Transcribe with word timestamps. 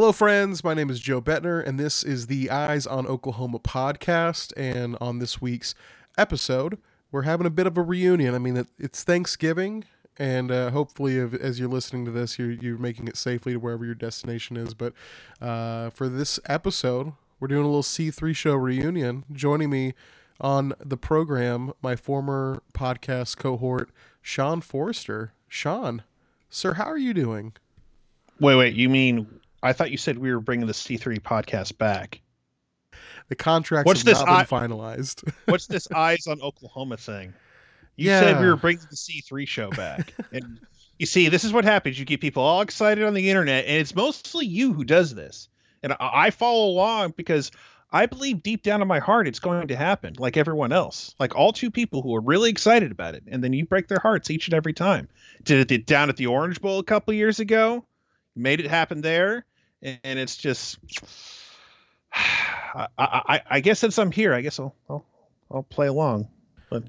Hello, 0.00 0.12
friends. 0.12 0.64
My 0.64 0.72
name 0.72 0.88
is 0.88 0.98
Joe 0.98 1.20
Buettner, 1.20 1.62
and 1.62 1.78
this 1.78 2.02
is 2.02 2.28
the 2.28 2.48
Eyes 2.48 2.86
on 2.86 3.06
Oklahoma 3.06 3.58
podcast. 3.58 4.50
And 4.56 4.96
on 4.98 5.18
this 5.18 5.42
week's 5.42 5.74
episode, 6.16 6.78
we're 7.12 7.24
having 7.24 7.46
a 7.46 7.50
bit 7.50 7.66
of 7.66 7.76
a 7.76 7.82
reunion. 7.82 8.34
I 8.34 8.38
mean, 8.38 8.66
it's 8.78 9.04
Thanksgiving, 9.04 9.84
and 10.18 10.50
uh, 10.50 10.70
hopefully, 10.70 11.18
as 11.18 11.60
you're 11.60 11.68
listening 11.68 12.06
to 12.06 12.10
this, 12.10 12.38
you're, 12.38 12.52
you're 12.52 12.78
making 12.78 13.08
it 13.08 13.18
safely 13.18 13.52
to 13.52 13.58
wherever 13.58 13.84
your 13.84 13.94
destination 13.94 14.56
is. 14.56 14.72
But 14.72 14.94
uh, 15.38 15.90
for 15.90 16.08
this 16.08 16.40
episode, 16.46 17.12
we're 17.38 17.48
doing 17.48 17.64
a 17.64 17.68
little 17.68 17.82
C3 17.82 18.34
show 18.34 18.54
reunion. 18.54 19.26
Joining 19.30 19.68
me 19.68 19.92
on 20.40 20.72
the 20.82 20.96
program, 20.96 21.74
my 21.82 21.94
former 21.94 22.62
podcast 22.72 23.36
cohort, 23.36 23.90
Sean 24.22 24.62
Forrester. 24.62 25.34
Sean, 25.46 26.04
sir, 26.48 26.72
how 26.72 26.86
are 26.86 26.96
you 26.96 27.12
doing? 27.12 27.52
Wait, 28.40 28.56
wait. 28.56 28.72
You 28.74 28.88
mean 28.88 29.39
I 29.62 29.72
thought 29.72 29.90
you 29.90 29.98
said 29.98 30.18
we 30.18 30.32
were 30.32 30.40
bringing 30.40 30.66
the 30.66 30.72
C3 30.72 31.20
podcast 31.20 31.76
back. 31.78 32.22
The 33.28 33.36
contract 33.36 33.86
what's 33.86 34.02
this 34.02 34.18
been 34.22 34.28
finalized. 34.28 35.32
what's 35.46 35.66
this 35.66 35.90
Eyes 35.92 36.26
on 36.26 36.40
Oklahoma 36.40 36.96
thing? 36.96 37.32
You 37.96 38.10
yeah. 38.10 38.20
said 38.20 38.40
we 38.40 38.46
were 38.46 38.56
bringing 38.56 38.84
the 38.90 38.96
C3 38.96 39.46
show 39.46 39.70
back. 39.70 40.14
and 40.32 40.58
you 40.98 41.06
see, 41.06 41.28
this 41.28 41.44
is 41.44 41.52
what 41.52 41.64
happens. 41.64 41.98
You 41.98 42.04
get 42.04 42.20
people 42.20 42.42
all 42.42 42.60
excited 42.60 43.04
on 43.04 43.14
the 43.14 43.30
internet, 43.30 43.66
and 43.66 43.76
it's 43.76 43.94
mostly 43.94 44.46
you 44.46 44.72
who 44.72 44.84
does 44.84 45.14
this. 45.14 45.48
And 45.82 45.92
I, 45.92 45.96
I 46.00 46.30
follow 46.30 46.70
along 46.70 47.14
because 47.16 47.52
I 47.92 48.06
believe 48.06 48.42
deep 48.42 48.62
down 48.62 48.82
in 48.82 48.88
my 48.88 48.98
heart 48.98 49.28
it's 49.28 49.38
going 49.38 49.68
to 49.68 49.76
happen, 49.76 50.14
like 50.18 50.36
everyone 50.36 50.72
else. 50.72 51.14
Like 51.20 51.36
all 51.36 51.52
two 51.52 51.70
people 51.70 52.02
who 52.02 52.14
are 52.16 52.20
really 52.20 52.50
excited 52.50 52.90
about 52.90 53.14
it, 53.14 53.24
and 53.28 53.44
then 53.44 53.52
you 53.52 53.66
break 53.66 53.88
their 53.88 54.00
hearts 54.00 54.30
each 54.30 54.48
and 54.48 54.54
every 54.54 54.72
time. 54.72 55.08
Did 55.44 55.70
it 55.70 55.86
down 55.86 56.08
at 56.08 56.16
the 56.16 56.26
Orange 56.26 56.60
Bowl 56.60 56.78
a 56.78 56.84
couple 56.84 57.14
years 57.14 57.38
ago? 57.38 57.84
Made 58.34 58.60
it 58.60 58.66
happen 58.66 59.02
there 59.02 59.44
and 59.82 60.18
it's 60.18 60.36
just 60.36 60.78
I, 62.14 62.88
I, 62.98 63.40
I 63.50 63.60
guess 63.60 63.78
since 63.78 63.98
I'm 63.98 64.12
here, 64.12 64.34
I 64.34 64.40
guess 64.40 64.58
I'll 64.58 64.74
I'll, 64.88 65.04
I'll 65.50 65.62
play 65.62 65.86
along. 65.86 66.28
But 66.70 66.84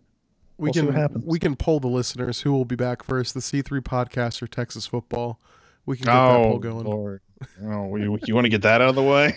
we 0.57 0.69
we'll 0.73 0.73
can 0.73 1.23
we 1.25 1.39
can 1.39 1.55
poll 1.55 1.79
the 1.79 1.87
listeners 1.87 2.41
who 2.41 2.51
will 2.51 2.65
be 2.65 2.75
back 2.75 3.03
first: 3.03 3.33
the 3.33 3.39
C3 3.39 3.81
podcast 3.81 4.41
or 4.41 4.47
Texas 4.47 4.85
football. 4.85 5.39
We 5.85 5.97
can 5.97 6.05
get 6.05 6.15
oh, 6.15 6.27
that 6.27 6.49
poll 6.49 6.59
going. 6.59 6.85
Lord. 6.85 7.21
Oh, 7.63 7.95
you, 7.95 8.19
you 8.27 8.35
want 8.35 8.45
to 8.45 8.49
get 8.49 8.61
that 8.61 8.81
out 8.81 8.89
of 8.89 8.95
the 8.95 9.03
way? 9.03 9.35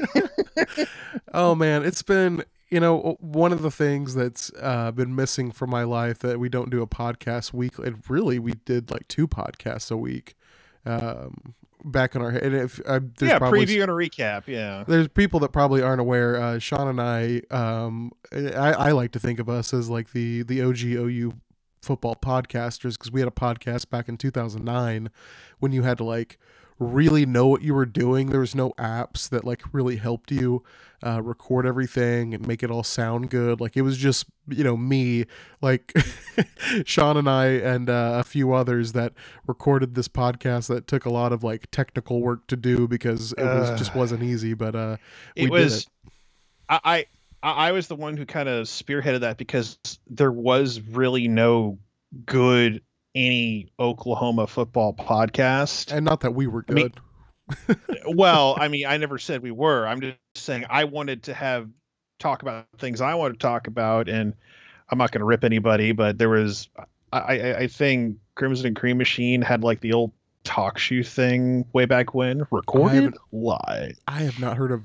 oh 1.34 1.54
man, 1.54 1.84
it's 1.84 2.02
been 2.02 2.44
you 2.68 2.80
know 2.80 3.16
one 3.20 3.52
of 3.52 3.62
the 3.62 3.70
things 3.70 4.14
that's 4.14 4.50
uh, 4.60 4.90
been 4.90 5.14
missing 5.14 5.50
from 5.50 5.70
my 5.70 5.84
life 5.84 6.18
that 6.20 6.38
we 6.38 6.48
don't 6.48 6.70
do 6.70 6.82
a 6.82 6.86
podcast 6.86 7.52
weekly. 7.52 7.86
And 7.86 8.02
really, 8.08 8.38
we 8.38 8.52
did 8.64 8.90
like 8.90 9.08
two 9.08 9.26
podcasts 9.26 9.90
a 9.90 9.96
week. 9.96 10.34
Um, 10.84 11.54
back 11.84 12.14
in 12.14 12.22
our 12.22 12.30
head. 12.30 12.42
And 12.42 12.54
if 12.54 12.80
uh, 12.86 13.00
yeah, 13.20 13.38
probably, 13.38 13.66
preview 13.66 13.82
and 13.82 13.90
a 13.90 13.94
recap. 13.94 14.46
Yeah, 14.46 14.84
there's 14.86 15.08
people 15.08 15.40
that 15.40 15.52
probably 15.52 15.82
aren't 15.82 16.00
aware. 16.00 16.40
Uh, 16.40 16.58
Sean 16.58 16.88
and 16.88 17.00
I, 17.00 17.42
um, 17.50 18.12
I, 18.32 18.72
I 18.72 18.92
like 18.92 19.12
to 19.12 19.20
think 19.20 19.38
of 19.38 19.48
us 19.48 19.72
as 19.74 19.88
like 19.88 20.12
the 20.12 20.42
the 20.42 20.62
OG 20.62 20.82
OU 20.82 21.34
football 21.82 22.16
podcasters 22.16 22.94
because 22.94 23.12
we 23.12 23.20
had 23.20 23.28
a 23.28 23.32
podcast 23.32 23.90
back 23.90 24.08
in 24.08 24.16
2009 24.16 25.10
when 25.58 25.72
you 25.72 25.82
had 25.82 25.98
to 25.98 26.04
like 26.04 26.38
really 26.78 27.24
know 27.24 27.46
what 27.46 27.62
you 27.62 27.74
were 27.74 27.86
doing. 27.86 28.30
There 28.30 28.40
was 28.40 28.54
no 28.54 28.70
apps 28.72 29.28
that 29.28 29.44
like 29.44 29.62
really 29.72 29.96
helped 29.96 30.30
you 30.30 30.62
uh, 31.04 31.22
record 31.22 31.66
everything 31.66 32.34
and 32.34 32.46
make 32.46 32.62
it 32.62 32.70
all 32.70 32.82
sound 32.82 33.30
good. 33.30 33.60
Like 33.60 33.76
it 33.76 33.82
was 33.82 33.96
just 33.96 34.26
you 34.48 34.64
know 34.64 34.76
me, 34.76 35.26
like 35.60 35.92
Sean 36.84 37.16
and 37.16 37.28
I 37.28 37.46
and 37.46 37.88
uh, 37.88 38.16
a 38.20 38.24
few 38.24 38.52
others 38.52 38.92
that 38.92 39.12
recorded 39.46 39.94
this 39.94 40.08
podcast 40.08 40.68
that 40.68 40.86
took 40.86 41.04
a 41.04 41.10
lot 41.10 41.32
of 41.32 41.44
like 41.44 41.70
technical 41.70 42.20
work 42.20 42.46
to 42.48 42.56
do 42.56 42.88
because 42.88 43.32
it 43.32 43.44
was 43.44 43.70
uh, 43.70 43.76
just 43.76 43.94
wasn't 43.94 44.22
easy. 44.22 44.54
But 44.54 44.74
uh, 44.74 44.96
it 45.36 45.50
was. 45.50 45.82
It. 45.82 45.88
I. 46.68 47.06
I 47.42 47.72
was 47.72 47.88
the 47.88 47.94
one 47.94 48.16
who 48.16 48.24
kind 48.24 48.48
of 48.48 48.66
spearheaded 48.68 49.20
that 49.20 49.36
because 49.36 49.76
there 50.06 50.32
was 50.32 50.80
really 50.80 51.28
no 51.28 51.78
good 52.24 52.80
any 53.14 53.68
Oklahoma 53.78 54.46
football 54.46 54.94
podcast. 54.94 55.92
And 55.92 56.04
not 56.04 56.20
that 56.20 56.34
we 56.34 56.46
were 56.46 56.62
good. 56.62 56.98
I 57.48 57.54
mean, 57.72 57.96
well, 58.16 58.56
I 58.58 58.68
mean, 58.68 58.86
I 58.86 58.96
never 58.96 59.18
said 59.18 59.42
we 59.42 59.50
were. 59.50 59.86
I'm 59.86 60.00
just 60.00 60.16
saying 60.34 60.66
I 60.68 60.84
wanted 60.84 61.24
to 61.24 61.34
have 61.34 61.68
talk 62.18 62.42
about 62.42 62.66
things 62.78 63.00
I 63.00 63.14
want 63.14 63.34
to 63.34 63.38
talk 63.38 63.66
about, 63.66 64.08
and 64.08 64.34
I'm 64.88 64.98
not 64.98 65.12
going 65.12 65.20
to 65.20 65.26
rip 65.26 65.44
anybody, 65.44 65.92
but 65.92 66.18
there 66.18 66.30
was, 66.30 66.68
I, 67.12 67.18
I, 67.18 67.56
I 67.58 67.66
think 67.66 68.16
Crimson 68.34 68.66
and 68.66 68.76
Cream 68.76 68.98
Machine 68.98 69.42
had 69.42 69.62
like 69.62 69.80
the 69.80 69.92
old 69.92 70.12
talk 70.44 70.78
show 70.78 71.02
thing 71.02 71.66
way 71.72 71.84
back 71.84 72.14
when, 72.14 72.46
recorded 72.50 73.14
live. 73.32 73.98
I 74.08 74.20
have 74.20 74.38
not 74.40 74.56
heard 74.56 74.72
of. 74.72 74.82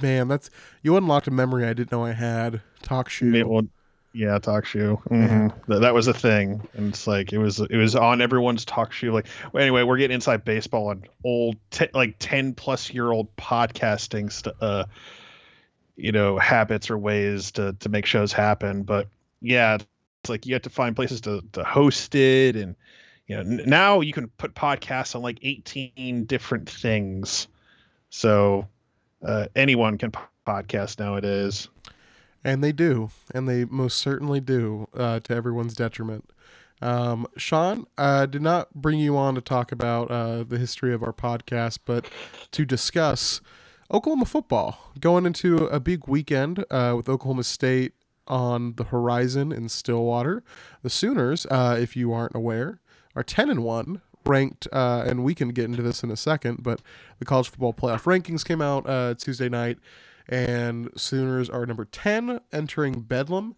Man, 0.00 0.28
that's 0.28 0.48
you 0.82 0.96
unlocked 0.96 1.26
a 1.26 1.30
memory 1.30 1.66
I 1.66 1.74
didn't 1.74 1.92
know 1.92 2.04
I 2.04 2.12
had. 2.12 2.62
Talk 2.82 3.10
show. 3.10 3.30
Well, 3.46 3.66
yeah, 4.12 4.38
talk 4.38 4.66
show. 4.66 5.02
Mm-hmm. 5.08 5.70
That, 5.70 5.80
that 5.80 5.94
was 5.94 6.06
a 6.06 6.14
thing, 6.14 6.66
and 6.74 6.90
it's 6.90 7.06
like 7.06 7.32
it 7.32 7.38
was 7.38 7.60
it 7.60 7.76
was 7.76 7.96
on 7.96 8.20
everyone's 8.20 8.64
talk 8.64 8.92
show. 8.92 9.08
Like 9.08 9.26
well, 9.52 9.62
anyway, 9.62 9.82
we're 9.82 9.96
getting 9.96 10.14
inside 10.14 10.44
baseball 10.44 10.90
and 10.90 11.08
old 11.24 11.56
like 11.94 12.16
ten 12.18 12.54
plus 12.54 12.92
year 12.92 13.10
old 13.10 13.34
podcasting, 13.36 14.30
st- 14.30 14.56
uh, 14.60 14.84
you 15.96 16.12
know, 16.12 16.38
habits 16.38 16.90
or 16.90 16.98
ways 16.98 17.52
to 17.52 17.74
to 17.80 17.88
make 17.88 18.06
shows 18.06 18.32
happen. 18.32 18.82
But 18.82 19.08
yeah, 19.40 19.78
it's 20.20 20.30
like 20.30 20.46
you 20.46 20.54
have 20.54 20.62
to 20.62 20.70
find 20.70 20.94
places 20.94 21.22
to 21.22 21.42
to 21.52 21.64
host 21.64 22.14
it, 22.14 22.56
and 22.56 22.76
you 23.26 23.36
know 23.36 23.42
now 23.42 24.00
you 24.00 24.12
can 24.12 24.28
put 24.28 24.54
podcasts 24.54 25.16
on 25.16 25.22
like 25.22 25.38
eighteen 25.42 26.24
different 26.26 26.68
things. 26.68 27.48
So 28.10 28.68
uh, 29.24 29.46
anyone 29.56 29.96
can 29.96 30.12
podcast 30.46 30.98
nowadays. 30.98 31.68
And 32.44 32.62
they 32.62 32.72
do, 32.72 33.10
and 33.32 33.48
they 33.48 33.64
most 33.64 33.98
certainly 33.98 34.40
do, 34.40 34.88
uh, 34.94 35.20
to 35.20 35.34
everyone's 35.34 35.74
detriment. 35.74 36.30
Um, 36.80 37.28
Sean, 37.36 37.86
I 37.96 38.26
did 38.26 38.42
not 38.42 38.74
bring 38.74 38.98
you 38.98 39.16
on 39.16 39.36
to 39.36 39.40
talk 39.40 39.70
about 39.70 40.10
uh, 40.10 40.42
the 40.42 40.58
history 40.58 40.92
of 40.92 41.02
our 41.04 41.12
podcast, 41.12 41.78
but 41.84 42.06
to 42.50 42.64
discuss 42.64 43.40
Oklahoma 43.92 44.24
football 44.24 44.90
going 44.98 45.24
into 45.24 45.66
a 45.66 45.78
big 45.78 46.08
weekend 46.08 46.64
uh, 46.70 46.94
with 46.96 47.08
Oklahoma 47.08 47.44
State 47.44 47.92
on 48.26 48.74
the 48.74 48.84
horizon 48.84 49.52
in 49.52 49.68
Stillwater. 49.68 50.42
The 50.82 50.90
Sooners, 50.90 51.46
uh, 51.50 51.76
if 51.78 51.94
you 51.94 52.12
aren't 52.12 52.34
aware, 52.34 52.80
are 53.14 53.22
ten 53.22 53.48
and 53.48 53.62
one, 53.62 54.00
ranked, 54.24 54.66
uh, 54.72 55.04
and 55.06 55.22
we 55.22 55.34
can 55.34 55.50
get 55.50 55.66
into 55.66 55.82
this 55.82 56.02
in 56.02 56.10
a 56.10 56.16
second. 56.16 56.64
But 56.64 56.80
the 57.20 57.24
college 57.24 57.48
football 57.48 57.74
playoff 57.74 58.04
rankings 58.04 58.44
came 58.44 58.62
out 58.62 58.88
uh, 58.88 59.14
Tuesday 59.14 59.48
night 59.48 59.78
and 60.28 60.90
Sooners 60.96 61.48
are 61.50 61.66
number 61.66 61.84
10 61.84 62.40
entering 62.52 63.00
Bedlam. 63.00 63.56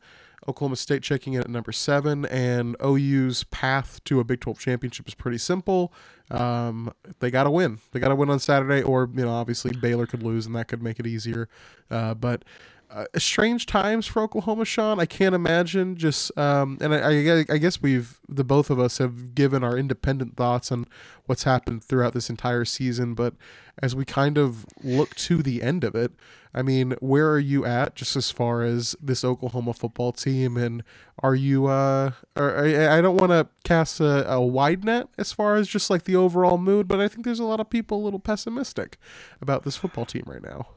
Oklahoma 0.49 0.77
State 0.77 1.03
checking 1.03 1.33
in 1.35 1.41
at 1.41 1.49
number 1.49 1.73
seven, 1.73 2.27
and 2.27 2.77
OU's 2.85 3.45
path 3.45 4.03
to 4.05 4.21
a 4.21 4.25
Big 4.25 4.41
12 4.41 4.59
championship 4.59 5.09
is 5.09 5.15
pretty 5.15 5.39
simple. 5.39 5.93
Um, 6.31 6.93
they 7.21 7.31
got 7.31 7.45
to 7.45 7.51
win. 7.51 7.79
They 7.93 8.01
got 8.01 8.09
to 8.09 8.15
win 8.15 8.31
on 8.31 8.39
Saturday, 8.41 8.83
or 8.83 9.09
you 9.15 9.25
know, 9.25 9.33
obviously 9.33 9.73
Baylor 9.75 10.07
could 10.07 10.23
lose, 10.23 10.47
and 10.47 10.55
that 10.55 10.69
could 10.69 10.83
make 10.83 11.01
it 11.01 11.07
easier. 11.07 11.49
Uh, 11.91 12.15
but 12.15 12.45
uh, 12.91 13.07
strange 13.17 13.67
times 13.67 14.07
for 14.07 14.23
Oklahoma, 14.23 14.65
Sean. 14.65 15.01
I 15.01 15.07
can't 15.07 15.35
imagine 15.35 15.97
just, 15.97 16.37
um, 16.39 16.79
and 16.81 16.95
I, 16.95 17.41
I, 17.41 17.45
I, 17.51 17.59
guess 17.59 17.83
we've 17.83 18.21
the 18.29 18.45
both 18.45 18.71
of 18.71 18.79
us 18.79 18.99
have 18.99 19.35
given 19.35 19.65
our 19.65 19.77
independent 19.77 20.37
thoughts 20.37 20.71
on 20.71 20.87
what's 21.27 21.43
happened 21.43 21.83
throughout 21.83 22.13
this 22.13 22.31
entire 22.31 22.65
season. 22.65 23.15
But 23.15 23.35
as 23.83 23.97
we 23.97 24.05
kind 24.05 24.39
of 24.39 24.65
look 24.83 25.17
to 25.17 25.43
the 25.43 25.61
end 25.61 25.83
of 25.83 25.97
it, 25.97 26.13
I 26.55 26.63
mean, 26.63 26.95
where 27.01 27.29
are 27.31 27.39
you 27.39 27.65
at 27.65 27.97
just 27.97 28.15
as 28.15 28.31
far 28.31 28.63
as 28.63 28.95
this 29.03 29.25
Oklahoma 29.25 29.73
football 29.73 30.13
team? 30.13 30.57
And 30.57 30.85
are 31.21 31.35
you, 31.35 31.67
uh, 31.67 32.13
I, 32.37 33.01
don't 33.01 33.17
want 33.17 33.33
to 33.33 33.49
cast 33.65 33.99
a, 33.99 34.31
a, 34.31 34.41
wide 34.41 34.85
net 34.85 35.09
as 35.19 35.33
far 35.33 35.57
as 35.57 35.67
just 35.67 35.91
like 35.91 36.05
the 36.05 36.15
overall 36.15 36.57
mood, 36.57 36.87
but 36.87 37.01
I 37.01 37.09
think 37.09 37.25
there's 37.25 37.41
a 37.41 37.45
lot 37.45 37.59
of 37.59 37.69
people 37.69 38.01
a 38.01 38.05
little 38.05 38.21
pessimistic 38.21 38.99
about 39.41 39.65
this 39.65 39.77
football 39.77 40.07
team 40.07 40.23
right 40.27 40.43
now. 40.43 40.69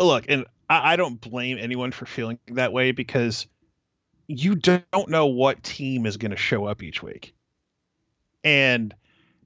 Look, 0.00 0.24
and 0.28 0.44
I 0.68 0.96
don't 0.96 1.20
blame 1.20 1.56
anyone 1.58 1.92
for 1.92 2.04
feeling 2.04 2.38
that 2.48 2.72
way 2.72 2.90
because 2.90 3.46
you 4.26 4.56
don't 4.56 5.08
know 5.08 5.26
what 5.26 5.62
team 5.62 6.04
is 6.04 6.16
going 6.16 6.32
to 6.32 6.36
show 6.36 6.66
up 6.66 6.82
each 6.82 7.02
week. 7.02 7.32
And 8.42 8.94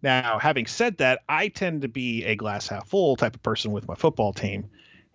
now, 0.03 0.39
having 0.39 0.67
said 0.67 0.99
that, 0.99 1.21
I 1.29 1.49
tend 1.49 1.83
to 1.83 1.89
be 1.89 2.25
a 2.25 2.35
glass 2.35 2.69
half 2.69 2.89
full 2.89 3.17
type 3.17 3.35
of 3.35 3.43
person 3.43 3.73
with 3.73 3.87
my 3.87 3.95
football 3.95 4.33
team 4.33 4.71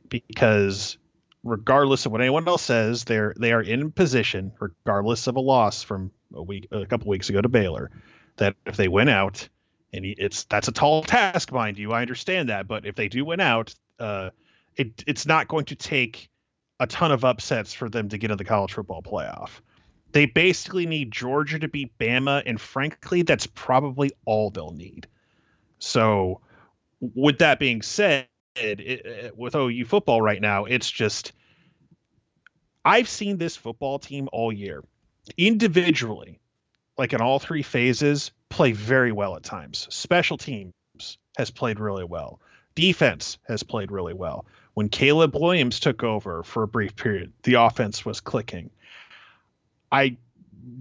because 0.10 0.98
regardless 1.44 2.06
of 2.06 2.12
what 2.12 2.22
anyone 2.22 2.48
else 2.48 2.64
says, 2.64 3.04
they're 3.04 3.34
they 3.40 3.54
are 3.54 3.62
in 3.62 3.92
position, 3.92 4.52
regardless 4.60 5.28
of 5.28 5.36
a 5.36 5.40
loss 5.40 5.84
from 5.84 6.12
a 6.34 6.44
week 6.44 6.68
a 6.72 6.86
couple 6.86 7.08
weeks 7.08 7.30
ago 7.30 7.42
to 7.42 7.50
Baylor, 7.50 7.92
that 8.38 8.56
if 8.66 8.76
they 8.76 8.88
win 8.88 9.10
out, 9.10 9.48
and 9.94 10.06
it's 10.06 10.44
that's 10.46 10.68
a 10.68 10.72
tall 10.72 11.04
task, 11.04 11.52
mind 11.52 11.78
you, 11.78 11.92
I 11.92 12.02
understand 12.02 12.50
that, 12.50 12.68
but 12.68 12.86
if 12.86 12.96
they 12.96 13.08
do 13.08 13.26
win 13.26 13.40
out, 13.40 13.74
uh, 14.00 14.30
it 14.76 15.04
it's 15.08 15.26
not 15.26 15.48
going 15.48 15.66
to 15.66 15.76
take 15.76 16.30
a 16.80 16.88
ton 16.88 17.12
of 17.12 17.26
upsets 17.26 17.74
for 17.74 17.90
them 17.90 18.10
to 18.10 18.18
get 18.18 18.32
in 18.32 18.38
the 18.38 18.46
college 18.46 18.74
football 18.74 19.02
playoff. 19.02 19.50
They 20.12 20.26
basically 20.26 20.86
need 20.86 21.12
Georgia 21.12 21.60
to 21.60 21.68
beat 21.68 21.98
Bama, 22.00 22.42
and 22.46 22.60
frankly, 22.60 23.22
that's 23.22 23.48
probably 23.48 24.12
all 24.26 24.50
they'll 24.50 24.72
need. 24.72 25.08
So, 25.78 26.42
with 27.00 27.40
that 27.40 27.60
being 27.60 27.82
said, 27.82 28.28
it, 28.62 28.80
it, 28.80 29.38
with 29.38 29.56
OU 29.56 29.86
football 29.86 30.22
right 30.22 30.42
now, 30.42 30.66
it's 30.66 30.90
just 30.90 31.34
I've 32.84 33.10
seen 33.10 33.38
this 33.38 33.56
football 33.56 34.00
team 34.00 34.30
all 34.32 34.52
year 34.52 34.84
individually, 35.38 36.40
like 36.98 37.14
in 37.14 37.22
all 37.22 37.40
three 37.40 37.62
phases, 37.62 38.32
play 38.50 38.72
very 38.72 39.12
well 39.12 39.36
at 39.36 39.44
times. 39.44 39.88
Special 39.90 40.38
teams 40.38 40.74
has 41.38 41.52
played 41.52 41.80
really 41.80 42.04
well. 42.04 42.40
Defense 42.76 43.38
has 43.48 43.64
played 43.64 43.92
really 43.92 44.14
well. 44.14 44.46
When 44.74 44.90
Caleb 44.90 45.36
Williams 45.36 45.80
took 45.80 46.04
over 46.04 46.44
for 46.44 46.64
a 46.64 46.68
brief 46.68 46.96
period, 46.96 47.34
the 47.44 47.56
offense 47.56 48.06
was 48.06 48.22
clicking. 48.22 48.70
I 49.92 50.18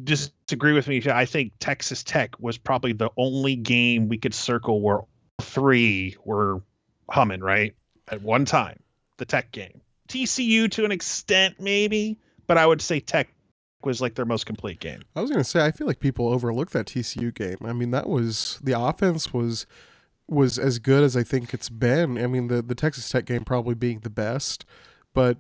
disagree 0.05 0.73
with 0.73 0.87
me. 0.87 1.03
I 1.09 1.25
think 1.25 1.53
Texas 1.59 2.05
Tech 2.05 2.39
was 2.39 2.59
probably 2.59 2.93
the 2.93 3.11
only 3.17 3.57
game 3.57 4.09
we 4.09 4.19
could 4.19 4.35
circle 4.35 4.81
where 4.81 5.01
three 5.41 6.17
were 6.25 6.63
humming 7.11 7.41
right 7.41 7.75
at 8.09 8.23
one 8.23 8.45
time. 8.45 8.81
The 9.19 9.25
Tech 9.25 9.51
game, 9.51 9.81
TCU 10.09 10.71
to 10.73 10.85
an 10.85 10.93
extent 10.93 11.57
maybe, 11.59 12.19
but 12.47 12.57
I 12.57 12.67
would 12.67 12.81
say 12.81 13.01
Tech 13.01 13.29
was 13.83 14.01
like 14.01 14.15
their 14.15 14.25
most 14.25 14.47
complete 14.47 14.81
game. 14.81 15.03
I 15.17 15.21
was 15.21 15.31
going 15.31 15.43
to 15.43 15.49
say 15.49 15.65
I 15.65 15.71
feel 15.71 15.87
like 15.87 16.01
people 16.01 16.29
overlook 16.29 16.71
that 16.71 16.87
TCU 16.87 17.35
game. 17.35 17.59
I 17.65 17.73
mean, 17.73 17.91
that 17.91 18.09
was 18.09 18.59
the 18.63 18.79
offense 18.81 19.33
was 19.33 19.67
was 20.29 20.59
as 20.59 20.79
good 20.79 21.03
as 21.03 21.17
I 21.17 21.23
think 21.23 21.55
it's 21.55 21.69
been. 21.69 22.19
I 22.19 22.27
mean, 22.27 22.49
the 22.49 22.63
the 22.63 22.75
Texas 22.75 23.09
Tech 23.09 23.25
game 23.25 23.45
probably 23.45 23.75
being 23.75 24.01
the 24.01 24.11
best, 24.11 24.65
but 25.15 25.39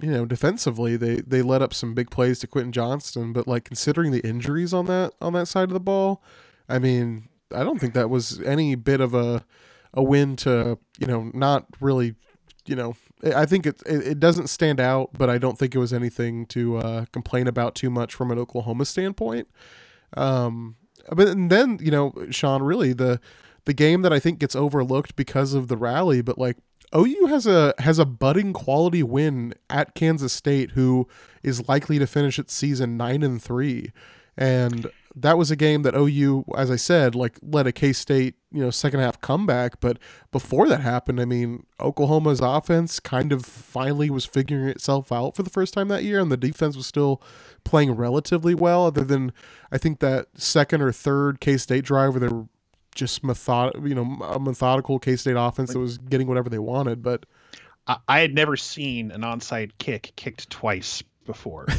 you 0.00 0.10
know, 0.10 0.24
defensively 0.24 0.96
they 0.96 1.16
they 1.16 1.42
let 1.42 1.62
up 1.62 1.74
some 1.74 1.94
big 1.94 2.10
plays 2.10 2.38
to 2.40 2.46
Quentin 2.46 2.72
Johnston, 2.72 3.32
but 3.32 3.46
like 3.46 3.64
considering 3.64 4.10
the 4.10 4.26
injuries 4.26 4.72
on 4.72 4.86
that 4.86 5.12
on 5.20 5.32
that 5.34 5.46
side 5.46 5.68
of 5.68 5.74
the 5.74 5.80
ball, 5.80 6.22
I 6.68 6.78
mean, 6.78 7.28
I 7.54 7.62
don't 7.64 7.78
think 7.78 7.94
that 7.94 8.10
was 8.10 8.40
any 8.40 8.74
bit 8.74 9.00
of 9.00 9.14
a 9.14 9.44
a 9.94 10.02
win 10.02 10.36
to, 10.36 10.78
you 10.98 11.06
know, 11.06 11.30
not 11.34 11.66
really, 11.80 12.14
you 12.66 12.76
know, 12.76 12.96
I 13.24 13.46
think 13.46 13.66
it, 13.66 13.82
it, 13.86 14.18
doesn't 14.18 14.48
stand 14.48 14.80
out, 14.80 15.10
but 15.16 15.30
I 15.30 15.38
don't 15.38 15.58
think 15.58 15.74
it 15.74 15.78
was 15.78 15.92
anything 15.92 16.46
to 16.46 16.78
uh, 16.78 17.04
complain 17.12 17.46
about 17.46 17.74
too 17.74 17.90
much 17.90 18.14
from 18.14 18.30
an 18.30 18.38
Oklahoma 18.38 18.84
standpoint. 18.84 19.48
Um, 20.16 20.76
but 21.10 21.28
and 21.28 21.50
then 21.50 21.78
you 21.80 21.90
know, 21.90 22.14
Sean, 22.30 22.62
really 22.62 22.92
the 22.92 23.20
the 23.64 23.72
game 23.72 24.02
that 24.02 24.12
I 24.12 24.18
think 24.18 24.38
gets 24.38 24.56
overlooked 24.56 25.16
because 25.16 25.54
of 25.54 25.68
the 25.68 25.76
rally, 25.76 26.22
but 26.22 26.38
like 26.38 26.56
OU 26.94 27.26
has 27.26 27.46
a 27.46 27.74
has 27.78 27.98
a 27.98 28.04
budding 28.04 28.52
quality 28.52 29.02
win 29.02 29.54
at 29.70 29.94
Kansas 29.94 30.32
State, 30.32 30.72
who 30.72 31.08
is 31.42 31.68
likely 31.68 31.98
to 31.98 32.06
finish 32.06 32.38
its 32.38 32.52
season 32.52 32.96
nine 32.96 33.22
and 33.22 33.42
three, 33.42 33.92
and 34.36 34.90
that 35.14 35.36
was 35.36 35.50
a 35.50 35.56
game 35.56 35.82
that 35.82 35.94
OU, 35.94 36.44
as 36.56 36.70
I 36.70 36.76
said, 36.76 37.14
like 37.14 37.38
led 37.42 37.66
a 37.66 37.72
K 37.72 37.92
State, 37.92 38.34
you 38.50 38.62
know, 38.62 38.70
second 38.70 39.00
half 39.00 39.20
comeback. 39.20 39.80
But 39.80 39.98
before 40.30 40.68
that 40.68 40.80
happened, 40.80 41.20
I 41.20 41.24
mean, 41.24 41.66
Oklahoma's 41.80 42.40
offense 42.40 43.00
kind 43.00 43.32
of 43.32 43.44
finally 43.44 44.10
was 44.10 44.24
figuring 44.24 44.68
itself 44.68 45.12
out 45.12 45.36
for 45.36 45.42
the 45.42 45.50
first 45.50 45.74
time 45.74 45.88
that 45.88 46.04
year, 46.04 46.20
and 46.20 46.32
the 46.32 46.36
defense 46.36 46.76
was 46.76 46.86
still 46.86 47.22
playing 47.64 47.92
relatively 47.92 48.54
well. 48.54 48.86
Other 48.86 49.04
than 49.04 49.32
I 49.70 49.78
think 49.78 50.00
that 50.00 50.28
second 50.34 50.82
or 50.82 50.92
third 50.92 51.40
K 51.40 51.56
State 51.56 51.84
drive 51.84 52.14
where 52.14 52.20
they 52.20 52.34
were 52.34 52.46
just 52.94 53.24
method, 53.24 53.72
you 53.84 53.94
know, 53.94 54.18
a 54.24 54.38
methodical 54.38 54.98
K 54.98 55.16
State 55.16 55.36
offense 55.36 55.72
that 55.72 55.78
was 55.78 55.98
getting 55.98 56.26
whatever 56.26 56.48
they 56.48 56.58
wanted. 56.58 57.02
But 57.02 57.26
I 58.08 58.20
had 58.20 58.34
never 58.34 58.56
seen 58.56 59.10
an 59.10 59.22
onside 59.22 59.72
kick 59.78 60.12
kicked 60.16 60.48
twice 60.50 61.02
before. 61.26 61.66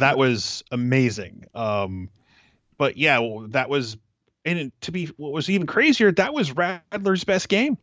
that 0.00 0.18
was 0.18 0.64
amazing. 0.70 1.44
Um, 1.54 2.10
but 2.78 2.96
yeah, 2.96 3.20
that 3.48 3.68
was, 3.68 3.96
and 4.44 4.72
to 4.82 4.92
be 4.92 5.06
what 5.16 5.32
was 5.32 5.48
even 5.48 5.66
crazier, 5.66 6.12
that 6.12 6.34
was 6.34 6.52
Rattler's 6.52 7.24
best 7.24 7.48
game. 7.48 7.78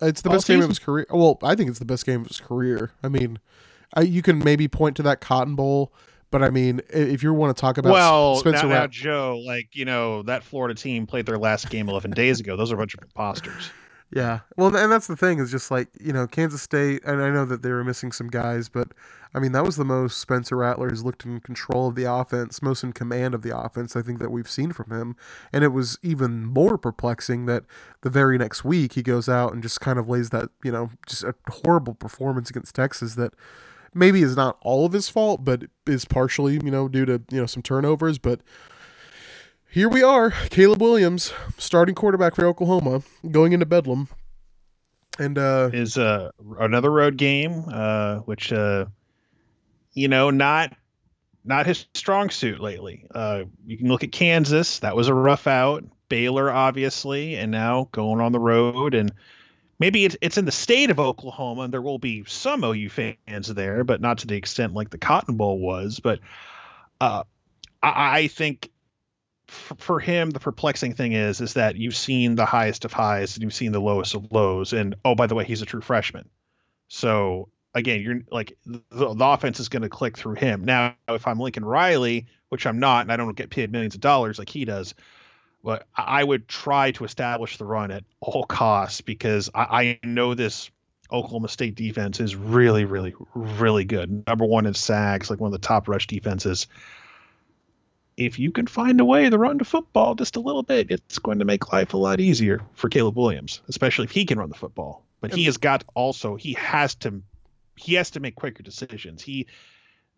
It's 0.00 0.22
the 0.22 0.30
best 0.30 0.46
season. 0.46 0.60
game 0.60 0.64
of 0.64 0.68
his 0.70 0.78
career. 0.78 1.06
Well, 1.10 1.38
I 1.42 1.54
think 1.54 1.70
it's 1.70 1.78
the 1.78 1.84
best 1.84 2.06
game 2.06 2.22
of 2.22 2.28
his 2.28 2.40
career. 2.40 2.92
I 3.02 3.08
mean, 3.08 3.38
I, 3.94 4.02
you 4.02 4.22
can 4.22 4.38
maybe 4.38 4.68
point 4.68 4.96
to 4.96 5.02
that 5.04 5.20
Cotton 5.20 5.54
Bowl, 5.56 5.92
but 6.30 6.42
I 6.42 6.50
mean, 6.50 6.80
if 6.90 7.22
you 7.22 7.32
want 7.32 7.56
to 7.56 7.60
talk 7.60 7.78
about 7.78 7.92
well, 7.92 8.36
Spencer 8.36 8.66
now, 8.66 8.80
now 8.80 8.86
Joe, 8.86 9.42
like 9.44 9.74
you 9.74 9.84
know, 9.84 10.22
that 10.24 10.44
Florida 10.44 10.74
team 10.74 11.06
played 11.06 11.26
their 11.26 11.38
last 11.38 11.68
game 11.70 11.88
11 11.88 12.12
days 12.12 12.40
ago. 12.40 12.56
Those 12.56 12.70
are 12.70 12.74
a 12.74 12.78
bunch 12.78 12.94
of 12.94 13.02
imposters. 13.02 13.70
Yeah. 14.10 14.40
Well, 14.56 14.74
and 14.74 14.90
that's 14.90 15.06
the 15.06 15.16
thing 15.16 15.38
is 15.38 15.50
just 15.50 15.70
like, 15.70 15.88
you 16.00 16.12
know, 16.12 16.26
Kansas 16.26 16.62
State, 16.62 17.02
and 17.04 17.22
I 17.22 17.30
know 17.30 17.44
that 17.44 17.62
they 17.62 17.70
were 17.70 17.84
missing 17.84 18.10
some 18.10 18.28
guys, 18.28 18.70
but 18.70 18.92
I 19.34 19.38
mean, 19.38 19.52
that 19.52 19.64
was 19.64 19.76
the 19.76 19.84
most 19.84 20.18
Spencer 20.18 20.56
Rattler 20.56 20.88
has 20.88 21.04
looked 21.04 21.26
in 21.26 21.40
control 21.40 21.88
of 21.88 21.94
the 21.94 22.10
offense, 22.10 22.62
most 22.62 22.82
in 22.82 22.94
command 22.94 23.34
of 23.34 23.42
the 23.42 23.56
offense, 23.56 23.94
I 23.94 24.00
think 24.00 24.18
that 24.20 24.30
we've 24.30 24.48
seen 24.48 24.72
from 24.72 24.90
him. 24.90 25.16
And 25.52 25.62
it 25.62 25.68
was 25.68 25.98
even 26.02 26.46
more 26.46 26.78
perplexing 26.78 27.44
that 27.46 27.64
the 28.00 28.08
very 28.08 28.38
next 28.38 28.64
week 28.64 28.94
he 28.94 29.02
goes 29.02 29.28
out 29.28 29.52
and 29.52 29.62
just 29.62 29.82
kind 29.82 29.98
of 29.98 30.08
lays 30.08 30.30
that, 30.30 30.48
you 30.64 30.72
know, 30.72 30.90
just 31.06 31.24
a 31.24 31.34
horrible 31.62 31.94
performance 31.94 32.48
against 32.48 32.74
Texas 32.74 33.14
that 33.16 33.34
maybe 33.92 34.22
is 34.22 34.36
not 34.36 34.56
all 34.62 34.86
of 34.86 34.94
his 34.94 35.10
fault, 35.10 35.44
but 35.44 35.64
is 35.86 36.06
partially, 36.06 36.54
you 36.54 36.70
know, 36.70 36.88
due 36.88 37.04
to, 37.04 37.20
you 37.30 37.40
know, 37.40 37.46
some 37.46 37.62
turnovers. 37.62 38.16
But 38.16 38.40
here 39.70 39.88
we 39.88 40.02
are, 40.02 40.30
Caleb 40.50 40.80
Williams, 40.80 41.32
starting 41.58 41.94
quarterback 41.94 42.34
for 42.34 42.46
Oklahoma, 42.46 43.02
going 43.30 43.52
into 43.52 43.66
Bedlam. 43.66 44.08
And 45.18 45.36
uh 45.36 45.70
is 45.72 45.98
uh 45.98 46.30
another 46.58 46.90
road 46.90 47.16
game, 47.16 47.64
uh, 47.72 48.18
which 48.20 48.52
uh 48.52 48.86
you 49.92 50.08
know, 50.08 50.30
not 50.30 50.74
not 51.44 51.66
his 51.66 51.86
strong 51.94 52.30
suit 52.30 52.60
lately. 52.60 53.06
Uh 53.14 53.44
you 53.66 53.76
can 53.76 53.88
look 53.88 54.04
at 54.04 54.12
Kansas, 54.12 54.78
that 54.80 54.96
was 54.96 55.08
a 55.08 55.14
rough 55.14 55.46
out. 55.46 55.84
Baylor, 56.08 56.50
obviously, 56.50 57.36
and 57.36 57.50
now 57.50 57.88
going 57.92 58.20
on 58.20 58.32
the 58.32 58.40
road 58.40 58.94
and 58.94 59.12
maybe 59.78 60.04
it's 60.04 60.16
it's 60.22 60.38
in 60.38 60.44
the 60.44 60.52
state 60.52 60.90
of 60.90 61.00
Oklahoma 61.00 61.62
and 61.62 61.72
there 61.72 61.82
will 61.82 61.98
be 61.98 62.24
some 62.26 62.64
OU 62.64 62.88
fans 62.88 63.48
there, 63.48 63.84
but 63.84 64.00
not 64.00 64.18
to 64.18 64.26
the 64.26 64.36
extent 64.36 64.72
like 64.72 64.90
the 64.90 64.98
Cotton 64.98 65.36
Bowl 65.36 65.58
was. 65.58 66.00
But 66.00 66.20
uh 67.00 67.24
I, 67.82 68.20
I 68.20 68.26
think 68.28 68.70
for 69.48 69.98
him, 69.98 70.30
the 70.30 70.40
perplexing 70.40 70.94
thing 70.94 71.12
is 71.12 71.40
is 71.40 71.54
that 71.54 71.76
you've 71.76 71.96
seen 71.96 72.34
the 72.34 72.44
highest 72.44 72.84
of 72.84 72.92
highs 72.92 73.36
and 73.36 73.42
you've 73.42 73.54
seen 73.54 73.72
the 73.72 73.80
lowest 73.80 74.14
of 74.14 74.30
lows. 74.30 74.72
And 74.72 74.94
oh, 75.04 75.14
by 75.14 75.26
the 75.26 75.34
way, 75.34 75.44
he's 75.44 75.62
a 75.62 75.66
true 75.66 75.80
freshman. 75.80 76.28
So 76.88 77.48
again, 77.74 78.00
you're 78.00 78.20
like 78.30 78.56
the, 78.66 78.82
the 78.90 79.24
offense 79.24 79.58
is 79.60 79.68
going 79.68 79.82
to 79.82 79.88
click 79.88 80.16
through 80.16 80.34
him. 80.34 80.64
Now, 80.64 80.94
if 81.08 81.26
I'm 81.26 81.40
Lincoln 81.40 81.64
Riley, 81.64 82.26
which 82.50 82.66
I'm 82.66 82.78
not, 82.78 83.02
and 83.02 83.12
I 83.12 83.16
don't 83.16 83.36
get 83.36 83.50
paid 83.50 83.72
millions 83.72 83.94
of 83.94 84.00
dollars 84.00 84.38
like 84.38 84.48
he 84.48 84.64
does, 84.64 84.94
but 85.64 85.86
I 85.96 86.22
would 86.22 86.46
try 86.46 86.92
to 86.92 87.04
establish 87.04 87.56
the 87.56 87.64
run 87.64 87.90
at 87.90 88.04
all 88.20 88.44
costs 88.44 89.00
because 89.00 89.50
I, 89.54 89.98
I 90.02 90.06
know 90.06 90.34
this 90.34 90.70
Oklahoma 91.10 91.48
State 91.48 91.74
defense 91.74 92.20
is 92.20 92.36
really, 92.36 92.84
really, 92.84 93.14
really 93.34 93.84
good. 93.84 94.26
Number 94.26 94.44
one 94.44 94.66
in 94.66 94.74
sacks, 94.74 95.30
like 95.30 95.40
one 95.40 95.48
of 95.48 95.60
the 95.60 95.66
top 95.66 95.88
rush 95.88 96.06
defenses 96.06 96.66
if 98.18 98.40
you 98.40 98.50
can 98.50 98.66
find 98.66 99.00
a 99.00 99.04
way 99.04 99.30
to 99.30 99.38
run 99.38 99.58
the 99.58 99.64
football 99.64 100.16
just 100.16 100.34
a 100.34 100.40
little 100.40 100.64
bit, 100.64 100.90
it's 100.90 101.20
going 101.20 101.38
to 101.38 101.44
make 101.44 101.72
life 101.72 101.94
a 101.94 101.96
lot 101.96 102.18
easier 102.18 102.60
for 102.74 102.88
Caleb 102.88 103.16
Williams, 103.16 103.62
especially 103.68 104.06
if 104.06 104.10
he 104.10 104.24
can 104.26 104.40
run 104.40 104.48
the 104.48 104.56
football. 104.56 105.04
But 105.20 105.32
he 105.32 105.44
has 105.44 105.56
got 105.56 105.84
also 105.94 106.34
he 106.34 106.54
has 106.54 106.96
to 106.96 107.22
he 107.76 107.94
has 107.94 108.10
to 108.10 108.20
make 108.20 108.34
quicker 108.34 108.62
decisions. 108.64 109.22
He 109.22 109.46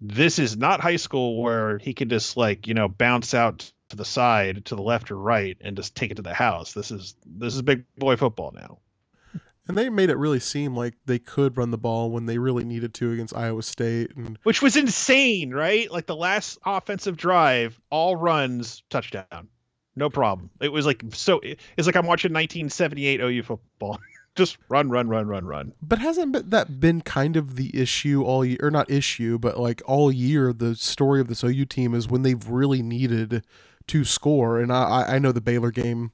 this 0.00 0.38
is 0.38 0.56
not 0.56 0.80
high 0.80 0.96
school 0.96 1.42
where 1.42 1.76
he 1.76 1.92
can 1.92 2.08
just 2.08 2.38
like, 2.38 2.66
you 2.66 2.72
know, 2.72 2.88
bounce 2.88 3.34
out 3.34 3.70
to 3.90 3.96
the 3.96 4.04
side, 4.04 4.64
to 4.66 4.76
the 4.76 4.82
left 4.82 5.10
or 5.10 5.16
right 5.16 5.58
and 5.60 5.76
just 5.76 5.94
take 5.94 6.10
it 6.10 6.14
to 6.14 6.22
the 6.22 6.32
house. 6.32 6.72
This 6.72 6.90
is 6.90 7.14
this 7.26 7.54
is 7.54 7.60
big 7.60 7.84
boy 7.98 8.16
football 8.16 8.52
now. 8.54 8.78
And 9.68 9.78
they 9.78 9.88
made 9.88 10.10
it 10.10 10.16
really 10.16 10.40
seem 10.40 10.74
like 10.74 10.94
they 11.06 11.18
could 11.18 11.56
run 11.56 11.70
the 11.70 11.78
ball 11.78 12.10
when 12.10 12.26
they 12.26 12.38
really 12.38 12.64
needed 12.64 12.92
to 12.94 13.12
against 13.12 13.36
Iowa 13.36 13.62
State 13.62 14.16
and 14.16 14.38
Which 14.42 14.62
was 14.62 14.76
insane, 14.76 15.52
right? 15.52 15.90
Like 15.90 16.06
the 16.06 16.16
last 16.16 16.58
offensive 16.66 17.16
drive, 17.16 17.78
all 17.90 18.16
runs, 18.16 18.82
touchdown. 18.90 19.48
No 19.96 20.08
problem. 20.10 20.50
It 20.60 20.72
was 20.72 20.86
like 20.86 21.04
so 21.12 21.40
it's 21.42 21.86
like 21.86 21.96
I'm 21.96 22.06
watching 22.06 22.32
1978 22.32 23.20
OU 23.20 23.42
football. 23.42 23.98
Just 24.36 24.58
run, 24.68 24.88
run, 24.90 25.08
run, 25.08 25.26
run, 25.26 25.44
run. 25.44 25.72
But 25.82 25.98
hasn't 25.98 26.50
that 26.50 26.80
been 26.80 27.00
kind 27.00 27.36
of 27.36 27.56
the 27.56 27.76
issue 27.76 28.22
all 28.22 28.44
year, 28.44 28.58
or 28.62 28.70
not 28.70 28.88
issue, 28.88 29.38
but 29.38 29.58
like 29.58 29.82
all 29.86 30.10
year? 30.12 30.52
The 30.52 30.76
story 30.76 31.20
of 31.20 31.26
this 31.26 31.42
OU 31.42 31.64
team 31.66 31.94
is 31.94 32.08
when 32.08 32.22
they've 32.22 32.48
really 32.48 32.80
needed 32.80 33.44
to 33.88 34.04
score, 34.04 34.60
and 34.60 34.72
I, 34.72 35.04
I 35.08 35.18
know 35.18 35.32
the 35.32 35.40
Baylor 35.40 35.72
game 35.72 36.12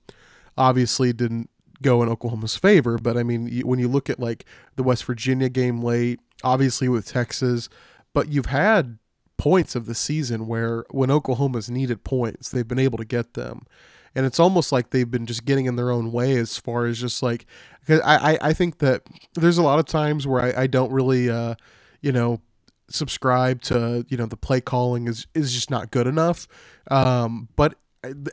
obviously 0.56 1.12
didn't 1.12 1.50
go 1.82 2.02
in 2.02 2.08
Oklahoma's 2.08 2.56
favor. 2.56 2.98
But 2.98 3.16
I 3.16 3.22
mean, 3.22 3.60
when 3.62 3.78
you 3.78 3.88
look 3.88 4.10
at 4.10 4.20
like 4.20 4.44
the 4.76 4.82
West 4.82 5.04
Virginia 5.04 5.48
game 5.48 5.80
late, 5.80 6.20
obviously 6.42 6.88
with 6.88 7.06
Texas, 7.06 7.68
but 8.12 8.28
you've 8.28 8.46
had 8.46 8.98
points 9.36 9.74
of 9.74 9.86
the 9.86 9.94
season 9.94 10.46
where 10.46 10.84
when 10.90 11.10
Oklahoma's 11.10 11.70
needed 11.70 12.04
points, 12.04 12.50
they've 12.50 12.66
been 12.66 12.78
able 12.78 12.98
to 12.98 13.04
get 13.04 13.34
them. 13.34 13.66
And 14.14 14.24
it's 14.24 14.40
almost 14.40 14.72
like 14.72 14.90
they've 14.90 15.10
been 15.10 15.26
just 15.26 15.44
getting 15.44 15.66
in 15.66 15.76
their 15.76 15.90
own 15.90 16.10
way 16.10 16.36
as 16.36 16.56
far 16.56 16.86
as 16.86 16.98
just 16.98 17.22
like, 17.22 17.44
because 17.80 18.00
I, 18.00 18.38
I, 18.40 18.52
think 18.54 18.78
that 18.78 19.02
there's 19.34 19.58
a 19.58 19.62
lot 19.62 19.78
of 19.78 19.84
times 19.84 20.26
where 20.26 20.40
I, 20.40 20.62
I 20.62 20.66
don't 20.66 20.90
really, 20.90 21.28
uh, 21.28 21.54
you 22.00 22.12
know, 22.12 22.40
subscribe 22.88 23.60
to, 23.62 24.06
you 24.08 24.16
know, 24.16 24.24
the 24.24 24.36
play 24.36 24.62
calling 24.62 25.06
is, 25.06 25.26
is 25.34 25.52
just 25.52 25.70
not 25.70 25.90
good 25.90 26.06
enough. 26.06 26.48
Um, 26.90 27.48
but 27.56 27.74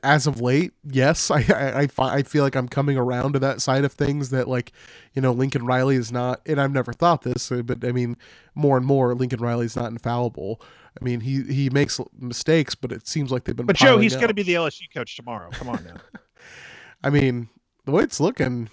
as 0.04 0.28
of 0.28 0.42
late, 0.42 0.74
yes, 0.84 1.32
I, 1.32 1.40
I, 1.50 1.88
I, 2.00 2.24
feel 2.24 2.44
like 2.44 2.56
I'm 2.56 2.68
coming 2.68 2.98
around 2.98 3.34
to 3.34 3.40
that 3.40 3.62
side 3.62 3.86
of 3.86 3.94
things 3.94 4.30
that 4.30 4.48
like, 4.48 4.72
you 5.14 5.22
know, 5.22 5.32
Lincoln 5.32 5.66
Riley 5.66 5.96
is 5.96 6.12
not, 6.12 6.42
and 6.46 6.60
I've 6.60 6.72
never 6.72 6.94
thought 6.94 7.24
this, 7.24 7.52
uh, 7.52 7.62
but 7.62 7.86
I 7.86 7.92
mean, 7.92 8.18
more 8.56 8.78
and 8.78 8.86
more, 8.86 9.14
Lincoln 9.16 9.40
Riley 9.40 9.66
is 9.66 9.76
not 9.76 9.92
infallible. 9.92 10.62
I 11.00 11.04
mean, 11.04 11.22
he 11.22 11.44
he 11.44 11.70
makes 11.70 12.00
mistakes, 12.20 12.76
but 12.76 12.92
it 12.92 13.08
seems 13.08 13.32
like 13.32 13.46
they've 13.46 13.56
been. 13.56 13.66
But 13.66 13.78
Joe, 13.78 13.98
he's 13.98 14.16
going 14.16 14.28
to 14.28 14.34
be 14.34 14.44
the 14.44 14.54
LSU 14.54 14.94
coach 14.94 15.16
tomorrow. 15.16 15.50
Come 15.52 15.70
on 15.70 15.84
now. 15.84 15.96
I 17.04 17.10
mean, 17.10 17.50
the 17.86 17.92
way 17.92 18.04
it's 18.04 18.20
looking, 18.20 18.70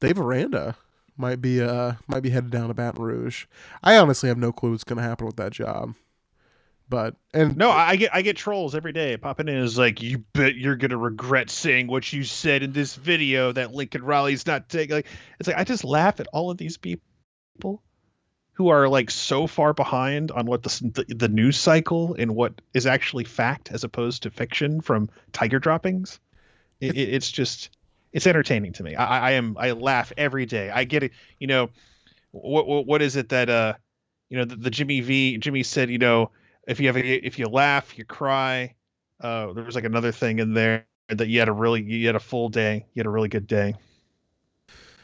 Dave 0.00 0.18
Aranda 0.18 0.76
might 1.16 1.40
be 1.40 1.60
uh 1.60 1.94
might 2.06 2.22
be 2.22 2.30
headed 2.30 2.50
down 2.50 2.68
to 2.68 2.74
Baton 2.74 3.02
Rouge. 3.02 3.46
I 3.82 3.96
honestly 3.96 4.28
have 4.28 4.38
no 4.38 4.52
clue 4.52 4.70
what's 4.70 4.84
going 4.84 4.98
to 4.98 5.02
happen 5.02 5.26
with 5.26 5.36
that 5.36 5.52
job. 5.52 5.94
But 6.88 7.16
and 7.32 7.56
no, 7.56 7.70
I 7.70 7.96
get 7.96 8.14
I 8.14 8.22
get 8.22 8.36
trolls 8.36 8.74
every 8.74 8.92
day 8.92 9.16
popping 9.16 9.48
in 9.48 9.56
is 9.56 9.78
like, 9.78 10.02
you 10.02 10.18
bet 10.18 10.54
you're 10.54 10.76
gonna 10.76 10.98
regret 10.98 11.50
saying 11.50 11.86
what 11.86 12.12
you 12.12 12.24
said 12.24 12.62
in 12.62 12.72
this 12.72 12.94
video 12.94 13.52
that 13.52 13.72
Lincoln 13.72 14.04
Riley's 14.04 14.46
not 14.46 14.68
taking. 14.68 14.96
Like, 14.96 15.06
it's 15.40 15.48
like 15.48 15.56
I 15.56 15.64
just 15.64 15.84
laugh 15.84 16.20
at 16.20 16.26
all 16.32 16.50
of 16.50 16.58
these 16.58 16.76
people 16.76 17.82
who 18.54 18.68
are 18.68 18.88
like 18.88 19.10
so 19.10 19.46
far 19.46 19.72
behind 19.72 20.30
on 20.30 20.46
what 20.46 20.62
the, 20.62 20.92
the, 20.94 21.14
the 21.14 21.28
news 21.28 21.56
cycle 21.56 22.14
and 22.18 22.34
what 22.36 22.60
is 22.72 22.86
actually 22.86 23.24
fact 23.24 23.70
as 23.72 23.82
opposed 23.82 24.22
to 24.22 24.30
fiction 24.30 24.80
from 24.80 25.10
TigerDroppings. 25.32 26.18
It, 26.80 26.94
it, 26.94 27.14
it's 27.14 27.30
just 27.30 27.70
it's 28.12 28.26
entertaining 28.26 28.74
to 28.74 28.82
me. 28.82 28.94
I, 28.94 29.30
I 29.30 29.32
am 29.32 29.56
I 29.58 29.72
laugh 29.72 30.12
every 30.16 30.46
day. 30.46 30.70
I 30.70 30.84
get 30.84 31.02
it. 31.02 31.12
You 31.40 31.46
know, 31.46 31.70
what 32.30 32.66
what, 32.66 32.86
what 32.86 33.02
is 33.02 33.16
it 33.16 33.30
that 33.30 33.48
uh, 33.48 33.74
you 34.28 34.36
know, 34.36 34.44
the, 34.44 34.56
the 34.56 34.70
Jimmy 34.70 35.00
V 35.00 35.38
Jimmy 35.38 35.62
said, 35.62 35.90
you 35.90 35.98
know, 35.98 36.30
if 36.66 36.80
you 36.80 36.86
have 36.86 36.96
a, 36.96 37.26
if 37.26 37.38
you 37.38 37.46
laugh, 37.46 37.96
you 37.98 38.04
cry. 38.04 38.74
Uh, 39.20 39.52
there 39.52 39.64
was 39.64 39.74
like 39.74 39.84
another 39.84 40.12
thing 40.12 40.38
in 40.38 40.54
there 40.54 40.86
that 41.08 41.28
you 41.28 41.38
had 41.38 41.48
a 41.48 41.52
really 41.52 41.82
you 41.82 42.06
had 42.06 42.16
a 42.16 42.20
full 42.20 42.48
day, 42.48 42.86
you 42.94 43.00
had 43.00 43.06
a 43.06 43.10
really 43.10 43.28
good 43.28 43.46
day. 43.46 43.74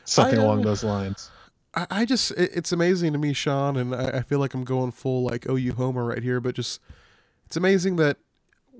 Something 0.04 0.38
I, 0.38 0.42
uh, 0.42 0.46
along 0.46 0.62
those 0.62 0.82
lines. 0.82 1.30
I, 1.74 1.86
I 1.90 2.04
just 2.04 2.32
it, 2.32 2.50
it's 2.54 2.72
amazing 2.72 3.12
to 3.12 3.18
me, 3.18 3.32
Sean, 3.32 3.76
and 3.76 3.94
I, 3.94 4.18
I 4.18 4.22
feel 4.22 4.38
like 4.38 4.54
I'm 4.54 4.64
going 4.64 4.92
full 4.92 5.24
like 5.24 5.48
OU 5.48 5.72
Homer 5.74 6.04
right 6.04 6.22
here, 6.22 6.40
but 6.40 6.54
just 6.54 6.80
it's 7.46 7.56
amazing 7.56 7.96
that 7.96 8.18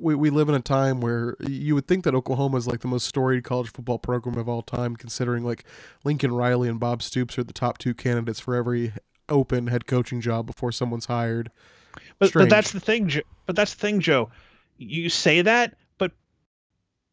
we, 0.01 0.15
we 0.15 0.31
live 0.31 0.49
in 0.49 0.55
a 0.55 0.61
time 0.61 1.01
where 1.01 1.37
you 1.41 1.75
would 1.75 1.87
think 1.87 2.05
that 2.05 2.15
Oklahoma 2.15 2.57
is 2.57 2.67
like 2.67 2.81
the 2.81 2.89
most 2.89 3.07
storied 3.07 3.45
college 3.45 3.71
football 3.71 3.99
program 3.99 4.39
of 4.39 4.49
all 4.49 4.63
time, 4.63 4.97
considering 4.97 5.45
like 5.45 5.65
Lincoln 6.05 6.33
Riley 6.33 6.69
and 6.69 6.81
Bob 6.81 7.03
Stoops 7.03 7.39
are 7.39 7.45
the 7.45 7.53
top 7.53 7.79
two 7.79 7.95
candidates 7.95 8.41
for 8.41 8.55
every 8.55 8.93
open 9.29 9.67
head 9.67 9.87
coaching 9.87 10.21
job 10.21 10.47
before 10.47 10.73
someone's 10.73 11.07
hired. 11.07 11.51
But, 12.21 12.33
but 12.35 12.51
that's 12.51 12.73
the 12.73 12.81
thing, 12.81 13.09
Joe. 13.09 13.23
But 13.47 13.57
that's 13.57 13.75
the 13.75 13.81
thing, 13.81 14.01
Joe. 14.01 14.31
You 14.77 15.09
say 15.09 15.43
that, 15.43 15.75
but 15.99 16.13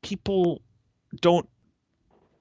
people 0.04 0.62
don't 1.20 1.50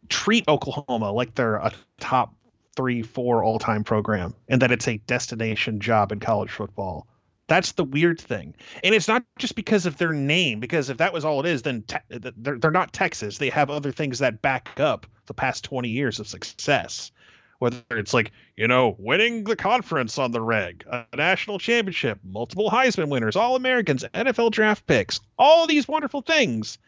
treat 0.08 0.46
Oklahoma 0.48 1.12
like 1.12 1.34
they're 1.34 1.56
a 1.56 1.72
top 1.98 2.34
three, 2.76 3.02
four 3.02 3.42
all 3.42 3.58
time 3.58 3.84
program 3.84 4.34
and 4.48 4.60
that 4.62 4.72
it's 4.72 4.86
a 4.88 4.98
destination 4.98 5.80
job 5.80 6.12
in 6.12 6.20
college 6.20 6.50
football. 6.50 7.06
That's 7.48 7.72
the 7.72 7.84
weird 7.84 8.20
thing. 8.20 8.54
And 8.82 8.94
it's 8.94 9.06
not 9.06 9.22
just 9.38 9.54
because 9.54 9.86
of 9.86 9.96
their 9.96 10.12
name, 10.12 10.58
because 10.58 10.90
if 10.90 10.98
that 10.98 11.12
was 11.12 11.24
all 11.24 11.38
it 11.40 11.46
is, 11.46 11.62
then 11.62 11.82
te- 11.82 11.98
they're, 12.08 12.58
they're 12.58 12.70
not 12.72 12.92
Texas. 12.92 13.38
They 13.38 13.50
have 13.50 13.70
other 13.70 13.92
things 13.92 14.18
that 14.18 14.42
back 14.42 14.80
up 14.80 15.06
the 15.26 15.34
past 15.34 15.64
20 15.64 15.88
years 15.88 16.18
of 16.18 16.26
success 16.26 17.12
whether 17.58 17.82
it's 17.90 18.14
like 18.14 18.32
you 18.56 18.68
know 18.68 18.96
winning 18.98 19.44
the 19.44 19.56
conference 19.56 20.18
on 20.18 20.30
the 20.32 20.40
reg 20.40 20.84
a 20.90 21.04
national 21.16 21.58
championship 21.58 22.18
multiple 22.24 22.70
heisman 22.70 23.08
winners 23.08 23.36
all 23.36 23.56
americans 23.56 24.04
nfl 24.14 24.50
draft 24.50 24.86
picks 24.86 25.20
all 25.38 25.66
these 25.66 25.88
wonderful 25.88 26.22
things 26.22 26.78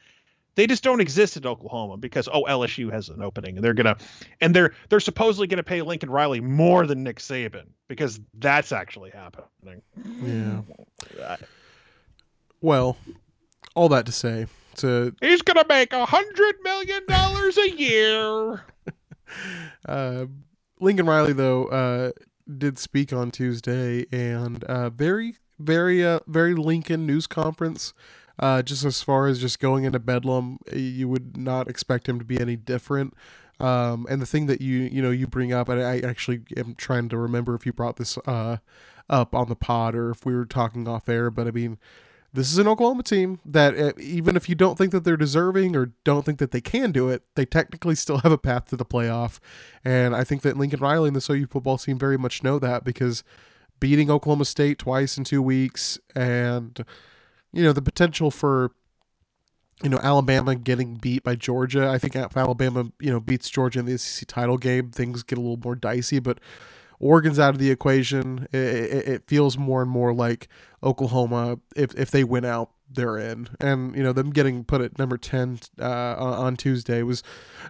they 0.54 0.66
just 0.66 0.82
don't 0.82 1.00
exist 1.00 1.36
in 1.36 1.46
oklahoma 1.46 1.96
because 1.96 2.28
oh 2.32 2.44
lsu 2.44 2.92
has 2.92 3.08
an 3.08 3.22
opening 3.22 3.56
and 3.56 3.64
they're 3.64 3.74
gonna 3.74 3.96
and 4.40 4.54
they're 4.54 4.74
they're 4.88 5.00
supposedly 5.00 5.46
gonna 5.46 5.62
pay 5.62 5.82
lincoln 5.82 6.10
riley 6.10 6.40
more 6.40 6.86
than 6.86 7.02
nick 7.02 7.18
saban 7.18 7.66
because 7.88 8.20
that's 8.34 8.70
actually 8.70 9.10
happening. 9.10 9.82
Yeah. 10.22 11.36
Well 12.60 12.96
all 13.74 13.88
that 13.88 14.06
to 14.06 14.12
say 14.12 14.46
to 14.76 15.14
he's 15.20 15.42
gonna 15.42 15.64
make 15.68 15.92
a 15.92 16.04
hundred 16.04 16.56
million 16.62 17.02
dollars 17.06 17.58
a 17.58 17.70
year. 17.70 18.64
Uh, 19.86 20.24
Lincoln 20.80 21.06
Riley 21.06 21.32
though 21.32 21.66
uh, 21.66 22.10
did 22.56 22.78
speak 22.78 23.12
on 23.12 23.30
Tuesday 23.30 24.06
and 24.12 24.64
uh, 24.64 24.90
very 24.90 25.36
very 25.58 26.04
uh, 26.04 26.20
very 26.26 26.54
Lincoln 26.54 27.06
news 27.06 27.26
conference. 27.26 27.92
Uh, 28.38 28.62
just 28.62 28.84
as 28.84 29.02
far 29.02 29.26
as 29.26 29.40
just 29.40 29.58
going 29.58 29.82
into 29.82 29.98
Bedlam, 29.98 30.58
you 30.72 31.08
would 31.08 31.36
not 31.36 31.68
expect 31.68 32.08
him 32.08 32.20
to 32.20 32.24
be 32.24 32.40
any 32.40 32.54
different. 32.54 33.14
Um, 33.58 34.06
and 34.08 34.22
the 34.22 34.26
thing 34.26 34.46
that 34.46 34.60
you 34.60 34.82
you 34.82 35.02
know 35.02 35.10
you 35.10 35.26
bring 35.26 35.52
up, 35.52 35.68
and 35.68 35.82
I 35.82 35.98
actually 35.98 36.42
am 36.56 36.74
trying 36.76 37.08
to 37.08 37.18
remember 37.18 37.54
if 37.54 37.66
you 37.66 37.72
brought 37.72 37.96
this 37.96 38.16
uh, 38.26 38.58
up 39.10 39.34
on 39.34 39.48
the 39.48 39.56
pod 39.56 39.94
or 39.94 40.10
if 40.10 40.24
we 40.24 40.34
were 40.34 40.46
talking 40.46 40.86
off 40.86 41.08
air, 41.08 41.30
but 41.30 41.48
I 41.48 41.50
mean, 41.50 41.78
this 42.32 42.52
is 42.52 42.58
an 42.58 42.68
Oklahoma 42.68 43.02
team 43.02 43.40
that 43.44 43.78
uh, 43.78 43.92
even 43.98 44.36
if 44.36 44.48
you 44.48 44.54
don't 44.54 44.76
think 44.76 44.92
that 44.92 45.04
they're 45.04 45.16
deserving 45.16 45.74
or 45.74 45.92
don't 46.04 46.24
think 46.24 46.38
that 46.38 46.50
they 46.50 46.60
can 46.60 46.92
do 46.92 47.08
it, 47.08 47.22
they 47.36 47.46
technically 47.46 47.94
still 47.94 48.18
have 48.18 48.32
a 48.32 48.38
path 48.38 48.66
to 48.66 48.76
the 48.76 48.84
playoff. 48.84 49.38
And 49.84 50.14
I 50.14 50.24
think 50.24 50.42
that 50.42 50.56
Lincoln 50.56 50.80
Riley 50.80 51.08
and 51.08 51.16
the 51.16 51.32
OU 51.32 51.46
football 51.46 51.78
team 51.78 51.98
very 51.98 52.18
much 52.18 52.42
know 52.42 52.58
that 52.58 52.84
because 52.84 53.24
beating 53.80 54.10
Oklahoma 54.10 54.44
State 54.44 54.78
twice 54.78 55.16
in 55.16 55.24
two 55.24 55.40
weeks 55.40 55.98
and 56.14 56.84
you 57.52 57.62
know 57.62 57.72
the 57.72 57.82
potential 57.82 58.30
for 58.30 58.72
you 59.82 59.88
know 59.88 59.98
Alabama 60.02 60.54
getting 60.54 60.96
beat 60.96 61.22
by 61.22 61.34
Georgia. 61.34 61.88
I 61.88 61.98
think 61.98 62.14
if 62.14 62.36
Alabama 62.36 62.90
you 63.00 63.10
know 63.10 63.20
beats 63.20 63.48
Georgia 63.48 63.78
in 63.80 63.86
the 63.86 63.96
SEC 63.96 64.28
title 64.28 64.58
game, 64.58 64.90
things 64.90 65.22
get 65.22 65.38
a 65.38 65.40
little 65.40 65.60
more 65.62 65.76
dicey, 65.76 66.18
but 66.18 66.38
Oregon's 67.00 67.38
out 67.38 67.54
of 67.54 67.58
the 67.58 67.70
equation. 67.70 68.48
It, 68.52 68.58
it, 68.58 69.08
it, 69.08 69.24
feels 69.28 69.56
more 69.56 69.82
and 69.82 69.90
more 69.90 70.12
like 70.12 70.48
Oklahoma. 70.82 71.58
If 71.76 71.94
if 71.94 72.10
they 72.10 72.24
win 72.24 72.44
out, 72.44 72.70
they're 72.90 73.18
in. 73.18 73.48
And 73.60 73.96
you 73.96 74.02
know 74.02 74.12
them 74.12 74.30
getting 74.30 74.64
put 74.64 74.80
at 74.80 74.98
number 74.98 75.18
ten 75.18 75.60
uh, 75.80 76.16
on 76.18 76.56
Tuesday 76.56 77.02
was 77.02 77.22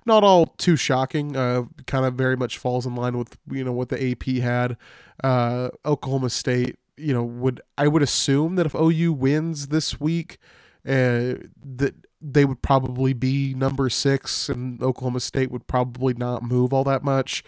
not 0.06 0.24
all 0.24 0.46
too 0.46 0.76
shocking. 0.76 1.36
Uh, 1.36 1.64
kind 1.86 2.04
of 2.06 2.14
very 2.14 2.36
much 2.36 2.58
falls 2.58 2.86
in 2.86 2.94
line 2.94 3.18
with 3.18 3.38
you 3.50 3.64
know 3.64 3.72
what 3.72 3.88
the 3.90 4.12
AP 4.12 4.42
had. 4.42 4.76
Uh, 5.24 5.70
Oklahoma 5.84 6.30
State, 6.30 6.76
you 6.96 7.14
know, 7.14 7.24
would 7.24 7.60
I 7.78 7.88
would 7.88 8.02
assume 8.02 8.56
that 8.56 8.66
if 8.66 8.74
OU 8.74 9.12
wins 9.14 9.68
this 9.68 10.00
week, 10.00 10.38
uh, 10.86 11.34
that 11.64 11.94
they 12.20 12.44
would 12.44 12.62
probably 12.62 13.12
be 13.12 13.54
number 13.54 13.88
six, 13.90 14.48
and 14.48 14.82
Oklahoma 14.82 15.20
State 15.20 15.50
would 15.50 15.66
probably 15.66 16.14
not 16.14 16.42
move 16.42 16.72
all 16.72 16.84
that 16.84 17.04
much. 17.04 17.44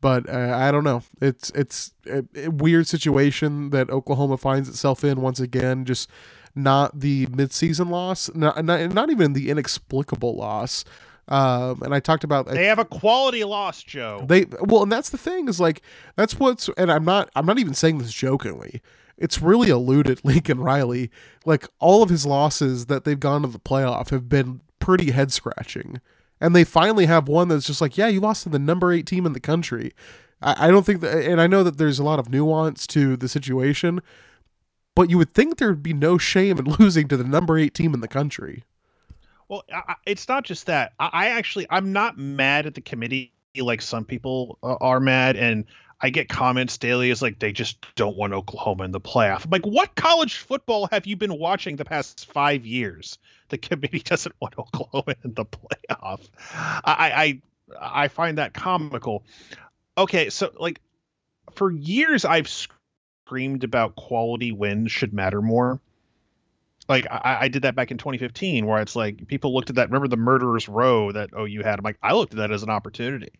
But 0.00 0.28
uh, 0.28 0.56
I 0.56 0.70
don't 0.70 0.84
know. 0.84 1.02
It's 1.20 1.50
it's 1.50 1.92
a, 2.06 2.24
a 2.36 2.48
weird 2.48 2.86
situation 2.86 3.70
that 3.70 3.90
Oklahoma 3.90 4.36
finds 4.36 4.68
itself 4.68 5.02
in 5.02 5.20
once 5.20 5.40
again. 5.40 5.84
Just 5.84 6.08
not 6.54 7.00
the 7.00 7.26
midseason 7.26 7.90
loss, 7.90 8.32
not 8.34 8.64
not, 8.64 8.92
not 8.92 9.10
even 9.10 9.32
the 9.32 9.50
inexplicable 9.50 10.36
loss. 10.36 10.84
Um, 11.28 11.82
and 11.82 11.94
I 11.94 12.00
talked 12.00 12.24
about 12.24 12.46
they 12.46 12.66
have 12.66 12.78
a 12.78 12.84
quality 12.84 13.44
loss, 13.44 13.82
Joe. 13.82 14.24
They 14.26 14.46
well, 14.62 14.82
and 14.82 14.92
that's 14.92 15.10
the 15.10 15.18
thing 15.18 15.48
is 15.48 15.60
like 15.60 15.82
that's 16.16 16.38
what's 16.38 16.70
and 16.78 16.90
I'm 16.90 17.04
not 17.04 17.28
I'm 17.34 17.44
not 17.44 17.58
even 17.58 17.74
saying 17.74 17.98
this 17.98 18.12
jokingly. 18.12 18.80
It's 19.18 19.42
really 19.42 19.68
eluded 19.68 20.20
Lincoln 20.24 20.60
Riley. 20.60 21.10
Like 21.44 21.66
all 21.80 22.02
of 22.02 22.08
his 22.08 22.24
losses 22.24 22.86
that 22.86 23.04
they've 23.04 23.18
gone 23.18 23.42
to 23.42 23.48
the 23.48 23.58
playoff 23.58 24.10
have 24.10 24.28
been 24.28 24.60
pretty 24.78 25.10
head 25.10 25.32
scratching 25.32 26.00
and 26.40 26.54
they 26.54 26.64
finally 26.64 27.06
have 27.06 27.28
one 27.28 27.48
that's 27.48 27.66
just 27.66 27.80
like, 27.80 27.96
yeah, 27.96 28.08
you 28.08 28.20
lost 28.20 28.44
to 28.44 28.48
the 28.48 28.58
number 28.58 28.92
eight 28.92 29.06
team 29.06 29.26
in 29.26 29.32
the 29.32 29.40
country. 29.40 29.92
I, 30.40 30.68
I 30.68 30.70
don't 30.70 30.84
think 30.84 31.00
that, 31.00 31.24
and 31.24 31.40
I 31.40 31.46
know 31.46 31.62
that 31.64 31.78
there's 31.78 31.98
a 31.98 32.04
lot 32.04 32.18
of 32.18 32.30
nuance 32.30 32.86
to 32.88 33.16
the 33.16 33.28
situation, 33.28 34.00
but 34.94 35.10
you 35.10 35.18
would 35.18 35.34
think 35.34 35.58
there'd 35.58 35.82
be 35.82 35.92
no 35.92 36.18
shame 36.18 36.58
in 36.58 36.64
losing 36.78 37.08
to 37.08 37.16
the 37.16 37.24
number 37.24 37.58
eight 37.58 37.74
team 37.74 37.94
in 37.94 38.00
the 38.00 38.08
country. 38.08 38.64
Well, 39.48 39.64
I, 39.72 39.94
it's 40.06 40.28
not 40.28 40.44
just 40.44 40.66
that. 40.66 40.92
I, 40.98 41.10
I, 41.12 41.28
actually, 41.28 41.66
I'm 41.70 41.92
not 41.92 42.18
mad 42.18 42.66
at 42.66 42.74
the 42.74 42.80
committee 42.80 43.32
like 43.56 43.82
some 43.82 44.04
people 44.04 44.58
uh, 44.62 44.76
are 44.80 45.00
mad, 45.00 45.36
and 45.36 45.64
I 46.00 46.10
get 46.10 46.28
comments 46.28 46.78
daily 46.78 47.10
is 47.10 47.22
like 47.22 47.38
they 47.38 47.52
just 47.52 47.84
don't 47.96 48.16
want 48.16 48.32
Oklahoma 48.32 48.84
in 48.84 48.92
the 48.92 49.00
playoff. 49.00 49.44
I'm 49.44 49.50
like, 49.50 49.66
what 49.66 49.94
college 49.96 50.36
football 50.36 50.88
have 50.92 51.06
you 51.06 51.16
been 51.16 51.38
watching 51.38 51.76
the 51.76 51.84
past 51.84 52.26
five 52.32 52.64
years? 52.64 53.18
The 53.48 53.58
committee 53.58 53.98
doesn't 54.04 54.34
want 54.40 54.58
Oklahoma 54.58 55.16
in 55.24 55.34
the 55.34 55.44
playoff. 55.44 56.28
I 56.54 57.40
I 57.80 58.02
I 58.04 58.08
find 58.08 58.38
that 58.38 58.54
comical. 58.54 59.24
Okay, 59.96 60.30
so 60.30 60.52
like 60.58 60.80
for 61.54 61.72
years 61.72 62.24
I've 62.24 62.48
screamed 62.48 63.64
about 63.64 63.96
quality 63.96 64.52
wins 64.52 64.92
should 64.92 65.12
matter 65.12 65.42
more. 65.42 65.80
Like 66.88 67.06
I, 67.10 67.38
I 67.42 67.48
did 67.48 67.62
that 67.62 67.74
back 67.74 67.90
in 67.90 67.98
2015, 67.98 68.64
where 68.64 68.80
it's 68.80 68.94
like 68.94 69.26
people 69.26 69.52
looked 69.52 69.68
at 69.68 69.76
that. 69.76 69.88
Remember 69.88 70.08
the 70.08 70.16
murderers 70.16 70.68
row 70.68 71.10
that 71.10 71.30
oh, 71.34 71.46
OU 71.46 71.62
had? 71.64 71.80
I'm 71.80 71.84
like, 71.84 71.98
I 72.02 72.14
looked 72.14 72.32
at 72.34 72.38
that 72.38 72.52
as 72.52 72.62
an 72.62 72.70
opportunity, 72.70 73.32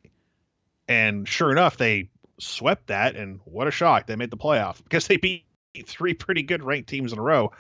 and 0.88 1.26
sure 1.26 1.52
enough, 1.52 1.76
they 1.76 2.10
swept 2.38 2.88
that, 2.88 3.16
and 3.16 3.40
what 3.44 3.68
a 3.68 3.70
shock! 3.70 4.06
They 4.06 4.16
made 4.16 4.30
the 4.30 4.36
playoff 4.36 4.82
because 4.82 5.06
they 5.06 5.16
beat 5.16 5.44
three 5.86 6.14
pretty 6.14 6.42
good 6.42 6.62
ranked 6.62 6.88
teams 6.88 7.12
in 7.12 7.18
a 7.18 7.22
row. 7.22 7.52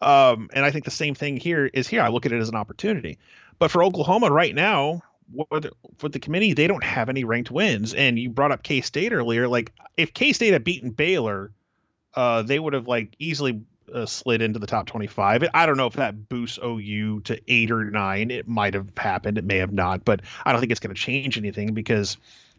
Um, 0.00 0.50
and 0.52 0.64
I 0.64 0.70
think 0.70 0.84
the 0.84 0.90
same 0.90 1.14
thing 1.14 1.36
here 1.36 1.66
is 1.66 1.88
here. 1.88 2.02
I 2.02 2.08
look 2.08 2.26
at 2.26 2.32
it 2.32 2.40
as 2.40 2.48
an 2.48 2.56
opportunity. 2.56 3.18
But 3.58 3.70
for 3.70 3.82
Oklahoma 3.82 4.30
right 4.30 4.54
now, 4.54 5.02
with, 5.32 6.12
the 6.12 6.18
committee, 6.18 6.52
they 6.52 6.66
don't 6.66 6.84
have 6.84 7.08
any 7.08 7.24
ranked 7.24 7.50
wins. 7.50 7.94
And 7.94 8.18
you 8.18 8.30
brought 8.30 8.52
up 8.52 8.62
K 8.62 8.80
State 8.80 9.12
earlier. 9.12 9.48
Like 9.48 9.72
if 9.96 10.12
K 10.12 10.32
State 10.32 10.52
had 10.52 10.64
beaten 10.64 10.90
Baylor, 10.90 11.52
uh, 12.14 12.42
they 12.42 12.58
would 12.58 12.74
have 12.74 12.86
like 12.86 13.14
easily 13.18 13.62
uh, 13.92 14.06
slid 14.06 14.42
into 14.42 14.58
the 14.58 14.66
top 14.66 14.86
25. 14.86 15.44
I 15.54 15.66
don't 15.66 15.76
know 15.76 15.86
if 15.86 15.94
that 15.94 16.28
boosts 16.28 16.58
OU 16.62 17.20
to 17.22 17.40
eight 17.48 17.70
or 17.70 17.84
nine. 17.90 18.30
It 18.30 18.48
might 18.48 18.74
have 18.74 18.88
happened. 18.96 19.38
It 19.38 19.44
may 19.44 19.58
have 19.58 19.72
not, 19.72 20.04
but 20.04 20.20
I 20.44 20.52
don't 20.52 20.60
think 20.60 20.72
it's 20.72 20.80
going 20.80 20.94
to 20.94 21.00
change 21.00 21.38
anything 21.38 21.74
because 21.74 22.16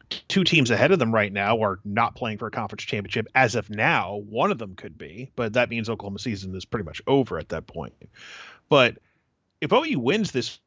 two 0.09 0.43
teams 0.43 0.71
ahead 0.71 0.91
of 0.91 0.99
them 0.99 1.13
right 1.13 1.31
now 1.31 1.61
are 1.63 1.79
not 1.83 2.15
playing 2.15 2.37
for 2.37 2.47
a 2.47 2.51
conference 2.51 2.83
championship 2.83 3.27
as 3.35 3.55
of 3.55 3.69
now. 3.69 4.17
One 4.29 4.51
of 4.51 4.57
them 4.57 4.75
could 4.75 4.97
be, 4.97 5.31
but 5.35 5.53
that 5.53 5.69
means 5.69 5.89
Oklahoma 5.89 6.19
season 6.19 6.55
is 6.55 6.65
pretty 6.65 6.85
much 6.85 7.01
over 7.07 7.37
at 7.37 7.49
that 7.49 7.67
point. 7.67 7.93
But 8.69 8.97
if 9.61 9.71
OU 9.71 9.99
wins 9.99 10.31
this 10.31 10.59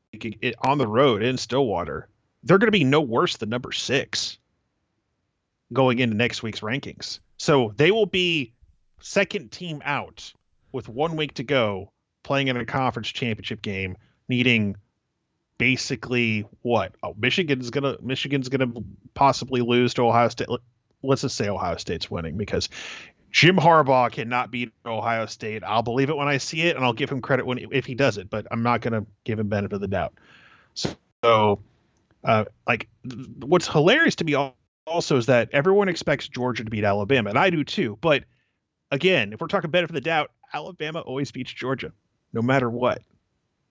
on 0.65 0.79
the 0.79 0.87
road 0.87 1.23
in 1.23 1.37
Stillwater, 1.37 2.09
they're 2.43 2.59
going 2.59 2.69
to 2.69 2.79
be 2.79 2.85
no 2.85 3.01
worse 3.01 3.37
than 3.37 3.49
number 3.49 3.73
six 3.73 4.39
going 5.73 5.99
into 5.99 6.17
next 6.17 6.43
week's 6.43 6.61
rankings. 6.61 7.21
So 7.37 7.73
they 7.77 7.91
will 7.91 8.07
be 8.07 8.53
second 9.01 9.53
team 9.53 9.83
out 9.85 10.33
with 10.73 10.89
one 10.89 11.17
week 11.17 11.35
to 11.35 11.45
go 11.45 11.93
playing 12.23 12.49
in 12.49 12.57
a 12.57 12.65
conference 12.65 13.09
championship 13.09 13.63
game, 13.63 13.97
needing 14.29 14.77
basically 15.59 16.47
what? 16.63 16.95
Oh, 17.03 17.15
Michigan's 17.19 17.71
gonna 17.71 17.97
Michigan's 18.01 18.49
gonna 18.49 18.73
possibly 19.15 19.61
lose 19.61 19.95
to 19.95 20.03
Ohio 20.03 20.29
State. 20.29 20.49
Let's 21.03 21.23
just 21.23 21.37
say 21.37 21.49
Ohio 21.49 21.77
State's 21.77 22.11
winning 22.11 22.37
because 22.37 22.69
Jim 23.31 23.57
Harbaugh 23.57 24.11
cannot 24.11 24.51
beat 24.51 24.73
Ohio 24.87 25.27
State. 25.27 25.63
I'll 25.65 25.83
believe 25.83 26.11
it 26.11 26.17
when 26.17 26.29
I 26.29 26.39
see 26.39 26.63
it, 26.63 26.77
and 26.77 26.85
I'll 26.85 26.93
give 26.93 27.11
him 27.11 27.21
credit 27.21 27.47
when 27.47 27.59
if 27.73 27.85
he 27.85 27.95
does 27.95 28.19
it. 28.19 28.31
But 28.31 28.47
I'm 28.51 28.63
not 28.63 28.81
gonna 28.81 29.05
give 29.25 29.39
him 29.39 29.49
benefit 29.49 29.75
of 29.75 29.81
the 29.81 29.89
doubt. 29.89 30.15
So, 30.75 31.61
uh, 32.25 32.45
like, 32.67 32.89
what's 33.41 33.69
hilarious 33.69 34.15
to 34.17 34.25
me 34.25 34.35
also 34.87 35.17
is 35.17 35.27
that 35.27 35.51
everyone 35.53 35.89
expects 35.89 36.29
Georgia 36.29 36.65
to 36.65 36.71
beat 36.71 36.85
Alabama, 36.85 37.31
and 37.31 37.39
I 37.39 37.51
do 37.51 37.65
too. 37.65 37.99
But 38.01 38.25
again, 38.91 39.33
if 39.33 39.41
we're 39.41 39.49
talking 39.49 39.71
benefit 39.71 39.91
of 39.91 39.95
the 39.95 40.01
doubt, 40.01 40.31
Alabama 40.53 41.01
always 41.01 41.31
beats 41.31 41.53
Georgia, 41.53 41.93
no 42.33 42.43
matter 42.43 42.71
what. 42.71 43.03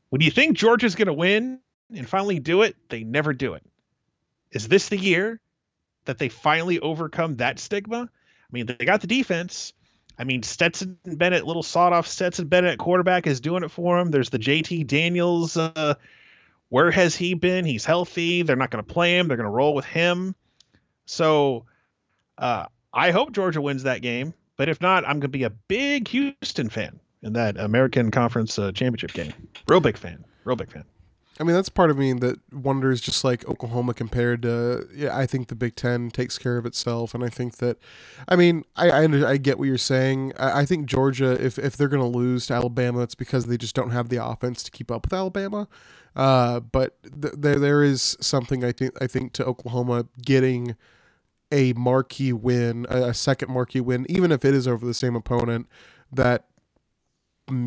When 0.09 0.21
you 0.21 0.31
think 0.31 0.55
Georgia's 0.57 0.95
going 0.95 1.07
to 1.07 1.13
win, 1.13 1.59
and 1.93 2.07
finally 2.07 2.39
do 2.39 2.61
it, 2.61 2.75
they 2.89 3.03
never 3.03 3.33
do 3.33 3.53
it. 3.53 3.63
Is 4.51 4.67
this 4.67 4.89
the 4.89 4.97
year 4.97 5.39
that 6.05 6.17
they 6.17 6.29
finally 6.29 6.79
overcome 6.79 7.35
that 7.35 7.59
stigma? 7.59 8.09
I 8.09 8.49
mean, 8.51 8.65
they 8.65 8.85
got 8.85 9.01
the 9.01 9.07
defense. 9.07 9.73
I 10.19 10.23
mean, 10.23 10.41
Stetson 10.43 10.97
Bennett, 11.05 11.45
little 11.45 11.63
sawed 11.63 11.93
off 11.93 12.07
Stetson 12.07 12.47
Bennett 12.47 12.79
quarterback 12.79 13.27
is 13.27 13.39
doing 13.39 13.63
it 13.63 13.71
for 13.71 13.99
him. 13.99 14.09
There's 14.09 14.29
the 14.29 14.39
JT 14.39 14.87
Daniels. 14.87 15.57
Uh, 15.57 15.95
where 16.69 16.91
has 16.91 17.15
he 17.15 17.33
been? 17.33 17.65
He's 17.65 17.85
healthy. 17.85 18.41
They're 18.41 18.55
not 18.55 18.71
going 18.71 18.83
to 18.83 18.93
play 18.93 19.17
him. 19.17 19.27
They're 19.27 19.37
going 19.37 19.45
to 19.45 19.51
roll 19.51 19.75
with 19.75 19.85
him. 19.85 20.35
So 21.05 21.65
uh, 22.37 22.65
I 22.91 23.11
hope 23.11 23.31
Georgia 23.31 23.61
wins 23.61 23.83
that 23.83 24.01
game. 24.01 24.33
But 24.57 24.69
if 24.69 24.81
not, 24.81 25.05
I'm 25.05 25.19
going 25.19 25.21
to 25.21 25.27
be 25.27 25.43
a 25.43 25.51
big 25.51 26.07
Houston 26.07 26.69
fan 26.69 26.99
in 27.21 27.33
that 27.33 27.57
American 27.57 28.09
Conference 28.09 28.57
uh, 28.57 28.71
Championship 28.71 29.13
game. 29.13 29.33
Real 29.67 29.79
big 29.79 29.97
fan. 29.97 30.25
Real 30.45 30.55
big 30.55 30.71
fan. 30.71 30.83
I 31.39 31.43
mean, 31.43 31.55
that's 31.55 31.69
part 31.69 31.91
of 31.91 31.97
me 31.97 32.13
that 32.13 32.39
wonders, 32.51 32.99
just 32.99 33.23
like 33.23 33.47
Oklahoma 33.47 33.93
compared 33.93 34.41
to. 34.41 34.87
Yeah, 34.93 35.15
I 35.15 35.25
think 35.27 35.49
the 35.49 35.55
Big 35.55 35.75
Ten 35.75 36.09
takes 36.09 36.37
care 36.37 36.57
of 36.57 36.65
itself, 36.65 37.13
and 37.13 37.23
I 37.23 37.29
think 37.29 37.57
that, 37.57 37.77
I 38.27 38.35
mean, 38.35 38.63
I 38.75 38.89
I, 38.89 39.29
I 39.29 39.37
get 39.37 39.59
what 39.59 39.67
you're 39.67 39.77
saying. 39.77 40.33
I, 40.39 40.61
I, 40.61 40.65
think 40.65 40.87
Georgia, 40.87 41.31
if 41.43 41.59
if 41.59 41.77
they're 41.77 41.87
going 41.87 42.01
to 42.01 42.17
lose 42.17 42.47
to 42.47 42.55
Alabama, 42.55 43.01
it's 43.01 43.15
because 43.15 43.45
they 43.45 43.57
just 43.57 43.75
don't 43.75 43.91
have 43.91 44.09
the 44.09 44.23
offense 44.23 44.63
to 44.63 44.71
keep 44.71 44.89
up 44.91 45.05
with 45.05 45.13
Alabama. 45.13 45.67
Uh, 46.15 46.59
but 46.59 46.97
th- 47.03 47.35
there 47.37 47.59
there 47.59 47.83
is 47.83 48.17
something 48.19 48.63
I 48.63 48.71
think 48.71 48.99
I 49.01 49.07
think 49.07 49.33
to 49.33 49.45
Oklahoma 49.45 50.07
getting 50.23 50.75
a 51.51 51.73
marquee 51.73 52.33
win, 52.33 52.87
a, 52.89 53.09
a 53.09 53.13
second 53.13 53.51
marquee 53.51 53.81
win, 53.81 54.05
even 54.09 54.31
if 54.31 54.43
it 54.43 54.55
is 54.55 54.67
over 54.67 54.85
the 54.85 54.93
same 54.93 55.15
opponent, 55.15 55.67
that 56.11 56.45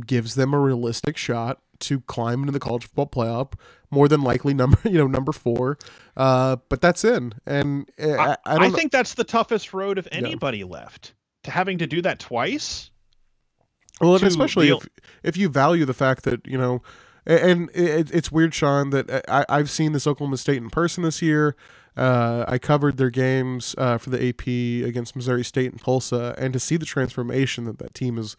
gives 0.07 0.35
them 0.35 0.53
a 0.53 0.59
realistic 0.61 1.17
shot 1.17 1.61
to 1.81 2.01
climb 2.01 2.41
into 2.41 2.53
the 2.53 2.61
college 2.61 2.87
football 2.87 3.07
playoff. 3.07 3.53
More 3.91 4.07
than 4.07 4.23
likely, 4.23 4.55
number 4.55 4.79
you 4.85 4.99
know 4.99 5.07
number 5.07 5.33
four, 5.33 5.79
uh, 6.17 6.57
but 6.69 6.81
that's 6.81 7.05
in. 7.05 7.35
And 7.47 7.89
uh, 8.01 8.13
I, 8.13 8.37
I, 8.47 8.67
I 8.67 8.71
think 8.71 8.93
that's 8.93 9.15
the 9.15 9.25
toughest 9.25 9.75
road 9.75 9.99
of 9.99 10.07
anybody 10.13 10.59
yeah. 10.59 10.67
left 10.67 11.15
to 11.45 11.51
having 11.51 11.79
to 11.79 11.87
do 11.87 12.01
that 12.03 12.21
twice. 12.21 12.91
Well, 14.01 14.15
and 14.15 14.25
especially 14.25 14.71
if 14.71 14.89
if 15.23 15.37
you 15.37 15.49
value 15.49 15.85
the 15.85 15.95
fact 15.95 16.25
that 16.25 16.47
you 16.47 16.57
know, 16.57 16.83
and 17.27 17.69
it, 17.75 18.11
it's 18.13 18.33
weird, 18.33 18.55
Sean, 18.55 18.91
that 18.91 19.11
uh, 19.11 19.21
I, 19.29 19.45
I've 19.49 19.71
seen 19.71 19.93
this 19.93 20.07
Oklahoma 20.07 20.37
State 20.37 20.59
in 20.59 20.71
person 20.71 21.03
this 21.03 21.21
year. 21.21 21.57
Uh, 21.97 22.45
I 22.47 22.59
covered 22.59 22.97
their 22.97 23.11
games 23.11 23.75
uh, 23.77 23.99
for 23.99 24.11
the 24.11 24.29
AP 24.29 24.47
against 24.89 25.17
Missouri 25.17 25.45
State 25.45 25.73
and 25.73 25.81
Tulsa, 25.81 26.35
and 26.39 26.53
to 26.53 26.61
see 26.61 26.77
the 26.77 26.87
transformation 26.87 27.65
that 27.65 27.79
that 27.79 27.95
team 27.95 28.17
has 28.17 28.37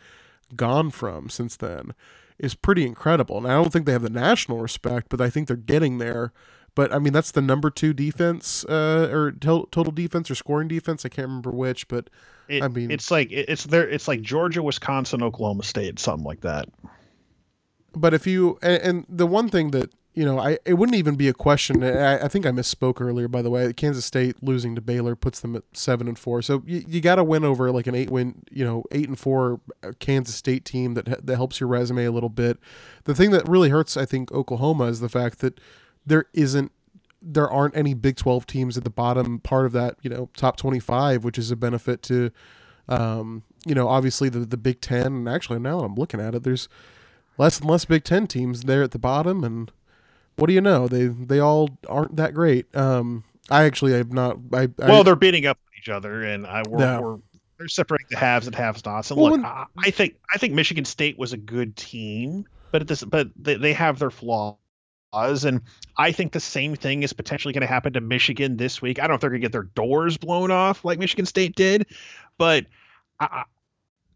gone 0.55 0.89
from 0.89 1.29
since 1.29 1.55
then 1.55 1.93
is 2.41 2.55
pretty 2.55 2.85
incredible. 2.85 3.37
And 3.37 3.47
I 3.47 3.51
don't 3.51 3.71
think 3.71 3.85
they 3.85 3.91
have 3.93 4.01
the 4.01 4.09
national 4.09 4.59
respect, 4.59 5.07
but 5.09 5.21
I 5.21 5.29
think 5.29 5.47
they're 5.47 5.55
getting 5.55 5.99
there. 5.99 6.33
But 6.73 6.93
I 6.93 6.99
mean, 6.99 7.13
that's 7.13 7.31
the 7.31 7.41
number 7.41 7.69
two 7.69 7.93
defense, 7.93 8.65
uh, 8.65 9.09
or 9.11 9.31
to- 9.31 9.67
total 9.71 9.91
defense 9.91 10.31
or 10.31 10.35
scoring 10.35 10.67
defense. 10.67 11.05
I 11.05 11.09
can't 11.09 11.27
remember 11.27 11.51
which, 11.51 11.87
but 11.87 12.09
it, 12.47 12.63
I 12.63 12.67
mean, 12.67 12.91
it's 12.91 13.11
like 13.11 13.31
it's 13.31 13.65
there. 13.65 13.87
It's 13.87 14.07
like 14.07 14.21
Georgia, 14.21 14.63
Wisconsin, 14.63 15.21
Oklahoma 15.21 15.63
State, 15.63 15.99
something 15.99 16.25
like 16.25 16.41
that. 16.41 16.69
But 17.93 18.13
if 18.13 18.25
you 18.25 18.57
and, 18.61 18.81
and 18.81 19.05
the 19.09 19.27
one 19.27 19.49
thing 19.49 19.71
that 19.71 19.91
you 20.13 20.25
know, 20.25 20.39
I 20.39 20.57
it 20.65 20.73
wouldn't 20.73 20.97
even 20.97 21.15
be 21.15 21.29
a 21.29 21.33
question. 21.33 21.83
I, 21.83 22.25
I, 22.25 22.27
think 22.27 22.45
I 22.45 22.51
misspoke 22.51 22.99
earlier. 22.99 23.27
By 23.29 23.41
the 23.41 23.49
way, 23.49 23.71
Kansas 23.71 24.03
State 24.03 24.43
losing 24.43 24.75
to 24.75 24.81
Baylor 24.81 25.15
puts 25.15 25.39
them 25.39 25.55
at 25.55 25.63
seven 25.73 26.07
and 26.07 26.19
four. 26.19 26.41
So 26.41 26.63
you, 26.65 26.83
you 26.85 27.01
got 27.01 27.15
to 27.15 27.23
win 27.23 27.45
over 27.45 27.71
like 27.71 27.87
an 27.87 27.95
eight 27.95 28.09
win, 28.09 28.43
you 28.51 28.65
know, 28.65 28.83
eight 28.91 29.07
and 29.07 29.17
four 29.17 29.61
uh, 29.83 29.93
Kansas 29.99 30.35
State 30.35 30.65
team 30.65 30.95
that 30.95 31.25
that 31.25 31.35
helps 31.35 31.59
your 31.59 31.69
resume 31.69 32.03
a 32.03 32.11
little 32.11 32.29
bit. 32.29 32.57
The 33.05 33.15
thing 33.15 33.31
that 33.31 33.47
really 33.47 33.69
hurts, 33.69 33.95
I 33.95 34.05
think, 34.05 34.31
Oklahoma 34.33 34.85
is 34.85 34.99
the 34.99 35.09
fact 35.09 35.39
that 35.39 35.59
there 36.05 36.25
isn't 36.33 36.71
there 37.21 37.49
aren't 37.49 37.77
any 37.77 37.93
Big 37.93 38.17
Twelve 38.17 38.45
teams 38.45 38.77
at 38.77 38.83
the 38.83 38.89
bottom 38.89 39.39
part 39.39 39.65
of 39.65 39.71
that, 39.73 39.95
you 40.01 40.09
know, 40.09 40.29
top 40.35 40.57
twenty 40.57 40.79
five, 40.79 41.23
which 41.23 41.37
is 41.37 41.51
a 41.51 41.55
benefit 41.55 42.03
to, 42.03 42.31
um, 42.89 43.43
you 43.65 43.75
know, 43.75 43.87
obviously 43.87 44.27
the 44.27 44.39
the 44.39 44.57
Big 44.57 44.81
Ten. 44.81 45.05
And 45.05 45.29
actually, 45.29 45.59
now 45.59 45.79
that 45.79 45.85
I'm 45.85 45.95
looking 45.95 46.19
at 46.19 46.35
it, 46.35 46.43
there's 46.43 46.67
less 47.37 47.61
and 47.61 47.69
less 47.69 47.85
Big 47.85 48.03
Ten 48.03 48.27
teams 48.27 48.63
there 48.63 48.83
at 48.83 48.91
the 48.91 48.99
bottom, 48.99 49.45
and 49.45 49.71
what 50.37 50.47
do 50.47 50.53
you 50.53 50.61
know? 50.61 50.87
They 50.87 51.07
they 51.07 51.39
all 51.39 51.69
aren't 51.87 52.15
that 52.15 52.33
great. 52.33 52.73
Um, 52.75 53.23
I 53.49 53.63
actually 53.63 53.93
have 53.93 54.11
not. 54.11 54.37
I, 54.53 54.69
well, 54.77 55.03
they're 55.03 55.15
beating 55.15 55.45
up 55.45 55.59
each 55.77 55.89
other, 55.89 56.23
and 56.23 56.47
I 56.47 56.63
we're, 56.67 56.79
yeah. 56.79 56.99
we're 56.99 57.17
they're 57.57 57.67
separating 57.67 58.07
the 58.09 58.17
haves 58.17 58.47
and 58.47 58.55
haves 58.55 58.83
nots. 58.85 59.11
And 59.11 59.19
well, 59.19 59.31
look, 59.31 59.37
when, 59.37 59.45
I, 59.45 59.65
I, 59.77 59.91
think 59.91 60.15
I 60.33 60.37
think 60.37 60.53
Michigan 60.53 60.85
State 60.85 61.19
was 61.19 61.33
a 61.33 61.37
good 61.37 61.75
team, 61.75 62.45
but 62.71 62.81
at 62.81 62.87
this 62.87 63.03
but 63.03 63.29
they, 63.35 63.55
they 63.55 63.73
have 63.73 63.99
their 63.99 64.09
flaws. 64.09 64.57
And 65.13 65.61
I 65.97 66.11
think 66.11 66.31
the 66.31 66.39
same 66.39 66.75
thing 66.75 67.03
is 67.03 67.13
potentially 67.13 67.53
going 67.53 67.61
to 67.61 67.67
happen 67.67 67.93
to 67.93 68.01
Michigan 68.01 68.57
this 68.57 68.81
week. 68.81 68.97
I 68.97 69.03
don't 69.03 69.09
know 69.09 69.15
if 69.15 69.21
they're 69.21 69.29
going 69.29 69.41
to 69.41 69.45
get 69.45 69.51
their 69.51 69.63
doors 69.63 70.17
blown 70.17 70.49
off 70.49 70.83
like 70.85 70.97
Michigan 70.97 71.25
State 71.25 71.55
did, 71.55 71.85
but 72.37 72.65
I, 73.19 73.43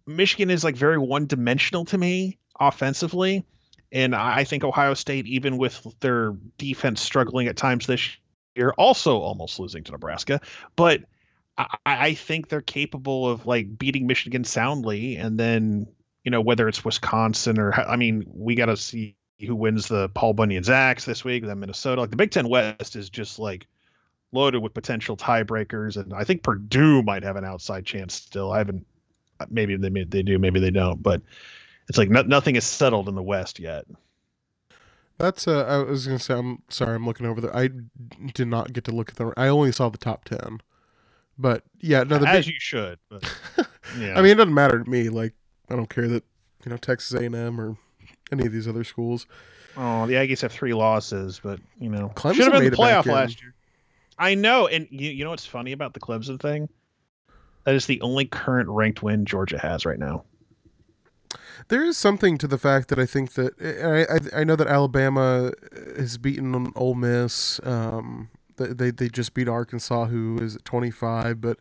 Michigan 0.08 0.49
is 0.49 0.63
like 0.63 0.75
very 0.75 0.97
one 0.97 1.28
dimensional 1.28 1.86
to 1.86 1.97
me 1.97 2.39
offensively. 2.60 3.45
And 3.95 4.13
I 4.13 4.43
think 4.43 4.65
Ohio 4.65 4.93
State, 4.93 5.25
even 5.25 5.58
with 5.58 5.88
their 6.01 6.36
defense 6.58 7.01
struggling 7.01 7.47
at 7.47 7.55
times 7.55 7.88
this 7.88 8.17
year, 8.53 8.73
also 8.77 9.19
almost 9.19 9.58
losing 9.58 9.86
to 9.86 9.93
Nebraska. 9.93 10.41
But 10.75 11.03
I, 11.58 11.77
I 11.86 12.13
think 12.13 12.49
they're 12.49 12.60
capable 12.60 13.29
of 13.29 13.45
like 13.45 13.77
beating 13.79 14.05
Michigan 14.05 14.43
soundly, 14.43 15.15
and 15.15 15.39
then 15.39 15.88
you 16.25 16.31
know 16.31 16.41
whether 16.41 16.67
it's 16.67 16.84
Wisconsin 16.84 17.58
or 17.58 17.73
I 17.73 17.95
mean, 17.95 18.25
we 18.27 18.55
got 18.55 18.65
to 18.65 18.75
see 18.75 19.15
who 19.39 19.55
wins 19.55 19.88
the 19.88 20.10
Paul 20.10 20.34
Bunyan's 20.34 20.69
Axe 20.69 21.05
this 21.05 21.23
week. 21.23 21.45
Then 21.45 21.62
Minnesota, 21.62 22.01
like 22.01 22.12
the 22.12 22.17
Big 22.17 22.31
Ten 22.31 22.49
West 22.49 22.97
is 22.97 23.10
just 23.10 23.39
like 23.39 23.65
loaded 24.34 24.62
with 24.62 24.73
potential 24.73 25.15
tiebreakers, 25.15 25.95
and 25.95 26.13
I 26.13 26.25
think 26.25 26.43
Purdue 26.43 27.01
might 27.01 27.23
have 27.23 27.38
an 27.38 27.45
outside 27.45 27.86
chance 27.86 28.13
still. 28.13 28.51
I 28.51 28.58
haven't. 28.58 28.86
Maybe 29.49 29.77
they 29.77 29.89
they 30.03 30.21
do, 30.21 30.38
maybe 30.38 30.60
they 30.60 30.71
don't, 30.71 31.01
but 31.01 31.21
it's 31.88 31.98
like 31.98 32.10
no, 32.10 32.21
nothing 32.24 32.56
is 32.56 32.65
settled 32.65 33.10
in 33.10 33.15
the 33.15 33.24
West 33.24 33.60
yet. 33.60 33.86
That's 35.17 35.48
uh, 35.48 35.63
I 35.63 35.89
was 35.89 36.06
gonna 36.06 36.19
say. 36.19 36.34
I'm 36.34 36.62
sorry. 36.69 36.95
I'm 36.95 37.06
looking 37.06 37.26
over 37.26 37.39
there. 37.39 37.56
I 37.56 37.69
did 38.34 38.48
not 38.48 38.74
get 38.74 38.84
to 38.86 38.91
look 38.91 39.10
at 39.10 39.15
the. 39.15 39.34
I 39.38 39.48
only 39.48 39.71
saw 39.71 39.89
the 39.89 39.98
top 39.98 40.26
ten, 40.26 40.62
but 41.38 41.63
yeah, 41.80 42.04
no. 42.04 42.17
The 42.17 42.28
As 42.28 42.45
big, 42.45 42.54
you 42.54 42.60
should. 42.60 43.00
But, 43.10 43.24
yeah. 43.98 44.17
I 44.17 44.21
mean, 44.21 44.32
it 44.32 44.36
doesn't 44.36 44.54
matter 44.54 44.84
to 44.84 44.89
me. 44.89 45.08
Like, 45.10 45.34
I 45.69 45.76
don't 45.76 45.89
care 45.89 46.08
that 46.10 46.24
you 46.65 46.69
know 46.69 46.78
Texas 46.78 47.13
A&M 47.19 47.62
or 47.62 47.78
any 48.32 48.45
of 48.45 48.52
these 48.52 48.67
other 48.67 48.84
schools. 48.84 49.26
Oh, 49.78 50.06
the 50.06 50.13
Aggies 50.13 50.41
have 50.41 50.52
three 50.52 50.74
losses, 50.74 51.39
but 51.41 51.60
you 51.80 51.89
know, 51.89 52.12
Clemson 52.15 52.36
should 52.36 52.54
have 52.54 52.62
been 52.62 52.71
the 52.71 52.78
playoff 52.78 53.06
last 53.06 53.41
year. 53.41 53.54
I 54.17 54.36
know, 54.36 54.67
and 54.67 54.88
you, 54.89 55.12
you 55.12 55.24
know 55.24 55.30
what's 55.30 55.45
funny 55.45 55.71
about 55.71 55.93
the 55.93 56.00
Clemson 56.00 56.39
thing? 56.39 56.67
That 57.65 57.76
is 57.76 57.86
the 57.86 58.02
only 58.02 58.26
current 58.26 58.69
ranked 58.69 59.02
win 59.02 59.26
Georgia 59.26 59.58
has 59.58 59.86
right 59.86 60.00
now. 60.00 60.24
There 61.67 61.84
is 61.84 61.98
something 61.98 62.38
to 62.39 62.48
the 62.48 62.58
fact 62.58 62.89
that 62.89 63.00
I 63.00 63.06
think 63.06 63.34
that 63.34 63.54
I 63.62 64.38
I, 64.38 64.41
I 64.41 64.43
know 64.43 64.56
that 64.56 64.67
Alabama 64.67 65.52
has 65.98 66.17
beaten 66.17 66.71
Ole 66.76 66.95
Miss. 66.95 67.60
Um, 67.63 68.30
they 68.58 68.91
they 68.91 69.10
just 69.10 69.34
beat 69.34 69.48
Arkansas, 69.48 70.06
who 70.06 70.38
is 70.39 70.56
at 70.56 70.65
twenty 70.65 70.91
five. 70.91 71.41
But 71.41 71.60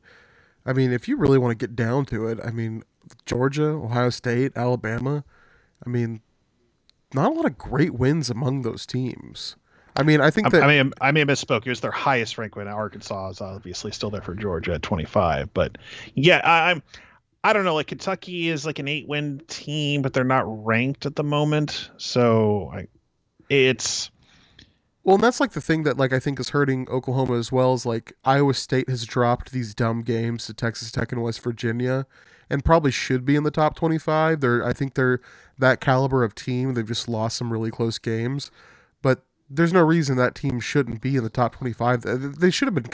I 0.67 0.73
mean, 0.73 0.93
if 0.93 1.09
you 1.09 1.17
really 1.17 1.39
want 1.39 1.59
to 1.59 1.67
get 1.67 1.77
down 1.77 2.05
to 2.07 2.27
it, 2.29 2.39
I 2.45 2.51
mean, 2.51 2.83
Georgia, 3.27 3.67
Ohio 3.67 4.11
State, 4.11 4.53
Alabama. 4.57 5.25
I 5.85 5.91
mean, 5.91 6.21
not 7.13 7.33
a 7.33 7.35
lot 7.35 7.45
of 7.45 7.59
great 7.59 7.95
wins 7.95 8.31
among 8.31 8.63
those 8.63 8.87
teams. 8.87 9.57
I 9.97 10.03
mean, 10.03 10.21
I 10.21 10.31
think 10.31 10.51
that 10.51 10.63
I 10.63 10.67
mean 10.67 10.93
I 11.01 11.13
may 11.13 11.21
have 11.21 11.29
misspoke. 11.29 11.67
It 11.67 11.71
was 11.71 11.81
their 11.81 11.93
highest 11.93 12.37
rank 12.37 12.57
win. 12.57 12.67
Arkansas 12.67 13.31
is 13.31 13.41
obviously 13.41 13.93
still 13.93 14.11
there 14.11 14.23
for 14.23 14.35
Georgia 14.35 14.75
at 14.75 14.83
25. 14.83 15.55
But 15.55 15.79
yeah, 16.15 16.41
I, 16.45 16.71
I'm 16.73 16.83
I 17.45 17.53
don't 17.53 17.67
know. 17.67 17.75
Like 17.75 17.89
Kentucky 17.89 18.49
is 18.49 18.65
like 18.65 18.79
an 18.79 18.89
eight 18.89 19.07
win 19.07 19.43
team, 19.49 20.01
but 20.01 20.15
they're 20.15 20.25
not 20.25 20.45
ranked 20.65 21.05
at 21.05 21.15
the 21.15 21.23
moment. 21.23 21.91
So 21.99 22.73
I, 22.75 22.89
it's 23.51 24.11
well, 25.05 25.17
and 25.17 25.23
that's 25.23 25.41
like 25.41 25.53
the 25.53 25.61
thing 25.61 25.83
that 25.83 25.99
like 25.99 26.15
I 26.15 26.19
think 26.19 26.41
is 26.41 26.49
hurting 26.49 26.89
Oklahoma 26.89 27.37
as 27.37 27.53
well 27.53 27.75
is 27.75 27.85
like 27.85 28.15
Iowa 28.25 28.55
State 28.55 28.89
has 28.89 29.05
dropped 29.05 29.53
these 29.53 29.75
dumb 29.75 30.01
games 30.01 30.47
to 30.47 30.55
Texas 30.55 30.91
Tech 30.91 31.13
and 31.13 31.23
West 31.23 31.43
Virginia, 31.43 32.07
and 32.49 32.65
probably 32.65 32.91
should 32.91 33.27
be 33.27 33.37
in 33.37 33.43
the 33.43 33.51
top 33.51 33.77
twenty 33.77 33.99
five. 33.99 34.41
They're 34.41 34.67
I 34.67 34.73
think 34.73 34.95
they're 34.95 35.21
that 35.59 35.83
caliber 35.83 36.25
of 36.25 36.35
team. 36.35 36.73
They've 36.73 36.89
just 36.89 37.11
lost 37.11 37.37
some 37.37 37.53
really 37.53 37.71
close 37.71 37.99
games, 37.99 38.51
but 39.03 39.23
there's 39.51 39.75
no 39.75 39.83
reason 39.83 40.17
that 40.17 40.35
team 40.35 40.61
shouldn't 40.61 41.03
be 41.03 41.17
in 41.17 41.23
the 41.23 41.29
top 41.29 41.57
twenty 41.57 41.75
five. 41.75 42.01
They 42.01 42.51
should 42.51 42.69
have 42.69 42.75
been 42.75 42.85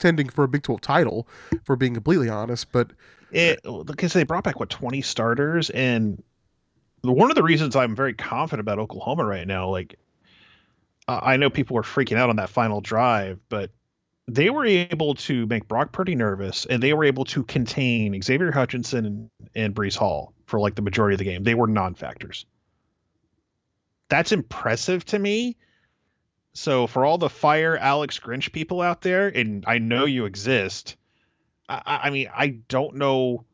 contending 0.00 0.28
for 0.28 0.44
a 0.44 0.48
Big 0.48 0.62
Twelve 0.62 0.80
title, 0.80 1.28
for 1.64 1.76
being 1.76 1.94
completely 1.94 2.28
honest. 2.28 2.72
But 2.72 2.90
it 3.30 3.60
because 3.84 4.12
they 4.12 4.24
brought 4.24 4.44
back 4.44 4.58
what 4.58 4.70
20 4.70 5.02
starters 5.02 5.70
and 5.70 6.22
one 7.02 7.30
of 7.30 7.36
the 7.36 7.42
reasons 7.42 7.76
I'm 7.76 7.94
very 7.94 8.12
confident 8.14 8.60
about 8.60 8.78
Oklahoma 8.78 9.24
right 9.24 9.46
now, 9.46 9.68
like 9.68 9.96
I 11.08 11.36
know 11.36 11.50
people 11.50 11.74
were 11.74 11.82
freaking 11.82 12.16
out 12.16 12.30
on 12.30 12.36
that 12.36 12.50
final 12.50 12.80
drive, 12.80 13.38
but 13.48 13.70
they 14.28 14.50
were 14.50 14.66
able 14.66 15.14
to 15.14 15.46
make 15.46 15.66
Brock 15.66 15.92
Purdy 15.92 16.14
nervous, 16.14 16.66
and 16.66 16.82
they 16.82 16.92
were 16.92 17.04
able 17.04 17.24
to 17.26 17.42
contain 17.44 18.20
Xavier 18.22 18.52
Hutchinson 18.52 19.06
and, 19.06 19.30
and 19.54 19.74
Breece 19.74 19.96
Hall 19.96 20.34
for 20.46 20.60
like 20.60 20.74
the 20.74 20.82
majority 20.82 21.14
of 21.14 21.18
the 21.18 21.24
game. 21.24 21.42
They 21.42 21.54
were 21.54 21.66
non-factors. 21.66 22.46
That's 24.08 24.30
impressive 24.30 25.04
to 25.06 25.18
me. 25.18 25.56
So 26.52 26.86
for 26.86 27.04
all 27.04 27.18
the 27.18 27.30
fire 27.30 27.76
Alex 27.76 28.18
Grinch 28.18 28.52
people 28.52 28.80
out 28.80 29.02
there, 29.02 29.28
and 29.28 29.64
I 29.66 29.78
know 29.78 30.04
you 30.04 30.24
exist, 30.24 30.96
I, 31.68 32.00
I 32.04 32.10
mean, 32.10 32.28
I 32.34 32.48
don't 32.68 32.96
know 32.96 33.44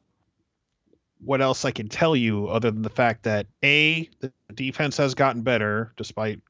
what 1.19 1.41
else 1.41 1.65
I 1.65 1.71
can 1.71 1.89
tell 1.89 2.15
you 2.15 2.49
other 2.49 2.71
than 2.71 2.83
the 2.83 2.91
fact 2.91 3.25
that 3.25 3.47
a 3.63 4.09
the 4.21 4.33
defense 4.55 4.97
has 4.99 5.15
gotten 5.15 5.43
better 5.43 5.93
despite 5.97 6.41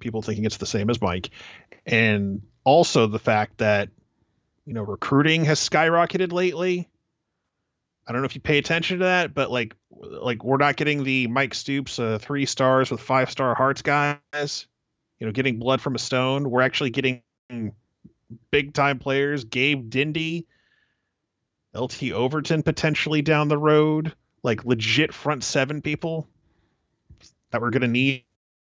people 0.00 0.22
thinking 0.22 0.44
it's 0.44 0.56
the 0.56 0.66
same 0.66 0.90
as 0.90 1.00
Mike, 1.00 1.30
and 1.84 2.42
also 2.64 3.06
the 3.06 3.18
fact 3.18 3.58
that 3.58 3.88
you 4.64 4.74
know 4.74 4.82
recruiting 4.82 5.44
has 5.44 5.58
skyrocketed 5.58 6.32
lately. 6.32 6.88
I 8.06 8.12
don't 8.12 8.20
know 8.20 8.26
if 8.26 8.36
you 8.36 8.40
pay 8.40 8.58
attention 8.58 9.00
to 9.00 9.04
that, 9.06 9.34
but 9.34 9.50
like 9.50 9.74
like 9.90 10.44
we're 10.44 10.58
not 10.58 10.76
getting 10.76 11.02
the 11.02 11.26
Mike 11.26 11.54
Stoops 11.54 11.98
uh, 11.98 12.18
three 12.20 12.46
stars 12.46 12.90
with 12.90 13.00
five 13.00 13.30
star 13.30 13.54
hearts 13.54 13.82
guys. 13.82 14.66
You 15.18 15.26
know, 15.26 15.32
getting 15.32 15.58
blood 15.58 15.80
from 15.80 15.94
a 15.94 15.98
stone. 15.98 16.50
We're 16.50 16.62
actually 16.62 16.90
getting 16.90 17.22
big 18.50 18.74
time 18.74 18.98
players. 18.98 19.44
Gabe 19.44 19.88
Dindy, 19.88 20.46
LT 21.74 22.12
Overton 22.12 22.62
potentially 22.62 23.22
down 23.22 23.48
the 23.48 23.58
road, 23.58 24.14
like 24.42 24.64
legit 24.64 25.14
front 25.14 25.44
seven 25.44 25.82
people 25.82 26.28
that 27.50 27.60
we're 27.60 27.70
going 27.70 27.82
to 27.82 27.88
need 27.88 28.24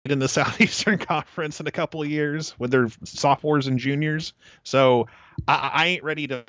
in 0.05 0.19
the 0.19 0.29
Southeastern 0.29 0.99
Conference 0.99 1.61
in 1.61 1.67
a 1.67 1.73
couple 1.73 2.03
of 2.03 2.09
years 2.09 2.55
with 2.59 2.71
their 2.71 2.89
sophomores 3.05 3.67
and 3.67 3.79
juniors. 3.79 4.33
So 4.63 5.09
I, 5.49 5.71
I 5.75 5.87
ain't 5.87 6.05
ready 6.05 6.27
to. 6.29 6.45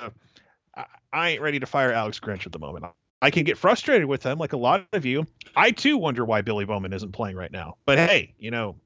I, 0.76 0.84
I 1.12 1.30
ain't 1.30 1.40
ready 1.40 1.58
to 1.60 1.66
fire 1.66 1.92
Alex 1.92 2.20
Grinch 2.20 2.46
at 2.46 2.52
the 2.52 2.58
moment. 2.58 2.84
I 3.20 3.30
can 3.30 3.44
get 3.44 3.58
frustrated 3.58 4.06
with 4.06 4.22
them, 4.22 4.38
like 4.38 4.52
a 4.52 4.56
lot 4.56 4.86
of 4.92 5.04
you. 5.04 5.26
I 5.56 5.72
too 5.72 5.98
wonder 5.98 6.24
why 6.24 6.42
Billy 6.42 6.64
Bowman 6.64 6.92
isn't 6.92 7.12
playing 7.12 7.36
right 7.36 7.50
now. 7.50 7.76
But 7.84 7.98
hey, 7.98 8.34
you 8.38 8.50
know, 8.50 8.76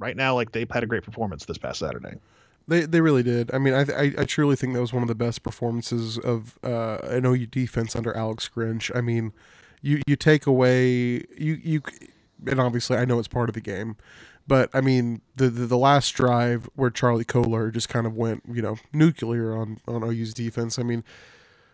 right 0.00 0.16
now, 0.16 0.34
like 0.34 0.50
they've 0.52 0.70
had 0.70 0.82
a 0.82 0.86
great 0.86 1.04
performance 1.04 1.44
this 1.44 1.58
past 1.58 1.78
Saturday. 1.78 2.14
They 2.66 2.86
they 2.86 3.00
really 3.00 3.22
did. 3.22 3.52
I 3.54 3.58
mean, 3.58 3.74
I, 3.74 3.80
I, 3.80 4.12
I 4.18 4.24
truly 4.24 4.56
think 4.56 4.74
that 4.74 4.80
was 4.80 4.92
one 4.92 5.02
of 5.02 5.08
the 5.08 5.14
best 5.14 5.42
performances 5.42 6.18
of 6.18 6.58
uh, 6.62 6.98
an 7.02 7.26
OU 7.26 7.46
defense 7.46 7.96
under 7.96 8.16
Alex 8.16 8.48
Grinch. 8.54 8.94
I 8.96 9.00
mean, 9.00 9.32
you 9.82 10.00
you 10.06 10.16
take 10.16 10.46
away 10.46 11.24
you 11.36 11.58
you, 11.62 11.82
and 12.46 12.60
obviously 12.60 12.96
I 12.96 13.04
know 13.04 13.18
it's 13.18 13.28
part 13.28 13.48
of 13.48 13.54
the 13.54 13.60
game, 13.60 13.96
but 14.46 14.70
I 14.72 14.80
mean 14.80 15.20
the 15.36 15.48
the, 15.48 15.66
the 15.66 15.78
last 15.78 16.10
drive 16.12 16.68
where 16.74 16.90
Charlie 16.90 17.24
Kolar 17.24 17.70
just 17.70 17.88
kind 17.88 18.06
of 18.06 18.14
went 18.16 18.44
you 18.48 18.62
know 18.62 18.76
nuclear 18.92 19.56
on 19.56 19.78
on 19.86 20.02
OU's 20.04 20.34
defense. 20.34 20.78
I 20.78 20.82
mean. 20.82 21.04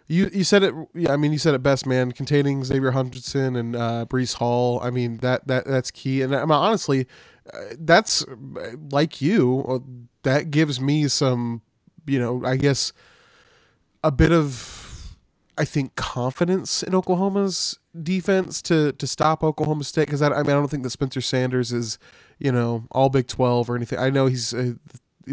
You, 0.09 0.31
you 0.33 0.45
said 0.45 0.63
it. 0.63 0.73
Yeah, 0.95 1.13
I 1.13 1.17
mean, 1.17 1.33
you 1.33 1.39
said 1.39 1.57
it 1.57 1.65
best, 1.65 1.85
man. 1.85 2.13
Containing 2.13 2.63
Xavier 2.63 2.93
Hutchinson 2.93 3.57
and 3.57 3.75
uh, 3.75 4.07
Breece 4.09 4.35
Hall. 4.35 4.79
I 4.81 4.91
mean, 4.91 5.17
that 5.17 5.49
that 5.49 5.65
that's 5.65 5.91
key. 5.91 6.23
And 6.23 6.33
I 6.33 6.43
mean, 6.43 6.53
honestly, 6.53 7.09
that's 7.79 8.25
like 8.91 9.21
you. 9.23 9.65
Uh, 9.69 9.79
that 10.23 10.51
gives 10.51 10.81
me 10.81 11.09
some, 11.09 11.63
you 12.07 12.19
know, 12.19 12.45
I 12.45 12.57
guess 12.57 12.93
a 14.05 14.11
bit 14.11 14.33
of, 14.33 15.17
I 15.59 15.65
think, 15.65 15.95
confidence 15.97 16.83
in 16.83 16.95
Oklahoma's 16.95 17.79
defense 18.03 18.63
to 18.63 18.93
to 18.93 19.07
stop 19.07 19.45
Oklahoma 19.45 19.85
State 19.85 20.07
because 20.07 20.23
I, 20.23 20.29
I 20.29 20.43
mean 20.43 20.51
I 20.51 20.55
don't 20.55 20.69
think 20.71 20.83
that 20.83 20.91
Spencer 20.91 21.21
Sanders 21.21 21.73
is, 21.73 21.99
you 22.39 22.53
know, 22.53 22.87
all 22.91 23.09
Big 23.09 23.29
Twelve 23.29 23.71
or 23.71 23.77
anything. 23.77 23.99
I 23.99 24.11
know 24.11 24.27
he's 24.27 24.53
uh, 24.55 24.75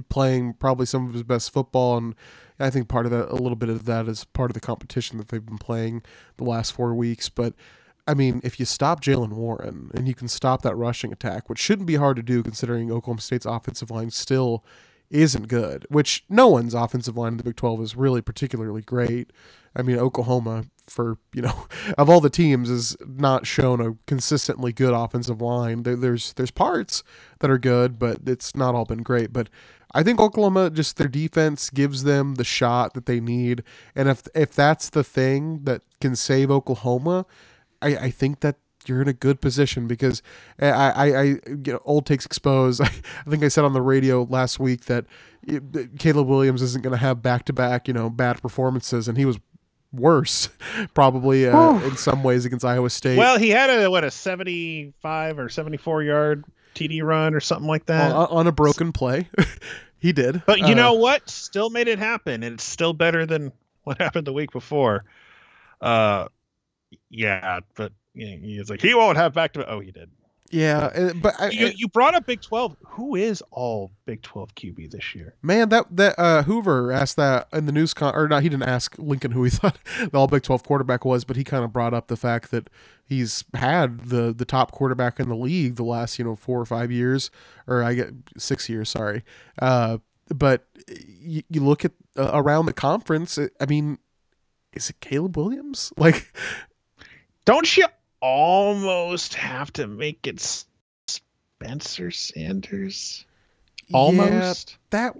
playing 0.09 0.53
probably 0.55 0.85
some 0.85 1.07
of 1.07 1.13
his 1.13 1.23
best 1.23 1.51
football 1.51 1.97
and. 1.97 2.15
I 2.59 2.69
think 2.69 2.87
part 2.87 3.05
of 3.05 3.11
that, 3.11 3.29
a 3.29 3.35
little 3.35 3.55
bit 3.57 3.69
of 3.69 3.85
that, 3.85 4.07
is 4.07 4.25
part 4.25 4.51
of 4.51 4.53
the 4.53 4.59
competition 4.61 5.17
that 5.17 5.29
they've 5.29 5.45
been 5.45 5.57
playing 5.57 6.03
the 6.37 6.43
last 6.45 6.71
four 6.71 6.93
weeks. 6.93 7.27
But 7.27 7.55
I 8.07 8.13
mean, 8.13 8.41
if 8.43 8.59
you 8.59 8.65
stop 8.65 9.01
Jaylen 9.01 9.33
Warren 9.33 9.89
and 9.93 10.07
you 10.07 10.13
can 10.13 10.27
stop 10.27 10.61
that 10.63 10.75
rushing 10.75 11.13
attack, 11.13 11.49
which 11.49 11.59
shouldn't 11.59 11.87
be 11.87 11.95
hard 11.95 12.17
to 12.17 12.23
do 12.23 12.43
considering 12.43 12.91
Oklahoma 12.91 13.21
State's 13.21 13.45
offensive 13.45 13.89
line 13.89 14.11
still 14.11 14.63
isn't 15.09 15.47
good, 15.47 15.85
which 15.89 16.25
no 16.27 16.47
one's 16.47 16.73
offensive 16.73 17.15
line 17.15 17.33
in 17.33 17.37
the 17.37 17.43
Big 17.43 17.55
12 17.55 17.81
is 17.81 17.95
really 17.95 18.21
particularly 18.21 18.81
great. 18.81 19.31
I 19.75 19.81
mean, 19.83 19.97
Oklahoma, 19.97 20.65
for, 20.87 21.17
you 21.33 21.41
know, 21.43 21.67
of 21.97 22.09
all 22.09 22.19
the 22.19 22.29
teams, 22.29 22.69
is 22.69 22.97
not 23.05 23.47
shown 23.47 23.79
a 23.79 23.95
consistently 24.05 24.73
good 24.73 24.93
offensive 24.93 25.41
line. 25.41 25.83
There, 25.83 25.95
there's 25.95 26.33
there's 26.33 26.51
parts 26.51 27.03
that 27.39 27.49
are 27.49 27.57
good, 27.57 27.99
but 27.99 28.17
it's 28.25 28.55
not 28.55 28.75
all 28.75 28.85
been 28.85 29.03
great. 29.03 29.31
But 29.31 29.49
I 29.93 30.03
think 30.03 30.19
Oklahoma 30.19 30.71
just 30.71 30.97
their 30.97 31.07
defense 31.07 31.69
gives 31.69 32.03
them 32.03 32.35
the 32.35 32.43
shot 32.43 32.95
that 32.95 33.05
they 33.05 33.19
need, 33.19 33.63
and 33.95 34.09
if 34.09 34.23
if 34.35 34.53
that's 34.53 34.89
the 34.89 35.03
thing 35.03 35.63
that 35.63 35.83
can 36.01 36.15
save 36.15 36.49
Oklahoma, 36.51 37.25
I, 37.83 38.05
I 38.05 38.09
think 38.11 38.39
that 38.41 38.57
you're 38.85 39.01
in 39.01 39.07
a 39.07 39.13
good 39.13 39.41
position 39.41 39.87
because 39.87 40.21
I, 40.59 40.67
I, 40.67 41.05
I 41.05 41.23
you 41.23 41.39
know, 41.65 41.81
old 41.85 42.05
takes 42.05 42.25
exposed. 42.25 42.81
I, 42.81 42.85
I 43.25 43.29
think 43.29 43.43
I 43.43 43.47
said 43.47 43.63
on 43.63 43.73
the 43.73 43.81
radio 43.81 44.23
last 44.23 44.59
week 44.59 44.85
that 44.85 45.05
it, 45.43 45.99
Caleb 45.99 46.27
Williams 46.27 46.61
isn't 46.61 46.83
going 46.83 46.91
to 46.91 46.97
have 46.97 47.21
back 47.21 47.45
to 47.45 47.53
back, 47.53 47.87
you 47.87 47.93
know, 47.93 48.09
bad 48.09 48.41
performances, 48.41 49.07
and 49.07 49.17
he 49.17 49.25
was 49.25 49.39
worse 49.91 50.49
probably 50.93 51.47
uh, 51.47 51.79
in 51.81 51.95
some 51.95 52.23
ways 52.23 52.45
against 52.45 52.65
Iowa 52.65 52.89
State. 52.89 53.17
Well, 53.17 53.37
he 53.37 53.49
had 53.49 53.69
a 53.69 53.89
what 53.89 54.03
a 54.03 54.11
75 54.11 55.39
or 55.39 55.49
74 55.49 56.03
yard 56.03 56.45
TD 56.75 57.03
run 57.03 57.33
or 57.35 57.39
something 57.39 57.67
like 57.67 57.85
that 57.85 58.11
on, 58.11 58.27
on 58.27 58.47
a 58.47 58.51
broken 58.51 58.91
play. 58.91 59.29
he 59.99 60.11
did. 60.11 60.43
But 60.45 60.59
you 60.59 60.65
uh, 60.65 60.73
know 60.73 60.93
what? 60.93 61.29
Still 61.29 61.69
made 61.69 61.87
it 61.87 61.99
happen, 61.99 62.43
and 62.43 62.55
it's 62.55 62.63
still 62.63 62.93
better 62.93 63.25
than 63.25 63.51
what 63.83 63.99
happened 63.99 64.27
the 64.27 64.33
week 64.33 64.51
before. 64.51 65.05
Uh, 65.81 66.27
yeah, 67.13 67.59
but 67.75 67.93
you 68.13 68.25
know, 68.25 68.37
he's 68.41 68.69
like 68.69 68.81
he 68.81 68.93
won't 68.93 69.17
have 69.17 69.33
back 69.33 69.53
to. 69.53 69.69
Oh, 69.69 69.79
he 69.79 69.91
did. 69.91 70.09
Yeah, 70.49 70.91
uh, 70.93 71.13
but 71.13 71.33
I, 71.39 71.49
you, 71.49 71.71
you 71.75 71.87
brought 71.87 72.13
up 72.13 72.27
Big 72.27 72.41
Twelve. 72.41 72.75
Who 72.89 73.15
is 73.15 73.43
all 73.51 73.91
Big 74.05 74.21
Twelve 74.21 74.53
QB 74.55 74.91
this 74.91 75.15
year? 75.15 75.35
Man, 75.41 75.69
that 75.69 75.95
that 75.95 76.19
uh, 76.19 76.43
Hoover 76.43 76.91
asked 76.91 77.15
that 77.17 77.47
in 77.53 77.65
the 77.65 77.71
news 77.71 77.93
con 77.93 78.13
or 78.15 78.27
not. 78.27 78.43
He 78.43 78.49
didn't 78.49 78.67
ask 78.67 78.95
Lincoln 78.97 79.31
who 79.31 79.43
he 79.43 79.49
thought 79.51 79.77
the 79.99 80.17
all 80.17 80.27
Big 80.27 80.43
Twelve 80.43 80.63
quarterback 80.63 81.05
was, 81.05 81.23
but 81.23 81.37
he 81.37 81.43
kind 81.43 81.63
of 81.63 81.71
brought 81.71 81.93
up 81.93 82.07
the 82.07 82.17
fact 82.17 82.51
that 82.51 82.69
he's 83.05 83.43
had 83.53 84.09
the 84.09 84.33
the 84.33 84.45
top 84.45 84.71
quarterback 84.71 85.19
in 85.19 85.29
the 85.29 85.35
league 85.35 85.75
the 85.75 85.83
last 85.83 86.19
you 86.19 86.25
know 86.25 86.35
four 86.35 86.59
or 86.59 86.65
five 86.65 86.91
years, 86.91 87.31
or 87.67 87.83
I 87.83 87.93
get 87.93 88.13
six 88.37 88.69
years. 88.69 88.89
Sorry, 88.89 89.23
uh, 89.59 89.99
but 90.29 90.67
you, 90.87 91.43
you 91.49 91.61
look 91.61 91.83
at 91.83 91.93
uh, 92.17 92.31
around 92.33 92.67
the 92.67 92.73
conference. 92.73 93.39
I 93.59 93.65
mean, 93.65 93.97
is 94.73 94.89
it 94.89 94.99
Caleb 94.99 95.37
Williams? 95.37 95.91
Like, 95.97 96.33
don't 97.45 97.77
you 97.77 97.85
almost 98.21 99.33
have 99.35 99.71
to 99.73 99.87
make 99.87 100.25
it 100.27 100.65
Spencer 101.07 102.11
Sanders? 102.11 103.25
Almost. 103.93 104.77
Yeah, 104.91 105.11
that 105.11 105.15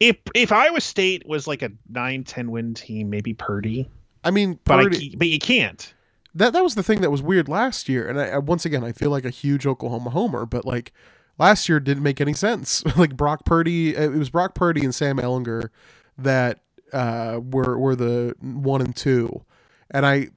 if 0.00 0.16
if 0.34 0.52
Iowa 0.52 0.80
State 0.80 1.26
was 1.26 1.46
like 1.46 1.62
a 1.62 1.70
9-10 1.92 2.48
win 2.48 2.74
team, 2.74 3.10
maybe 3.10 3.32
Purdy. 3.34 3.88
I 4.24 4.30
mean, 4.30 4.58
Purdy, 4.64 5.10
but 5.10 5.14
I, 5.14 5.18
but 5.18 5.28
you 5.28 5.38
can't. 5.38 5.94
that 6.34 6.52
that 6.52 6.62
was 6.62 6.74
the 6.74 6.82
thing 6.82 7.00
that 7.00 7.10
was 7.10 7.22
weird 7.22 7.48
last 7.48 7.88
year. 7.88 8.08
And 8.08 8.20
I, 8.20 8.28
I, 8.28 8.38
once 8.38 8.64
again, 8.64 8.84
I 8.84 8.92
feel 8.92 9.10
like 9.10 9.24
a 9.24 9.30
huge 9.30 9.66
Oklahoma 9.66 10.10
homer, 10.10 10.44
but 10.44 10.64
like 10.64 10.92
last 11.38 11.68
year 11.68 11.80
didn't 11.80 12.02
make 12.02 12.20
any 12.20 12.34
sense. 12.34 12.84
like 12.96 13.16
Brock 13.16 13.44
Purdy, 13.44 13.94
it 13.94 14.12
was 14.12 14.30
Brock 14.30 14.54
Purdy 14.54 14.84
and 14.84 14.94
Sam 14.94 15.18
Ehlinger 15.18 15.70
that 16.18 16.60
uh, 16.92 17.40
were 17.42 17.78
were 17.78 17.96
the 17.96 18.34
one 18.40 18.80
and 18.82 18.94
two, 18.94 19.44
and 19.90 20.04
I 20.04 20.28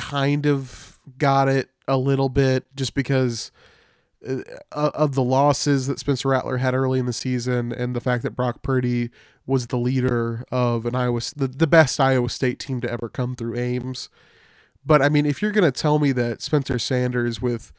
kind 0.00 0.46
of 0.46 0.98
got 1.18 1.48
it 1.48 1.70
a 1.86 1.96
little 1.96 2.28
bit 2.28 2.64
just 2.76 2.94
because 2.94 3.50
uh, 4.26 4.42
of 4.72 5.14
the 5.14 5.22
losses 5.22 5.86
that 5.86 5.98
Spencer 5.98 6.28
Rattler 6.28 6.58
had 6.58 6.74
early 6.74 6.98
in 6.98 7.06
the 7.06 7.12
season 7.12 7.72
and 7.72 7.94
the 7.94 8.00
fact 8.00 8.22
that 8.22 8.36
Brock 8.36 8.62
Purdy 8.62 9.10
was 9.46 9.68
the 9.68 9.78
leader 9.78 10.44
of 10.52 10.86
an 10.86 10.94
Iowa 10.94 11.20
the, 11.36 11.48
the 11.48 11.66
best 11.66 12.00
Iowa 12.00 12.28
State 12.28 12.58
team 12.58 12.80
to 12.82 12.90
ever 12.90 13.08
come 13.08 13.34
through 13.34 13.58
Ames. 13.58 14.08
But 14.84 15.02
I 15.02 15.08
mean, 15.08 15.26
if 15.26 15.42
you're 15.42 15.50
going 15.52 15.70
to 15.70 15.80
tell 15.80 15.98
me 15.98 16.12
that 16.12 16.42
Spencer 16.42 16.78
Sanders 16.78 17.42
with 17.42 17.72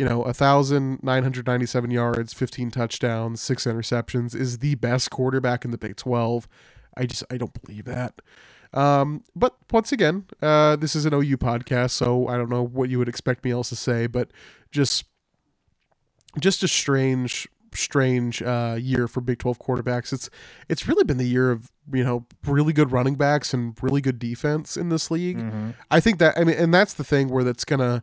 you 0.00 0.06
know, 0.06 0.20
1,997 0.20 1.90
yards, 1.90 2.32
15 2.32 2.70
touchdowns, 2.70 3.40
six 3.42 3.64
interceptions 3.66 4.34
is 4.34 4.58
the 4.58 4.74
best 4.76 5.10
quarterback 5.10 5.62
in 5.64 5.72
the 5.72 5.78
Big 5.78 5.96
12. 5.96 6.48
I 6.96 7.04
just, 7.04 7.22
I 7.30 7.36
don't 7.36 7.52
believe 7.62 7.84
that. 7.84 8.14
Um, 8.72 9.24
but 9.34 9.56
once 9.70 9.92
again, 9.92 10.26
uh, 10.40 10.76
this 10.76 10.94
is 10.94 11.06
an 11.06 11.14
OU 11.14 11.38
podcast, 11.38 11.90
so 11.90 12.28
I 12.28 12.36
don't 12.36 12.50
know 12.50 12.62
what 12.64 12.88
you 12.88 12.98
would 12.98 13.08
expect 13.08 13.44
me 13.44 13.50
else 13.50 13.68
to 13.70 13.76
say, 13.76 14.06
but 14.06 14.30
just, 14.70 15.04
just 16.38 16.62
a 16.62 16.68
strange, 16.68 17.48
strange 17.74 18.42
uh, 18.42 18.76
year 18.78 19.08
for 19.08 19.20
Big 19.20 19.38
12 19.38 19.58
quarterbacks. 19.58 20.12
It's, 20.12 20.30
it's 20.68 20.86
really 20.86 21.04
been 21.04 21.18
the 21.18 21.26
year 21.26 21.50
of 21.50 21.70
you 21.92 22.04
know 22.04 22.26
really 22.46 22.72
good 22.72 22.92
running 22.92 23.14
backs 23.14 23.52
and 23.52 23.76
really 23.82 24.00
good 24.00 24.18
defense 24.18 24.76
in 24.76 24.88
this 24.88 25.10
league. 25.10 25.38
Mm-hmm. 25.38 25.70
I 25.90 26.00
think 26.00 26.18
that 26.18 26.38
I 26.38 26.44
mean, 26.44 26.56
and 26.56 26.72
that's 26.72 26.94
the 26.94 27.04
thing 27.04 27.28
where 27.28 27.44
that's 27.44 27.64
gonna 27.64 28.02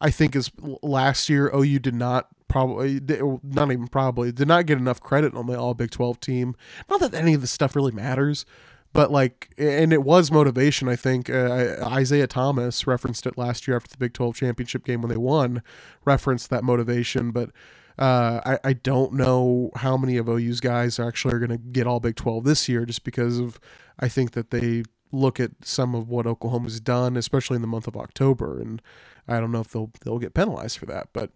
I 0.00 0.10
think 0.10 0.34
is 0.34 0.50
last 0.82 1.28
year 1.28 1.50
OU 1.54 1.78
did 1.80 1.94
not 1.94 2.28
probably 2.48 3.00
not 3.42 3.70
even 3.70 3.88
probably 3.88 4.32
did 4.32 4.48
not 4.48 4.66
get 4.66 4.78
enough 4.78 5.00
credit 5.00 5.34
on 5.34 5.46
the 5.46 5.58
All 5.58 5.74
Big 5.74 5.90
Twelve 5.90 6.20
team. 6.20 6.56
Not 6.88 7.00
that 7.00 7.14
any 7.14 7.34
of 7.34 7.40
this 7.40 7.50
stuff 7.50 7.76
really 7.76 7.92
matters, 7.92 8.44
but 8.92 9.10
like, 9.10 9.50
and 9.58 9.92
it 9.92 10.02
was 10.02 10.30
motivation. 10.30 10.88
I 10.88 10.96
think 10.96 11.30
uh, 11.30 11.76
Isaiah 11.82 12.26
Thomas 12.26 12.86
referenced 12.86 13.26
it 13.26 13.38
last 13.38 13.68
year 13.68 13.76
after 13.76 13.90
the 13.90 13.98
Big 13.98 14.12
Twelve 14.12 14.36
championship 14.36 14.84
game 14.84 15.02
when 15.02 15.10
they 15.10 15.16
won, 15.16 15.62
referenced 16.04 16.50
that 16.50 16.64
motivation, 16.64 17.30
but. 17.30 17.50
Uh, 17.98 18.40
I, 18.64 18.68
I 18.70 18.72
don't 18.72 19.12
know 19.12 19.72
how 19.76 19.98
many 19.98 20.16
of 20.16 20.26
OU's 20.26 20.60
guys 20.60 20.98
actually 20.98 21.34
are 21.34 21.38
going 21.38 21.50
to 21.50 21.58
get 21.58 21.86
all 21.86 22.00
Big 22.00 22.16
12 22.16 22.44
this 22.44 22.66
year 22.66 22.86
just 22.86 23.04
because 23.04 23.38
of 23.38 23.60
I 23.98 24.08
think 24.08 24.30
that 24.30 24.50
they 24.50 24.84
look 25.12 25.40
at 25.40 25.50
some 25.62 25.94
of 25.94 26.08
what 26.08 26.26
Oklahoma's 26.26 26.80
done, 26.80 27.16
especially 27.16 27.56
in 27.56 27.62
the 27.62 27.68
month 27.68 27.86
of 27.86 27.96
October, 27.96 28.60
and 28.60 28.80
I 29.28 29.40
don't 29.40 29.52
know 29.52 29.60
if 29.60 29.68
they'll 29.68 29.90
they'll 30.04 30.18
get 30.18 30.34
penalized 30.34 30.78
for 30.78 30.86
that. 30.86 31.08
But 31.12 31.30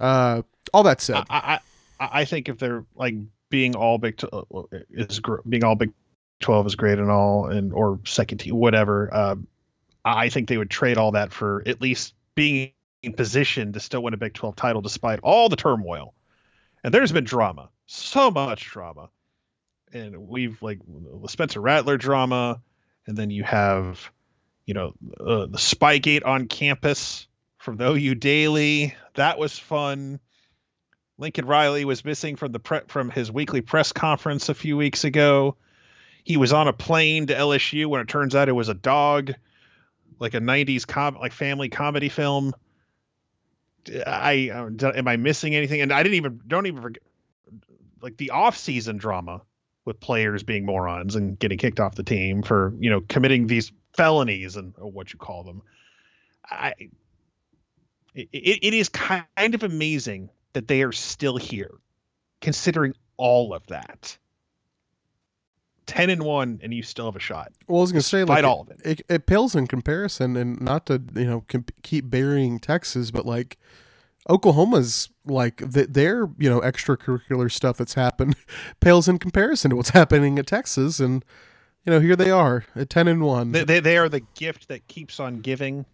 uh, 0.00 0.42
all 0.72 0.82
that 0.84 1.00
said, 1.00 1.24
I, 1.30 1.58
I, 2.00 2.08
I 2.20 2.24
think 2.24 2.48
if 2.48 2.58
they're 2.58 2.84
like 2.94 3.14
being 3.50 3.74
all 3.74 3.98
Big 3.98 4.20
uh, 4.32 4.42
is 4.90 5.20
being 5.48 5.64
all 5.64 5.74
Big 5.74 5.92
Twelve 6.44 6.66
is 6.66 6.74
great 6.74 6.98
and 6.98 7.10
all, 7.10 7.46
and 7.46 7.72
or 7.72 8.00
second 8.04 8.38
team 8.38 8.56
whatever. 8.56 9.12
Uh, 9.12 9.36
I 10.04 10.28
think 10.28 10.48
they 10.48 10.58
would 10.58 10.70
trade 10.70 10.98
all 10.98 11.12
that 11.12 11.32
for 11.32 11.62
at 11.66 11.80
least 11.80 12.14
being 12.34 12.72
in 13.02 13.14
position 13.14 13.72
to 13.72 13.80
still 13.80 14.02
win 14.02 14.14
a 14.14 14.18
Big 14.18 14.34
Twelve 14.34 14.56
title 14.56 14.82
despite 14.82 15.20
all 15.22 15.48
the 15.48 15.56
turmoil. 15.56 16.14
And 16.82 16.92
there's 16.92 17.12
been 17.12 17.24
drama, 17.24 17.70
so 17.86 18.30
much 18.30 18.66
drama, 18.66 19.08
and 19.92 20.28
we've 20.28 20.60
like 20.62 20.80
the 20.86 21.28
Spencer 21.28 21.60
Rattler 21.60 21.96
drama, 21.96 22.60
and 23.06 23.16
then 23.16 23.30
you 23.30 23.42
have 23.42 24.10
you 24.66 24.74
know, 24.74 24.94
uh, 25.20 25.46
the 25.46 25.58
Spygate 25.58 26.24
on 26.24 26.46
campus 26.46 27.26
from 27.58 27.76
the 27.76 27.90
OU 27.90 28.14
Daily. 28.16 28.94
That 29.14 29.38
was 29.38 29.58
fun. 29.58 30.20
Lincoln 31.18 31.46
Riley 31.46 31.84
was 31.84 32.04
missing 32.04 32.36
from 32.36 32.52
the 32.52 32.58
pre- 32.58 32.80
from 32.88 33.10
his 33.10 33.30
weekly 33.30 33.60
press 33.60 33.92
conference 33.92 34.48
a 34.48 34.54
few 34.54 34.76
weeks 34.76 35.04
ago. 35.04 35.56
He 36.24 36.36
was 36.36 36.52
on 36.52 36.68
a 36.68 36.72
plane 36.72 37.26
to 37.26 37.34
LSU 37.34 37.86
when 37.86 38.00
it 38.00 38.08
turns 38.08 38.34
out 38.34 38.48
it 38.48 38.52
was 38.52 38.70
a 38.70 38.74
dog, 38.74 39.32
like 40.18 40.34
a 40.34 40.40
'90s 40.40 40.86
com- 40.86 41.16
like 41.16 41.32
family 41.32 41.68
comedy 41.68 42.08
film. 42.08 42.54
I 44.06 44.50
uh, 44.50 44.92
am 44.94 45.06
I 45.06 45.16
missing 45.16 45.54
anything? 45.54 45.82
And 45.82 45.92
I 45.92 46.02
didn't 46.02 46.16
even 46.16 46.40
don't 46.46 46.66
even 46.66 46.82
forget 46.82 47.02
like 48.00 48.16
the 48.16 48.30
off-season 48.30 48.96
drama 48.96 49.42
with 49.84 50.00
players 50.00 50.42
being 50.42 50.64
morons 50.64 51.14
and 51.14 51.38
getting 51.38 51.58
kicked 51.58 51.80
off 51.80 51.94
the 51.94 52.02
team 52.02 52.42
for 52.42 52.74
you 52.78 52.90
know 52.90 53.02
committing 53.02 53.46
these 53.46 53.70
felonies 53.94 54.56
and 54.56 54.74
what 54.78 55.12
you 55.12 55.18
call 55.18 55.44
them. 55.44 55.62
I 56.50 56.74
it, 58.14 58.28
it 58.32 58.74
is 58.74 58.88
kind 58.88 59.54
of 59.54 59.62
amazing 59.62 60.30
that 60.52 60.68
they 60.68 60.82
are 60.82 60.92
still 60.92 61.36
here, 61.36 61.72
considering 62.40 62.94
all 63.16 63.52
of 63.52 63.66
that. 63.66 64.16
Ten 65.86 66.08
and 66.10 66.22
one, 66.22 66.60
and 66.62 66.72
you 66.72 66.82
still 66.82 67.06
have 67.06 67.16
a 67.16 67.20
shot. 67.20 67.52
Well, 67.68 67.78
I 67.78 67.82
was 67.82 67.92
going 67.92 68.02
to 68.02 68.08
say, 68.08 68.24
like, 68.24 68.44
all 68.44 68.62
of 68.62 68.70
it. 68.70 68.80
It, 68.84 69.02
it 69.08 69.26
pales 69.26 69.54
in 69.54 69.66
comparison, 69.66 70.36
and 70.36 70.60
not 70.60 70.86
to 70.86 71.02
you 71.14 71.26
know 71.26 71.44
comp- 71.48 71.72
keep 71.82 72.08
burying 72.10 72.58
Texas, 72.58 73.10
but 73.10 73.26
like 73.26 73.58
Oklahoma's 74.28 75.10
like 75.26 75.56
the, 75.58 75.86
their 75.86 76.28
you 76.38 76.48
know 76.48 76.60
extracurricular 76.60 77.52
stuff 77.52 77.76
that's 77.76 77.94
happened 77.94 78.36
pales 78.80 79.08
in 79.08 79.18
comparison 79.18 79.70
to 79.70 79.76
what's 79.76 79.90
happening 79.90 80.38
at 80.38 80.46
Texas, 80.46 81.00
and 81.00 81.24
you 81.84 81.92
know, 81.92 82.00
here 82.00 82.16
they 82.16 82.30
are 82.30 82.64
at 82.74 82.88
ten 82.88 83.08
and 83.08 83.22
one. 83.22 83.52
They, 83.52 83.64
they, 83.64 83.80
they 83.80 83.98
are 83.98 84.08
the 84.08 84.22
gift 84.34 84.68
that 84.68 84.86
keeps 84.88 85.20
on 85.20 85.40
giving. 85.40 85.84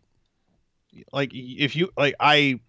Like 1.13 1.33
if 1.35 1.75
you 1.75 1.91
like, 1.97 2.15
I 2.21 2.61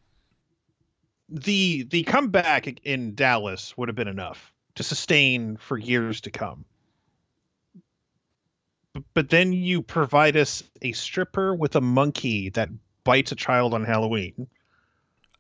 the 1.30 1.84
the 1.84 2.04
comeback 2.04 2.68
in 2.84 3.16
Dallas 3.16 3.78
would 3.78 3.90
have 3.90 3.96
been 3.96 4.08
enough 4.08 4.52
to 4.76 4.84
sustain 4.84 5.58
for 5.58 5.78
years 5.78 6.22
to 6.22 6.32
come. 6.32 6.66
But, 9.14 9.30
then 9.30 9.54
you 9.54 9.82
provide 9.82 10.38
us 10.38 10.64
a 10.82 10.92
stripper 10.92 11.54
with 11.54 11.76
a 11.76 11.82
monkey 11.82 12.50
that 12.50 12.70
bites 13.04 13.32
a 13.32 13.36
child 13.36 13.74
on 13.74 13.84
Halloween. 13.84 14.48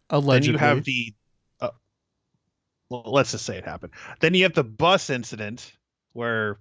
Allegedly, 0.09 0.53
then 0.53 0.53
you 0.53 0.57
have 0.57 0.83
the. 0.83 1.13
Uh, 1.59 1.69
well, 2.89 3.03
let's 3.05 3.31
just 3.31 3.45
say 3.45 3.57
it 3.57 3.65
happened. 3.65 3.93
Then 4.19 4.33
you 4.33 4.43
have 4.43 4.53
the 4.53 4.63
bus 4.63 5.09
incident 5.09 5.71
where 6.13 6.57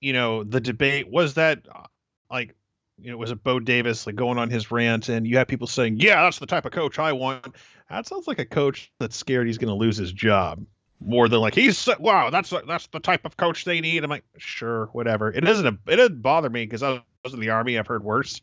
you 0.00 0.12
know, 0.12 0.44
the 0.44 0.60
debate 0.60 1.10
was 1.10 1.34
that 1.34 1.66
uh, 1.72 1.84
like 2.30 2.54
you 2.98 3.10
know, 3.10 3.16
was 3.16 3.30
it 3.30 3.42
Bo 3.42 3.60
Davis 3.60 4.06
like 4.06 4.16
going 4.16 4.38
on 4.38 4.50
his 4.50 4.70
rant, 4.70 5.08
and 5.08 5.26
you 5.26 5.38
have 5.38 5.48
people 5.48 5.66
saying, 5.66 5.98
"Yeah, 6.00 6.22
that's 6.22 6.38
the 6.38 6.46
type 6.46 6.66
of 6.66 6.72
coach 6.72 6.98
I 6.98 7.12
want." 7.12 7.54
That 7.88 8.06
sounds 8.06 8.26
like 8.26 8.38
a 8.38 8.46
coach 8.46 8.92
that's 8.98 9.16
scared 9.16 9.46
he's 9.46 9.58
going 9.58 9.68
to 9.68 9.74
lose 9.74 9.96
his 9.96 10.12
job 10.12 10.64
more 11.04 11.28
than 11.28 11.40
like 11.40 11.54
he's 11.54 11.88
wow, 11.98 12.30
that's 12.30 12.52
that's 12.66 12.86
the 12.88 13.00
type 13.00 13.24
of 13.24 13.36
coach 13.36 13.64
they 13.64 13.80
need. 13.80 14.04
I'm 14.04 14.10
like, 14.10 14.24
sure, 14.36 14.86
whatever. 14.92 15.32
It 15.32 15.42
doesn't 15.42 15.80
it 15.86 15.96
doesn't 15.96 16.22
bother 16.22 16.50
me 16.50 16.64
because 16.64 16.82
I 16.82 17.02
was 17.24 17.34
in 17.34 17.40
the 17.40 17.50
army. 17.50 17.78
I've 17.78 17.86
heard 17.86 18.04
worse, 18.04 18.40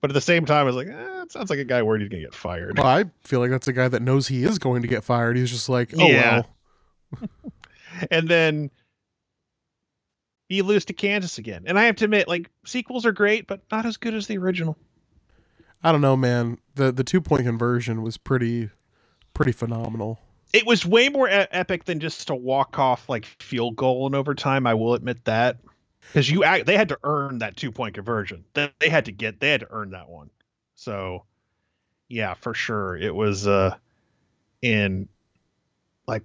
but 0.00 0.10
at 0.10 0.14
the 0.14 0.20
same 0.20 0.46
time, 0.46 0.60
I 0.60 0.64
was 0.64 0.76
like, 0.76 0.88
eh, 0.88 1.22
it 1.22 1.32
sounds 1.32 1.50
like 1.50 1.58
a 1.58 1.64
guy 1.64 1.82
worried 1.82 2.02
he's 2.02 2.10
to 2.10 2.20
get 2.20 2.34
fired. 2.34 2.78
Well, 2.78 2.86
I 2.86 3.04
feel 3.24 3.40
like 3.40 3.50
that's 3.50 3.68
a 3.68 3.72
guy 3.72 3.88
that 3.88 4.02
knows 4.02 4.28
he 4.28 4.44
is 4.44 4.58
going 4.58 4.82
to 4.82 4.88
get 4.88 5.04
fired. 5.04 5.36
He's 5.36 5.50
just 5.50 5.68
like, 5.68 5.92
oh 5.98 6.06
yeah. 6.06 6.42
well. 7.12 7.28
and 8.10 8.28
then 8.28 8.70
you 10.48 10.62
lose 10.62 10.84
to 10.86 10.92
Kansas 10.92 11.38
again. 11.38 11.64
And 11.66 11.78
I 11.78 11.84
have 11.84 11.96
to 11.96 12.04
admit, 12.04 12.28
like 12.28 12.50
sequels 12.64 13.04
are 13.04 13.12
great, 13.12 13.46
but 13.46 13.60
not 13.70 13.84
as 13.86 13.96
good 13.96 14.14
as 14.14 14.26
the 14.26 14.38
original. 14.38 14.76
I 15.82 15.92
don't 15.92 16.00
know, 16.00 16.16
man. 16.16 16.58
the 16.74 16.90
The 16.90 17.04
two 17.04 17.20
point 17.20 17.44
conversion 17.44 18.02
was 18.02 18.16
pretty, 18.16 18.70
pretty 19.34 19.52
phenomenal. 19.52 20.20
It 20.56 20.66
was 20.66 20.86
way 20.86 21.10
more 21.10 21.28
e- 21.28 21.46
epic 21.50 21.84
than 21.84 22.00
just 22.00 22.30
a 22.30 22.34
walk 22.34 22.78
off 22.78 23.10
like 23.10 23.26
field 23.26 23.76
goal 23.76 24.06
in 24.06 24.14
overtime. 24.14 24.66
I 24.66 24.72
will 24.72 24.94
admit 24.94 25.22
that 25.26 25.58
because 26.00 26.30
you 26.30 26.44
act, 26.44 26.64
they 26.64 26.78
had 26.78 26.88
to 26.88 26.98
earn 27.04 27.40
that 27.40 27.58
two 27.58 27.70
point 27.70 27.94
conversion. 27.94 28.42
They, 28.54 28.70
they 28.78 28.88
had 28.88 29.04
to 29.04 29.12
get 29.12 29.38
they 29.38 29.50
had 29.50 29.60
to 29.60 29.66
earn 29.68 29.90
that 29.90 30.08
one. 30.08 30.30
So, 30.74 31.24
yeah, 32.08 32.32
for 32.32 32.54
sure, 32.54 32.96
it 32.96 33.14
was 33.14 33.46
uh 33.46 33.76
in 34.62 35.10
like 36.06 36.22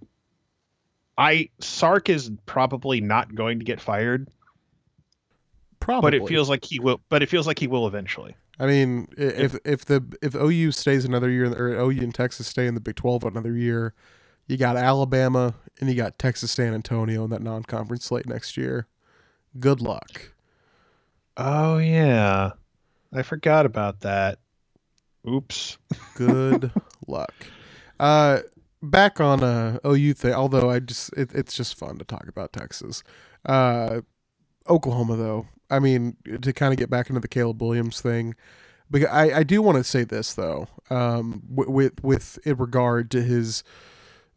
I 1.17 1.49
Sark 1.59 2.07
is 2.07 2.31
probably 2.45 3.01
not 3.01 3.35
going 3.35 3.59
to 3.59 3.65
get 3.65 3.81
fired. 3.81 4.29
Probably, 5.81 6.11
but 6.11 6.13
it 6.23 6.27
feels 6.29 6.49
like 6.49 6.63
he 6.63 6.79
will. 6.79 7.01
But 7.09 7.21
it 7.21 7.27
feels 7.27 7.47
like 7.47 7.59
he 7.59 7.67
will 7.67 7.85
eventually. 7.85 8.33
I 8.61 8.65
mean, 8.65 9.09
if 9.17 9.57
if 9.65 9.83
the 9.83 10.05
if 10.21 10.35
OU 10.35 10.71
stays 10.71 11.03
another 11.03 11.29
year, 11.29 11.51
or 11.51 11.69
OU 11.69 12.01
and 12.01 12.15
Texas 12.15 12.47
stay 12.47 12.65
in 12.65 12.75
the 12.75 12.79
Big 12.79 12.95
Twelve 12.95 13.25
another 13.25 13.57
year, 13.57 13.93
you 14.51 14.57
got 14.57 14.77
Alabama 14.77 15.55
and 15.79 15.89
you 15.89 15.95
got 15.95 16.19
Texas 16.19 16.51
San 16.51 16.75
Antonio 16.75 17.25
in 17.25 17.31
that 17.31 17.43
non-conference 17.43 18.05
slate 18.05 18.27
next 18.27 18.57
year. 18.57 18.87
Good 19.59 19.81
luck. 19.81 20.33
Oh 21.37 21.79
yeah, 21.79 22.51
I 23.13 23.23
forgot 23.23 23.65
about 23.65 24.01
that. 24.01 24.39
Oops. 25.29 25.77
Good 26.15 26.71
luck. 27.07 27.33
Uh, 27.99 28.41
back 28.83 29.21
on 29.21 29.43
a 29.43 29.79
uh, 29.83 29.89
OU 29.91 30.13
thing, 30.15 30.33
although 30.33 30.69
I 30.71 30.79
just 30.79 31.13
it, 31.13 31.33
it's 31.35 31.55
just 31.55 31.77
fun 31.77 31.97
to 31.99 32.05
talk 32.05 32.27
about 32.27 32.53
Texas. 32.53 33.03
Uh, 33.45 34.01
Oklahoma 34.69 35.17
though, 35.17 35.47
I 35.69 35.79
mean, 35.79 36.17
to 36.41 36.53
kind 36.53 36.73
of 36.73 36.79
get 36.79 36.89
back 36.89 37.09
into 37.09 37.21
the 37.21 37.29
Caleb 37.29 37.61
Williams 37.61 38.01
thing, 38.01 38.35
But 38.91 39.03
I, 39.11 39.39
I 39.39 39.43
do 39.43 39.61
want 39.61 39.77
to 39.77 39.85
say 39.85 40.05
this 40.05 40.33
though, 40.35 40.67
um, 40.89 41.43
with 41.49 42.03
with 42.03 42.39
in 42.45 42.57
regard 42.57 43.11
to 43.11 43.23
his 43.23 43.63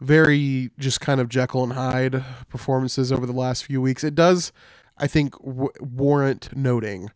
very 0.05 0.71
just 0.79 1.01
kind 1.01 1.21
of 1.21 1.29
Jekyll 1.29 1.65
and 1.65 1.75
Hyde 1.75 2.25
performances 2.49 3.13
over 3.13 3.27
the 3.27 3.33
last 3.33 3.65
few 3.65 3.83
weeks. 3.83 4.05
It 4.05 4.15
does, 4.15 4.53
I 4.99 5.09
think, 5.09 5.35
w- 5.41 5.71
warrant 5.81 6.57
noting 6.57 7.11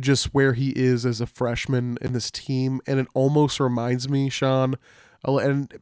just 0.00 0.34
where 0.34 0.54
he 0.54 0.70
is 0.70 1.06
as 1.06 1.20
a 1.20 1.26
freshman 1.26 1.98
in 2.02 2.12
this 2.12 2.30
team, 2.30 2.80
and 2.86 3.00
it 3.00 3.08
almost 3.14 3.60
reminds 3.60 4.08
me, 4.08 4.28
Sean, 4.30 4.76
and 5.24 5.72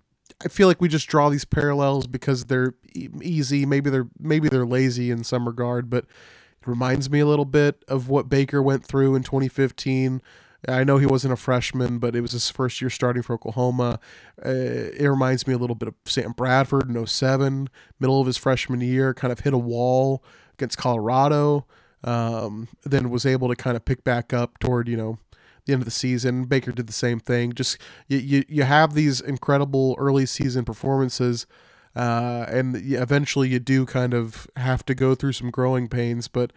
I 0.45 0.49
feel 0.49 0.69
like 0.69 0.81
we 0.81 0.89
just 0.89 1.09
draw 1.09 1.29
these 1.31 1.45
parallels 1.45 2.07
because 2.07 2.47
they're 2.47 2.75
easy. 3.23 3.67
Maybe 3.67 3.91
they're 3.91 4.09
maybe 4.19 4.49
they're 4.49 4.67
lazy 4.67 5.11
in 5.11 5.25
some 5.25 5.47
regard, 5.47 5.91
but 5.91 6.05
it 6.05 6.67
reminds 6.67 7.11
me 7.11 7.21
a 7.21 7.27
little 7.27 7.45
bit 7.45 7.85
of 7.89 8.09
what 8.09 8.29
Baker 8.29 8.63
went 8.63 8.85
through 8.85 9.15
in 9.15 9.23
2015 9.23 10.23
I 10.69 10.85
know 10.85 10.99
he 10.99 11.07
wasn't 11.07 11.33
a 11.33 11.37
freshman, 11.37 11.99
but 11.99 12.15
it 12.15 12.21
was 12.21 12.33
his 12.33 12.49
first 12.51 12.81
year 12.81 12.91
starting 12.91 13.23
for 13.23 13.35
Oklahoma. 13.35 13.99
Uh, 14.45 14.51
it 14.51 15.09
reminds 15.09 15.47
me 15.47 15.55
a 15.55 15.59
little 15.59 15.75
bit 15.75 15.89
of 15.89 15.95
Sam 16.05 16.33
Bradford 16.33 16.89
in 16.89 17.07
07, 17.07 17.69
middle 17.99 18.21
of 18.21 18.27
his 18.27 18.37
freshman 18.37 18.81
year, 18.81 19.13
kind 19.13 19.33
of 19.33 19.41
hit 19.41 19.55
a 19.55 19.59
wall 19.59 20.23
against 20.55 20.79
Colorado, 20.79 21.67
um, 22.05 22.69
then 22.85 23.11
was 23.11 23.27
able 23.27 23.49
to 23.49 23.57
kind 23.57 23.77
of 23.77 23.85
pick 23.85 24.05
back 24.05 24.33
up 24.33 24.59
toward, 24.61 24.89
you 24.89 24.97
know, 24.97 25.19
the 25.67 25.73
end 25.73 25.83
of 25.83 25.87
the 25.87 25.91
season. 25.91 26.45
Baker 26.45 26.71
did 26.71 26.87
the 26.87 26.93
same 26.93 27.19
thing. 27.19 27.53
Just 27.53 27.79
you, 28.07 28.19
you, 28.19 28.45
you 28.49 28.63
have 28.63 28.95
these 28.95 29.21
incredible 29.21 29.97
early 29.99 30.27
season 30.27 30.65
performances. 30.65 31.47
Uh, 31.95 32.47
and 32.49 32.77
eventually 32.77 33.49
you 33.49 33.59
do 33.59 33.85
kind 33.85 34.15
of 34.15 34.47
have 34.57 34.85
to 34.87 34.95
go 34.95 35.15
through 35.15 35.33
some 35.33 35.51
growing 35.51 35.89
pains, 35.89 36.27
but 36.27 36.51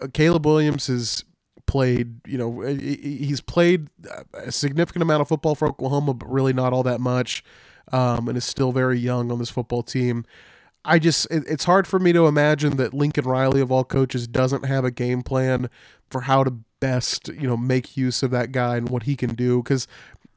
uh, 0.00 0.08
Caleb 0.12 0.44
Williams 0.44 0.88
is 0.88 1.24
played, 1.72 2.20
you 2.28 2.36
know, 2.36 2.60
he's 2.60 3.40
played 3.40 3.88
a 4.34 4.52
significant 4.52 5.00
amount 5.00 5.22
of 5.22 5.28
football 5.28 5.54
for 5.54 5.66
Oklahoma, 5.66 6.12
but 6.12 6.30
really 6.30 6.52
not 6.52 6.74
all 6.74 6.82
that 6.82 7.00
much, 7.00 7.42
um, 7.92 8.28
and 8.28 8.36
is 8.36 8.44
still 8.44 8.72
very 8.72 8.98
young 8.98 9.32
on 9.32 9.38
this 9.38 9.48
football 9.48 9.82
team. 9.82 10.26
I 10.84 10.98
just, 10.98 11.26
it, 11.30 11.44
it's 11.48 11.64
hard 11.64 11.86
for 11.86 11.98
me 11.98 12.12
to 12.12 12.26
imagine 12.26 12.76
that 12.76 12.92
Lincoln 12.92 13.24
Riley, 13.24 13.62
of 13.62 13.72
all 13.72 13.84
coaches, 13.84 14.28
doesn't 14.28 14.66
have 14.66 14.84
a 14.84 14.90
game 14.90 15.22
plan 15.22 15.70
for 16.10 16.22
how 16.22 16.44
to 16.44 16.50
best, 16.78 17.28
you 17.28 17.48
know, 17.48 17.56
make 17.56 17.96
use 17.96 18.22
of 18.22 18.30
that 18.32 18.52
guy 18.52 18.76
and 18.76 18.90
what 18.90 19.04
he 19.04 19.16
can 19.16 19.34
do. 19.34 19.62
Because 19.62 19.88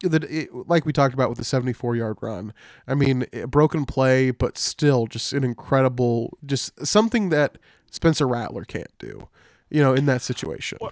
that 0.04 0.48
like 0.68 0.86
we 0.86 0.94
talked 0.94 1.14
about 1.14 1.30
with 1.30 1.38
the 1.38 1.46
74 1.46 1.96
yard 1.96 2.18
run 2.22 2.54
i 2.86 2.94
mean 2.94 3.26
broken 3.48 3.86
play 3.86 4.30
but 4.30 4.58
still 4.58 5.08
just 5.08 5.32
an 5.32 5.46
incredible 5.46 6.38
just 6.46 6.86
something 6.86 7.30
that 7.30 7.58
spencer 7.90 8.28
rattler 8.28 8.66
can't 8.66 8.92
do 9.00 9.30
you 9.70 9.82
know 9.82 9.94
in 9.94 10.06
that 10.06 10.22
situation 10.22 10.78
well, 10.82 10.92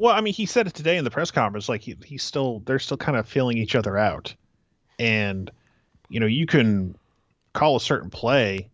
well, 0.00 0.14
I 0.14 0.22
mean, 0.22 0.32
he 0.32 0.46
said 0.46 0.66
it 0.66 0.74
today 0.74 0.96
in 0.96 1.04
the 1.04 1.10
press 1.10 1.30
conference. 1.30 1.68
Like 1.68 1.82
he, 1.82 1.94
he's 2.04 2.22
still, 2.22 2.62
they're 2.64 2.78
still 2.78 2.96
kind 2.96 3.18
of 3.18 3.28
feeling 3.28 3.58
each 3.58 3.74
other 3.74 3.98
out, 3.98 4.34
and 4.98 5.50
you 6.08 6.18
know, 6.18 6.26
you 6.26 6.46
can 6.46 6.96
call 7.52 7.76
a 7.76 7.80
certain 7.80 8.08
play, 8.08 8.70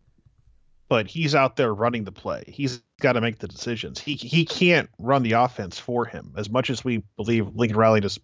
but 0.88 1.08
he's 1.08 1.34
out 1.34 1.56
there 1.56 1.74
running 1.74 2.04
the 2.04 2.12
play. 2.12 2.44
He's 2.46 2.80
got 3.00 3.14
to 3.14 3.20
make 3.20 3.38
the 3.38 3.48
decisions. 3.48 3.98
He 3.98 4.14
he 4.14 4.44
can't 4.44 4.88
run 5.00 5.24
the 5.24 5.32
offense 5.32 5.78
for 5.80 6.04
him 6.04 6.32
as 6.36 6.48
much 6.48 6.70
as 6.70 6.84
we 6.84 7.02
believe 7.16 7.48
Lincoln 7.56 7.76
Riley 7.76 8.00
just 8.00 8.20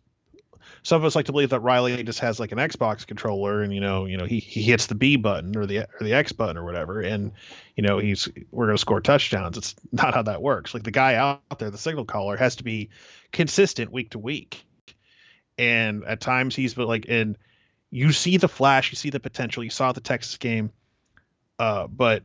some 0.82 1.00
of 1.00 1.04
us 1.04 1.14
like 1.14 1.26
to 1.26 1.32
believe 1.32 1.50
that 1.50 1.60
Riley 1.60 2.02
just 2.02 2.20
has 2.20 2.40
like 2.40 2.52
an 2.52 2.58
Xbox 2.58 3.06
controller 3.06 3.62
and 3.62 3.72
you 3.72 3.80
know, 3.80 4.06
you 4.06 4.16
know, 4.16 4.24
he, 4.24 4.40
he 4.40 4.62
hits 4.62 4.86
the 4.86 4.94
B 4.94 5.16
button 5.16 5.56
or 5.56 5.66
the 5.66 5.80
or 5.80 6.00
the 6.00 6.14
X 6.14 6.32
button 6.32 6.56
or 6.56 6.64
whatever, 6.64 7.00
and 7.00 7.32
you 7.76 7.82
know, 7.82 7.98
he's 7.98 8.28
we're 8.50 8.66
gonna 8.66 8.78
score 8.78 9.00
touchdowns. 9.00 9.56
It's 9.56 9.74
not 9.92 10.14
how 10.14 10.22
that 10.22 10.42
works. 10.42 10.74
Like 10.74 10.82
the 10.82 10.90
guy 10.90 11.14
out 11.14 11.58
there, 11.58 11.70
the 11.70 11.78
signal 11.78 12.04
caller, 12.04 12.36
has 12.36 12.56
to 12.56 12.64
be 12.64 12.90
consistent 13.30 13.92
week 13.92 14.10
to 14.10 14.18
week. 14.18 14.64
And 15.56 16.04
at 16.04 16.20
times 16.20 16.56
he's 16.56 16.74
but 16.74 16.88
like 16.88 17.06
and 17.08 17.38
you 17.90 18.10
see 18.12 18.38
the 18.38 18.48
flash, 18.48 18.90
you 18.90 18.96
see 18.96 19.10
the 19.10 19.20
potential. 19.20 19.62
You 19.62 19.70
saw 19.70 19.92
the 19.92 20.00
Texas 20.00 20.36
game. 20.38 20.72
Uh, 21.58 21.86
but 21.86 22.24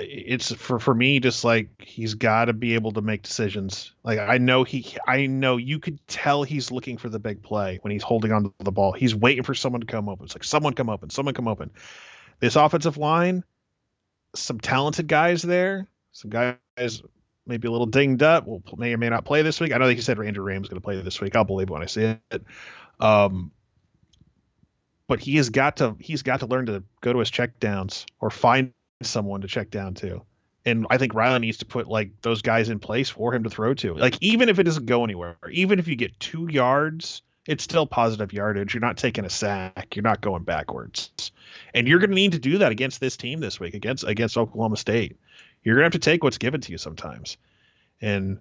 it's 0.00 0.52
for 0.54 0.78
for 0.78 0.94
me 0.94 1.20
just 1.20 1.44
like 1.44 1.68
he's 1.78 2.14
got 2.14 2.46
to 2.46 2.52
be 2.52 2.74
able 2.74 2.92
to 2.92 3.00
make 3.00 3.22
decisions. 3.22 3.92
Like 4.02 4.18
i 4.18 4.38
know 4.38 4.64
he 4.64 4.96
i 5.06 5.26
know 5.26 5.56
you 5.56 5.78
could 5.78 6.06
tell 6.08 6.42
he's 6.42 6.70
looking 6.70 6.96
for 6.96 7.08
the 7.08 7.18
big 7.18 7.42
play 7.42 7.78
when 7.82 7.92
he's 7.92 8.02
holding 8.02 8.32
on 8.32 8.44
to 8.44 8.52
the 8.60 8.72
ball. 8.72 8.92
He's 8.92 9.14
waiting 9.14 9.44
for 9.44 9.54
someone 9.54 9.80
to 9.80 9.86
come 9.86 10.08
open. 10.08 10.24
It's 10.24 10.34
like 10.34 10.44
someone 10.44 10.74
come 10.74 10.88
open 10.88 11.10
someone 11.10 11.34
come 11.34 11.48
open. 11.48 11.70
This 12.40 12.56
offensive 12.56 12.96
line 12.96 13.44
some 14.34 14.60
talented 14.60 15.08
guys 15.08 15.42
there 15.42 15.88
some 16.12 16.30
guys 16.30 17.02
maybe 17.46 17.68
a 17.68 17.70
little 17.70 17.86
dinged 17.86 18.22
up 18.22 18.46
will 18.46 18.62
may 18.76 18.92
or 18.92 18.98
may 18.98 19.08
not 19.08 19.24
play 19.24 19.42
this 19.42 19.60
week. 19.60 19.72
I 19.72 19.78
know 19.78 19.88
he 19.88 20.00
said 20.00 20.18
ranger 20.18 20.42
ram's 20.42 20.68
going 20.68 20.80
to 20.80 20.84
play 20.84 21.00
this 21.00 21.20
week. 21.20 21.34
I'll 21.36 21.44
believe 21.44 21.70
when 21.70 21.82
i 21.82 21.86
see 21.86 22.16
it. 22.30 22.44
Um 22.98 23.52
but 25.08 25.18
he 25.18 25.36
has 25.36 25.50
got 25.50 25.78
to 25.78 25.96
he's 25.98 26.22
got 26.22 26.40
to 26.40 26.46
learn 26.46 26.66
to 26.66 26.84
go 27.00 27.12
to 27.12 27.18
his 27.18 27.30
checkdowns 27.30 28.06
or 28.20 28.30
find 28.30 28.72
someone 29.02 29.40
to 29.42 29.48
check 29.48 29.70
down 29.70 29.94
to. 29.94 30.22
And 30.66 30.86
I 30.90 30.98
think 30.98 31.14
Riley 31.14 31.38
needs 31.38 31.58
to 31.58 31.66
put 31.66 31.88
like 31.88 32.10
those 32.22 32.42
guys 32.42 32.68
in 32.68 32.78
place 32.78 33.08
for 33.08 33.34
him 33.34 33.44
to 33.44 33.50
throw 33.50 33.74
to. 33.74 33.94
Like 33.94 34.16
even 34.20 34.48
if 34.48 34.58
it 34.58 34.64
doesn't 34.64 34.86
go 34.86 35.04
anywhere, 35.04 35.36
even 35.50 35.78
if 35.78 35.88
you 35.88 35.96
get 35.96 36.18
two 36.20 36.48
yards, 36.50 37.22
it's 37.46 37.64
still 37.64 37.86
positive 37.86 38.32
yardage. 38.32 38.74
You're 38.74 38.82
not 38.82 38.98
taking 38.98 39.24
a 39.24 39.30
sack. 39.30 39.96
You're 39.96 40.02
not 40.02 40.20
going 40.20 40.44
backwards. 40.44 41.32
And 41.74 41.88
you're 41.88 41.98
going 41.98 42.10
to 42.10 42.14
need 42.14 42.32
to 42.32 42.38
do 42.38 42.58
that 42.58 42.72
against 42.72 43.00
this 43.00 43.16
team 43.16 43.40
this 43.40 43.58
week 43.58 43.74
against 43.74 44.04
against 44.04 44.36
Oklahoma 44.36 44.76
State. 44.76 45.16
You're 45.62 45.76
going 45.76 45.90
to 45.90 45.96
have 45.96 46.00
to 46.02 46.10
take 46.10 46.22
what's 46.22 46.38
given 46.38 46.60
to 46.60 46.72
you 46.72 46.78
sometimes. 46.78 47.38
And 48.02 48.38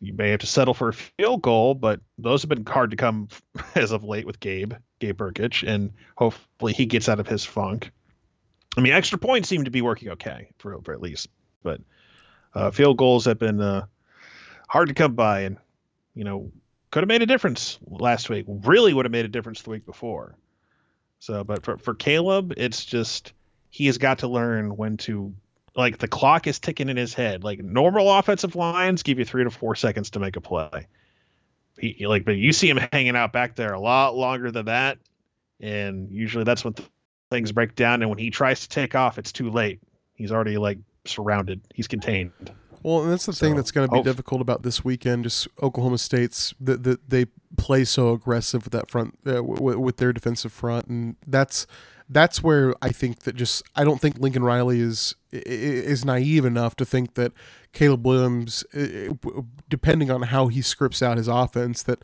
you 0.00 0.12
may 0.12 0.30
have 0.30 0.40
to 0.40 0.46
settle 0.46 0.74
for 0.74 0.88
a 0.88 0.92
field 0.92 1.42
goal, 1.42 1.74
but 1.74 2.00
those 2.18 2.42
have 2.42 2.48
been 2.48 2.66
hard 2.66 2.90
to 2.90 2.96
come 2.96 3.28
as 3.74 3.92
of 3.92 4.04
late 4.04 4.26
with 4.26 4.40
Gabe, 4.40 4.74
Gabe 4.98 5.16
Brkic, 5.16 5.66
and 5.66 5.92
hopefully 6.16 6.72
he 6.72 6.86
gets 6.86 7.08
out 7.08 7.20
of 7.20 7.26
his 7.26 7.44
funk. 7.44 7.90
I 8.76 8.80
mean, 8.80 8.92
extra 8.92 9.18
points 9.18 9.48
seem 9.48 9.64
to 9.64 9.70
be 9.70 9.82
working 9.82 10.10
okay 10.10 10.50
for, 10.58 10.74
at 10.92 11.00
least, 11.00 11.28
but 11.62 11.80
uh, 12.54 12.70
field 12.70 12.98
goals 12.98 13.24
have 13.24 13.38
been 13.38 13.60
uh, 13.60 13.86
hard 14.68 14.88
to 14.88 14.94
come 14.94 15.14
by, 15.14 15.40
and 15.40 15.56
you 16.14 16.24
know, 16.24 16.52
could 16.90 17.02
have 17.02 17.08
made 17.08 17.22
a 17.22 17.26
difference 17.26 17.78
last 17.86 18.28
week. 18.28 18.44
Really 18.48 18.92
would 18.92 19.04
have 19.04 19.12
made 19.12 19.24
a 19.24 19.28
difference 19.28 19.62
the 19.62 19.70
week 19.70 19.86
before. 19.86 20.36
So, 21.18 21.44
but 21.44 21.64
for 21.64 21.78
for 21.78 21.94
Caleb, 21.94 22.54
it's 22.56 22.84
just 22.84 23.32
he 23.70 23.86
has 23.86 23.98
got 23.98 24.18
to 24.20 24.28
learn 24.28 24.76
when 24.76 24.96
to 24.98 25.34
like 25.74 25.98
the 25.98 26.08
clock 26.08 26.46
is 26.46 26.58
ticking 26.58 26.88
in 26.88 26.96
his 26.96 27.14
head. 27.14 27.44
Like 27.44 27.60
normal 27.60 28.12
offensive 28.12 28.56
lines 28.56 29.02
give 29.02 29.18
you 29.18 29.24
three 29.24 29.44
to 29.44 29.50
four 29.50 29.74
seconds 29.74 30.10
to 30.10 30.18
make 30.18 30.36
a 30.36 30.40
play. 30.40 30.88
He, 31.78 32.06
like, 32.06 32.24
but 32.24 32.36
you 32.36 32.52
see 32.52 32.70
him 32.70 32.78
hanging 32.92 33.16
out 33.16 33.32
back 33.32 33.54
there 33.54 33.74
a 33.74 33.80
lot 33.80 34.16
longer 34.16 34.50
than 34.50 34.66
that, 34.66 34.98
and 35.60 36.10
usually 36.10 36.44
that's 36.44 36.64
when 36.64 36.74
things 37.30 37.52
break 37.52 37.74
down, 37.74 38.02
and 38.02 38.10
when 38.10 38.18
he 38.18 38.30
tries 38.30 38.60
to 38.60 38.68
take 38.68 38.94
off, 38.94 39.18
it's 39.18 39.32
too 39.32 39.50
late. 39.50 39.80
He's 40.14 40.32
already 40.32 40.56
like 40.56 40.78
surrounded. 41.04 41.60
He's 41.74 41.88
contained. 41.88 42.32
Well, 42.82 43.02
and 43.02 43.12
that's 43.12 43.26
the 43.26 43.32
so, 43.32 43.44
thing 43.44 43.56
that's 43.56 43.72
going 43.72 43.88
to 43.88 43.92
be 43.92 43.98
oh. 43.98 44.02
difficult 44.02 44.40
about 44.40 44.62
this 44.62 44.84
weekend. 44.84 45.24
Just 45.24 45.48
Oklahoma 45.62 45.98
State's 45.98 46.54
that 46.60 46.84
the, 46.84 46.98
they 47.06 47.26
play 47.56 47.84
so 47.84 48.12
aggressive 48.12 48.64
with 48.64 48.72
that 48.72 48.90
front 48.90 49.18
uh, 49.26 49.34
w- 49.34 49.78
with 49.78 49.96
their 49.96 50.12
defensive 50.12 50.52
front, 50.52 50.86
and 50.86 51.16
that's 51.26 51.66
that's 52.08 52.42
where 52.42 52.74
I 52.80 52.90
think 52.90 53.20
that 53.20 53.34
just 53.34 53.64
I 53.74 53.82
don't 53.82 54.00
think 54.00 54.18
Lincoln 54.18 54.44
Riley 54.44 54.80
is 54.80 55.16
is 55.32 56.04
naive 56.04 56.44
enough 56.44 56.76
to 56.76 56.84
think 56.84 57.14
that 57.14 57.32
Caleb 57.72 58.06
Williams, 58.06 58.64
depending 59.68 60.10
on 60.10 60.22
how 60.22 60.46
he 60.46 60.62
scripts 60.62 61.02
out 61.02 61.16
his 61.16 61.28
offense, 61.28 61.82
that 61.82 62.02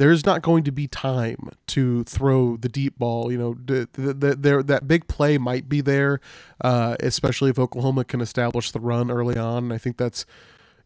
there's 0.00 0.24
not 0.24 0.40
going 0.40 0.64
to 0.64 0.72
be 0.72 0.88
time 0.88 1.50
to 1.66 2.04
throw 2.04 2.56
the 2.56 2.70
deep 2.70 2.98
ball. 2.98 3.30
You 3.30 3.36
know, 3.36 3.54
the, 3.62 3.86
the, 3.92 4.34
the, 4.34 4.62
that 4.62 4.88
big 4.88 5.06
play 5.08 5.36
might 5.36 5.68
be 5.68 5.82
there, 5.82 6.20
uh, 6.62 6.96
especially 7.00 7.50
if 7.50 7.58
Oklahoma 7.58 8.04
can 8.06 8.22
establish 8.22 8.70
the 8.70 8.80
run 8.80 9.10
early 9.10 9.36
on. 9.36 9.70
I 9.70 9.76
think 9.76 9.98
that's 9.98 10.24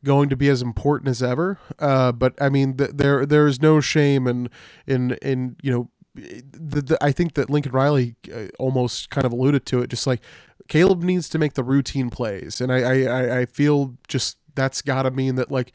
going 0.02 0.30
to 0.30 0.36
be 0.36 0.48
as 0.48 0.62
important 0.62 1.10
as 1.10 1.22
ever. 1.22 1.60
Uh, 1.78 2.10
but 2.10 2.34
I 2.42 2.48
mean, 2.48 2.76
the, 2.76 2.88
there 2.88 3.24
there 3.24 3.46
is 3.46 3.62
no 3.62 3.80
shame 3.80 4.26
in 4.26 4.50
in 4.84 5.12
in 5.22 5.56
you 5.62 5.70
know. 5.70 5.90
The, 6.16 6.80
the, 6.82 6.98
I 7.00 7.10
think 7.12 7.34
that 7.34 7.50
Lincoln 7.50 7.72
Riley 7.72 8.16
uh, 8.32 8.46
almost 8.58 9.10
kind 9.10 9.24
of 9.24 9.32
alluded 9.32 9.64
to 9.66 9.80
it, 9.80 9.90
just 9.90 10.06
like 10.06 10.20
Caleb 10.68 11.02
needs 11.02 11.28
to 11.28 11.38
make 11.38 11.54
the 11.54 11.64
routine 11.64 12.10
plays, 12.10 12.60
and 12.60 12.72
I 12.72 13.04
I, 13.04 13.40
I 13.40 13.46
feel 13.46 13.96
just 14.08 14.38
that's 14.56 14.82
got 14.82 15.02
to 15.02 15.12
mean 15.12 15.36
that 15.36 15.52
like 15.52 15.72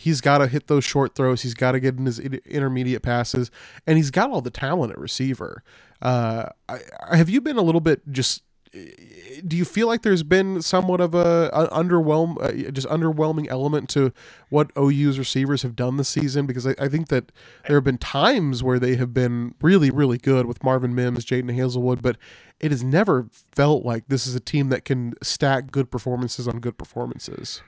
He's 0.00 0.22
got 0.22 0.38
to 0.38 0.46
hit 0.46 0.66
those 0.66 0.82
short 0.82 1.14
throws. 1.14 1.42
He's 1.42 1.52
got 1.52 1.72
to 1.72 1.80
get 1.80 1.98
in 1.98 2.06
his 2.06 2.18
intermediate 2.18 3.02
passes, 3.02 3.50
and 3.86 3.98
he's 3.98 4.10
got 4.10 4.30
all 4.30 4.40
the 4.40 4.50
talent 4.50 4.92
at 4.92 4.98
receiver. 4.98 5.62
Uh, 6.00 6.46
I, 6.70 6.78
have 7.12 7.28
you 7.28 7.42
been 7.42 7.58
a 7.58 7.62
little 7.62 7.82
bit 7.82 8.10
just? 8.10 8.42
Do 8.72 9.58
you 9.58 9.66
feel 9.66 9.88
like 9.88 10.00
there's 10.00 10.22
been 10.22 10.62
somewhat 10.62 11.02
of 11.02 11.14
a, 11.14 11.50
a 11.52 11.68
underwhelm, 11.68 12.40
uh, 12.40 12.70
just 12.70 12.86
underwhelming 12.86 13.46
element 13.48 13.90
to 13.90 14.10
what 14.48 14.70
OU's 14.78 15.18
receivers 15.18 15.60
have 15.64 15.76
done 15.76 15.98
this 15.98 16.08
season? 16.08 16.46
Because 16.46 16.66
I, 16.66 16.74
I, 16.78 16.88
think 16.88 17.08
that 17.08 17.30
there 17.66 17.76
have 17.76 17.84
been 17.84 17.98
times 17.98 18.62
where 18.62 18.78
they 18.78 18.96
have 18.96 19.12
been 19.12 19.54
really, 19.60 19.90
really 19.90 20.16
good 20.16 20.46
with 20.46 20.64
Marvin 20.64 20.94
Mims, 20.94 21.26
Jadon 21.26 21.54
Haselwood, 21.54 22.00
but 22.00 22.16
it 22.58 22.70
has 22.70 22.82
never 22.82 23.28
felt 23.52 23.84
like 23.84 24.04
this 24.08 24.26
is 24.26 24.34
a 24.34 24.40
team 24.40 24.70
that 24.70 24.86
can 24.86 25.12
stack 25.20 25.70
good 25.70 25.90
performances 25.90 26.48
on 26.48 26.60
good 26.60 26.78
performances. 26.78 27.60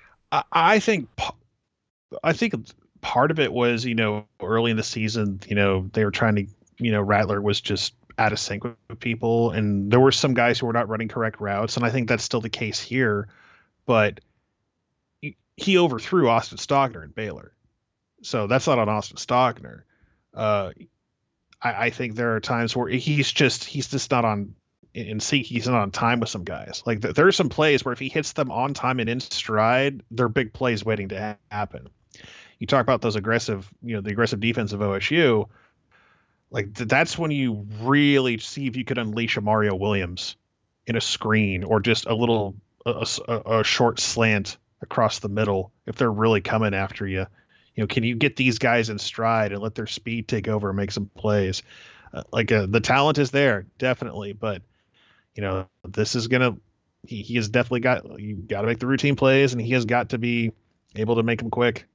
I 0.50 0.78
think 0.78 1.08
I 2.22 2.32
think 2.32 2.54
part 3.00 3.30
of 3.30 3.38
it 3.38 3.52
was, 3.52 3.84
you 3.84 3.94
know, 3.94 4.26
early 4.40 4.70
in 4.70 4.76
the 4.76 4.82
season, 4.82 5.40
you 5.46 5.54
know, 5.54 5.88
they 5.92 6.04
were 6.04 6.10
trying 6.10 6.36
to, 6.36 6.46
you 6.78 6.92
know, 6.92 7.02
Rattler 7.02 7.40
was 7.40 7.60
just 7.60 7.94
out 8.18 8.32
of 8.32 8.38
sync 8.38 8.64
with 8.64 9.00
people, 9.00 9.50
and 9.50 9.90
there 9.90 10.00
were 10.00 10.12
some 10.12 10.34
guys 10.34 10.58
who 10.58 10.66
were 10.66 10.72
not 10.72 10.88
running 10.88 11.08
correct 11.08 11.40
routes, 11.40 11.76
and 11.76 11.84
I 11.84 11.90
think 11.90 12.08
that's 12.08 12.24
still 12.24 12.40
the 12.40 12.50
case 12.50 12.80
here. 12.80 13.28
But 13.86 14.20
he 15.56 15.78
overthrew 15.78 16.28
Austin 16.28 16.58
Stogner 16.58 17.02
and 17.02 17.14
Baylor, 17.14 17.52
so 18.22 18.46
that's 18.46 18.66
not 18.66 18.78
on 18.78 18.88
Austin 18.88 19.16
Stogner. 19.16 19.82
Uh, 20.34 20.70
I, 21.60 21.86
I 21.86 21.90
think 21.90 22.14
there 22.14 22.36
are 22.36 22.40
times 22.40 22.76
where 22.76 22.88
he's 22.88 23.30
just 23.30 23.64
he's 23.64 23.88
just 23.88 24.10
not 24.10 24.24
on 24.24 24.54
in 24.94 25.20
sync. 25.20 25.46
He's 25.46 25.68
not 25.68 25.80
on 25.80 25.90
time 25.90 26.20
with 26.20 26.28
some 26.28 26.44
guys. 26.44 26.82
Like 26.84 27.00
there 27.00 27.26
are 27.26 27.32
some 27.32 27.48
plays 27.48 27.84
where 27.84 27.92
if 27.92 27.98
he 27.98 28.08
hits 28.08 28.32
them 28.32 28.50
on 28.50 28.74
time 28.74 29.00
and 29.00 29.08
in 29.08 29.20
stride, 29.20 30.02
they're 30.10 30.28
big 30.28 30.52
plays 30.52 30.84
waiting 30.84 31.08
to 31.08 31.20
ha- 31.20 31.36
happen. 31.50 31.88
You 32.58 32.66
talk 32.66 32.82
about 32.82 33.00
those 33.00 33.16
aggressive, 33.16 33.68
you 33.82 33.94
know, 33.94 34.00
the 34.00 34.10
aggressive 34.10 34.40
defense 34.40 34.72
of 34.72 34.80
OSU. 34.80 35.48
Like 36.50 36.74
th- 36.74 36.88
that's 36.88 37.18
when 37.18 37.30
you 37.30 37.66
really 37.80 38.38
see 38.38 38.66
if 38.66 38.76
you 38.76 38.84
could 38.84 38.98
unleash 38.98 39.36
a 39.36 39.40
Mario 39.40 39.74
Williams 39.74 40.36
in 40.86 40.96
a 40.96 41.00
screen 41.00 41.64
or 41.64 41.80
just 41.80 42.06
a 42.06 42.14
little 42.14 42.54
a, 42.84 43.06
a, 43.28 43.60
a 43.60 43.64
short 43.64 44.00
slant 44.00 44.58
across 44.80 45.20
the 45.20 45.28
middle 45.28 45.72
if 45.86 45.96
they're 45.96 46.10
really 46.10 46.40
coming 46.40 46.74
after 46.74 47.06
you. 47.06 47.26
You 47.74 47.82
know, 47.82 47.86
can 47.86 48.04
you 48.04 48.16
get 48.16 48.36
these 48.36 48.58
guys 48.58 48.90
in 48.90 48.98
stride 48.98 49.52
and 49.52 49.62
let 49.62 49.74
their 49.74 49.86
speed 49.86 50.28
take 50.28 50.48
over 50.48 50.68
and 50.68 50.76
make 50.76 50.90
some 50.90 51.06
plays? 51.06 51.62
Uh, 52.12 52.22
like 52.32 52.52
uh, 52.52 52.66
the 52.66 52.80
talent 52.80 53.18
is 53.18 53.30
there, 53.30 53.66
definitely, 53.78 54.34
but 54.34 54.62
you 55.34 55.42
know, 55.42 55.66
this 55.88 56.14
is 56.14 56.28
gonna. 56.28 56.56
He, 57.06 57.22
he 57.22 57.36
has 57.36 57.48
definitely 57.48 57.80
got 57.80 58.20
you 58.20 58.36
got 58.36 58.60
to 58.60 58.66
make 58.66 58.78
the 58.78 58.86
routine 58.86 59.16
plays, 59.16 59.52
and 59.52 59.62
he 59.62 59.72
has 59.72 59.86
got 59.86 60.10
to 60.10 60.18
be 60.18 60.52
able 60.94 61.16
to 61.16 61.22
make 61.22 61.38
them 61.38 61.50
quick. 61.50 61.86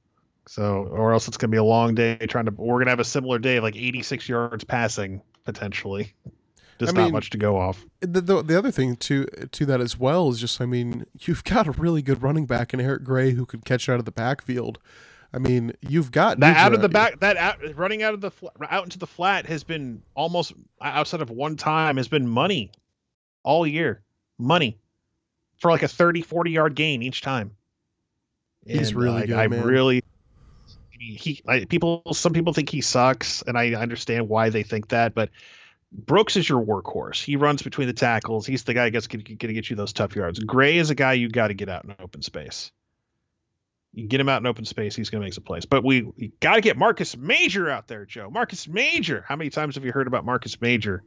So, 0.48 0.88
or 0.90 1.12
else 1.12 1.28
it's 1.28 1.36
gonna 1.36 1.50
be 1.50 1.58
a 1.58 1.64
long 1.64 1.94
day 1.94 2.16
trying 2.16 2.46
to. 2.46 2.50
We're 2.50 2.78
gonna 2.78 2.90
have 2.90 3.00
a 3.00 3.04
similar 3.04 3.38
day, 3.38 3.60
like 3.60 3.76
86 3.76 4.28
yards 4.28 4.64
passing 4.64 5.22
potentially. 5.44 6.14
Just 6.78 6.96
I 6.96 7.02
not 7.02 7.12
much 7.12 7.30
to 7.30 7.38
go 7.38 7.56
off. 7.56 7.84
The, 8.00 8.20
the, 8.20 8.42
the 8.42 8.56
other 8.56 8.70
thing 8.70 8.94
to 8.96 9.26
to 9.26 9.66
that 9.66 9.80
as 9.80 9.98
well 9.98 10.28
is 10.30 10.40
just, 10.40 10.60
I 10.60 10.64
mean, 10.64 11.06
you've 11.22 11.42
got 11.42 11.66
a 11.66 11.72
really 11.72 12.02
good 12.02 12.22
running 12.22 12.46
back 12.46 12.72
in 12.72 12.80
Eric 12.80 13.02
Gray 13.02 13.32
who 13.32 13.46
can 13.46 13.62
catch 13.62 13.88
out 13.88 13.98
of 13.98 14.04
the 14.04 14.12
backfield. 14.12 14.78
I 15.34 15.38
mean, 15.38 15.72
you've 15.80 16.12
got 16.12 16.38
that 16.38 16.56
out 16.56 16.74
of 16.74 16.80
the 16.80 16.88
back, 16.88 17.18
that 17.18 17.36
out, 17.36 17.58
running 17.74 18.04
out 18.04 18.14
of 18.14 18.20
the 18.20 18.30
out 18.70 18.84
into 18.84 18.96
the 18.96 19.08
flat 19.08 19.46
has 19.46 19.64
been 19.64 20.02
almost 20.14 20.52
outside 20.80 21.20
of 21.20 21.30
one 21.30 21.56
time 21.56 21.96
has 21.96 22.06
been 22.06 22.28
money 22.28 22.70
all 23.42 23.66
year. 23.66 24.04
Money 24.38 24.78
for 25.58 25.72
like 25.72 25.82
a 25.82 25.88
30, 25.88 26.22
40 26.22 26.52
yard 26.52 26.76
gain 26.76 27.02
each 27.02 27.22
time. 27.22 27.56
He's 28.64 28.90
and 28.90 28.98
really 28.98 29.26
good. 29.26 29.36
I 29.36 29.48
man. 29.48 29.64
really 29.64 30.04
he 31.14 31.42
I, 31.46 31.64
people 31.64 32.02
some 32.12 32.32
people 32.32 32.52
think 32.52 32.68
he 32.68 32.80
sucks 32.80 33.42
and 33.42 33.56
I 33.56 33.72
understand 33.74 34.28
why 34.28 34.50
they 34.50 34.62
think 34.62 34.88
that, 34.88 35.14
but 35.14 35.30
Brooks 35.90 36.36
is 36.36 36.48
your 36.48 36.64
workhorse. 36.64 37.22
He 37.22 37.36
runs 37.36 37.62
between 37.62 37.86
the 37.86 37.94
tackles. 37.94 38.46
He's 38.46 38.64
the 38.64 38.74
guy 38.74 38.90
that's 38.90 39.06
going 39.06 39.24
to 39.24 39.34
get 39.34 39.70
you 39.70 39.76
those 39.76 39.92
tough 39.92 40.14
yards. 40.14 40.38
Gray 40.38 40.76
is 40.76 40.90
a 40.90 40.94
guy 40.94 41.14
you 41.14 41.28
got 41.28 41.48
to 41.48 41.54
get 41.54 41.68
out 41.70 41.84
in 41.84 41.94
open 41.98 42.20
space. 42.20 42.70
You 43.94 44.06
get 44.06 44.20
him 44.20 44.28
out 44.28 44.42
in 44.42 44.46
open 44.46 44.66
space, 44.66 44.94
he's 44.94 45.08
going 45.08 45.22
to 45.22 45.26
make 45.26 45.32
some 45.32 45.44
plays. 45.44 45.64
But 45.64 45.82
we, 45.82 46.02
we 46.02 46.32
got 46.40 46.56
to 46.56 46.60
get 46.60 46.76
Marcus 46.76 47.16
Major 47.16 47.70
out 47.70 47.88
there, 47.88 48.04
Joe. 48.04 48.28
Marcus 48.30 48.68
Major. 48.68 49.24
How 49.26 49.34
many 49.34 49.48
times 49.48 49.76
have 49.76 49.84
you 49.84 49.92
heard 49.92 50.06
about 50.06 50.26
Marcus 50.26 50.60
Major? 50.60 51.02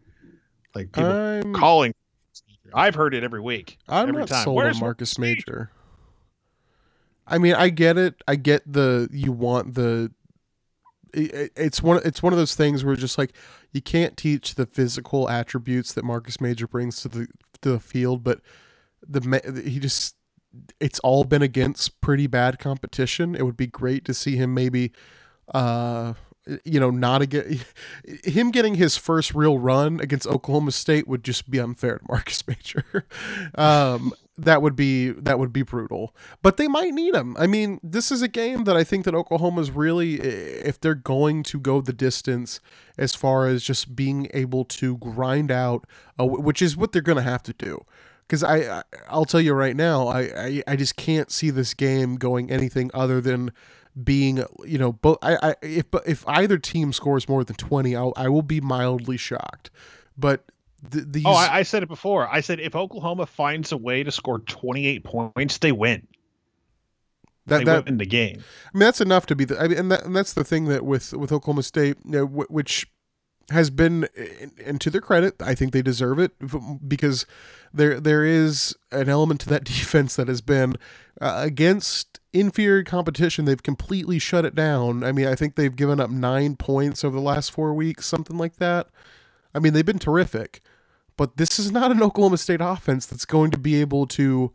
Like 0.73 0.91
people 0.91 1.11
I'm, 1.11 1.53
calling. 1.53 1.93
I've 2.73 2.95
heard 2.95 3.13
it 3.13 3.23
every 3.23 3.41
week. 3.41 3.77
I'm 3.87 4.09
every 4.09 4.21
not 4.21 4.29
time. 4.29 4.43
sold 4.45 4.57
Where's 4.57 4.77
on 4.77 4.81
Marcus 4.81 5.19
Major? 5.19 5.43
Major? 5.47 5.71
I 7.31 7.37
mean, 7.37 7.53
I 7.53 7.69
get 7.69 7.97
it. 7.97 8.21
I 8.27 8.35
get 8.35 8.71
the 8.71 9.07
you 9.11 9.31
want 9.31 9.75
the. 9.75 10.11
It, 11.13 11.51
it's 11.55 11.81
one. 11.81 12.01
It's 12.05 12.21
one 12.21 12.33
of 12.33 12.37
those 12.37 12.55
things 12.55 12.83
where 12.83 12.95
just 12.95 13.17
like 13.17 13.33
you 13.71 13.81
can't 13.81 14.17
teach 14.17 14.55
the 14.55 14.65
physical 14.65 15.29
attributes 15.29 15.93
that 15.93 16.03
Marcus 16.03 16.41
Major 16.41 16.67
brings 16.67 17.01
to 17.01 17.07
the 17.07 17.27
to 17.61 17.71
the 17.71 17.79
field, 17.79 18.23
but 18.23 18.41
the 19.07 19.63
he 19.65 19.79
just 19.79 20.15
it's 20.79 20.99
all 20.99 21.23
been 21.23 21.41
against 21.41 22.01
pretty 22.01 22.27
bad 22.27 22.59
competition. 22.59 23.35
It 23.35 23.43
would 23.43 23.57
be 23.57 23.67
great 23.67 24.03
to 24.05 24.13
see 24.13 24.35
him 24.35 24.53
maybe 24.53 24.91
uh 25.53 26.13
you 26.63 26.79
know 26.79 26.89
not 26.89 27.21
again 27.21 27.59
him 28.23 28.51
getting 28.51 28.75
his 28.75 28.97
first 28.97 29.33
real 29.33 29.57
run 29.57 29.99
against 29.99 30.27
Oklahoma 30.27 30.71
State 30.71 31.07
would 31.07 31.23
just 31.23 31.49
be 31.49 31.59
unfair 31.59 31.99
to 31.99 32.05
Marcus 32.07 32.45
Major. 32.47 33.05
um 33.55 34.13
that 34.45 34.61
would 34.61 34.75
be 34.75 35.09
that 35.11 35.39
would 35.39 35.53
be 35.53 35.61
brutal. 35.63 36.15
But 36.41 36.57
they 36.57 36.67
might 36.67 36.93
need 36.93 37.15
him. 37.15 37.35
I 37.37 37.47
mean, 37.47 37.79
this 37.83 38.11
is 38.11 38.21
a 38.21 38.27
game 38.27 38.63
that 38.65 38.75
I 38.75 38.83
think 38.83 39.05
that 39.05 39.15
Oklahoma's 39.15 39.71
really 39.71 40.15
if 40.15 40.79
they're 40.79 40.95
going 40.95 41.43
to 41.43 41.59
go 41.59 41.81
the 41.81 41.93
distance 41.93 42.59
as 42.97 43.15
far 43.15 43.47
as 43.47 43.63
just 43.63 43.95
being 43.95 44.29
able 44.33 44.65
to 44.65 44.97
grind 44.97 45.51
out, 45.51 45.85
uh, 46.19 46.25
which 46.25 46.61
is 46.61 46.75
what 46.77 46.91
they're 46.91 47.01
going 47.01 47.17
to 47.17 47.21
have 47.23 47.43
to 47.43 47.53
do. 47.53 47.83
Because 48.27 48.43
I, 48.43 48.79
I, 48.79 48.83
I'll 49.09 49.25
tell 49.25 49.41
you 49.41 49.53
right 49.53 49.75
now, 49.75 50.07
I, 50.07 50.21
I, 50.21 50.63
I 50.67 50.75
just 50.77 50.95
can't 50.95 51.29
see 51.29 51.49
this 51.49 51.73
game 51.73 52.15
going 52.15 52.49
anything 52.49 52.89
other 52.93 53.19
than 53.19 53.51
being, 54.01 54.43
you 54.65 54.77
know, 54.77 54.93
both. 54.93 55.17
I, 55.21 55.37
I 55.41 55.55
if 55.61 55.85
if 56.05 56.27
either 56.27 56.57
team 56.57 56.93
scores 56.93 57.27
more 57.27 57.43
than 57.43 57.57
twenty, 57.57 57.95
I'll, 57.95 58.13
I 58.15 58.29
will 58.29 58.41
be 58.41 58.61
mildly 58.61 59.17
shocked. 59.17 59.69
But 60.17 60.45
th- 60.89 61.05
these... 61.07 61.25
oh, 61.25 61.31
I, 61.31 61.57
I 61.57 61.63
said 61.63 61.83
it 61.83 61.89
before. 61.89 62.27
I 62.27 62.41
said 62.41 62.59
if 62.59 62.75
Oklahoma 62.75 63.25
finds 63.25 63.71
a 63.71 63.77
way 63.77 64.03
to 64.03 64.11
score 64.11 64.39
twenty 64.39 64.87
eight 64.87 65.03
points, 65.03 65.57
they 65.57 65.71
win 65.71 66.07
that, 67.47 67.59
they 67.59 67.63
that, 67.65 67.85
win 67.85 67.97
the 67.97 68.05
game. 68.05 68.43
I 68.73 68.77
mean, 68.77 68.85
that's 68.85 69.01
enough 69.01 69.25
to 69.27 69.35
be 69.35 69.45
the. 69.45 69.59
I 69.59 69.67
mean, 69.67 69.77
and, 69.77 69.91
that, 69.91 70.05
and 70.05 70.15
that's 70.15 70.33
the 70.33 70.43
thing 70.43 70.65
that 70.65 70.85
with 70.85 71.13
with 71.13 71.31
Oklahoma 71.31 71.63
State, 71.63 71.97
you 72.05 72.11
know, 72.11 72.25
which 72.25 72.87
has 73.49 73.69
been, 73.69 74.07
and 74.63 74.79
to 74.79 74.89
their 74.89 75.01
credit, 75.01 75.41
I 75.41 75.55
think 75.55 75.73
they 75.73 75.81
deserve 75.81 76.19
it 76.19 76.33
because 76.87 77.25
there 77.73 77.99
there 77.99 78.23
is 78.23 78.75
an 78.91 79.09
element 79.09 79.41
to 79.41 79.49
that 79.49 79.63
defense 79.65 80.15
that 80.15 80.27
has 80.27 80.41
been 80.41 80.75
uh, 81.19 81.41
against 81.43 82.19
inferior 82.33 82.83
competition. 82.83 83.45
They've 83.45 83.61
completely 83.61 84.19
shut 84.19 84.45
it 84.45 84.55
down. 84.55 85.03
I 85.03 85.11
mean, 85.11 85.27
I 85.27 85.35
think 85.35 85.55
they've 85.55 85.75
given 85.75 85.99
up 85.99 86.09
nine 86.09 86.55
points 86.55 87.03
over 87.03 87.15
the 87.15 87.21
last 87.21 87.51
four 87.51 87.73
weeks, 87.73 88.05
something 88.05 88.37
like 88.37 88.57
that. 88.57 88.87
I 89.53 89.59
mean, 89.59 89.73
they've 89.73 89.85
been 89.85 89.99
terrific, 89.99 90.61
but 91.21 91.37
this 91.37 91.59
is 91.59 91.71
not 91.71 91.91
an 91.91 92.01
Oklahoma 92.01 92.39
State 92.39 92.61
offense 92.61 93.05
that's 93.05 93.25
going 93.25 93.51
to 93.51 93.59
be 93.59 93.79
able 93.79 94.07
to 94.07 94.51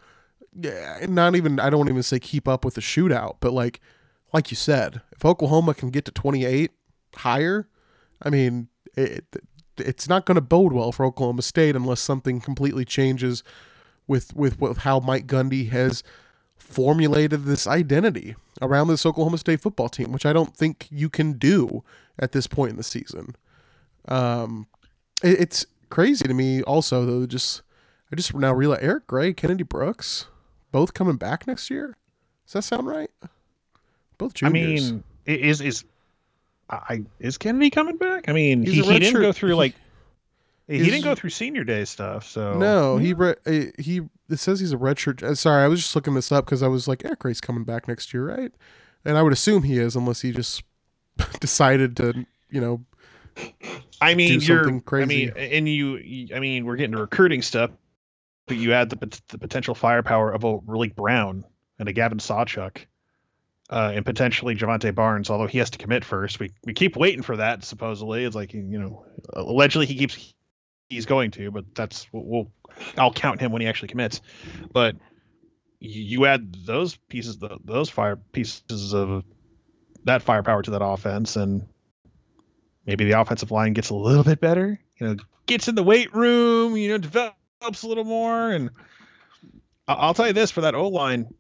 not 1.06 1.36
even 1.36 1.60
I 1.60 1.70
don't 1.70 1.88
even 1.88 2.02
say 2.02 2.18
keep 2.18 2.48
up 2.48 2.64
with 2.64 2.74
the 2.74 2.80
shootout, 2.80 3.36
but 3.38 3.52
like 3.52 3.80
like 4.32 4.50
you 4.50 4.56
said, 4.56 5.00
if 5.12 5.24
Oklahoma 5.24 5.74
can 5.74 5.90
get 5.90 6.04
to 6.06 6.10
28 6.10 6.72
higher, 7.18 7.68
I 8.20 8.30
mean, 8.30 8.66
it, 8.96 9.24
it's 9.78 10.08
not 10.08 10.26
going 10.26 10.34
to 10.34 10.40
bode 10.40 10.72
well 10.72 10.90
for 10.90 11.06
Oklahoma 11.06 11.42
State 11.42 11.76
unless 11.76 12.00
something 12.00 12.40
completely 12.40 12.84
changes 12.84 13.44
with 14.08 14.34
with, 14.34 14.60
with 14.60 14.78
how 14.78 14.98
Mike 14.98 15.28
Gundy 15.28 15.70
has 15.70 16.02
formulated 16.56 17.44
this 17.44 17.68
identity 17.68 18.34
around 18.60 18.88
this 18.88 19.06
Oklahoma 19.06 19.38
State 19.38 19.60
football 19.60 19.88
team, 19.88 20.10
which 20.10 20.26
I 20.26 20.32
don't 20.32 20.56
think 20.56 20.88
you 20.90 21.10
can 21.10 21.34
do 21.34 21.84
at 22.18 22.32
this 22.32 22.48
point 22.48 22.70
in 22.70 22.76
the 22.76 22.82
season. 22.82 23.36
Um, 24.08 24.66
it, 25.22 25.42
it's 25.42 25.66
crazy 25.90 26.26
to 26.26 26.34
me 26.34 26.62
also 26.62 27.04
though. 27.04 27.26
Just 27.26 27.62
I 28.12 28.16
just 28.16 28.34
now 28.34 28.52
realize 28.52 28.80
Eric 28.82 29.06
Gray, 29.06 29.32
Kennedy 29.32 29.64
Brooks 29.64 30.26
both 30.72 30.94
coming 30.94 31.16
back 31.16 31.46
next 31.46 31.70
year. 31.70 31.96
Does 32.46 32.52
that 32.52 32.62
sound 32.62 32.86
right? 32.86 33.10
Both 34.18 34.34
juniors. 34.34 34.90
I 34.90 34.92
mean, 34.92 35.04
is 35.26 35.60
is 35.60 35.84
I 36.70 37.04
is 37.18 37.38
Kennedy 37.38 37.70
coming 37.70 37.96
back? 37.96 38.28
I 38.28 38.32
mean, 38.32 38.62
he, 38.64 38.82
he 38.82 38.98
didn't 38.98 39.20
go 39.20 39.32
through 39.32 39.54
like 39.54 39.74
he 40.68 40.78
didn't 40.78 41.02
go 41.02 41.14
through 41.14 41.30
senior 41.30 41.64
day 41.64 41.84
stuff. 41.84 42.26
So 42.26 42.58
no, 42.58 42.98
he 42.98 43.14
eh, 43.46 43.70
he 43.78 44.02
it 44.28 44.38
says 44.38 44.60
he's 44.60 44.72
a 44.72 44.76
redshirt. 44.76 45.22
Uh, 45.22 45.34
sorry, 45.34 45.64
I 45.64 45.68
was 45.68 45.80
just 45.80 45.94
looking 45.94 46.14
this 46.14 46.32
up 46.32 46.44
because 46.44 46.62
I 46.62 46.68
was 46.68 46.88
like, 46.88 47.04
Eric 47.04 47.20
Gray's 47.20 47.40
coming 47.40 47.64
back 47.64 47.86
next 47.88 48.12
year, 48.12 48.26
right? 48.26 48.52
And 49.04 49.16
I 49.16 49.22
would 49.22 49.32
assume 49.32 49.62
he 49.62 49.78
is, 49.78 49.94
unless 49.94 50.22
he 50.22 50.32
just 50.32 50.62
decided 51.40 51.96
to, 51.98 52.26
you 52.50 52.60
know. 52.60 52.84
I 54.00 54.14
mean, 54.14 54.40
you're. 54.40 54.80
Crazy. 54.80 55.04
I 55.04 55.06
mean, 55.06 55.32
and 55.36 55.68
you. 55.68 56.28
I 56.34 56.40
mean, 56.40 56.64
we're 56.64 56.76
getting 56.76 56.92
to 56.92 57.00
recruiting 57.00 57.42
stuff 57.42 57.70
but 58.46 58.56
you 58.56 58.72
add 58.72 58.90
the, 58.90 59.20
the 59.28 59.38
potential 59.38 59.74
firepower 59.74 60.32
of 60.32 60.44
a 60.44 60.58
Raleek 60.58 60.94
Brown 60.94 61.44
and 61.78 61.88
a 61.88 61.92
Gavin 61.92 62.18
Sawchuk, 62.18 62.86
uh, 63.68 63.92
and 63.94 64.04
potentially 64.04 64.54
Jovantae 64.54 64.94
Barnes, 64.94 65.28
although 65.28 65.48
he 65.48 65.58
has 65.58 65.70
to 65.70 65.78
commit 65.78 66.04
first. 66.04 66.38
We 66.38 66.52
we 66.64 66.72
keep 66.72 66.96
waiting 66.96 67.22
for 67.22 67.36
that. 67.36 67.64
Supposedly, 67.64 68.24
it's 68.24 68.36
like 68.36 68.54
you 68.54 68.62
know, 68.62 69.04
allegedly 69.32 69.86
he 69.86 69.96
keeps 69.96 70.34
he's 70.88 71.06
going 71.06 71.32
to, 71.32 71.50
but 71.50 71.74
that's 71.74 72.06
we'll 72.12 72.50
I'll 72.96 73.12
count 73.12 73.40
him 73.40 73.52
when 73.52 73.62
he 73.62 73.68
actually 73.68 73.88
commits. 73.88 74.20
But 74.72 74.96
you 75.80 76.24
add 76.26 76.54
those 76.64 76.96
pieces, 77.08 77.38
those 77.64 77.90
fire 77.90 78.16
pieces 78.16 78.94
of 78.94 79.24
that 80.04 80.22
firepower 80.22 80.62
to 80.62 80.70
that 80.70 80.84
offense, 80.84 81.34
and 81.34 81.66
maybe 82.86 83.04
the 83.04 83.20
offensive 83.20 83.50
line 83.50 83.72
gets 83.72 83.90
a 83.90 83.94
little 83.94 84.24
bit 84.24 84.40
better. 84.40 84.80
You 84.98 85.08
know, 85.08 85.16
gets 85.46 85.68
in 85.68 85.74
the 85.74 85.82
weight 85.82 86.14
room. 86.14 86.76
You 86.76 86.90
know, 86.90 86.98
develops 86.98 87.82
a 87.82 87.88
little 87.88 88.04
more. 88.04 88.50
And 88.50 88.70
I'll 89.88 90.14
tell 90.14 90.26
you 90.26 90.32
this 90.32 90.50
for 90.50 90.62
that 90.62 90.74
O 90.74 90.88
line, 90.88 91.34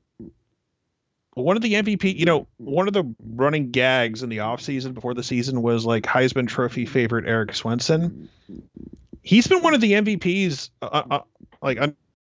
one 1.34 1.56
of 1.56 1.62
the 1.62 1.74
MVP, 1.74 2.16
you 2.16 2.24
know, 2.24 2.46
one 2.56 2.88
of 2.88 2.94
the 2.94 3.14
running 3.22 3.70
gags 3.70 4.22
in 4.22 4.28
the 4.30 4.38
offseason 4.38 4.94
before 4.94 5.14
the 5.14 5.22
season 5.22 5.62
was 5.62 5.84
like 5.84 6.04
Heisman 6.04 6.48
Trophy 6.48 6.86
favorite 6.86 7.26
Erik 7.26 7.54
Swenson. 7.54 8.28
He's 9.22 9.46
been 9.46 9.62
one 9.62 9.74
of 9.74 9.80
the 9.80 9.92
MVPs, 9.92 10.70
uh, 10.80 10.86
uh, 10.86 11.02
uh, 11.10 11.20
like 11.60 11.78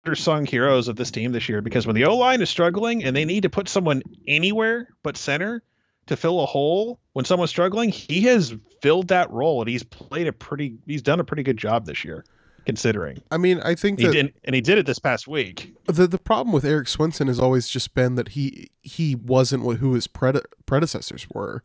undersung 0.06 0.48
heroes 0.48 0.88
of 0.88 0.96
this 0.96 1.10
team 1.10 1.32
this 1.32 1.48
year 1.48 1.60
because 1.60 1.86
when 1.86 1.96
the 1.96 2.04
O 2.04 2.16
line 2.16 2.40
is 2.40 2.50
struggling 2.50 3.04
and 3.04 3.16
they 3.16 3.24
need 3.24 3.42
to 3.42 3.50
put 3.50 3.68
someone 3.68 4.02
anywhere 4.26 4.88
but 5.02 5.16
center 5.16 5.62
to 6.06 6.16
fill 6.16 6.40
a 6.40 6.46
hole 6.46 7.00
when 7.12 7.24
someone's 7.24 7.50
struggling, 7.50 7.90
he 7.90 8.22
has 8.22 8.54
filled 8.82 9.08
that 9.08 9.30
role 9.30 9.60
and 9.60 9.68
he's 9.68 9.82
played 9.82 10.26
a 10.26 10.32
pretty, 10.32 10.76
he's 10.86 11.02
done 11.02 11.20
a 11.20 11.24
pretty 11.24 11.42
good 11.42 11.56
job 11.56 11.86
this 11.86 12.04
year 12.04 12.24
considering. 12.66 13.22
I 13.30 13.36
mean, 13.36 13.60
I 13.60 13.74
think 13.74 13.98
he 13.98 14.06
that 14.06 14.12
did, 14.12 14.34
and 14.44 14.54
he 14.54 14.60
did 14.60 14.78
it 14.78 14.86
this 14.86 14.98
past 14.98 15.28
week. 15.28 15.74
the 15.86 16.06
the 16.06 16.18
problem 16.18 16.52
with 16.52 16.64
Erik 16.64 16.88
Swenson 16.88 17.28
has 17.28 17.38
always 17.38 17.68
just 17.68 17.94
been 17.94 18.14
that 18.14 18.28
he 18.28 18.70
he 18.82 19.14
wasn't 19.14 19.64
what 19.64 19.78
who 19.78 19.94
his 19.94 20.06
prede- 20.06 20.44
predecessors 20.66 21.26
were, 21.32 21.62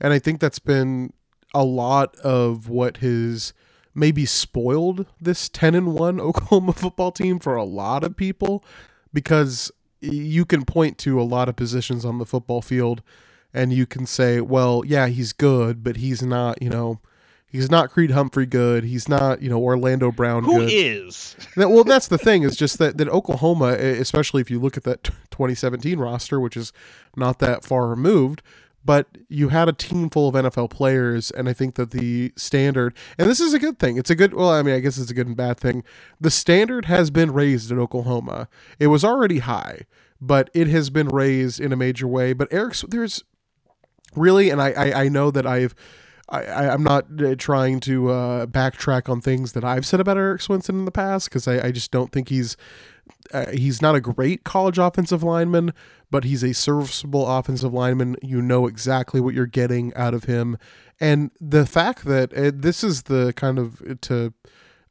and 0.00 0.12
I 0.12 0.18
think 0.18 0.40
that's 0.40 0.58
been 0.58 1.12
a 1.54 1.64
lot 1.64 2.16
of 2.16 2.68
what 2.68 2.98
his 2.98 3.52
maybe 3.94 4.24
spoiled 4.24 5.06
this 5.20 5.48
10 5.48 5.74
and 5.74 5.94
1 5.94 6.20
Oklahoma 6.20 6.72
football 6.72 7.10
team 7.10 7.38
for 7.38 7.56
a 7.56 7.64
lot 7.64 8.04
of 8.04 8.16
people 8.16 8.64
because 9.12 9.72
you 10.00 10.44
can 10.44 10.64
point 10.64 10.96
to 10.96 11.20
a 11.20 11.24
lot 11.24 11.48
of 11.48 11.56
positions 11.56 12.04
on 12.04 12.18
the 12.18 12.24
football 12.24 12.62
field 12.62 13.02
and 13.52 13.72
you 13.72 13.86
can 13.86 14.06
say, 14.06 14.40
well, 14.40 14.82
yeah, 14.86 15.06
he's 15.08 15.32
good, 15.32 15.82
but 15.82 15.96
he's 15.96 16.22
not, 16.22 16.60
you 16.62 16.70
know, 16.70 17.00
He's 17.50 17.68
not 17.68 17.90
Creed 17.90 18.12
Humphrey 18.12 18.46
good. 18.46 18.84
He's 18.84 19.08
not, 19.08 19.42
you 19.42 19.50
know, 19.50 19.60
Orlando 19.60 20.12
Brown 20.12 20.44
Who 20.44 20.60
good. 20.60 20.70
is? 20.72 21.34
That, 21.56 21.68
well, 21.68 21.82
that's 21.82 22.06
the 22.06 22.16
thing 22.16 22.44
is 22.44 22.54
just 22.56 22.78
that, 22.78 22.96
that 22.98 23.08
Oklahoma, 23.08 23.72
especially 23.72 24.40
if 24.40 24.52
you 24.52 24.60
look 24.60 24.76
at 24.76 24.84
that 24.84 25.02
2017 25.02 25.98
roster, 25.98 26.38
which 26.38 26.56
is 26.56 26.72
not 27.16 27.40
that 27.40 27.64
far 27.64 27.88
removed, 27.88 28.40
but 28.84 29.08
you 29.28 29.48
had 29.48 29.68
a 29.68 29.72
team 29.72 30.10
full 30.10 30.28
of 30.28 30.36
NFL 30.36 30.70
players, 30.70 31.32
and 31.32 31.48
I 31.48 31.52
think 31.52 31.74
that 31.74 31.90
the 31.90 32.32
standard, 32.36 32.94
and 33.18 33.28
this 33.28 33.40
is 33.40 33.52
a 33.52 33.58
good 33.58 33.80
thing. 33.80 33.96
It's 33.96 34.10
a 34.10 34.14
good, 34.14 34.32
well, 34.32 34.50
I 34.50 34.62
mean, 34.62 34.76
I 34.76 34.78
guess 34.78 34.96
it's 34.96 35.10
a 35.10 35.14
good 35.14 35.26
and 35.26 35.36
bad 35.36 35.58
thing. 35.58 35.82
The 36.20 36.30
standard 36.30 36.84
has 36.84 37.10
been 37.10 37.32
raised 37.32 37.72
at 37.72 37.78
Oklahoma. 37.78 38.48
It 38.78 38.86
was 38.86 39.04
already 39.04 39.40
high, 39.40 39.86
but 40.20 40.50
it 40.54 40.68
has 40.68 40.88
been 40.88 41.08
raised 41.08 41.58
in 41.60 41.72
a 41.72 41.76
major 41.76 42.06
way. 42.06 42.32
But 42.32 42.52
Erik's, 42.52 42.84
there's 42.88 43.24
really, 44.16 44.50
and 44.50 44.60
I, 44.60 44.70
I, 44.70 45.02
I 45.04 45.08
know 45.08 45.30
that 45.30 45.46
I've, 45.46 45.74
I, 46.28 46.68
I'm 46.68 46.84
not 46.84 47.06
uh, 47.20 47.34
trying 47.36 47.80
to 47.80 48.10
uh, 48.10 48.46
backtrack 48.46 49.08
on 49.08 49.20
things 49.20 49.52
that 49.52 49.64
I've 49.64 49.84
said 49.84 50.00
about 50.00 50.16
Erik 50.16 50.40
Swenson 50.42 50.78
in 50.78 50.84
the 50.84 50.92
past 50.92 51.28
because 51.28 51.48
I, 51.48 51.66
I 51.66 51.70
just 51.72 51.90
don't 51.90 52.12
think 52.12 52.28
he's 52.28 52.56
uh, 53.32 53.50
he's 53.50 53.82
not 53.82 53.94
a 53.94 54.00
great 54.00 54.44
college 54.44 54.78
offensive 54.78 55.22
lineman, 55.22 55.72
but 56.10 56.24
he's 56.24 56.42
a 56.44 56.54
serviceable 56.54 57.26
offensive 57.26 57.72
lineman. 57.72 58.16
You 58.22 58.40
know 58.40 58.66
exactly 58.66 59.20
what 59.20 59.34
you're 59.34 59.46
getting 59.46 59.92
out 59.94 60.14
of 60.14 60.24
him, 60.24 60.56
and 61.00 61.30
the 61.40 61.66
fact 61.66 62.04
that 62.04 62.32
uh, 62.34 62.52
this 62.54 62.84
is 62.84 63.02
the 63.02 63.32
kind 63.34 63.58
of 63.58 64.00
to 64.02 64.32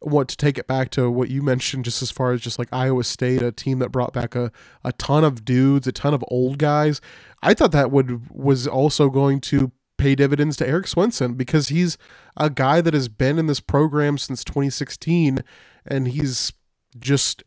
want 0.01 0.29
to 0.29 0.37
take 0.37 0.57
it 0.57 0.67
back 0.67 0.89
to 0.91 1.09
what 1.09 1.29
you 1.29 1.41
mentioned 1.41 1.85
just 1.85 2.01
as 2.01 2.11
far 2.11 2.31
as 2.31 2.41
just 2.41 2.57
like 2.57 2.69
Iowa 2.71 3.03
State, 3.03 3.41
a 3.41 3.51
team 3.51 3.79
that 3.79 3.91
brought 3.91 4.13
back 4.13 4.35
a, 4.35 4.51
a 4.83 4.93
ton 4.93 5.23
of 5.23 5.43
dudes, 5.43 5.87
a 5.87 5.91
ton 5.91 6.13
of 6.13 6.23
old 6.29 6.57
guys. 6.57 7.01
I 7.41 7.53
thought 7.53 7.71
that 7.71 7.91
would 7.91 8.29
was 8.31 8.67
also 8.67 9.09
going 9.09 9.41
to 9.41 9.71
pay 9.97 10.15
dividends 10.15 10.55
to 10.57 10.67
Erik 10.67 10.87
Swenson 10.87 11.33
because 11.33 11.67
he's 11.67 11.97
a 12.37 12.49
guy 12.49 12.81
that 12.81 12.93
has 12.93 13.09
been 13.09 13.37
in 13.37 13.47
this 13.47 13.59
program 13.59 14.17
since 14.17 14.43
2016 14.43 15.43
and 15.85 16.07
he's 16.07 16.53
just 16.97 17.43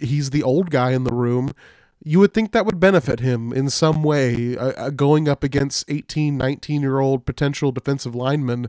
he's 0.00 0.30
the 0.30 0.42
old 0.42 0.70
guy 0.70 0.92
in 0.92 1.04
the 1.04 1.12
room 1.12 1.52
you 2.02 2.18
would 2.18 2.32
think 2.32 2.52
that 2.52 2.64
would 2.64 2.80
benefit 2.80 3.20
him 3.20 3.52
in 3.52 3.68
some 3.68 4.02
way 4.02 4.56
uh, 4.56 4.72
uh, 4.72 4.90
going 4.90 5.28
up 5.28 5.44
against 5.44 5.84
18 5.88 6.36
19 6.36 6.80
year 6.80 6.98
old 6.98 7.26
potential 7.26 7.70
defensive 7.70 8.14
linemen 8.14 8.68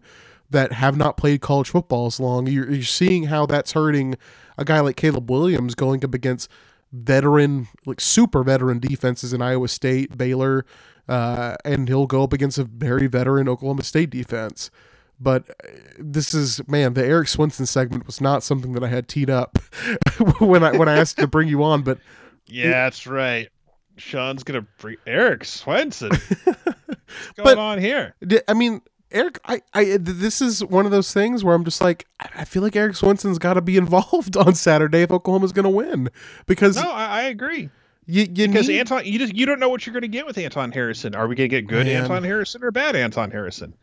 that 0.52 0.74
have 0.74 0.96
not 0.96 1.18
played 1.18 1.42
college 1.42 1.70
football 1.70 2.06
as 2.06 2.20
long 2.20 2.48
you're, 2.48 2.70
you're 2.72 2.84
seeing 2.84 3.24
how 3.26 3.46
that's 3.46 3.72
hurting 3.74 4.16
a 4.58 4.64
guy 4.64 4.80
like 4.80 4.96
caleb 4.96 5.30
williams 5.30 5.76
going 5.76 6.04
up 6.06 6.14
against 6.14 6.50
veteran 6.94 7.68
like 7.86 8.00
super 8.00 8.44
veteran 8.44 8.80
defenses 8.80 9.34
in 9.34 9.42
iowa 9.42 9.68
state 9.68 10.18
baylor 10.18 10.66
uh, 11.08 11.56
and 11.66 11.88
he'll 11.90 12.08
go 12.08 12.24
up 12.24 12.32
against 12.32 12.58
a 12.58 12.64
very 12.64 13.08
veteran 13.08 13.50
Oklahoma 13.50 13.84
State 13.84 14.12
defense. 14.12 14.72
But 15.20 15.50
uh, 15.50 15.68
this 16.00 16.34
is 16.34 16.66
man, 16.70 16.94
the 16.94 17.06
Erik 17.06 17.28
Swenson 17.28 17.66
segment 17.66 18.06
was 18.06 18.22
not 18.22 18.44
something 18.44 18.74
that 18.74 18.84
I 18.84 18.88
had 18.88 19.08
teed 19.08 19.30
up 19.30 19.58
when 20.40 20.64
I 20.64 20.78
when 20.78 20.88
I 20.88 20.98
asked 20.98 21.18
to 21.18 21.28
bring 21.28 21.48
you 21.50 21.64
on. 21.64 21.82
But 21.84 22.00
yeah, 22.46 22.70
that's 22.70 23.06
right. 23.06 23.50
Sean's 23.98 24.44
gonna 24.44 24.66
bring 24.80 24.98
Erik 25.06 25.44
Swenson. 25.44 26.12
What's 26.44 27.32
going 27.36 27.44
But- 27.44 27.58
on 27.58 27.80
here? 27.80 28.16
I 28.48 28.54
mean, 28.54 28.82
Eric, 29.12 29.40
I, 29.46 29.62
I 29.74 29.98
this 30.00 30.42
is 30.42 30.64
one 30.64 30.86
of 30.86 30.92
those 30.92 31.14
things 31.14 31.44
where 31.44 31.56
I'm 31.56 31.66
just 31.66 31.82
like, 31.82 32.08
I 32.20 32.46
feel 32.46 32.62
like 32.64 32.76
Erik 32.76 32.96
Swenson's 32.96 33.40
got 33.40 33.54
to 33.56 33.62
be 33.62 33.78
involved 33.86 34.38
on 34.38 34.56
Saturday 34.56 35.02
if 35.02 35.12
Oklahoma's 35.12 35.52
going 35.52 35.64
to 35.64 35.70
win 35.70 36.10
because 36.46 36.76
No, 36.76 36.90
I, 36.92 37.06
I 37.06 37.22
agree. 37.24 37.70
you, 38.06 38.22
you 38.24 38.48
Because 38.48 38.68
need, 38.68 38.80
Anton, 38.80 39.06
you 39.06 39.20
just 39.20 39.36
you 39.36 39.46
don't 39.46 39.60
know 39.60 39.70
what 39.70 39.86
you're 39.86 39.94
going 39.94 40.02
to 40.02 40.08
get 40.08 40.26
with 40.26 40.38
Anton 40.38 40.72
Harrison. 40.72 41.16
Are 41.16 41.28
we 41.28 41.36
going 41.36 41.50
to 41.50 41.56
get 41.56 41.68
good 41.68 41.88
Man. 41.88 42.04
Anton 42.04 42.24
Harrison 42.24 42.64
or 42.64 42.72
bad 42.72 42.96
Anton 42.96 43.32
Harrison? 43.32 43.74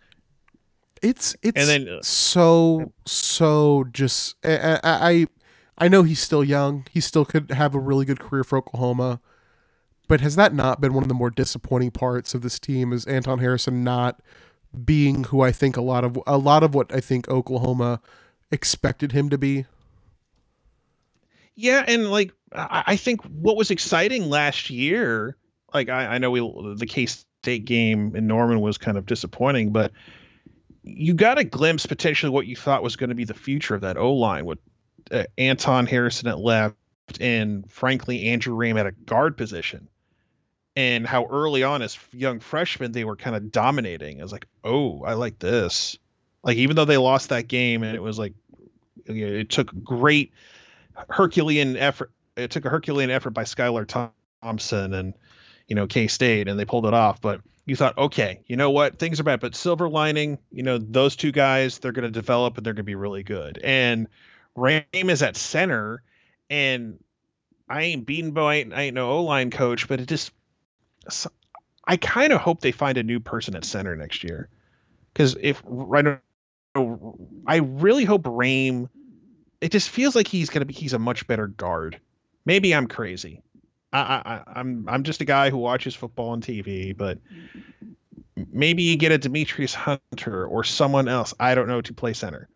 it's 1.02 1.36
it's 1.42 1.56
And 1.60 1.68
then 1.68 1.88
uh, 1.96 2.02
so 2.02 2.92
so 3.06 3.84
just 3.92 4.34
I 4.44 4.80
I 4.82 5.26
I 5.78 5.88
know 5.88 6.02
he's 6.02 6.20
still 6.20 6.42
young. 6.42 6.86
He 6.90 7.00
still 7.00 7.24
could 7.24 7.50
have 7.52 7.74
a 7.74 7.78
really 7.78 8.04
good 8.04 8.18
career 8.18 8.44
for 8.44 8.58
Oklahoma. 8.58 9.20
But 10.08 10.22
has 10.22 10.36
that 10.36 10.54
not 10.54 10.80
been 10.80 10.94
one 10.94 11.04
of 11.04 11.08
the 11.08 11.14
more 11.14 11.30
disappointing 11.30 11.90
parts 11.90 12.34
of 12.34 12.40
this 12.40 12.58
team 12.58 12.92
is 12.92 13.04
Anton 13.06 13.38
Harrison 13.40 13.84
not 13.84 14.20
being 14.84 15.24
who 15.24 15.40
I 15.40 15.52
think 15.52 15.76
a 15.76 15.82
lot 15.82 16.04
of 16.04 16.18
a 16.26 16.38
lot 16.38 16.62
of 16.62 16.74
what 16.74 16.92
I 16.94 17.00
think 17.00 17.28
Oklahoma 17.28 18.00
expected 18.50 19.12
him 19.12 19.30
to 19.30 19.38
be? 19.38 19.66
Yeah, 21.54 21.84
and 21.86 22.10
like 22.10 22.32
I, 22.52 22.96
think 22.96 23.22
what 23.24 23.56
was 23.56 23.70
exciting 23.70 24.30
last 24.30 24.70
year, 24.70 25.36
like 25.74 25.88
I, 25.88 26.06
I 26.14 26.18
know 26.18 26.30
we 26.30 26.40
the 26.76 26.86
K 26.86 27.06
State 27.06 27.64
game 27.64 28.14
in 28.14 28.26
Norman 28.26 28.60
was 28.60 28.78
kind 28.78 28.96
of 28.96 29.06
disappointing, 29.06 29.72
but 29.72 29.92
you 30.82 31.14
got 31.14 31.38
a 31.38 31.44
glimpse 31.44 31.84
potentially 31.84 32.30
what 32.30 32.46
you 32.46 32.56
thought 32.56 32.82
was 32.82 32.96
going 32.96 33.10
to 33.10 33.16
be 33.16 33.24
the 33.24 33.34
future 33.34 33.74
of 33.74 33.80
that 33.82 33.96
O 33.96 34.12
line 34.14 34.44
with 34.44 34.58
uh, 35.10 35.24
Anton 35.36 35.86
Harrison 35.86 36.28
at 36.28 36.38
left 36.38 36.76
and 37.20 37.70
frankly 37.70 38.28
Andrew 38.28 38.54
Raym 38.54 38.78
at 38.78 38.86
a 38.86 38.92
guard 38.92 39.36
position. 39.36 39.88
And 40.78 41.04
how 41.04 41.26
early 41.26 41.64
on 41.64 41.82
as 41.82 41.98
young 42.12 42.38
freshmen 42.38 42.92
they 42.92 43.02
were 43.02 43.16
kind 43.16 43.34
of 43.34 43.50
dominating. 43.50 44.20
I 44.20 44.22
was 44.22 44.30
like, 44.30 44.46
oh, 44.62 45.02
I 45.02 45.14
like 45.14 45.40
this. 45.40 45.98
Like 46.44 46.56
even 46.56 46.76
though 46.76 46.84
they 46.84 46.98
lost 46.98 47.30
that 47.30 47.48
game 47.48 47.82
and 47.82 47.96
it 47.96 48.00
was 48.00 48.16
like 48.16 48.34
it 49.06 49.50
took 49.50 49.72
great 49.82 50.32
Herculean 51.10 51.76
effort. 51.76 52.12
It 52.36 52.52
took 52.52 52.64
a 52.64 52.68
Herculean 52.68 53.10
effort 53.10 53.30
by 53.30 53.42
Skylar 53.42 54.12
Thompson 54.40 54.94
and 54.94 55.14
you 55.66 55.74
know 55.74 55.88
K 55.88 56.06
State, 56.06 56.46
and 56.46 56.56
they 56.58 56.64
pulled 56.64 56.86
it 56.86 56.94
off. 56.94 57.20
But 57.20 57.40
you 57.66 57.74
thought, 57.74 57.98
okay, 57.98 58.40
you 58.46 58.56
know 58.56 58.70
what, 58.70 58.98
things 59.00 59.18
are 59.18 59.24
bad, 59.24 59.40
but 59.40 59.56
silver 59.56 59.88
lining, 59.88 60.38
you 60.50 60.62
know, 60.62 60.78
those 60.78 61.16
two 61.16 61.32
guys, 61.32 61.78
they're 61.78 61.92
going 61.92 62.04
to 62.04 62.10
develop 62.10 62.56
and 62.56 62.64
they're 62.64 62.72
going 62.72 62.84
to 62.84 62.84
be 62.84 62.94
really 62.94 63.22
good. 63.22 63.58
And 63.62 64.08
Raym 64.56 65.10
is 65.10 65.22
at 65.22 65.36
center, 65.36 66.02
and 66.48 66.98
I 67.68 67.82
ain't 67.82 68.06
beaten 68.06 68.30
by 68.30 68.54
I 68.54 68.82
ain't, 68.82 68.94
no 68.94 69.10
O 69.10 69.24
line 69.24 69.50
coach, 69.50 69.86
but 69.86 70.00
it 70.00 70.08
just, 70.08 70.32
I 71.84 71.96
kind 71.96 72.32
of 72.32 72.40
hope 72.40 72.60
they 72.60 72.72
find 72.72 72.98
a 72.98 73.02
new 73.02 73.20
person 73.20 73.56
at 73.56 73.64
center 73.64 73.96
next 73.96 74.22
year, 74.22 74.48
because 75.12 75.36
if 75.40 75.62
right 75.64 76.20
I 77.46 77.56
really 77.56 78.04
hope 78.04 78.24
Raym 78.24 78.88
it 79.60 79.72
just 79.72 79.88
feels 79.88 80.14
like 80.14 80.28
he's 80.28 80.50
gonna 80.50 80.66
be 80.66 80.74
he's 80.74 80.92
a 80.92 80.98
much 80.98 81.26
better 81.26 81.46
guard. 81.46 82.00
Maybe 82.44 82.74
I'm 82.74 82.86
crazy. 82.86 83.42
I, 83.92 84.00
I 84.24 84.60
I'm 84.60 84.88
I'm 84.88 85.02
just 85.02 85.20
a 85.20 85.24
guy 85.24 85.50
who 85.50 85.58
watches 85.58 85.94
football 85.94 86.30
on 86.30 86.40
TV, 86.40 86.96
but 86.96 87.18
maybe 88.52 88.82
you 88.82 88.96
get 88.96 89.12
a 89.12 89.18
Demetrius 89.18 89.74
Hunter 89.74 90.46
or 90.46 90.64
someone 90.64 91.08
else 91.08 91.34
I 91.40 91.54
don't 91.54 91.68
know 91.68 91.80
to 91.80 91.94
play 91.94 92.12
center. 92.12 92.48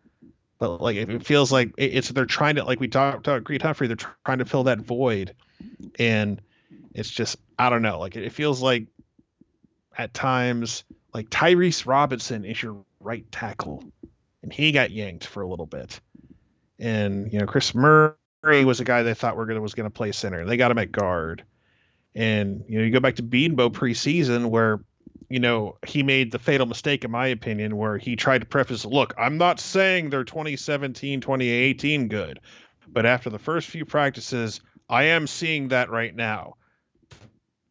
But 0.59 0.81
like 0.81 0.95
it 0.95 1.25
feels 1.25 1.51
like 1.51 1.73
it's 1.77 2.09
they're 2.09 2.25
trying 2.25 2.55
to 2.55 2.63
like 2.63 2.79
we 2.79 2.87
talked 2.87 3.27
about 3.27 3.43
Creed 3.43 3.61
Humphrey, 3.61 3.87
they're 3.87 3.97
trying 4.25 4.37
to 4.37 4.45
fill 4.45 4.63
that 4.65 4.79
void, 4.79 5.35
and 5.99 6.39
it's 6.93 7.09
just 7.09 7.37
I 7.57 7.69
don't 7.69 7.81
know. 7.81 7.99
Like 7.99 8.15
it, 8.15 8.31
feels 8.31 8.61
like 8.61 8.87
at 9.97 10.13
times 10.13 10.83
like 11.13 11.29
Tyrese 11.29 11.85
Robinson 11.85 12.45
is 12.45 12.61
your 12.61 12.83
right 12.99 13.29
tackle, 13.31 13.83
and 14.41 14.51
he 14.51 14.71
got 14.71 14.91
yanked 14.91 15.25
for 15.25 15.41
a 15.41 15.47
little 15.47 15.65
bit 15.65 15.99
and 16.79 17.31
you 17.31 17.39
know 17.39 17.45
Chris 17.45 17.73
Murray 17.73 18.15
was 18.65 18.79
a 18.79 18.83
guy 18.83 19.03
they 19.03 19.13
thought 19.13 19.37
were 19.37 19.45
gonna 19.45 19.61
was 19.61 19.73
gonna 19.73 19.89
play 19.89 20.11
center. 20.11 20.45
They 20.45 20.57
got 20.57 20.71
him 20.71 20.77
at 20.77 20.91
guard, 20.91 21.43
and 22.15 22.63
you 22.67 22.77
know 22.77 22.85
you 22.85 22.91
go 22.91 22.99
back 22.99 23.15
to 23.15 23.23
Bedenbaugh 23.23 23.71
preseason 23.71 24.47
where 24.47 24.83
you 25.29 25.39
know 25.39 25.77
he 25.85 26.03
made 26.03 26.31
the 26.31 26.39
fatal 26.39 26.65
mistake 26.65 27.03
in 27.05 27.11
my 27.11 27.27
opinion 27.27 27.77
where 27.77 27.97
he 27.97 28.15
tried 28.15 28.39
to 28.39 28.45
preface, 28.45 28.85
look, 28.85 29.13
I'm 29.17 29.37
not 29.37 29.59
saying 29.59 30.09
they're 30.09 30.23
2017 30.23 31.21
2018 31.21 32.07
good, 32.09 32.39
but 32.87 33.05
after 33.05 33.29
the 33.29 33.39
first 33.39 33.69
few 33.69 33.85
practices, 33.85 34.61
I 34.89 35.03
am 35.05 35.25
seeing 35.27 35.69
that 35.69 35.89
right 35.89 36.13
now. 36.13 36.55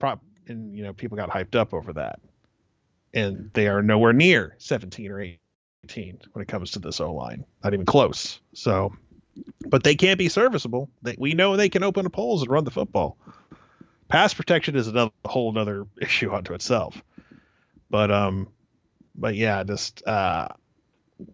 Pro- 0.02 0.20
and 0.48 0.76
you 0.76 0.82
know 0.82 0.92
people 0.92 1.16
got 1.16 1.30
hyped 1.30 1.54
up 1.54 1.72
over 1.72 1.92
that, 1.92 2.18
and 3.14 3.50
they 3.54 3.68
are 3.68 3.82
nowhere 3.82 4.12
near 4.12 4.56
17 4.58 5.12
or 5.12 5.20
18 5.20 6.18
when 6.32 6.42
it 6.42 6.48
comes 6.48 6.72
to 6.72 6.80
this 6.80 7.00
O 7.00 7.12
line, 7.12 7.44
not 7.62 7.72
even 7.72 7.86
close. 7.86 8.40
So, 8.52 8.92
but 9.60 9.84
they 9.84 9.94
can't 9.94 10.18
be 10.18 10.28
serviceable. 10.28 10.90
They, 11.02 11.14
we 11.16 11.34
know 11.34 11.56
they 11.56 11.68
can 11.68 11.84
open 11.84 12.04
up 12.04 12.16
holes 12.16 12.42
and 12.42 12.50
run 12.50 12.64
the 12.64 12.72
football. 12.72 13.16
Pass 14.08 14.34
protection 14.34 14.74
is 14.74 14.88
another 14.88 15.12
whole 15.24 15.52
another 15.52 15.86
issue 16.00 16.34
unto 16.34 16.52
itself. 16.52 17.00
But 17.88 18.10
um, 18.10 18.48
but 19.14 19.36
yeah, 19.36 19.62
just 19.62 20.04
uh, 20.04 20.48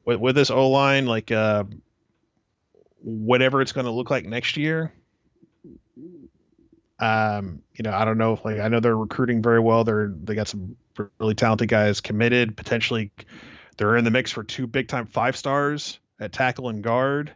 with, 0.05 0.21
with 0.21 0.35
this 0.35 0.51
O 0.51 0.69
line, 0.69 1.07
like 1.07 1.33
uh, 1.33 1.65
whatever 3.01 3.63
it's 3.63 3.73
going 3.73 3.87
to 3.87 3.93
look 3.93 4.11
like 4.11 4.27
next 4.27 4.59
year. 4.59 4.93
Um, 7.01 7.63
you 7.75 7.85
know, 7.85 7.93
I 7.93 8.05
don't 8.05 8.19
know 8.19 8.33
if 8.33 8.45
like 8.45 8.59
I 8.59 8.69
know 8.69 8.81
they're 8.81 8.97
recruiting 8.97 9.43
very 9.43 9.61
well. 9.61 9.85
They're 9.85 10.09
they 10.09 10.35
got 10.35 10.49
some 10.49 10.77
really 11.19 11.35
talented 11.35 11.69
guys 11.69 12.01
committed. 12.01 12.57
Potentially, 12.57 13.13
they're 13.77 13.97
in 13.97 14.05
the 14.05 14.11
mix 14.11 14.33
for 14.33 14.43
two 14.43 14.67
big 14.67 14.89
time 14.89 15.07
five 15.07 15.37
stars 15.37 16.01
at 16.21 16.33
tackle 16.33 16.69
and 16.69 16.83
guard, 16.83 17.33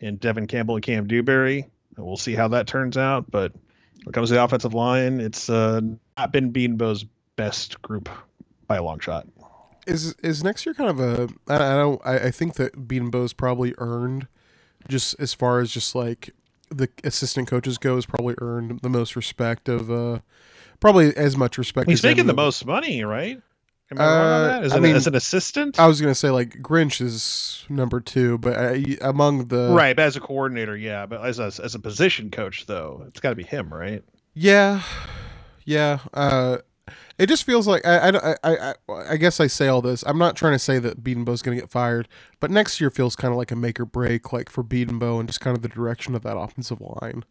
in 0.00 0.16
Devon 0.16 0.46
Campbell 0.46 0.76
and 0.76 0.84
Cam 0.84 1.06
Dewberry. 1.06 1.66
We'll 1.96 2.16
see 2.16 2.34
how 2.34 2.48
that 2.48 2.66
turns 2.66 2.96
out. 2.96 3.30
But 3.30 3.52
when 3.52 4.08
it 4.08 4.12
comes 4.12 4.28
to 4.28 4.34
the 4.34 4.44
offensive 4.44 4.74
line, 4.74 5.20
it's 5.20 5.48
uh, 5.48 5.80
not 6.16 6.32
been 6.32 6.52
Bedenbaugh's 6.52 7.04
best 7.36 7.80
group 7.82 8.08
by 8.66 8.76
a 8.76 8.82
long 8.82 8.98
shot. 8.98 9.26
Is 9.86 10.14
is 10.22 10.42
next 10.42 10.66
year 10.66 10.74
kind 10.74 10.90
of 10.90 11.00
a? 11.00 11.28
I, 11.48 11.54
I 11.54 11.76
don't. 11.76 12.02
I, 12.04 12.18
I 12.18 12.30
think 12.30 12.54
that 12.54 12.88
Bedenbaugh's 12.88 13.32
probably 13.32 13.72
earned, 13.78 14.26
just 14.88 15.14
as 15.20 15.32
far 15.32 15.60
as 15.60 15.70
just 15.70 15.94
like 15.94 16.34
the 16.70 16.88
assistant 17.04 17.48
coaches 17.48 17.78
go, 17.78 17.94
has 17.96 18.06
probably 18.06 18.34
earned 18.40 18.80
the 18.82 18.88
most 18.88 19.16
respect 19.16 19.68
of. 19.68 19.90
uh 19.90 20.18
Probably 20.78 21.16
as 21.16 21.38
much 21.38 21.56
respect. 21.56 21.88
He's 21.88 22.00
as 22.00 22.02
making 22.04 22.26
the 22.26 22.34
most 22.34 22.66
money, 22.66 23.02
right? 23.02 23.40
Am 23.90 23.98
I 23.98 24.04
wrong 24.04 24.14
on 24.18 24.42
Uh, 24.44 24.46
that? 24.48 24.64
As, 24.64 24.72
I 24.72 24.76
an, 24.76 24.82
mean- 24.82 24.94
as 24.96 25.06
an 25.06 25.14
assistant, 25.14 25.80
I 25.80 25.86
was 25.86 26.02
gonna 26.02 26.14
say 26.14 26.28
like 26.28 26.60
Grinch 26.60 27.00
is 27.00 27.64
number 27.70 27.98
two, 27.98 28.36
but 28.38 28.56
I, 28.58 28.96
among 29.00 29.46
the 29.46 29.70
right? 29.72 29.96
But 29.96 30.02
as 30.02 30.16
a 30.16 30.20
coordinator, 30.20 30.76
yeah. 30.76 31.06
But 31.06 31.24
as 31.24 31.38
a 31.38 31.44
as 31.64 31.74
a 31.74 31.78
position 31.78 32.30
coach, 32.30 32.66
though, 32.66 33.04
it's 33.08 33.20
got 33.20 33.30
to 33.30 33.36
be 33.36 33.42
him, 33.44 33.72
right? 33.72 34.04
Yeah, 34.34 34.82
yeah. 35.64 36.00
Uh, 36.12 36.58
it 37.18 37.26
just 37.28 37.44
feels 37.44 37.66
like 37.66 37.84
I, 37.86 38.10
I, 38.10 38.34
I, 38.42 38.58
I, 38.60 38.74
I 39.12 39.16
guess 39.16 39.40
I 39.40 39.46
say 39.46 39.68
all 39.68 39.82
this. 39.82 40.02
I'm 40.06 40.18
not 40.18 40.36
trying 40.36 40.52
to 40.52 40.58
say 40.58 40.78
that 40.78 41.02
Bedenbaugh's 41.02 41.42
going 41.42 41.56
to 41.56 41.62
get 41.62 41.70
fired, 41.70 42.08
but 42.40 42.50
next 42.50 42.80
year 42.80 42.90
feels 42.90 43.16
kind 43.16 43.32
of 43.32 43.38
like 43.38 43.50
a 43.50 43.56
make 43.56 43.78
or 43.80 43.84
break, 43.86 44.32
like 44.32 44.48
for 44.50 44.62
Bedenbaugh 44.62 45.20
and 45.20 45.28
just 45.28 45.40
kind 45.40 45.56
of 45.56 45.62
the 45.62 45.68
direction 45.68 46.14
of 46.14 46.22
that 46.22 46.36
offensive 46.36 46.80
line. 46.80 47.24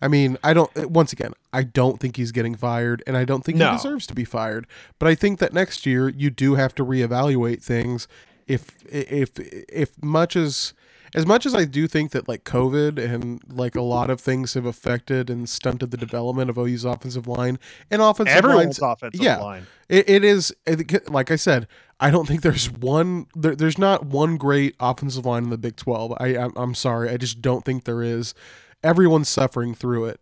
I 0.00 0.08
mean, 0.08 0.36
I 0.44 0.52
don't. 0.52 0.70
Eh, 0.76 0.84
once 0.84 1.12
again, 1.12 1.32
I 1.52 1.62
don't 1.62 1.98
think 1.98 2.16
he's 2.16 2.30
getting 2.32 2.54
fired, 2.54 3.02
and 3.06 3.16
I 3.16 3.24
don't 3.24 3.44
think 3.44 3.56
No. 3.58 3.70
he 3.70 3.76
deserves 3.76 4.06
to 4.08 4.14
be 4.14 4.24
fired. 4.24 4.66
But 4.98 5.08
I 5.08 5.14
think 5.14 5.38
that 5.38 5.52
next 5.54 5.86
year 5.86 6.08
you 6.08 6.28
do 6.30 6.54
have 6.56 6.74
to 6.74 6.84
reevaluate 6.84 7.62
things. 7.62 8.06
If 8.46 8.70
if 8.92 9.30
if 9.38 10.02
much 10.02 10.36
as 10.36 10.74
as 11.14 11.26
much 11.26 11.46
as 11.46 11.54
I 11.54 11.64
do 11.64 11.86
think 11.86 12.10
that 12.12 12.28
like 12.28 12.44
COVID 12.44 12.98
and 12.98 13.40
like 13.48 13.74
a 13.74 13.80
lot 13.82 14.10
of 14.10 14.20
things 14.20 14.54
have 14.54 14.66
affected 14.66 15.30
and 15.30 15.48
stunted 15.48 15.90
the 15.90 15.96
development 15.96 16.50
of 16.50 16.58
OU's 16.58 16.84
offensive 16.84 17.26
line 17.26 17.58
and 17.90 18.02
offensive 18.02 18.36
Everyone's 18.36 18.80
lines, 18.80 18.98
offensive 18.98 19.22
yeah. 19.22 19.38
line. 19.38 19.66
it, 19.88 20.08
it 20.08 20.24
is 20.24 20.54
it- 20.66 21.10
like 21.10 21.30
I 21.30 21.36
said. 21.36 21.66
I 21.98 22.10
don't 22.10 22.26
think 22.28 22.42
there's 22.42 22.70
one. 22.70 23.26
There, 23.34 23.56
there's 23.56 23.78
not 23.78 24.04
one 24.04 24.36
great 24.36 24.76
offensive 24.78 25.24
line 25.24 25.44
in 25.44 25.50
the 25.50 25.56
Big 25.56 25.76
Twelve. 25.76 26.12
I 26.20 26.36
I'm, 26.36 26.52
I'm 26.54 26.74
sorry. 26.74 27.08
I 27.08 27.16
just 27.16 27.40
don't 27.40 27.64
think 27.64 27.84
there 27.84 28.02
is. 28.02 28.34
Everyone's 28.82 29.30
suffering 29.30 29.74
through 29.74 30.04
it, 30.04 30.20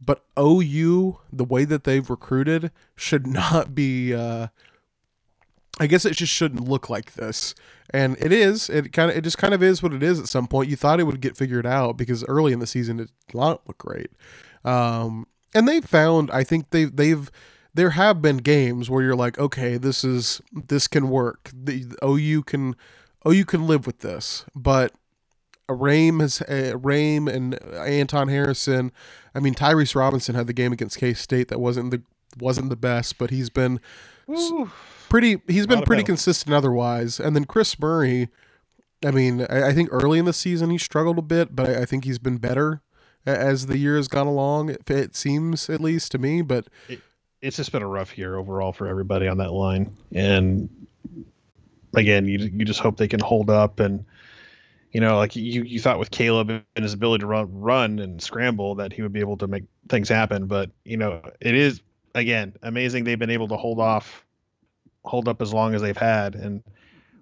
but 0.00 0.24
OU, 0.38 1.18
the 1.32 1.44
way 1.44 1.64
that 1.64 1.82
they've 1.82 2.08
recruited, 2.08 2.70
should 2.94 3.26
not 3.42 3.74
be. 3.74 4.14
Uh, 4.14 4.48
I 5.78 5.86
guess 5.86 6.04
it 6.04 6.14
just 6.14 6.32
shouldn't 6.32 6.68
look 6.68 6.88
like 6.88 7.14
this, 7.14 7.54
and 7.90 8.16
it 8.18 8.32
is. 8.32 8.70
It 8.70 8.92
kind 8.92 9.10
of. 9.10 9.16
It 9.16 9.22
just 9.22 9.38
kind 9.38 9.52
of 9.52 9.62
is 9.62 9.82
what 9.82 9.92
it 9.92 10.02
is. 10.02 10.18
At 10.18 10.28
some 10.28 10.46
point, 10.46 10.70
you 10.70 10.76
thought 10.76 11.00
it 11.00 11.04
would 11.04 11.20
get 11.20 11.36
figured 11.36 11.66
out 11.66 11.96
because 11.96 12.24
early 12.24 12.52
in 12.52 12.60
the 12.60 12.66
season 12.66 12.98
it 12.98 13.10
did 13.28 13.36
not 13.36 13.66
look 13.66 13.78
great. 13.78 14.10
Um, 14.64 15.26
and 15.54 15.68
they 15.68 15.80
found. 15.80 16.30
I 16.30 16.44
think 16.44 16.70
they 16.70 16.84
they've 16.84 17.30
there 17.74 17.90
have 17.90 18.22
been 18.22 18.38
games 18.38 18.88
where 18.88 19.02
you're 19.02 19.14
like, 19.16 19.38
okay, 19.38 19.76
this 19.76 20.02
is 20.02 20.40
this 20.52 20.88
can 20.88 21.10
work. 21.10 21.50
The, 21.52 21.84
the 21.84 22.06
OU 22.06 22.44
can 22.44 22.76
OU 23.28 23.44
can 23.44 23.66
live 23.66 23.86
with 23.86 23.98
this, 23.98 24.46
but 24.54 24.92
Raym 25.68 26.20
has 26.20 26.40
uh, 26.42 26.78
Raym 26.78 27.28
and 27.28 27.62
Anton 27.74 28.28
Harrison. 28.28 28.92
I 29.34 29.40
mean, 29.40 29.54
Tyrese 29.54 29.94
Robinson 29.94 30.34
had 30.34 30.46
the 30.46 30.52
game 30.54 30.72
against 30.72 30.98
K 30.98 31.12
State 31.12 31.48
that 31.48 31.60
wasn't 31.60 31.90
the 31.90 32.02
wasn't 32.38 32.70
the 32.70 32.76
best, 32.76 33.18
but 33.18 33.30
he's 33.30 33.50
been 33.50 33.80
Woo. 34.26 34.70
Pretty. 35.08 35.40
He's 35.48 35.66
been 35.66 35.82
pretty 35.82 36.02
consistent 36.02 36.54
otherwise. 36.54 37.20
And 37.20 37.34
then 37.34 37.44
Chris 37.44 37.78
Murray. 37.78 38.28
I 39.04 39.10
mean, 39.10 39.42
I, 39.50 39.68
I 39.68 39.72
think 39.74 39.90
early 39.92 40.18
in 40.18 40.24
the 40.24 40.32
season 40.32 40.70
he 40.70 40.78
struggled 40.78 41.18
a 41.18 41.22
bit, 41.22 41.54
but 41.54 41.68
I, 41.68 41.82
I 41.82 41.84
think 41.84 42.04
he's 42.04 42.18
been 42.18 42.38
better 42.38 42.80
as 43.26 43.66
the 43.66 43.76
year 43.76 43.96
has 43.96 44.08
gone 44.08 44.26
along. 44.26 44.70
It, 44.70 44.90
it 44.90 45.14
seems, 45.14 45.68
at 45.68 45.80
least 45.80 46.12
to 46.12 46.18
me. 46.18 46.42
But 46.42 46.68
It's 47.42 47.56
just 47.58 47.72
been 47.72 47.82
a 47.82 47.88
rough 47.88 48.16
year 48.16 48.36
overall 48.36 48.72
for 48.72 48.86
everybody 48.88 49.28
on 49.28 49.38
that 49.38 49.52
line, 49.52 49.94
and 50.12 50.68
again, 51.94 52.26
you 52.26 52.38
you 52.38 52.64
just 52.64 52.80
hope 52.80 52.96
they 52.96 53.08
can 53.08 53.20
hold 53.20 53.50
up 53.50 53.80
and. 53.80 54.04
You 54.92 55.00
know, 55.00 55.18
like 55.18 55.36
you, 55.36 55.62
you 55.62 55.78
thought 55.78 55.98
with 55.98 56.10
Caleb 56.10 56.48
and 56.48 56.64
his 56.74 56.94
ability 56.94 57.20
to 57.20 57.26
run, 57.26 57.48
run 57.52 57.98
and 57.98 58.22
scramble 58.22 58.76
that 58.76 58.94
he 58.94 59.02
would 59.02 59.12
be 59.12 59.20
able 59.20 59.36
to 59.38 59.46
make 59.46 59.64
things 59.90 60.08
happen. 60.08 60.46
But 60.46 60.70
you 60.86 60.96
know, 60.96 61.20
it 61.38 61.54
is 61.54 61.82
again 62.14 62.54
amazing 62.62 63.04
they've 63.04 63.18
been 63.18 63.28
able 63.28 63.48
to 63.48 63.58
hold 63.58 63.78
off, 63.78 64.24
hold 65.06 65.28
up 65.28 65.40
as 65.42 65.54
long 65.54 65.74
as 65.74 65.82
they've 65.82 65.96
had, 65.96 66.34
and 66.34 66.62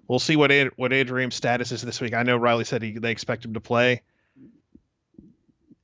we'll 0.07 0.19
see 0.19 0.35
what 0.35 0.51
Ad, 0.51 0.71
what 0.75 0.91
Adrian's 0.93 1.35
status 1.35 1.71
is 1.71 1.81
this 1.81 2.01
week. 2.01 2.13
I 2.13 2.23
know 2.23 2.37
Riley 2.37 2.63
said 2.65 2.81
he, 2.81 2.91
they 2.97 3.11
expect 3.11 3.45
him 3.45 3.53
to 3.53 3.61
play. 3.61 4.01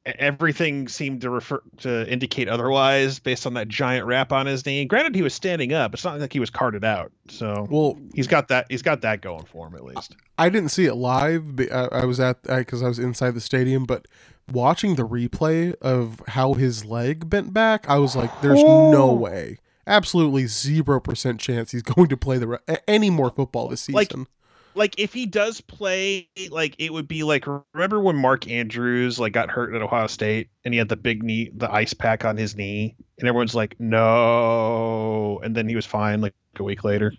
Everything 0.03 0.87
seemed 0.87 1.21
to 1.21 1.29
refer 1.29 1.61
to 1.77 2.11
indicate 2.11 2.47
otherwise 2.47 3.19
based 3.19 3.45
on 3.45 3.53
that 3.53 3.67
giant 3.67 4.07
wrap 4.07 4.31
on 4.31 4.47
his 4.47 4.65
knee. 4.65 4.83
Granted, 4.85 5.13
he 5.13 5.21
was 5.21 5.31
standing 5.35 5.73
up. 5.73 5.93
It's 5.93 6.03
not 6.03 6.19
like 6.19 6.33
he 6.33 6.39
was 6.39 6.49
carted 6.49 6.83
out, 6.83 7.11
so 7.29 7.67
well, 7.69 7.99
he's 8.15 8.25
got 8.25 8.47
that. 8.47 8.65
He's 8.67 8.81
got 8.81 9.01
that 9.01 9.21
going 9.21 9.45
for 9.45 9.67
him 9.67 9.75
at 9.75 9.83
least. 9.83 10.15
I 10.39 10.49
didn't 10.49 10.69
see 10.69 10.85
it 10.85 10.95
live. 10.95 11.55
but 11.55 11.71
I, 11.71 11.85
I 12.01 12.05
was 12.05 12.19
at 12.19 12.41
because 12.41 12.81
I 12.81 12.87
was 12.87 12.97
inside 12.97 13.35
the 13.35 13.41
stadium, 13.41 13.85
but 13.85 14.07
watching 14.51 14.95
the 14.95 15.07
replay 15.07 15.75
of 15.81 16.19
how 16.29 16.53
his 16.55 16.83
leg 16.83 17.29
bent 17.29 17.53
back, 17.53 17.87
I 17.87 17.99
was 17.99 18.15
like, 18.15 18.31
"There's 18.41 18.63
no 18.63 19.11
Oh. 19.11 19.13
way, 19.13 19.59
absolutely 19.87 20.45
zero 20.47 20.99
percent 20.99 21.39
chance 21.39 21.71
he's 21.71 21.81
going 21.83 22.07
to 22.07 22.17
play 22.17 22.37
the 22.37 22.47
re- 22.47 22.77
any 22.87 23.09
more 23.09 23.29
football 23.31 23.67
this 23.67 23.87
Like, 23.89 24.09
season." 24.11 24.27
like 24.73 24.97
if 24.97 25.13
he 25.13 25.25
does 25.25 25.59
play 25.59 26.29
like 26.49 26.75
it 26.79 26.93
would 26.93 27.07
be 27.07 27.23
like 27.23 27.45
remember 27.73 27.99
when 27.99 28.15
mark 28.15 28.49
andrews 28.49 29.19
like 29.19 29.33
got 29.33 29.51
hurt 29.51 29.75
at 29.75 29.81
ohio 29.81 30.07
state 30.07 30.49
and 30.63 30.73
he 30.73 30.77
had 30.77 30.87
the 30.87 30.95
big 30.95 31.23
knee 31.23 31.51
the 31.53 31.69
ice 31.69 31.93
pack 31.93 32.23
on 32.23 32.37
his 32.37 32.55
knee 32.55 32.95
and 33.19 33.27
everyone's 33.27 33.53
like 33.53 33.75
no 33.79 35.39
and 35.43 35.55
then 35.55 35.67
he 35.67 35.75
was 35.75 35.85
fine 35.85 36.21
like 36.21 36.33
a 36.59 36.63
week 36.63 36.83
later. 36.83 37.13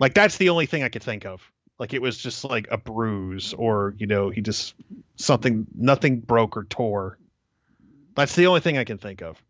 Like 0.00 0.14
that's 0.14 0.36
the 0.36 0.48
only 0.50 0.66
thing 0.66 0.82
i 0.82 0.88
could 0.88 1.02
think 1.02 1.24
of. 1.26 1.42
Like 1.78 1.92
it 1.94 2.02
was 2.02 2.16
just 2.18 2.44
like 2.44 2.68
a 2.70 2.78
bruise 2.78 3.54
or 3.54 3.94
you 3.98 4.06
know 4.06 4.30
he 4.30 4.40
just 4.40 4.74
something 5.16 5.66
nothing 5.74 6.20
broke 6.20 6.56
or 6.56 6.64
tore. 6.64 7.18
That's 8.14 8.34
the 8.34 8.46
only 8.46 8.60
thing 8.60 8.78
i 8.78 8.84
can 8.84 8.98
think 8.98 9.22
of. 9.22 9.42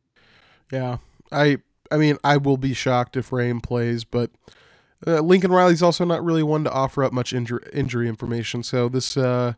Yeah, 0.73 0.99
I 1.33 1.59
I 1.91 1.97
mean, 1.97 2.19
I 2.25 2.37
will 2.37 2.57
be 2.57 2.75
shocked 2.75 3.17
if 3.17 3.33
Rain 3.33 3.61
plays, 3.61 4.05
but 4.05 4.31
uh, 5.07 5.21
Lincoln 5.21 5.53
Riley's 5.53 5.83
also 5.83 6.05
not 6.05 6.25
really 6.25 6.43
one 6.43 6.65
to 6.65 6.71
offer 6.73 7.05
up 7.05 7.13
much 7.13 7.33
injury 7.33 7.63
injury 7.73 8.09
information. 8.09 8.63
So 8.63 8.89
this 8.89 9.17
uh 9.17 9.55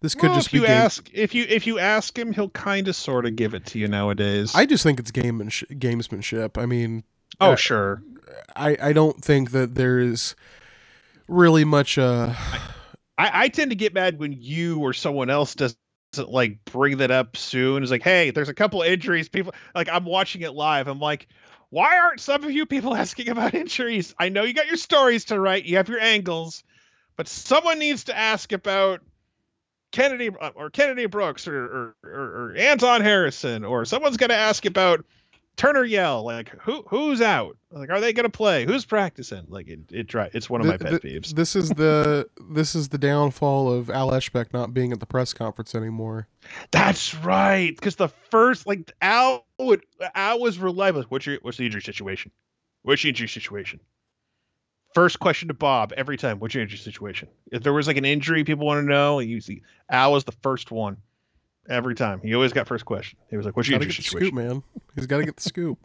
this 0.00 0.14
could 0.14 0.30
Well, 0.30 0.34
just 0.36 0.48
if 0.48 0.52
be 0.52 0.58
you 0.58 0.66
game- 0.66 0.76
ask 0.76 1.10
if 1.12 1.34
you 1.34 1.46
if 1.48 1.66
you 1.66 1.78
ask 1.78 2.18
him 2.18 2.32
he'll 2.32 2.50
kind 2.50 2.88
of 2.88 2.96
sort 2.96 3.26
of 3.26 3.36
give 3.36 3.54
it 3.54 3.66
to 3.66 3.78
you 3.78 3.86
nowadays 3.88 4.52
I 4.54 4.66
just 4.66 4.82
think 4.82 4.98
it's 4.98 5.10
gamemanship. 5.10 5.78
gamesmanship. 5.78 6.60
I 6.60 6.66
mean, 6.66 7.04
oh 7.40 7.52
uh, 7.52 7.56
sure 7.56 8.02
I 8.56 8.76
I 8.82 8.92
don't 8.92 9.22
think 9.22 9.50
that 9.52 9.74
there 9.74 9.98
is 9.98 10.34
really 11.28 11.64
much 11.64 11.98
uh 11.98 12.34
I, 13.18 13.44
I 13.44 13.48
tend 13.48 13.70
to 13.70 13.76
get 13.76 13.92
mad 13.94 14.18
when 14.18 14.32
you 14.32 14.80
or 14.80 14.92
someone 14.94 15.28
else 15.28 15.54
doesn't 15.54 15.76
like 16.26 16.64
bring 16.64 16.96
that 16.98 17.10
up 17.10 17.36
soon. 17.36 17.82
It's 17.82 17.90
like, 17.92 18.02
hey, 18.02 18.30
there's 18.30 18.48
a 18.48 18.54
couple 18.54 18.80
injuries. 18.82 19.28
People 19.28 19.52
like 19.74 19.88
I'm 19.90 20.04
watching 20.06 20.40
it 20.42 20.54
live. 20.54 20.88
I'm 20.88 21.00
like, 21.00 21.28
why 21.70 21.98
aren't 21.98 22.20
some 22.20 22.44
of 22.44 22.50
you 22.50 22.66
people 22.66 22.94
asking 22.96 23.28
about 23.28 23.54
injuries? 23.54 24.14
I 24.18 24.28
know 24.28 24.42
you 24.42 24.54
got 24.54 24.66
your 24.66 24.76
stories 24.76 25.26
to 25.26 25.40
write, 25.40 25.64
you 25.64 25.76
have 25.76 25.88
your 25.88 26.00
angles, 26.00 26.62
but 27.16 27.28
someone 27.28 27.78
needs 27.78 28.04
to 28.04 28.16
ask 28.16 28.52
about 28.52 29.00
Kennedy 29.92 30.30
uh, 30.40 30.50
or 30.54 30.70
Kennedy 30.70 31.06
Brooks 31.06 31.48
or 31.48 31.64
or, 31.64 31.96
or, 32.04 32.10
or 32.10 32.54
Anton 32.56 33.00
Harrison, 33.00 33.64
or 33.64 33.84
someone's 33.84 34.16
going 34.16 34.30
to 34.30 34.36
ask 34.36 34.64
about 34.64 35.04
Turner 35.60 35.84
yell 35.84 36.22
like 36.22 36.48
who 36.62 36.82
who's 36.88 37.20
out? 37.20 37.54
Like 37.70 37.90
are 37.90 38.00
they 38.00 38.14
gonna 38.14 38.30
play? 38.30 38.64
Who's 38.64 38.86
practicing? 38.86 39.44
Like 39.50 39.68
it 39.68 39.80
it 39.92 40.06
dry. 40.06 40.30
It's 40.32 40.48
one 40.48 40.62
of 40.62 40.66
my 40.66 40.78
pet 40.78 41.02
Th- 41.02 41.22
peeves. 41.22 41.34
This 41.34 41.54
is 41.54 41.68
the 41.68 42.30
this 42.50 42.74
is 42.74 42.88
the 42.88 42.96
downfall 42.96 43.70
of 43.70 43.90
Al 43.90 44.10
Eschbach 44.10 44.54
not 44.54 44.72
being 44.72 44.90
at 44.90 45.00
the 45.00 45.06
press 45.06 45.34
conference 45.34 45.74
anymore. 45.74 46.28
That's 46.70 47.14
right. 47.14 47.76
Because 47.76 47.96
the 47.96 48.08
first 48.08 48.66
like 48.66 48.90
Al 49.02 49.44
would 49.58 49.84
Al 50.14 50.40
was 50.40 50.58
reliable. 50.58 51.02
What's 51.10 51.26
your 51.26 51.36
what's 51.42 51.58
the 51.58 51.66
injury 51.66 51.82
situation? 51.82 52.30
What's 52.80 53.04
your 53.04 53.10
injury 53.10 53.28
situation? 53.28 53.80
First 54.94 55.20
question 55.20 55.48
to 55.48 55.54
Bob 55.54 55.92
every 55.94 56.16
time. 56.16 56.38
What's 56.38 56.54
your 56.54 56.62
injury 56.62 56.78
situation? 56.78 57.28
If 57.52 57.64
there 57.64 57.74
was 57.74 57.86
like 57.86 57.98
an 57.98 58.06
injury 58.06 58.44
people 58.44 58.64
want 58.64 58.82
to 58.82 58.90
know, 58.90 59.18
you 59.18 59.42
see 59.42 59.60
Al 59.90 60.12
was 60.12 60.24
the 60.24 60.32
first 60.40 60.70
one 60.70 60.96
every 61.70 61.94
time. 61.94 62.20
He 62.20 62.34
always 62.34 62.52
got 62.52 62.66
first 62.66 62.84
question. 62.84 63.18
He 63.30 63.36
was 63.36 63.46
like, 63.46 63.56
"What's 63.56 63.68
your 63.68 63.78
Gotta 63.78 63.86
get 63.86 63.96
the 63.96 64.02
situation?" 64.02 64.28
scoop, 64.28 64.34
man. 64.34 64.62
He's 64.94 65.06
got 65.06 65.18
to 65.18 65.24
get 65.24 65.36
the 65.36 65.42
scoop. 65.42 65.78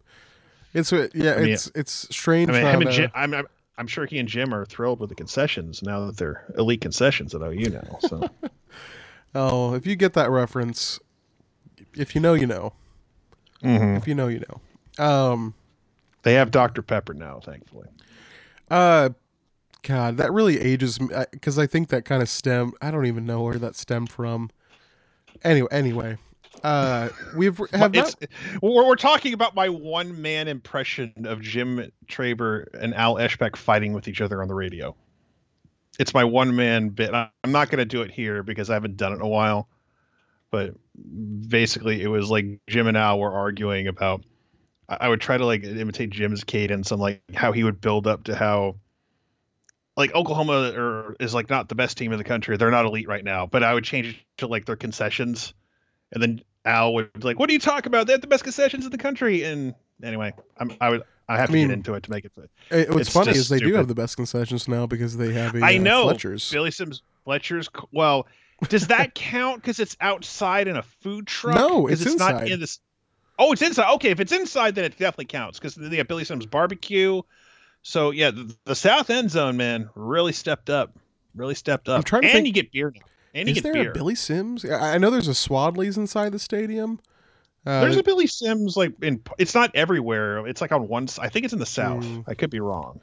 It's 0.74 0.92
yeah, 0.92 1.36
I 1.36 1.42
mean, 1.42 1.54
it's 1.54 1.72
it's 1.74 2.08
strange. 2.14 2.50
I 2.50 2.54
mean, 2.54 2.66
him 2.66 2.82
and 2.82 2.90
uh, 2.90 2.92
Jim, 2.92 3.12
I'm, 3.16 3.34
I'm 3.34 3.48
I'm 3.78 3.88
sure 3.88 4.06
he 4.06 4.20
and 4.20 4.28
Jim 4.28 4.54
are 4.54 4.66
thrilled 4.66 5.00
with 5.00 5.10
the 5.10 5.16
concessions 5.16 5.82
now 5.82 6.06
that 6.08 6.18
they're 6.18 6.44
elite 6.58 6.82
concessions 6.82 7.34
at 7.34 7.42
OU 7.42 7.70
now. 7.70 7.98
So 8.02 8.30
oh, 9.36 9.74
if 9.74 9.88
you 9.88 9.96
get 9.96 10.14
that 10.14 10.30
reference, 10.30 11.00
if 11.96 12.14
you 12.16 12.20
know, 12.20 12.34
you 12.34 12.48
know. 12.48 12.74
Mhm. 13.64 13.98
If 13.98 14.08
you 14.08 14.16
know, 14.16 14.28
you 14.28 14.44
know. 14.50 15.04
Um. 15.04 15.54
they 16.24 16.34
have 16.34 16.52
Dr 16.52 16.82
Pepper 16.82 17.14
now, 17.14 17.40
thankfully. 17.44 17.88
Uh. 18.70 19.10
God, 19.82 20.18
that 20.18 20.34
really 20.34 20.60
ages 20.60 21.00
me 21.00 21.10
because 21.30 21.60
I 21.60 21.68
think 21.68 21.90
that 21.90 22.06
kind 22.06 22.24
of 22.24 22.28
stem. 22.28 22.74
I 22.82 22.90
don't 22.90 23.06
even 23.06 23.24
know 23.24 23.44
where 23.44 23.54
that 23.60 23.76
stemmed 23.76 24.10
from. 24.10 24.50
Anyway, 25.44 25.68
anyway, 25.72 26.18
uh, 26.64 27.10
we've 27.36 27.60
have 27.74 27.94
not. 27.94 28.16
We're, 28.62 28.86
we're 28.86 28.96
talking 28.96 29.34
about 29.34 29.56
my 29.56 29.70
one 29.70 30.22
man 30.22 30.48
impression 30.48 31.14
of 31.26 31.42
Jim 31.42 31.92
Traber 32.08 32.66
and 32.74 32.96
Al 32.96 33.16
Eschbach 33.16 33.56
fighting 33.56 33.94
with 33.94 34.08
each 34.08 34.22
other 34.22 34.42
on 34.42 34.48
the 34.48 34.56
radio. 34.56 34.96
It's 36.00 36.14
my 36.14 36.24
one 36.24 36.56
man 36.56 36.90
bit. 36.90 37.14
I'm 37.14 37.52
not 37.52 37.70
going 37.70 37.80
to 37.80 37.86
do 37.86 38.02
it 38.02 38.12
here 38.12 38.44
because 38.44 38.70
I 38.70 38.74
haven't 38.74 38.98
done 38.98 39.14
it 39.14 39.16
in 39.16 39.22
a 39.22 39.28
while. 39.28 39.70
But 40.52 40.76
basically, 41.48 42.02
it 42.02 42.08
was 42.08 42.30
like 42.30 42.46
Jim 42.68 42.88
and 42.88 42.98
Al 42.98 43.20
were 43.20 43.34
arguing 43.34 43.88
about. 43.88 44.24
I 44.90 44.98
I 45.02 45.10
would 45.10 45.22
try 45.22 45.38
to 45.38 45.46
like 45.46 45.64
imitate 45.64 46.10
Jim's 46.10 46.44
cadence 46.44 46.92
and 46.92 47.00
like 47.00 47.22
how 47.34 47.52
he 47.52 47.64
would 47.64 47.82
build 47.82 48.08
up 48.08 48.26
to 48.26 48.36
how. 48.36 48.76
Like 49.98 50.14
Oklahoma 50.14 50.74
or 50.76 51.16
is 51.20 51.34
like 51.34 51.50
not 51.50 51.70
the 51.70 51.76
best 51.76 51.98
team 51.98 52.12
in 52.12 52.18
the 52.18 52.24
country. 52.24 52.58
They're 52.58 52.72
not 52.72 52.86
elite 52.86 53.08
right 53.08 53.24
now, 53.24 53.46
but 53.46 53.64
I 53.64 53.74
would 53.74 53.86
change 53.86 54.08
it 54.08 54.16
to 54.38 54.48
like 54.48 54.66
their 54.66 54.76
concessions, 54.76 55.54
and 56.12 56.22
then 56.22 56.42
Al 56.66 56.94
would 56.96 57.14
be 57.14 57.22
like, 57.22 57.40
"What 57.40 57.50
are 57.50 57.54
you 57.54 57.60
talking 57.60 57.88
about? 57.88 58.08
They 58.08 58.14
have 58.14 58.22
the 58.22 58.28
best 58.28 58.44
concessions 58.44 58.84
in 58.84 58.92
the 58.92 58.98
country." 58.98 59.44
And 59.44 59.74
anyway, 60.04 60.34
I'm, 60.58 60.76
I 60.82 60.90
would 60.90 61.04
I 61.28 61.38
have 61.38 61.50
I 61.50 61.54
to 61.54 61.60
get 61.60 61.72
into 61.72 61.94
it 61.94 62.04
to 62.04 62.12
make 62.12 62.26
it 62.26 62.32
fit. 62.36 62.50
It, 62.72 62.90
what's 62.94 63.10
funny 63.10 63.32
is 63.32 63.50
they 63.50 63.60
do 63.60 63.74
have 63.74 63.88
the 63.88 63.96
best 63.96 64.16
concessions 64.16 64.68
now 64.68 64.86
because 64.86 65.18
they 65.18 65.34
have 65.34 65.56
a 65.56 65.64
I 65.64 65.78
uh, 65.78 65.80
know 65.80 66.04
Fletcher's. 66.04 66.52
Billy 66.52 66.72
Sims 66.72 67.02
Fletcher's. 67.24 67.70
Well, 67.92 68.28
does 68.70 68.88
that 68.88 69.16
count 69.16 69.62
because 69.62 69.80
it's 69.80 69.98
outside 70.02 70.68
in 70.68 70.78
a 70.78 70.84
food 70.84 71.28
truck? 71.28 71.56
No, 71.56 71.88
it's 71.88 72.04
not 72.04 72.42
inside. 72.42 72.50
in 72.50 72.60
this. 72.60 72.80
Oh, 73.40 73.52
it's 73.52 73.62
inside. 73.62 73.94
Okay, 73.96 74.12
if 74.12 74.20
it's 74.20 74.32
inside, 74.32 74.76
then 74.76 74.86
it 74.86 74.92
definitely 74.92 75.26
counts 75.26 75.60
because 75.60 75.76
they 75.76 75.98
have 75.98 76.08
Billy 76.08 76.24
Sims 76.24 76.46
barbecue. 76.46 77.22
So 77.88 78.10
yeah, 78.10 78.32
the, 78.32 78.56
the 78.66 78.76
South 78.76 79.12
End 79.12 79.30
Zone 79.30 79.58
man 79.58 79.90
really 79.94 80.34
stepped 80.34 80.72
up. 80.72 80.98
Really 81.36 81.54
stepped 81.54 81.88
up. 81.88 81.98
I'm 81.98 82.04
trying 82.04 82.24
to 82.24 82.28
and 82.30 82.34
think- 82.34 82.48
you 82.48 82.54
get 82.54 82.72
beer 82.72 82.92
now. 82.94 83.02
And 83.36 83.48
you 83.48 83.52
Is 83.52 83.56
get 83.62 83.64
there 83.64 83.74
beer. 83.74 83.92
a 83.92 83.94
Billy 83.94 84.16
Sims? 84.16 84.66
I 84.66 84.96
I 84.96 84.98
know 84.98 85.12
there's 85.12 85.28
a 85.28 85.32
Swadley's 85.32 85.96
inside 85.98 86.32
the 86.32 86.40
stadium. 86.40 87.00
Uh, 87.66 87.82
There's 87.82 87.98
a 87.98 88.04
Billy 88.04 88.28
Sims 88.28 88.78
like 88.78 88.94
in. 89.04 89.22
It's 89.38 89.54
not 89.54 89.72
everywhere. 89.76 90.48
It's 90.48 90.62
like 90.62 90.72
on 90.72 90.88
one. 90.88 91.08
I 91.20 91.30
think 91.30 91.44
it's 91.46 91.54
in 91.54 91.60
the 91.60 91.66
south. 91.66 92.06
Hmm. 92.06 92.22
I 92.28 92.34
could 92.34 92.50
be 92.50 92.60
wrong. 92.60 93.02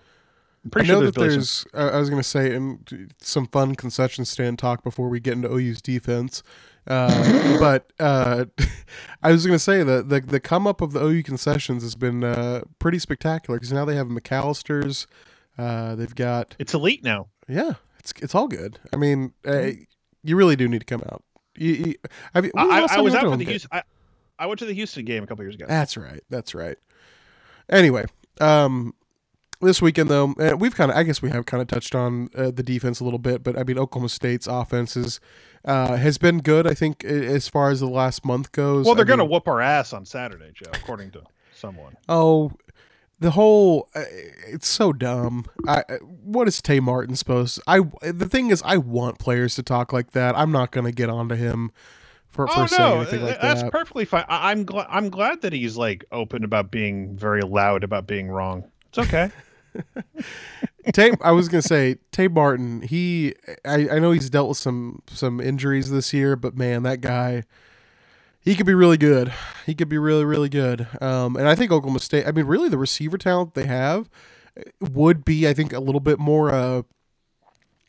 I'm 0.65 0.69
I 0.69 0.71
pretty 0.71 0.89
know 0.89 1.01
sure 1.01 1.07
that 1.07 1.15
there's 1.17 1.27
Billy 1.27 1.37
there's. 1.37 1.93
Uh, 1.93 1.97
I 1.97 1.99
was 2.01 2.09
going 2.11 2.23
to 2.23 2.29
say, 2.29 2.55
and 2.55 3.13
some 3.21 3.47
fun 3.49 3.75
concession 3.75 4.25
stand 4.25 4.59
talk 4.59 4.83
before 4.83 5.09
we 5.09 5.21
get 5.21 5.35
into 5.35 5.49
OU's 5.53 5.83
defense. 5.83 6.43
Uh, 6.87 7.59
but 7.61 7.93
uh, 8.01 8.47
I 9.23 9.33
was 9.33 9.47
going 9.47 9.55
to 9.55 9.63
say 9.63 9.83
that 9.83 10.09
the 10.09 10.21
the 10.21 10.41
come 10.41 10.67
up 10.67 10.81
of 10.81 10.93
the 10.93 11.05
OU 11.05 11.23
concessions 11.23 11.83
has 11.83 11.95
been 11.95 12.25
uh, 12.25 12.63
pretty 12.79 12.99
spectacular 12.99 13.59
because 13.59 13.73
now 13.73 13.85
they 13.85 13.97
have 13.97 14.09
McAlister's. 14.09 15.07
Uh, 15.59 15.95
they've 15.95 16.15
got 16.15 16.57
It's 16.59 16.75
elite 16.75 17.05
now. 17.05 17.29
yeah, 17.49 17.75
it's 17.99 18.13
it's 18.21 18.35
all 18.35 18.49
good. 18.49 18.79
I 18.93 18.97
mean, 18.97 19.33
uh, 19.47 19.71
you 20.23 20.37
really 20.37 20.57
do 20.57 20.69
need 20.69 20.81
to 20.81 20.87
come 20.87 21.03
out. 21.03 21.23
You, 21.57 21.73
you, 21.73 21.95
I, 22.35 22.41
mean, 22.41 22.51
when 22.55 22.71
I, 22.71 22.87
I, 22.89 23.01
was 23.01 23.13
you 23.13 23.19
out 23.19 23.25
for 23.25 23.37
the 23.37 23.45
Houston. 23.45 23.69
I, 23.71 23.83
I 24.39 24.47
went 24.47 24.59
to 24.61 24.65
the 24.65 24.73
Houston 24.73 25.05
game 25.05 25.23
a 25.23 25.27
couple 25.27 25.45
years 25.45 25.55
ago. 25.55 25.67
That's 25.69 25.97
right. 25.97 26.23
That's 26.31 26.55
right. 26.55 26.79
Anyway, 27.69 28.07
um, 28.41 28.95
this 29.63 29.81
weekend 29.81 30.11
though, 30.11 30.35
uh, 30.39 30.57
we've 30.57 30.75
kind 30.75 30.91
of, 30.91 30.97
I 30.97 31.03
guess 31.03 31.23
we 31.23 31.31
have 31.31 31.47
kind 31.47 31.61
of 31.61 31.69
touched 31.69 31.95
on 31.95 32.29
uh, 32.37 32.51
the 32.51 32.63
defense 32.63 33.01
a 33.01 33.05
little 33.05 33.19
bit, 33.19 33.43
but 33.43 33.59
I 33.59 33.63
mean, 33.65 33.79
Oklahoma 33.79 34.09
State's 34.09 34.47
offense 34.47 34.97
is, 34.97 35.21
uh, 35.65 35.97
has 35.97 36.19
been 36.19 36.39
good. 36.39 36.67
I 36.67 36.75
think 36.75 37.05
as 37.05 37.49
far 37.49 37.71
as 37.71 37.81
the 37.81 37.87
last 37.89 38.25
month 38.25 38.53
goes. 38.53 38.87
Well, 38.87 38.95
they're 38.95 39.05
I 39.05 39.09
going 39.09 39.19
to 39.19 39.25
mean- 39.25 39.33
whoop 39.33 39.49
our 39.49 39.61
ass 39.61 39.93
on 39.93 40.05
Saturday, 40.05 40.51
Joe, 40.55 40.71
according 40.75 41.13
to 41.13 41.23
someone. 41.55 41.97
Oh, 42.09 42.53
the 43.21 43.31
whole, 43.31 43.89
uh, 43.95 44.03
it's 44.49 44.67
so 44.67 44.93
dumb. 44.93 45.47
I, 45.69 45.85
uh, 45.89 45.99
what 45.99 46.49
is 46.49 46.61
Tay 46.61 46.81
Martin 46.81 47.15
supposed? 47.15 47.57
to, 47.57 47.63
I 47.69 47.81
the 48.11 48.29
thing 48.29 48.51
is, 48.51 48.63
I 48.65 48.79
want 48.79 49.21
players 49.21 49.55
to 49.55 49.63
talk 49.63 49.93
like 49.93 50.11
that. 50.11 50.37
I'm 50.37 50.51
not 50.51 50.73
going 50.73 50.87
to 50.87 50.93
get 50.93 51.09
onto 51.09 51.37
him 51.37 51.71
for, 52.29 52.49
for 52.49 52.63
oh 52.63 52.67
saying 52.67 52.91
no, 52.91 52.97
anything 52.97 53.23
like 53.23 53.35
that. 53.35 53.43
that's 53.43 53.63
that. 53.63 53.71
perfectly 53.71 54.07
fine. 54.07 54.25
I, 54.29 54.51
I'm 54.51 54.65
glad. 54.65 54.89
I'm 54.91 55.09
glad 55.09 55.43
that 55.43 55.53
he's 55.53 55.77
like 55.77 56.05
open 56.11 56.43
about 56.43 56.73
being 56.73 57.17
very 57.17 57.43
loud 57.43 57.85
about 57.85 58.09
being 58.09 58.29
wrong. 58.29 58.65
It's 58.89 58.99
okay. 58.99 59.31
Tay, 60.93 61.13
I 61.21 61.33
was 61.33 61.49
gonna 61.49 61.63
say 61.63 61.97
Tay 62.11 62.29
Martin. 62.29 62.83
He, 62.83 63.35
I, 63.65 63.89
I 63.89 63.99
know 63.99 64.13
he's 64.13 64.31
dealt 64.31 64.49
with 64.49 64.59
some 64.59 65.03
some 65.09 65.41
injuries 65.41 65.91
this 65.91 66.13
year, 66.13 66.37
but 66.37 66.57
man, 66.57 66.83
that 66.83 67.01
guy, 67.01 67.45
he 68.41 68.55
could 68.57 68.67
be 68.67 68.75
really 68.75 68.97
good. 68.99 69.33
He 69.65 69.75
could 69.75 69.89
be 69.89 69.99
really 69.99 70.25
really 70.25 70.49
good. 70.49 70.89
Um, 71.01 71.37
and 71.37 71.49
I 71.49 71.55
think 71.55 71.71
Oklahoma 71.71 72.01
State. 72.01 72.27
I 72.27 72.33
mean, 72.33 72.47
really, 72.47 72.69
the 72.69 72.79
receiver 72.79 73.17
talent 73.17 73.55
they 73.55 73.67
have 73.67 74.11
would 74.81 75.25
be, 75.25 75.49
I 75.49 75.55
think, 75.55 75.73
a 75.73 75.81
little 75.81 76.01
bit 76.01 76.19
more. 76.19 76.53
Uh, 76.53 76.83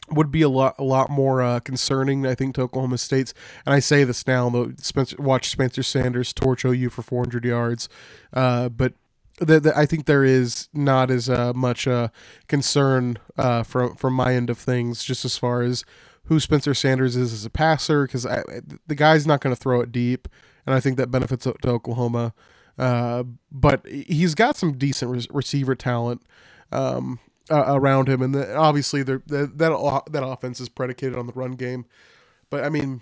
would 0.10 0.32
be 0.32 0.42
a 0.42 0.50
lot 0.50 0.76
a 0.78 0.84
lot 0.84 1.10
more 1.10 1.42
uh, 1.42 1.60
concerning, 1.62 2.28
I 2.28 2.36
think, 2.36 2.56
to 2.56 2.62
Oklahoma 2.62 2.98
State's. 2.98 3.34
And 3.66 3.74
I 3.74 3.80
say 3.80 4.04
this 4.04 4.28
now, 4.28 4.50
though. 4.50 4.74
Spencer, 4.78 5.16
watch 5.18 5.50
Spencer 5.50 5.82
Sanders 5.82 6.34
torch 6.34 6.66
OU 6.66 6.90
for 6.90 7.02
400 7.02 7.46
yards, 7.46 7.90
uh, 8.34 8.70
but 8.70 8.94
the, 9.40 9.60
the, 9.60 9.78
I 9.78 9.86
think 9.86 10.06
there 10.06 10.24
is 10.24 10.70
not 10.74 11.10
as 11.12 11.30
uh, 11.30 11.54
much 11.54 11.88
uh, 11.88 12.10
concern 12.48 13.18
uh, 13.38 13.64
from 13.64 13.96
from 13.96 14.14
my 14.14 14.34
end 14.36 14.50
of 14.50 14.58
things, 14.58 15.04
just 15.04 15.26
as 15.26 15.38
far 15.38 15.62
as 15.62 15.84
who 16.26 16.40
Spencer 16.40 16.74
Sanders 16.74 17.16
is 17.16 17.34
as 17.34 17.46
a 17.46 17.50
passer, 17.50 18.06
because 18.06 18.24
the 18.24 18.96
guy's 18.96 19.28
not 19.28 19.42
going 19.42 19.56
to 19.56 19.62
throw 19.62 19.82
it 19.82 19.92
deep, 19.92 20.28
and 20.66 20.74
I 20.76 20.80
think 20.80 20.98
that 20.98 21.12
benefits 21.12 21.44
to 21.46 21.56
Oklahoma. 21.70 22.34
Uh, 22.78 23.24
but 23.52 23.86
he's 23.88 24.34
got 24.36 24.56
some 24.58 24.78
decent 24.78 25.12
re- 25.12 25.28
receiver 25.32 25.76
talent 25.76 26.24
um, 26.72 27.20
around 27.52 28.08
him, 28.10 28.22
and 28.22 28.34
the, 28.34 28.56
obviously 28.56 29.04
that 29.04 29.28
that 29.28 30.24
offense 30.26 30.60
is 30.60 30.70
predicated 30.70 31.18
on 31.18 31.28
the 31.28 31.34
run 31.34 31.54
game. 31.54 31.86
But 32.50 32.64
I 32.64 32.70
mean, 32.70 33.02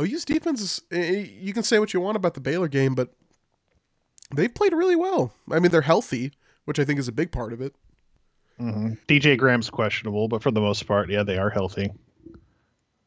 OU's 0.00 0.24
defense 0.24 0.60
is. 0.60 0.82
eh, 0.90 1.26
You 1.40 1.52
can 1.52 1.62
say 1.62 1.78
what 1.78 1.94
you 1.94 2.00
want 2.00 2.16
about 2.16 2.34
the 2.34 2.40
Baylor 2.40 2.68
game, 2.68 2.94
but 2.94 3.14
they've 4.34 4.52
played 4.54 4.72
really 4.72 4.96
well. 4.96 5.32
I 5.50 5.58
mean, 5.58 5.70
they're 5.70 5.80
healthy, 5.82 6.32
which 6.64 6.78
I 6.78 6.84
think 6.84 6.98
is 6.98 7.08
a 7.08 7.12
big 7.12 7.32
part 7.32 7.52
of 7.52 7.60
it. 7.60 7.74
hmm 8.58 8.92
DJ 9.08 9.36
Graham's 9.38 9.70
questionable, 9.70 10.28
but 10.28 10.42
for 10.42 10.50
the 10.50 10.60
most 10.60 10.86
part, 10.86 11.10
yeah, 11.10 11.22
they 11.22 11.38
are 11.38 11.50
healthy. 11.50 11.90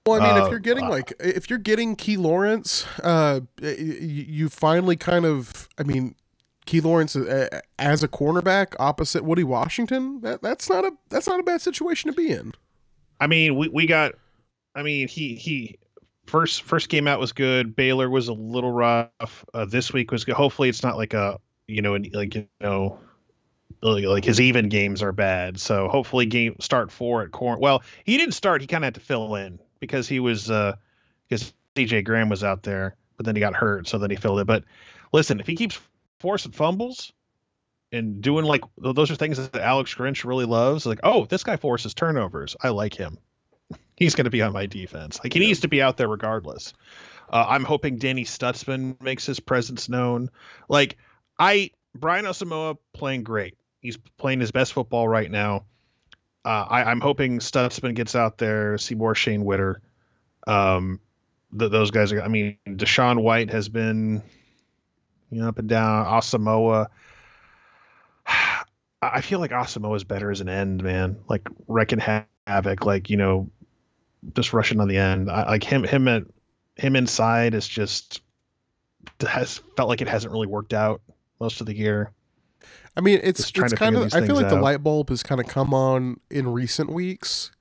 Well, 0.06 0.22
I 0.22 0.28
mean, 0.34 0.42
Uh, 0.42 0.46
if 0.46 0.52
you're 0.52 0.60
getting 0.60 0.86
uh, 0.86 0.90
like 0.90 1.14
if 1.20 1.50
you're 1.50 1.60
getting 1.60 1.96
Key 1.96 2.18
Lawrence, 2.18 2.86
uh, 3.04 3.42
you 3.62 4.50
finally 4.50 4.98
kind 4.98 5.26
of, 5.26 5.70
I 5.78 5.84
mean, 5.84 6.16
Key 6.66 6.82
Lawrence 6.82 7.16
uh, 7.16 7.62
as 7.80 8.04
a 8.04 8.08
cornerback 8.08 8.76
opposite 8.80 9.24
Woody 9.24 9.44
Washington. 9.46 10.20
That 10.22 10.42
that's 10.42 10.70
not 10.70 10.84
a 10.84 10.92
that's 11.10 11.28
not 11.28 11.40
a 11.40 11.44
bad 11.44 11.62
situation 11.62 12.12
to 12.12 12.16
be 12.16 12.32
in. 12.32 12.54
I 13.22 13.28
mean, 13.28 13.56
we, 13.56 13.70
we 13.70 13.86
got. 13.86 14.14
I 14.76 14.82
mean, 14.84 15.08
he 15.08 15.36
he 15.36 15.78
first 16.26 16.64
first 16.64 16.90
game 16.90 17.08
out 17.08 17.20
was 17.20 17.32
good. 17.34 17.76
Baylor 17.76 18.10
was 18.10 18.28
a 18.28 18.34
little 18.34 18.72
rough. 18.72 19.46
Uh, 19.54 19.66
this 19.66 19.94
week 19.94 20.12
was 20.12 20.26
good. 20.26 20.36
Hopefully, 20.36 20.70
it's 20.70 20.84
not 20.84 20.98
like 20.98 21.14
a 21.14 21.40
you 21.68 21.82
know 21.82 21.96
an, 21.96 22.10
like 22.14 22.36
you 22.36 22.48
know 22.62 23.00
like, 23.82 24.24
his 24.24 24.40
even 24.40 24.70
games 24.70 25.04
are 25.04 25.12
bad. 25.12 25.60
So 25.60 25.88
hopefully, 25.90 26.26
game 26.26 26.56
start 26.60 26.92
four 26.92 27.24
at 27.24 27.32
corner. 27.32 27.60
Well, 27.60 27.84
he 28.06 28.18
didn't 28.18 28.34
start. 28.34 28.62
He 28.62 28.68
kind 28.68 28.84
of 28.84 28.88
had 28.88 28.96
to 28.96 29.02
fill 29.02 29.36
in 29.36 29.60
because 29.80 30.08
he 30.08 30.20
was 30.20 30.50
uh 30.50 30.76
because 31.28 31.54
DJ 31.76 32.04
Graham 32.04 32.30
was 32.30 32.44
out 32.44 32.64
there, 32.64 32.96
but 33.18 33.26
then 33.26 33.36
he 33.36 33.40
got 33.40 33.56
hurt, 33.56 33.88
so 33.88 33.98
then 33.98 34.10
he 34.10 34.16
filled 34.16 34.40
it. 34.40 34.48
But 34.48 34.64
listen, 35.12 35.40
if 35.40 35.48
he 35.48 35.56
keeps 35.56 35.80
forcing 36.20 36.54
fumbles 36.54 37.12
and 37.92 38.22
doing 38.22 38.46
like 38.46 38.64
those 38.78 39.12
are 39.12 39.16
things 39.16 39.38
that 39.38 39.62
Alex 39.62 39.94
Grinch 39.94 40.26
really 40.26 40.46
loves. 40.46 40.86
Like, 40.86 41.00
oh, 41.04 41.26
this 41.26 41.44
guy 41.44 41.58
forces 41.58 41.94
turnovers. 41.94 42.56
I 42.62 42.70
like 42.70 42.94
him. 42.94 43.18
He's 43.96 44.16
going 44.16 44.26
to 44.26 44.32
be 44.32 44.42
on 44.42 44.54
my 44.54 44.66
defense. 44.66 45.20
Like 45.24 45.34
he 45.34 45.40
needs 45.40 45.62
to 45.62 45.68
be 45.68 45.82
out 45.82 45.98
there 45.98 46.08
regardless. 46.08 46.74
Uh, 47.32 47.46
I'm 47.48 47.64
hoping 47.64 47.98
Danny 47.98 48.26
Stutsman 48.26 49.02
makes 49.02 49.26
his 49.26 49.40
presence 49.40 49.90
known. 49.90 50.30
Like 50.68 50.98
I 51.38 51.72
Brian 51.96 52.26
Asamoah 52.26 52.78
playing 52.94 53.24
great. 53.24 53.58
He's 53.82 53.98
playing 54.18 54.40
his 54.40 54.52
best 54.52 54.74
football 54.74 55.08
right 55.08 55.30
now. 55.30 55.66
Uh, 56.46 56.66
I, 56.70 56.84
I'm 56.84 57.00
hoping 57.00 57.40
Stutsman 57.40 57.96
gets 57.96 58.16
out 58.16 58.38
there, 58.38 58.78
see 58.78 58.96
more 58.96 59.16
Shane 59.16 59.46
Whitter. 59.46 59.82
Um, 60.46 61.00
th- 61.58 61.72
those 61.72 61.92
guys 61.92 62.12
are. 62.12 62.22
I 62.22 62.28
mean, 62.28 62.58
DaShaun 62.68 63.22
White 63.22 63.52
has 63.52 63.70
been, 63.70 64.22
you 65.30 65.42
know, 65.42 65.48
up 65.48 65.60
and 65.60 65.70
down. 65.70 66.06
Asamoah. 66.06 66.88
I 69.02 69.20
feel 69.22 69.40
like 69.40 69.52
Asamoah 69.52 69.98
is 69.98 70.06
better 70.06 70.32
as 70.32 70.40
an 70.40 70.48
end 70.48 70.82
man, 70.82 71.18
like 71.28 71.48
wrecking 71.68 72.00
havoc, 72.00 72.86
like 72.86 73.10
you 73.10 73.18
know, 73.18 73.50
just 74.36 74.54
rushing 74.54 74.80
on 74.80 74.88
the 74.88 74.98
end. 74.98 75.30
I, 75.30 75.48
like 75.50 75.64
him, 75.64 75.84
him 75.84 76.08
at 76.08 76.24
him 76.76 76.96
inside 76.96 77.54
is 77.54 77.68
just 77.68 78.22
has 79.28 79.60
felt 79.76 79.90
like 79.90 80.02
it 80.02 80.08
hasn't 80.08 80.32
really 80.32 80.48
worked 80.48 80.74
out 80.74 81.02
most 81.40 81.60
of 81.62 81.68
the 81.68 81.76
year. 81.76 82.12
I 82.96 83.02
mean, 83.02 83.20
it's 83.24 83.52
Just 83.52 83.72
it's 83.72 83.80
kind 83.80 83.96
of. 83.96 84.14
I 84.14 84.26
feel 84.26 84.36
like 84.36 84.46
things 84.46 84.54
the 84.54 84.62
light 84.62 84.84
bulb 84.84 85.10
has 85.10 85.24
kind 85.24 85.42
of 85.42 85.48
come 85.48 85.74
on 85.74 86.20
in 86.30 86.48
recent 86.48 86.92
weeks. 86.92 87.52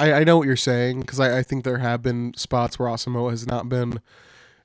I, 0.00 0.12
I 0.12 0.24
know 0.24 0.36
what 0.38 0.46
you're 0.46 0.56
saying 0.56 1.00
because 1.00 1.18
I, 1.20 1.38
I 1.38 1.42
think 1.42 1.64
there 1.64 1.78
have 1.78 2.02
been 2.02 2.32
spots 2.36 2.78
where 2.78 2.88
Asamoah 2.88 3.30
has 3.30 3.46
not 3.46 3.68
been 3.68 4.00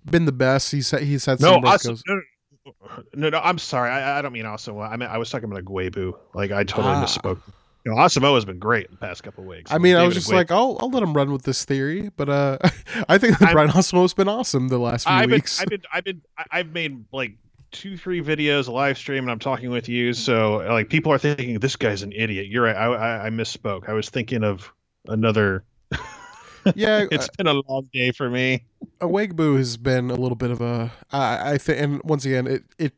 been 0.06 0.26
the 0.26 0.32
best. 0.32 0.72
He's 0.72 0.92
he's 0.92 1.26
had 1.26 1.40
No, 1.40 1.54
some 1.54 1.62
goes- 1.62 2.04
no, 2.08 2.22
no, 2.66 2.74
no, 3.16 3.30
no, 3.30 3.40
I'm 3.44 3.58
sorry. 3.58 3.90
I, 3.90 4.20
I 4.20 4.22
don't 4.22 4.34
mean 4.34 4.46
Asamoah. 4.46 4.90
I 4.92 4.98
mean 4.98 5.10
I 5.10 5.18
was 5.18 5.30
talking 5.30 5.50
about 5.52 5.64
Guebu. 5.66 6.14
Like 6.34 6.52
I 6.52 6.64
totally 6.64 6.96
Ah. 6.96 7.04
misspoke. 7.06 7.40
You 7.86 7.92
know, 7.92 7.98
has 7.98 8.46
been 8.46 8.60
great 8.60 8.86
in 8.86 8.92
the 8.92 8.98
past 8.98 9.24
couple 9.24 9.44
weeks. 9.44 9.72
I 9.72 9.78
mean, 9.78 9.98
I 9.98 10.06
was 10.06 10.16
just 10.16 10.32
like, 10.32 10.52
I'll 10.52 10.78
I'll 10.80 10.90
let 10.90 11.04
him 11.04 11.14
run 11.14 11.34
with 11.34 11.44
this 11.44 11.66
theory, 11.66 12.12
but 12.16 12.30
uh, 12.30 12.58
I 13.10 13.18
think 13.18 13.40
that 13.40 13.52
Brian 13.52 13.70
Asamoah's 13.70 14.14
been 14.14 14.30
awesome 14.30 14.70
the 14.70 14.78
last 14.78 15.06
few 15.06 15.14
I've 15.14 15.28
been, 15.28 15.36
weeks. 15.36 15.60
I've 15.60 15.68
been, 15.68 15.82
I've 15.92 16.04
been, 16.06 16.22
I've 16.50 16.72
made 16.72 17.06
like 17.12 17.34
two, 17.74 17.98
three 17.98 18.22
videos, 18.22 18.70
a 18.70 18.72
live 18.72 18.98
stream, 18.98 19.26
and 19.26 19.32
I'm 19.32 19.40
talking 19.40 19.70
with 19.70 19.90
you. 19.90 20.14
So 20.14 20.58
like, 20.70 20.90
people 20.90 21.12
are 21.12 21.18
thinking 21.18 21.60
this 21.60 21.76
guy's 21.76 22.04
an 22.04 22.14
idiot. 22.14 22.48
You're 22.48 22.64
right. 22.64 22.76
I, 22.76 22.86
I, 22.86 23.26
I 23.28 23.30
misspoke. 23.30 23.90
I 23.90 23.94
was 23.94 24.10
thinking 24.10 24.44
of 24.46 24.72
another. 25.08 25.66
yeah, 26.76 27.06
It's 27.12 27.28
been 27.38 27.48
a 27.48 27.54
long 27.54 27.90
day 27.92 28.12
for 28.12 28.30
me. 28.30 28.64
Ugwoegbu 29.02 29.58
has 29.58 29.76
been 29.76 30.10
a 30.10 30.16
little 30.16 30.36
bit 30.36 30.52
of 30.52 30.62
a 30.62 30.92
I 31.12 31.54
I 31.54 31.58
think 31.58 31.82
and 31.82 32.02
once 32.04 32.26
again 32.26 32.48
it 32.48 32.64
it 32.78 32.94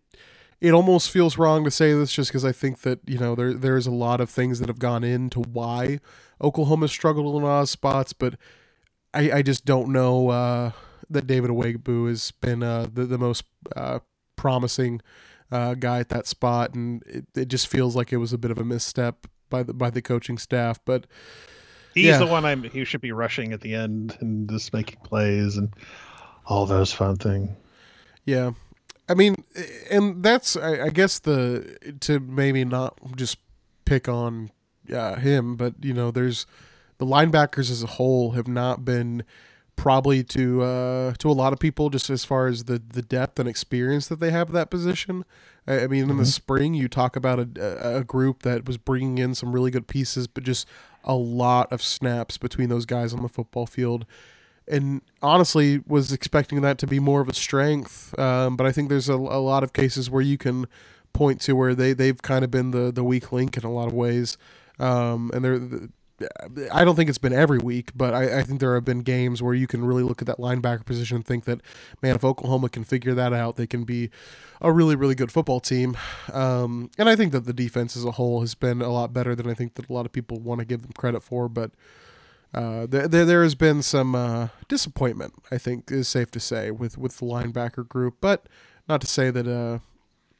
it 0.66 0.74
almost 0.74 1.11
feels 1.11 1.38
wrong 1.38 1.63
to 1.63 1.72
say 1.72 1.93
this 1.93 2.11
just 2.11 2.32
because 2.32 2.43
I 2.45 2.51
think 2.51 2.82
that 2.82 2.99
you 3.05 3.18
know 3.18 3.36
there 3.36 3.53
there's 3.53 3.88
a 3.88 3.91
lot 3.91 4.20
of 4.22 4.30
things 4.30 4.59
that 4.59 4.68
have 4.70 4.80
gone 4.80 5.03
into 5.03 5.41
why 5.41 5.99
Oklahoma 6.41 6.88
struggled 6.88 7.36
in 7.36 7.43
a 7.43 7.45
lot 7.45 7.61
of 7.61 7.70
spots, 7.70 8.13
but 8.13 8.36
I 9.13 9.32
I 9.32 9.41
just 9.41 9.66
don't 9.66 9.89
know 9.89 10.30
uh, 10.30 10.72
that 11.09 11.28
David 11.28 11.51
Ugwoegbu 11.51 12.09
has 12.09 12.32
been 12.32 12.63
uh, 12.63 12.88
the 12.91 13.05
the 13.05 13.18
most 13.18 13.43
uh, 13.76 13.99
promising 14.36 15.01
uh, 15.51 15.76
guy 15.76 15.99
at 15.99 16.09
that 16.09 16.26
spot, 16.28 16.74
and 16.74 17.03
it, 17.05 17.26
it 17.36 17.47
just 17.47 17.68
feels 17.68 17.95
like 17.95 18.11
it 18.11 18.18
was 18.18 18.34
a 18.34 18.38
bit 18.38 18.51
of 18.51 18.57
a 18.57 18.63
misstep 18.63 19.28
by 19.49 19.61
the 19.63 19.74
by 19.74 19.89
the 19.89 20.01
coaching 20.01 20.38
staff, 20.38 20.80
but. 20.86 21.05
He's 21.93 22.07
Yeah. 22.07 22.18
the 22.18 22.26
one 22.26 22.43
I'm. 22.43 22.61
He 22.63 22.84
should 22.84 22.99
be 22.99 23.13
rushing 23.13 23.53
at 23.53 23.61
the 23.61 23.74
end 23.74 24.18
and 24.20 24.49
just 24.49 24.74
making 24.74 24.99
plays 25.05 25.55
and 25.55 25.74
all 26.45 26.66
those 26.66 26.91
fun 26.91 27.16
things. 27.16 27.49
Yeah. 28.26 28.51
I 29.07 29.13
mean, 29.13 29.43
and 29.91 30.23
that's, 30.23 30.55
I, 30.57 30.85
I 30.85 30.89
guess, 30.89 31.19
the, 31.19 31.77
to 32.01 32.19
maybe 32.19 32.65
not 32.65 32.97
just 33.15 33.37
pick 33.85 34.07
on 34.09 34.49
uh, 34.91 35.15
him, 35.15 35.55
but, 35.55 35.75
you 35.81 35.93
know, 35.93 36.09
there's 36.11 36.45
the 36.97 37.05
linebackers 37.05 37.69
as 37.69 37.83
a 37.83 37.87
whole 37.87 38.31
have 38.31 38.47
not 38.47 38.83
been 38.83 39.23
probably 39.75 40.23
to 40.23 40.61
uh, 40.63 41.13
to 41.19 41.29
a 41.29 41.33
lot 41.33 41.51
of 41.51 41.59
people 41.59 41.89
just 41.89 42.09
as 42.09 42.23
far 42.23 42.47
as 42.47 42.63
the, 42.63 42.81
the 42.93 43.01
depth 43.01 43.37
and 43.39 43.49
experience 43.49 44.07
that 44.07 44.21
they 44.21 44.31
have 44.31 44.53
that 44.53 44.69
position. 44.69 45.25
I, 45.67 45.81
I 45.81 45.87
mean, 45.87 46.09
in 46.09 46.17
the 46.17 46.23
Mhm. 46.23 46.27
spring, 46.27 46.73
you 46.73 46.87
talk 46.87 47.15
about 47.17 47.39
a, 47.39 47.49
a- 47.59 47.97
a 47.97 48.03
group 48.05 48.43
that 48.43 48.65
was 48.65 48.77
bringing 48.77 49.17
in 49.17 49.35
some 49.35 49.51
really 49.51 49.71
good 49.71 49.87
pieces, 49.87 50.27
but 50.27 50.43
just 50.45 50.65
a 51.03 51.13
lot 51.15 51.71
of 51.73 51.83
snaps 51.83 52.37
between 52.37 52.69
those 52.69 52.85
guys 52.85 53.13
on 53.13 53.21
the 53.21 53.27
football 53.29 53.65
field 53.65 54.05
and 54.68 55.01
honestly 55.22 55.82
was 55.88 56.11
expecting 56.11 56.61
that 56.61 56.78
to 56.80 56.88
be 56.88 56.99
more 56.99 57.22
of 57.22 57.30
a 57.30 57.34
strength. 57.34 58.18
Um, 58.20 58.55
but 58.55 58.66
I 58.66 58.72
think 58.72 58.89
there's 58.89 59.09
a, 59.09 59.16
a 59.16 59.41
lot 59.41 59.63
of 59.63 59.74
cases 59.74 60.09
where 60.09 60.22
you 60.22 60.38
can 60.38 60.68
point 61.13 61.39
to 61.41 61.53
where 61.53 61.74
they 61.74 61.93
they've 61.93 62.22
kind 62.22 62.43
of 62.43 62.51
been 62.51 62.72
the 62.72 62.91
the 62.91 63.03
weak 63.03 63.32
link 63.32 63.57
in 63.57 63.63
a 63.63 63.72
lot 63.72 63.88
of 63.88 63.93
ways. 63.93 64.38
Um, 64.80 65.32
and 65.34 65.43
they're. 65.43 65.89
I 66.72 66.86
don't 66.86 66.95
think 66.95 67.09
it's 67.09 67.18
been 67.18 67.34
every 67.34 67.57
week, 67.57 67.91
but 67.93 68.13
I, 68.13 68.39
I 68.39 68.43
think 68.43 68.61
there 68.61 68.74
have 68.76 68.86
been 68.86 68.99
games 68.99 69.43
where 69.43 69.53
you 69.53 69.68
can 69.68 69.84
really 69.84 70.01
look 70.01 70.22
at 70.22 70.28
that 70.28 70.38
linebacker 70.38 70.86
position 70.86 71.18
and 71.18 71.26
think 71.26 71.43
that, 71.43 71.59
man, 72.01 72.16
if 72.16 72.24
Oklahoma 72.24 72.70
can 72.70 72.86
figure 72.86 73.13
that 73.16 73.34
out, 73.34 73.57
they 73.57 73.68
can 73.68 73.84
be 73.84 74.09
a 74.61 74.72
really, 74.72 74.95
really 74.95 75.13
good 75.13 75.30
football 75.30 75.59
team. 75.59 75.97
Um, 76.32 76.89
and 76.97 77.09
I 77.09 77.18
think 77.18 77.34
that 77.34 77.41
the 77.41 77.51
defense 77.51 77.97
as 77.97 78.05
a 78.05 78.11
whole 78.11 78.39
has 78.39 78.55
been 78.55 78.82
a 78.82 78.93
lot 78.93 79.11
better 79.11 79.36
than 79.36 79.49
I 79.49 79.53
think 79.53 79.74
that 79.74 79.89
a 79.89 79.93
lot 79.93 80.05
of 80.05 80.13
people 80.13 80.39
want 80.39 80.59
to 80.59 80.66
give 80.66 80.84
them 80.84 80.93
credit 80.93 81.22
for. 81.22 81.49
But 81.49 81.72
uh, 82.55 82.87
there, 82.87 83.07
there 83.07 83.25
there 83.25 83.43
has 83.43 83.53
been 83.53 83.81
some 83.81 84.15
uh, 84.15 84.47
disappointment. 84.69 85.33
I 85.51 85.57
think 85.57 85.91
is 85.91 86.07
safe 86.07 86.31
to 86.31 86.39
say 86.39 86.71
with 86.71 86.97
with 86.97 87.17
the 87.17 87.25
linebacker 87.25 87.87
group, 87.87 88.15
but 88.21 88.47
not 88.87 89.01
to 89.01 89.07
say 89.07 89.29
that 89.29 89.47
uh, 89.47 89.79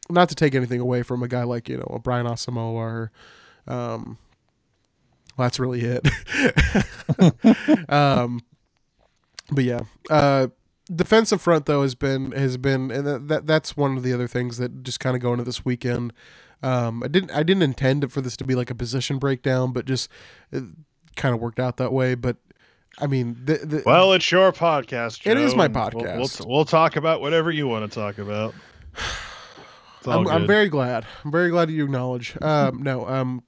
not 0.10 0.30
to 0.30 0.36
take 0.36 0.56
anything 0.56 0.80
away 0.80 1.04
from 1.04 1.22
a 1.24 1.28
guy 1.28 1.44
like 1.44 1.68
you 1.68 1.78
know 1.78 1.92
a 1.94 2.00
Brian 2.00 2.26
Asamoah 2.26 2.74
or 2.74 3.12
um, 3.68 4.18
well, 5.38 5.46
that's 5.46 5.60
really 5.60 5.82
it. 5.82 6.08
um, 7.90 8.40
but 9.52 9.66
yeah, 9.66 9.82
uh, 10.10 10.48
defensive 10.94 11.42
front 11.42 11.66
though 11.66 11.82
has 11.82 11.96
been 11.96 12.32
has 12.32 12.56
been 12.56 12.92
and 12.92 13.06
that, 13.06 13.28
that 13.28 13.48
that's 13.48 13.76
one 13.76 13.98
of 13.98 14.04
the 14.04 14.14
other 14.14 14.28
things 14.28 14.58
that 14.58 14.84
just 14.84 15.02
kind 15.02 15.18
of 15.18 15.22
go 15.22 15.34
into 15.34 15.44
this 15.44 15.66
weekend. 15.66 16.14
Um, 16.64 17.04
I 17.04 17.10
didn't 17.10 17.32
I 17.32 17.44
didn't 17.44 17.64
intend 17.64 18.10
for 18.14 18.22
this 18.22 18.38
to 18.38 18.46
be 18.46 18.56
like 18.56 18.70
a 18.72 18.76
position 18.76 19.20
breakdown, 19.20 19.74
but 19.74 19.86
just 19.86 20.10
it 20.52 20.64
kind 21.16 21.34
of 21.36 21.42
worked 21.42 21.60
out 21.60 21.78
that 21.78 21.92
way. 21.94 22.16
But 22.16 22.38
I 23.00 23.08
mean, 23.08 23.38
the, 23.44 23.58
the, 23.58 23.84
Well, 23.86 24.14
it's 24.14 24.32
your 24.32 24.52
podcast. 24.52 25.26
It 25.30 25.38
is 25.38 25.54
my 25.56 25.66
and 25.66 25.76
we'll- 25.76 25.94
We'll, 25.94 26.04
podcast. 26.28 26.48
we'll 26.48 26.66
talk 26.66 26.96
about 26.96 27.22
whatever 27.22 27.52
you 27.52 27.68
want 27.68 27.90
to 27.92 27.94
talk 28.00 28.18
about. 28.18 28.54
I'm, 30.08 30.28
I'm 30.28 30.48
very 30.48 30.70
glad. 30.70 31.06
I'm 31.24 31.32
very 31.32 31.50
glad 31.50 31.70
you 31.72 31.84
acknowledge. 31.84 32.38
Um, 32.42 32.84
no, 32.84 33.08
um, 33.08 33.44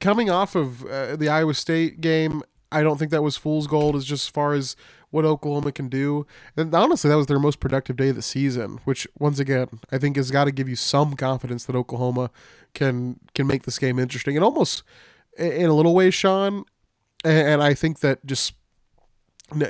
coming 0.00 0.30
off 0.30 0.54
of 0.54 0.84
uh, 0.84 1.16
the 1.16 1.28
Iowa 1.28 1.54
State 1.54 2.00
game, 2.00 2.42
I 2.72 2.82
don't 2.82 2.98
think 2.98 3.10
that 3.12 3.22
was 3.22 3.36
fool's 3.36 3.66
gold. 3.66 3.94
As 3.96 4.04
just 4.04 4.26
as 4.26 4.30
far 4.30 4.52
as 4.54 4.74
what 5.10 5.24
Oklahoma 5.24 5.72
can 5.72 5.88
do, 5.88 6.26
and 6.56 6.74
honestly, 6.74 7.08
that 7.08 7.16
was 7.16 7.26
their 7.28 7.38
most 7.38 7.60
productive 7.60 7.96
day 7.96 8.08
of 8.08 8.16
the 8.16 8.22
season. 8.22 8.80
Which, 8.84 9.06
once 9.18 9.38
again, 9.38 9.68
I 9.92 9.98
think 9.98 10.16
has 10.16 10.30
got 10.30 10.44
to 10.44 10.52
give 10.52 10.68
you 10.68 10.76
some 10.76 11.14
confidence 11.14 11.64
that 11.66 11.76
Oklahoma 11.76 12.30
can 12.74 13.20
can 13.34 13.46
make 13.46 13.62
this 13.62 13.78
game 13.78 13.98
interesting, 13.98 14.36
and 14.36 14.44
almost 14.44 14.82
in 15.38 15.70
a 15.70 15.74
little 15.74 15.94
way, 15.94 16.10
Sean. 16.10 16.64
And, 17.24 17.48
and 17.48 17.62
I 17.62 17.74
think 17.74 18.00
that 18.00 18.24
just 18.26 18.54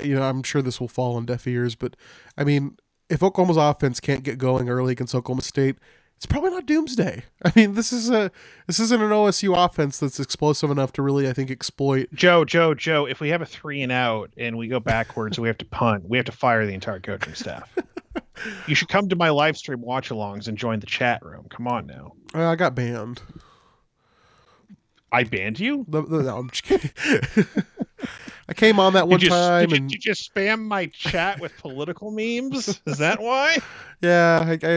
you 0.02 0.14
know, 0.14 0.22
I'm 0.22 0.42
sure 0.42 0.62
this 0.62 0.80
will 0.80 0.88
fall 0.88 1.16
on 1.16 1.26
deaf 1.26 1.46
ears, 1.46 1.74
but 1.74 1.96
I 2.36 2.44
mean, 2.44 2.76
if 3.08 3.22
Oklahoma's 3.22 3.56
offense 3.56 4.00
can't 4.00 4.22
get 4.22 4.38
going 4.38 4.68
early 4.68 4.92
against 4.92 5.14
Oklahoma 5.14 5.42
State, 5.42 5.76
it's 6.16 6.26
probably 6.26 6.50
not 6.50 6.66
doomsday. 6.66 7.22
I 7.44 7.52
mean, 7.54 7.74
this 7.74 7.92
is 7.92 8.10
a 8.10 8.30
this 8.66 8.80
isn't 8.80 9.00
an 9.00 9.10
OSU 9.10 9.56
offense 9.56 9.98
that's 9.98 10.18
explosive 10.18 10.70
enough 10.70 10.92
to 10.94 11.02
really, 11.02 11.28
I 11.28 11.32
think, 11.32 11.50
exploit. 11.50 12.08
Joe, 12.12 12.44
Joe, 12.44 12.74
Joe. 12.74 13.06
If 13.06 13.20
we 13.20 13.28
have 13.28 13.40
a 13.40 13.46
three 13.46 13.82
and 13.82 13.92
out 13.92 14.30
and 14.36 14.58
we 14.58 14.66
go 14.66 14.80
backwards, 14.80 15.38
and 15.38 15.42
we 15.42 15.48
have 15.48 15.58
to 15.58 15.64
punt. 15.64 16.08
We 16.08 16.18
have 16.18 16.26
to 16.26 16.32
fire 16.32 16.66
the 16.66 16.74
entire 16.74 17.00
coaching 17.00 17.34
staff. 17.34 17.72
you 18.66 18.74
should 18.74 18.88
come 18.88 19.08
to 19.08 19.16
my 19.16 19.30
live 19.30 19.56
stream 19.56 19.80
watch-alongs 19.80 20.48
and 20.48 20.58
join 20.58 20.80
the 20.80 20.86
chat 20.86 21.24
room. 21.24 21.46
Come 21.50 21.68
on 21.68 21.86
now. 21.86 22.14
Uh, 22.34 22.48
I 22.48 22.56
got 22.56 22.74
banned. 22.74 23.22
I 25.12 25.24
banned 25.24 25.59
you. 25.61 25.84
The- 25.88 26.02
the- 26.02 26.22
no, 26.24 26.38
I'm 26.38 26.50
just 26.50 26.64
kidding. 26.64 26.90
I 28.50 28.54
came 28.54 28.80
on 28.80 28.94
that 28.94 29.09
one 29.09 29.20
you, 29.20 29.28
time, 29.28 29.68
did, 29.68 29.70
you, 29.70 29.76
and 29.76 29.90
did 29.90 30.04
you 30.06 30.12
spam 30.12 30.61
my 30.61 30.86
chat 30.86 31.38
with 31.38 31.54
political 31.59 32.11
memes? 32.11 32.80
Is 32.86 32.98
that 32.98 33.20
why? 33.20 33.59
yeah, 34.00 34.42
I, 34.42 34.66
I, 34.66 34.74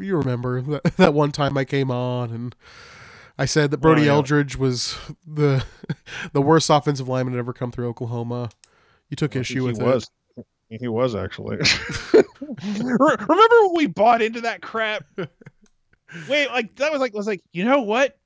you 0.00 0.16
remember 0.16 0.60
that, 0.62 0.84
that 0.98 1.14
one 1.14 1.32
time 1.32 1.56
I 1.56 1.64
came 1.64 1.90
on 1.90 2.30
and. 2.30 2.54
I 3.40 3.44
said 3.44 3.70
that 3.70 3.78
Brody 3.78 4.02
Oh, 4.02 4.04
yeah. 4.06 4.12
Eldridge 4.14 4.56
was 4.56 4.98
the 5.24 5.64
the 6.32 6.42
worst 6.42 6.68
offensive 6.70 7.06
lineman 7.06 7.34
to 7.34 7.38
ever 7.38 7.52
come 7.52 7.70
through 7.70 7.86
Oklahoma. 7.86 8.50
You 9.10 9.16
took 9.16 9.36
issue 9.36 9.54
he 9.54 9.60
with 9.60 9.80
it. 9.80 9.84
was. 9.84 10.10
He 10.68 10.88
was 10.88 11.14
actually. 11.14 11.58
Remember 12.64 13.26
when 13.28 13.74
we 13.76 13.86
bought 13.86 14.22
into 14.22 14.40
that 14.40 14.60
crap? 14.60 15.04
Wait, 16.28 16.48
like 16.50 16.74
that 16.76 16.90
was 16.90 17.00
like 17.00 17.14
was 17.14 17.28
like 17.28 17.42
you 17.52 17.64
know 17.64 17.82
what? 17.82 18.18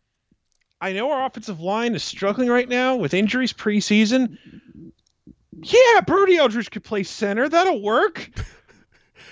I 0.82 0.92
know 0.92 1.10
our 1.12 1.24
offensive 1.24 1.60
line 1.60 1.94
is 1.94 2.02
struggling 2.02 2.48
right 2.48 2.68
now 2.68 2.96
with 2.96 3.14
injuries 3.14 3.52
preseason. 3.52 4.36
Yeah, 5.62 6.00
Brody 6.06 6.36
Eldridge 6.38 6.70
could 6.70 6.82
play 6.82 7.04
center. 7.04 7.48
That'll 7.48 7.80
work. 7.80 8.28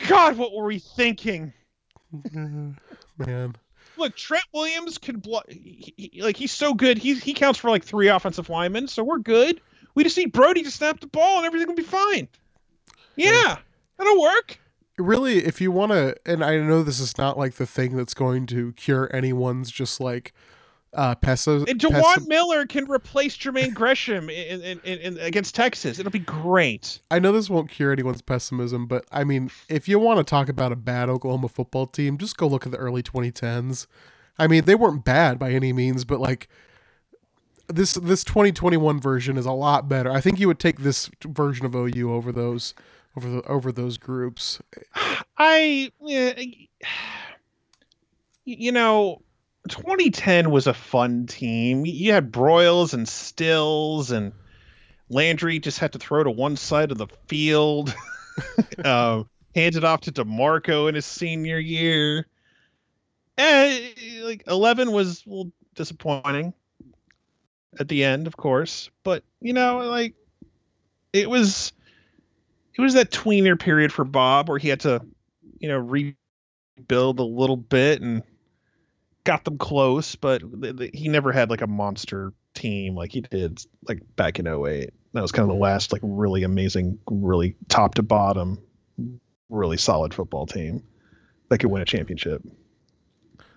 God, 0.07 0.37
what 0.39 0.55
were 0.55 0.65
we 0.67 0.79
thinking? 0.79 1.53
Man. 2.33 3.57
Look, 3.97 4.17
Trent 4.17 4.45
Williams 4.55 4.97
can 4.99 5.19
block. 5.19 5.45
He, 5.51 5.93
he- 5.97 6.23
like 6.23 6.37
he's 6.37 6.53
so 6.53 6.73
good. 6.73 6.97
He 6.99 7.15
he 7.15 7.35
counts 7.35 7.59
for 7.59 7.69
like 7.69 7.85
three 7.85 8.09
offensive 8.09 8.49
linemen, 8.49 8.89
so 8.89 9.03
we're 9.05 9.19
good. 9.19 9.61
We 9.95 10.05
just 10.05 10.17
need 10.17 10.33
Brody 10.33 10.63
to 10.63 10.71
snap 10.71 11.01
the 11.01 11.07
ball, 11.09 11.39
and 11.39 11.47
everything 11.47 11.69
will 11.69 11.75
be 11.75 11.83
fine. 11.83 12.29
Yeah, 13.17 13.59
that'll 13.99 14.21
work. 14.23 14.59
really, 14.97 15.45
if 15.45 15.61
you 15.61 15.71
want 15.73 15.93
to, 15.93 16.15
and 16.25 16.43
I 16.45 16.57
know 16.59 16.83
this 16.83 17.01
is 17.01 17.19
not 17.19 17.37
like 17.37 17.55
the 17.55 17.67
thing 17.67 17.97
that's 17.97 18.15
going 18.15 18.47
to 18.47 18.73
cure 18.75 19.11
anyone's 19.13 19.71
just 19.71 20.01
like 20.01 20.33
uh 20.93 21.15
pessimism. 21.15 21.69
And 21.69 21.79
Dewan 21.79 22.27
Miller 22.27 22.67
can 22.67 22.91
replace 22.91 23.37
Jermaine 23.37 23.75
Gresham 23.75 24.29
in, 24.29 24.61
in, 24.63 24.81
in, 24.85 24.99
in, 24.99 25.19
against 25.19 25.55
Texas. 25.55 25.99
It'll 25.99 26.11
be 26.11 26.19
great. 26.19 27.01
I 27.11 27.19
know 27.19 27.33
this 27.33 27.49
won't 27.49 27.71
cure 27.71 27.93
anyone's 27.93 28.23
pessimism, 28.23 28.87
but 28.87 29.05
I 29.13 29.25
mean, 29.25 29.51
if 29.69 29.89
you 29.89 29.99
want 29.99 30.19
to 30.19 30.25
talk 30.25 30.49
about 30.49 30.73
a 30.73 30.77
bad 30.77 31.09
Oklahoma 31.09 31.49
football 31.49 31.87
team, 31.87 32.19
just 32.19 32.37
go 32.37 32.47
look 32.47 32.67
at 32.67 32.73
the 32.73 32.79
early 32.79 33.03
2010s. 33.03 33.87
I 34.39 34.47
mean, 34.47 34.65
they 34.65 34.75
weren't 34.75 35.05
bad 35.05 35.39
by 35.39 35.53
any 35.53 35.73
means, 35.73 36.05
but 36.05 36.21
like 36.21 36.49
this 37.69 37.95
this 37.95 38.25
2021 38.25 39.01
version 39.01 39.37
is 39.37 39.47
a 39.47 39.53
lot 39.53 39.89
better. 39.89 40.11
I 40.11 40.21
think 40.21 40.41
you 40.41 40.49
would 40.49 40.59
take 40.59 40.81
this 40.81 41.11
version 41.25 41.67
of 41.67 41.75
OU 41.75 42.13
over 42.13 42.33
those 42.33 42.75
over 43.17 43.29
the 43.29 43.43
over 43.43 43.73
those 43.73 43.99
groups. 43.99 44.61
I 45.39 45.93
yeah, 46.01 46.33
you 48.45 48.73
know 48.73 49.23
2010 49.69 50.51
was 50.51 50.67
a 50.67 50.75
fun 50.75 51.27
team. 51.27 51.85
You 51.85 52.13
had 52.13 52.33
Broyles 52.33 52.95
and 52.95 53.09
Stills 53.09 54.11
and 54.11 54.33
Landry 55.09 55.59
just 55.59 55.79
had 55.79 55.93
to 55.93 55.99
throw 55.99 56.25
to 56.25 56.31
one 56.31 56.57
side 56.57 56.91
of 56.93 56.99
the 56.99 57.09
field. 57.27 57.95
uh, 58.85 59.25
handed 59.55 59.85
off 59.85 60.03
to 60.03 60.13
DeMarco 60.13 60.89
in 60.89 60.95
his 60.95 61.07
senior 61.07 61.59
year. 61.59 62.27
And 63.37 63.95
like 64.23 64.45
11 64.47 64.93
was 64.93 65.25
disappointing 65.75 66.55
at 67.79 67.89
the 67.89 68.05
end, 68.05 68.27
of 68.27 68.37
course, 68.37 68.91
but 69.03 69.25
you 69.41 69.53
know, 69.53 69.79
like 69.79 70.15
it 71.13 71.29
was 71.29 71.73
it 72.77 72.81
was 72.81 72.95
that 72.95 73.11
tweener 73.11 73.59
period 73.59 73.93
for 73.93 74.05
Bob 74.05 74.49
where 74.49 74.59
he 74.59 74.69
had 74.69 74.81
to, 74.81 75.01
you 75.59 75.69
know, 75.69 75.79
rebuild 75.79 77.19
a 77.19 77.25
little 77.25 77.57
bit 77.57 78.03
and 78.03 78.23
got 79.25 79.45
them 79.45 79.59
close, 79.59 80.17
but 80.17 80.43
th- 80.63 80.77
th- 80.77 80.91
he 80.95 81.09
never 81.09 81.33
had 81.33 81.51
like 81.51 81.63
a 81.63 81.67
monster 81.67 82.33
team 82.55 82.95
like 82.95 83.13
he 83.13 83.21
did 83.21 83.63
like 83.87 84.03
back 84.17 84.39
in 84.39 84.47
08. 84.47 84.91
That 85.13 85.23
was 85.23 85.33
kind 85.33 85.49
of 85.49 85.55
the 85.55 85.61
last 85.61 85.93
like 85.93 86.03
really 86.05 86.43
amazing, 86.43 86.99
really 87.11 87.57
top 87.69 87.95
to 87.97 88.03
bottom, 88.03 88.59
really 89.49 89.77
solid 89.77 90.15
football 90.15 90.47
team 90.47 90.83
that 91.49 91.59
could 91.59 91.71
win 91.71 91.83
a 91.83 91.87
championship. 91.87 92.43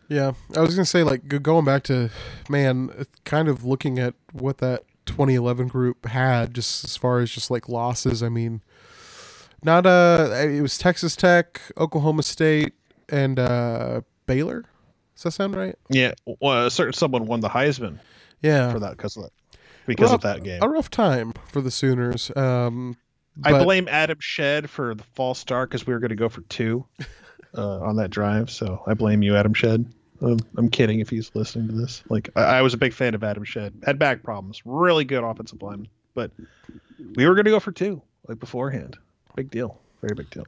Yeah, 0.10 0.34
I 0.56 0.60
was 0.60 0.76
gonna 0.76 0.86
say 0.86 1.04
like 1.04 1.28
going 1.28 1.66
back 1.66 1.84
to 1.84 2.10
man, 2.50 3.06
kind 3.24 3.48
of 3.48 3.64
looking 3.64 4.00
at 4.00 4.16
what 4.32 4.58
that 4.60 4.84
2011 5.06 5.68
group 5.68 6.06
had, 6.06 6.54
just 6.54 6.84
as 6.84 6.98
far 6.98 7.20
as 7.20 7.32
just 7.32 7.50
like 7.50 7.70
losses. 7.70 8.22
I 8.22 8.30
mean, 8.30 8.62
not 9.64 9.86
uh, 9.86 10.30
it 10.34 10.62
was 10.62 10.78
Texas 10.78 11.16
Tech, 11.16 11.62
Oklahoma 11.78 12.24
State, 12.24 12.74
and 13.10 13.40
uh, 13.40 14.02
Baylor. 14.26 14.66
Does 15.16 15.24
that 15.24 15.32
sound 15.32 15.56
right? 15.56 15.78
Yeah, 15.90 16.14
well, 16.42 16.66
a 16.66 16.72
certain 16.72 16.94
someone 16.94 17.26
won 17.26 17.40
the 17.40 17.50
Heisman. 17.50 18.00
Yeah, 18.42 18.72
for 18.72 18.80
that 18.80 18.98
because 18.98 19.16
of 19.16 19.24
that 19.24 19.32
because 19.86 20.12
rough, 20.12 20.16
of 20.16 20.22
that 20.22 20.44
game. 20.44 20.62
A 20.62 20.70
rough 20.70 20.90
time 20.90 21.34
for 21.48 21.62
the 21.62 21.72
Sooners. 21.72 22.32
Um, 22.36 22.98
but... 23.38 23.54
I 23.54 23.64
blame 23.64 23.88
Adam 23.90 24.20
Shead 24.20 24.70
for 24.70 24.96
the 24.96 25.04
false 25.04 25.40
start 25.40 25.70
because 25.70 25.88
we 25.88 25.94
were 25.94 26.00
going 26.00 26.10
to 26.10 26.16
go 26.16 26.30
for 26.30 26.42
two 26.42 26.86
uh, 27.58 27.80
on 27.80 27.96
that 27.98 28.10
drive. 28.10 28.50
So 28.50 28.84
I 28.88 28.94
blame 28.94 29.24
you, 29.24 29.36
Adam 29.36 29.54
Shead. 29.54 29.86
Um, 30.22 30.40
I'm 30.58 30.70
kidding 30.70 31.00
if 31.00 31.10
he's 31.10 31.32
listening 31.34 31.68
to 31.68 31.74
this. 31.74 32.04
Like 32.10 32.30
I, 32.36 32.44
I, 32.44 32.62
was 32.62 32.74
a 32.74 32.78
big 32.78 32.94
fan 32.94 33.14
of 33.14 33.24
Adam 33.24 33.44
Shead. 33.44 33.74
Had 33.86 34.00
back 34.00 34.24
problems. 34.24 34.62
Really 34.66 35.04
good 35.04 35.24
offensive 35.24 35.62
lineman, 35.62 35.90
but 36.14 36.32
we 37.16 37.28
were 37.28 37.36
going 37.36 37.46
to 37.46 37.52
go 37.52 37.60
for 37.60 37.72
two 37.72 38.02
like 38.28 38.40
beforehand. 38.40 38.98
Big 39.36 39.50
deal. 39.50 39.80
Very 40.02 40.16
big 40.16 40.30
deal. 40.30 40.46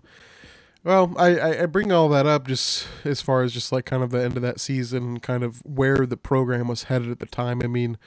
Well, 0.86 1.16
I, 1.18 1.64
I 1.64 1.66
bring 1.66 1.92
all 1.92 2.10
that 2.10 2.28
up 2.28 2.48
just 2.48 2.88
as 3.04 3.20
far 3.20 3.42
as 3.42 3.52
just 3.52 3.72
like 3.72 3.86
kind 3.86 4.04
of 4.04 4.12
the 4.12 4.24
end 4.24 4.36
of 4.36 4.44
that 4.44 4.60
season, 4.60 5.20
kind 5.20 5.44
of 5.44 5.66
where 5.66 6.06
the 6.06 6.16
program 6.16 6.68
was 6.68 6.84
headed 6.84 7.10
at 7.10 7.18
the 7.18 7.26
time. 7.26 7.64
I 7.64 7.68
mean, 7.68 7.98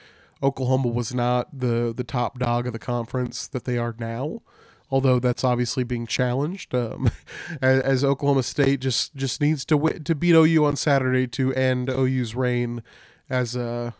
Oklahoma 0.41 0.87
was 0.87 1.13
not 1.13 1.59
the 1.59 1.93
the 1.93 2.05
top 2.05 2.39
dog 2.39 2.67
of 2.67 2.71
the 2.71 2.79
conference 2.79 3.47
that 3.47 3.65
they 3.65 3.77
are 3.77 3.93
now, 3.99 4.43
although 4.89 5.19
that's 5.19 5.43
obviously 5.43 5.83
being 5.83 6.07
challenged. 6.07 6.73
Um, 6.73 7.11
as, 7.61 7.81
as, 7.81 8.03
Oklahoma 8.05 8.43
State 8.43 8.79
just 8.79 9.13
just 9.13 9.41
needs 9.41 9.65
to 9.65 9.75
win, 9.75 10.05
to 10.05 10.15
beat 10.15 10.33
OU 10.33 10.63
on 10.63 10.77
Saturday 10.77 11.27
to 11.27 11.53
end 11.55 11.89
OU's 11.89 12.33
reign 12.33 12.81
as 13.29 13.57
a 13.57 13.93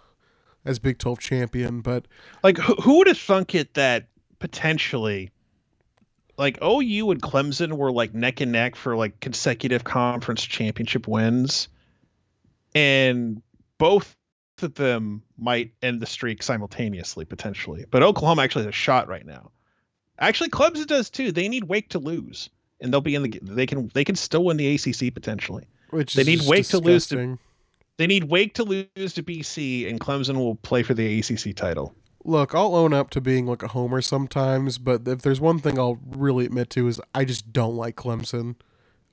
as 0.64 0.80
Big 0.80 1.00
Twelve 1.00 1.20
champion. 1.20 1.82
But 1.82 2.08
like, 2.44 2.58
who, 2.58 2.76
who 2.76 3.00
would 3.00 3.08
have 3.08 3.20
thunk 3.20 3.56
it 3.56 3.74
that 3.74 4.08
potentially 4.40 5.32
like 6.40 6.58
OU 6.64 7.12
and 7.12 7.22
Clemson 7.22 7.74
were 7.74 7.92
like 7.92 8.14
neck 8.14 8.40
and 8.40 8.54
neck 8.54 8.76
for 8.76 8.96
like 8.96 9.20
consecutive 9.20 9.84
conference 9.84 10.42
championship 10.44 11.08
wins, 11.08 11.68
and 12.74 13.42
both 13.78 14.16
of 14.62 14.74
them 14.74 15.22
might 15.38 15.74
end 15.84 16.00
the 16.00 16.06
streak 16.06 16.42
simultaneously 16.42 17.26
potentially. 17.26 17.86
But 17.92 18.04
Oklahoma 18.04 18.42
actually 18.42 18.66
has 18.66 18.70
a 18.70 18.72
shot 18.72 19.10
right 19.10 19.26
now. 19.26 19.52
Actually, 20.18 20.50
Clemson 20.50 20.88
does 20.88 21.10
too. 21.10 21.34
They 21.34 21.50
need 21.50 21.66
Wake 21.66 21.90
to 21.90 22.00
lose, 22.00 22.50
and 22.80 22.92
they'll 22.92 23.02
be 23.02 23.16
in 23.16 23.24
the. 23.24 23.40
They 23.42 23.66
can 23.66 23.92
they 23.94 24.06
can 24.06 24.16
still 24.16 24.46
win 24.46 24.56
the 24.56 24.74
ACC 24.76 25.14
potentially. 25.14 25.68
Which 25.90 26.14
they 26.14 26.24
need 26.24 26.42
Wake 26.48 26.60
disgusting. 26.60 26.82
to 26.82 26.88
lose 26.88 27.08
to. 27.08 27.40
They 27.98 28.08
need 28.08 28.24
Wake 28.24 28.54
to 28.54 28.64
lose 28.64 29.14
to 29.16 29.24
BC, 29.24 29.90
and 29.90 30.00
Clemson 30.00 30.38
will 30.38 30.56
play 30.56 30.84
for 30.84 30.94
the 30.94 31.20
ACC 31.20 31.54
title 31.54 31.94
look, 32.24 32.54
I'll 32.54 32.76
own 32.76 32.94
up 32.94 33.10
to 33.12 33.22
being 33.22 33.46
like 33.46 33.64
a 33.64 33.70
homer 33.70 34.02
sometimes, 34.02 34.78
but 34.78 35.08
if 35.08 35.22
there's 35.22 35.42
one 35.42 35.60
thing 35.60 35.80
I'll 35.80 36.00
really 36.06 36.46
admit 36.46 36.70
to 36.72 36.88
is 36.88 37.02
I 37.14 37.26
just 37.26 37.52
don't 37.54 37.76
like 37.76 37.96
Clemson. 37.96 38.56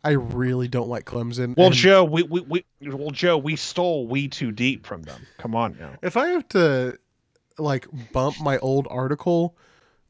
I 0.05 0.11
really 0.11 0.69
don't 0.69 0.89
like 0.89 1.05
Clemson. 1.05 1.57
Well, 1.57 1.67
and 1.67 1.75
Joe, 1.75 2.05
we, 2.05 2.23
we, 2.23 2.41
we 2.41 2.65
well 2.83 3.11
Joe, 3.11 3.37
we 3.39 3.57
stole 3.57 4.07
we 4.07 4.29
too 4.29 4.53
deep 4.53 4.87
from 4.87 5.03
them. 5.03 5.27
Come 5.39 5.55
on 5.55 5.77
now. 5.79 5.95
If 6.03 6.17
I 6.17 6.29
have 6.29 6.49
to 6.51 6.99
like 7.59 7.87
bump 8.13 8.41
my 8.41 8.59
old 8.59 8.87
article 8.91 9.57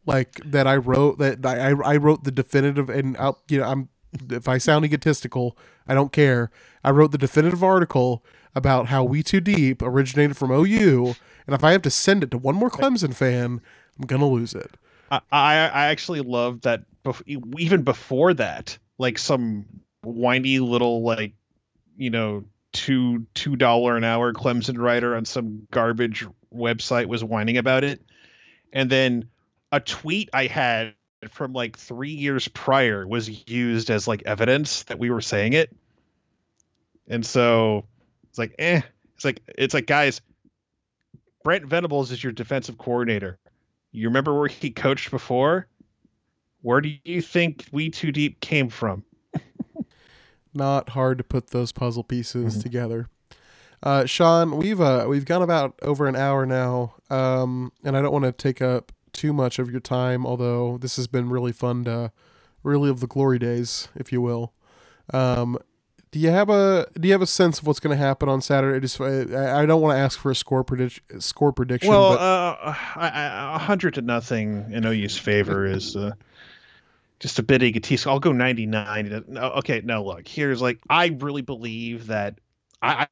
like 0.05 0.40
that 0.44 0.66
I 0.66 0.76
wrote 0.76 1.18
that 1.18 1.44
I 1.47 1.70
I 1.70 1.97
wrote 1.97 2.24
the 2.24 2.30
definitive 2.30 2.90
and 2.90 3.16
I'll, 3.16 3.40
you 3.49 3.59
know 3.59 3.64
I'm 3.64 3.88
if 4.30 4.49
I 4.49 4.59
sound 4.59 4.84
egotistical, 4.84 5.57
I 5.86 5.94
don't 5.94 6.12
care. 6.12 6.51
I 6.84 6.90
wrote 6.90 7.12
the 7.12 7.18
definitive 7.18 7.62
article 7.62 8.24
about 8.57 8.87
how 8.87 9.05
We 9.05 9.23
Too 9.23 9.41
Deep 9.41 9.83
originated 9.83 10.37
from 10.37 10.51
OU, 10.51 11.15
and 11.47 11.55
if 11.55 11.63
I 11.63 11.73
have 11.73 11.83
to 11.83 11.91
send 11.91 12.25
it 12.25 12.31
to 12.33 12.39
one 12.39 12.57
more 12.57 12.71
Clemson 12.71 13.15
fan, 13.15 13.61
I'm 13.99 14.07
gonna 14.07 14.29
lose 14.29 14.55
it. 14.55 14.73
I 15.13 15.21
I, 15.31 15.87
actually 15.87 16.23
love 16.23 16.63
that. 16.63 16.83
Bef- 17.05 17.23
even 17.59 17.83
before 17.83 18.35
that, 18.35 18.77
like 18.99 19.19
some 19.19 19.67
whiny 20.03 20.59
little 20.59 21.03
like 21.03 21.35
you 21.97 22.11
know 22.11 22.45
two 22.73 23.27
two 23.35 23.57
dollar 23.57 23.97
an 23.97 24.05
hour 24.05 24.33
Clemson 24.33 24.79
writer 24.79 25.15
on 25.15 25.27
some 25.27 25.69
garbage 25.71 26.27
website 26.53 27.07
was 27.07 27.23
whining 27.23 27.59
about 27.59 27.85
it, 27.85 28.01
and 28.73 28.91
then 28.91 29.29
a 29.71 29.81
tweet 29.81 30.31
I 30.33 30.47
had 30.47 30.95
from 31.31 31.53
like 31.53 31.77
three 31.77 32.11
years 32.11 32.49
prior 32.49 33.07
was 33.07 33.49
used 33.49 33.91
as 33.91 34.09
like 34.09 34.23
evidence 34.25 34.85
that 34.85 34.99
we 34.99 35.11
were 35.11 35.21
saying 35.21 35.53
it. 35.53 35.75
And 37.09 37.25
so 37.25 37.85
it's 38.37 38.39
like, 38.39 38.55
eh. 38.59 38.82
It's 39.14 39.24
like 39.24 39.41
it's 39.49 39.72
like 39.72 39.87
guys, 39.87 40.20
Brent 41.43 41.64
Venables 41.64 42.11
is 42.11 42.22
your 42.22 42.34
defensive 42.34 42.76
coordinator. 42.76 43.39
You 43.93 44.09
remember 44.09 44.39
where 44.39 44.47
he 44.47 44.68
coached 44.70 45.11
before? 45.11 45.68
Where 46.61 46.82
do 46.82 46.93
you 47.05 47.22
think 47.22 47.64
we 47.72 47.89
too 47.89 48.12
deep 48.12 48.41
came 48.41 48.68
from? 48.68 49.05
Not 50.55 50.91
hard 50.91 51.16
to 51.16 51.24
put 51.24 51.49
those 51.49 51.72
puzzle 51.72 52.05
pieces 52.05 52.53
mm-hmm. 52.53 52.61
together. 52.61 53.09
Uh, 53.82 54.05
Sean, 54.05 54.59
we've 54.59 54.82
uh, 54.82 55.07
we've 55.09 55.24
gone 55.24 55.41
about 55.41 55.78
over 55.80 56.07
an 56.07 56.16
hour 56.16 56.45
now, 56.45 56.97
um, 57.09 57.72
and 57.84 57.97
I 57.97 58.03
don't 58.03 58.12
want 58.12 58.26
to 58.26 58.32
take 58.32 58.61
up 58.61 58.93
too 59.14 59.32
much 59.32 59.59
of 59.59 59.70
your 59.70 59.80
time. 59.80 60.26
Although 60.26 60.76
this 60.76 60.97
has 60.97 61.07
been 61.07 61.30
really 61.30 61.53
fun 61.53 61.84
to 61.84 62.12
really 62.62 62.91
of 62.91 63.01
the 63.01 63.07
glory 63.07 63.39
days, 63.39 63.89
if 63.95 64.12
you 64.12 64.20
will. 64.20 64.53
Um, 65.14 65.57
do 66.17 66.23
you 66.23 66.31
have 66.31 66.49
a 66.49 66.87
Do 66.99 67.07
you 67.09 67.12
have 67.12 67.21
a 67.21 67.27
sense 67.27 67.59
of 67.59 67.67
what's 67.67 67.79
going 67.79 67.95
to 67.95 68.03
happen 68.03 68.27
on 68.27 68.41
Saturday? 68.41 68.81
Just 68.81 68.99
I, 68.99 69.61
I 69.61 69.67
don't 69.67 69.83
want 69.83 69.97
to 69.97 70.01
ask 70.01 70.19
for 70.19 70.31
a 70.31 70.35
score 70.35 70.64
prediction. 70.64 71.05
Score 71.21 71.53
prediction. 71.53 71.91
Well, 71.91 72.12
uh, 72.12 72.75
a 72.97 73.59
hundred 73.59 73.95
to 73.95 74.03
nothing 74.03 74.73
in 74.73 74.87
OU's 74.87 75.19
favor 75.19 75.67
is 75.67 75.95
uh, 75.95 76.12
just 77.21 77.39
a 77.39 77.43
bit 77.43 77.62
egotistical. 77.62 78.14
I'll 78.14 78.21
go 78.21 78.33
ninety 78.33 78.64
nine. 78.64 79.25
Okay, 79.37 79.83
no, 79.85 80.05
look. 80.05 80.27
Here's 80.27 80.62
like 80.62 80.79
I 80.89 81.09
really 81.09 81.43
believe 81.43 82.07
that 82.07 82.39
I 82.81 83.09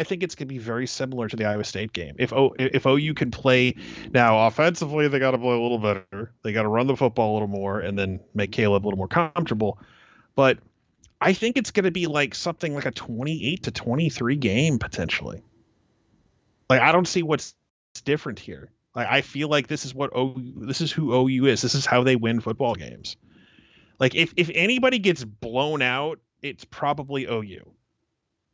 I 0.00 0.04
think 0.04 0.22
it's 0.22 0.34
going 0.34 0.48
to 0.48 0.54
be 0.54 0.58
very 0.58 0.86
similar 0.86 1.28
to 1.28 1.36
the 1.36 1.44
Iowa 1.44 1.64
State 1.64 1.92
game. 1.92 2.14
If 2.18 2.32
o, 2.32 2.54
if 2.58 2.86
OU 2.86 3.12
can 3.12 3.30
play 3.30 3.76
now 4.14 4.46
offensively, 4.46 5.08
they 5.08 5.18
got 5.18 5.32
to 5.32 5.38
play 5.38 5.54
a 5.54 5.60
little 5.60 5.78
better. 5.78 6.32
They 6.42 6.54
got 6.54 6.62
to 6.62 6.68
run 6.68 6.86
the 6.86 6.96
football 6.96 7.32
a 7.32 7.34
little 7.34 7.48
more, 7.48 7.80
and 7.80 7.98
then 7.98 8.20
make 8.32 8.50
Caleb 8.50 8.82
a 8.82 8.86
little 8.86 8.96
more 8.96 9.08
comfortable. 9.08 9.78
But 10.34 10.58
I 11.20 11.32
think 11.32 11.56
it's 11.56 11.70
going 11.70 11.84
to 11.84 11.90
be 11.90 12.06
like 12.06 12.34
something 12.34 12.74
like 12.74 12.86
a 12.86 12.90
twenty-eight 12.90 13.64
to 13.64 13.70
twenty-three 13.70 14.36
game 14.36 14.78
potentially. 14.78 15.42
Like 16.68 16.80
I 16.80 16.92
don't 16.92 17.06
see 17.06 17.22
what's 17.22 17.54
different 18.04 18.38
here. 18.38 18.70
Like 18.94 19.08
I 19.08 19.20
feel 19.20 19.48
like 19.48 19.66
this 19.66 19.84
is 19.84 19.94
what 19.94 20.10
OU, 20.16 20.66
this 20.66 20.80
is 20.80 20.90
who 20.90 21.12
OU 21.12 21.46
is. 21.46 21.62
This 21.62 21.74
is 21.74 21.86
how 21.86 22.02
they 22.04 22.16
win 22.16 22.40
football 22.40 22.74
games. 22.74 23.16
Like 23.98 24.14
if 24.14 24.32
if 24.36 24.50
anybody 24.54 24.98
gets 24.98 25.22
blown 25.24 25.82
out, 25.82 26.18
it's 26.42 26.64
probably 26.64 27.26
OU. 27.26 27.70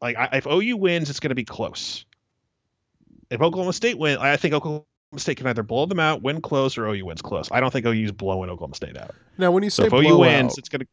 Like 0.03 0.17
I, 0.17 0.29
if 0.39 0.47
OU 0.47 0.77
wins, 0.77 1.09
it's 1.09 1.21
going 1.21 1.31
to 1.31 1.37
be 1.37 1.45
close. 1.45 2.05
If 3.31 3.41
Oklahoma 3.41 3.73
State 3.73 3.99
win, 3.99 4.19
I 4.19 4.37
think 4.37 4.55
Oklahoma 4.55 4.85
State 5.17 5.37
can 5.37 5.47
either 5.47 5.63
blow 5.63 5.87
them 5.87 6.01
out, 6.01 6.23
win 6.23 6.41
close, 6.43 6.77
or 6.77 6.87
OU 6.87 7.07
wins 7.07 7.23
close. 7.23 7.51
I 7.51 7.61
don't 7.61 7.73
think 7.73 7.87
OU's 7.87 8.13
blowing 8.13 8.51
Oklahoma 8.51 8.75
State 8.75 8.97
out. 8.97 9.15
Now, 9.39 9.51
when 9.51 9.63
you 9.63 9.71
So 9.71 9.85
say 9.85 9.87
if 9.87 9.93
OU 9.93 10.19
wins, 10.19 10.59
it's 10.59 10.69
going 10.69 10.81
to 10.81 10.87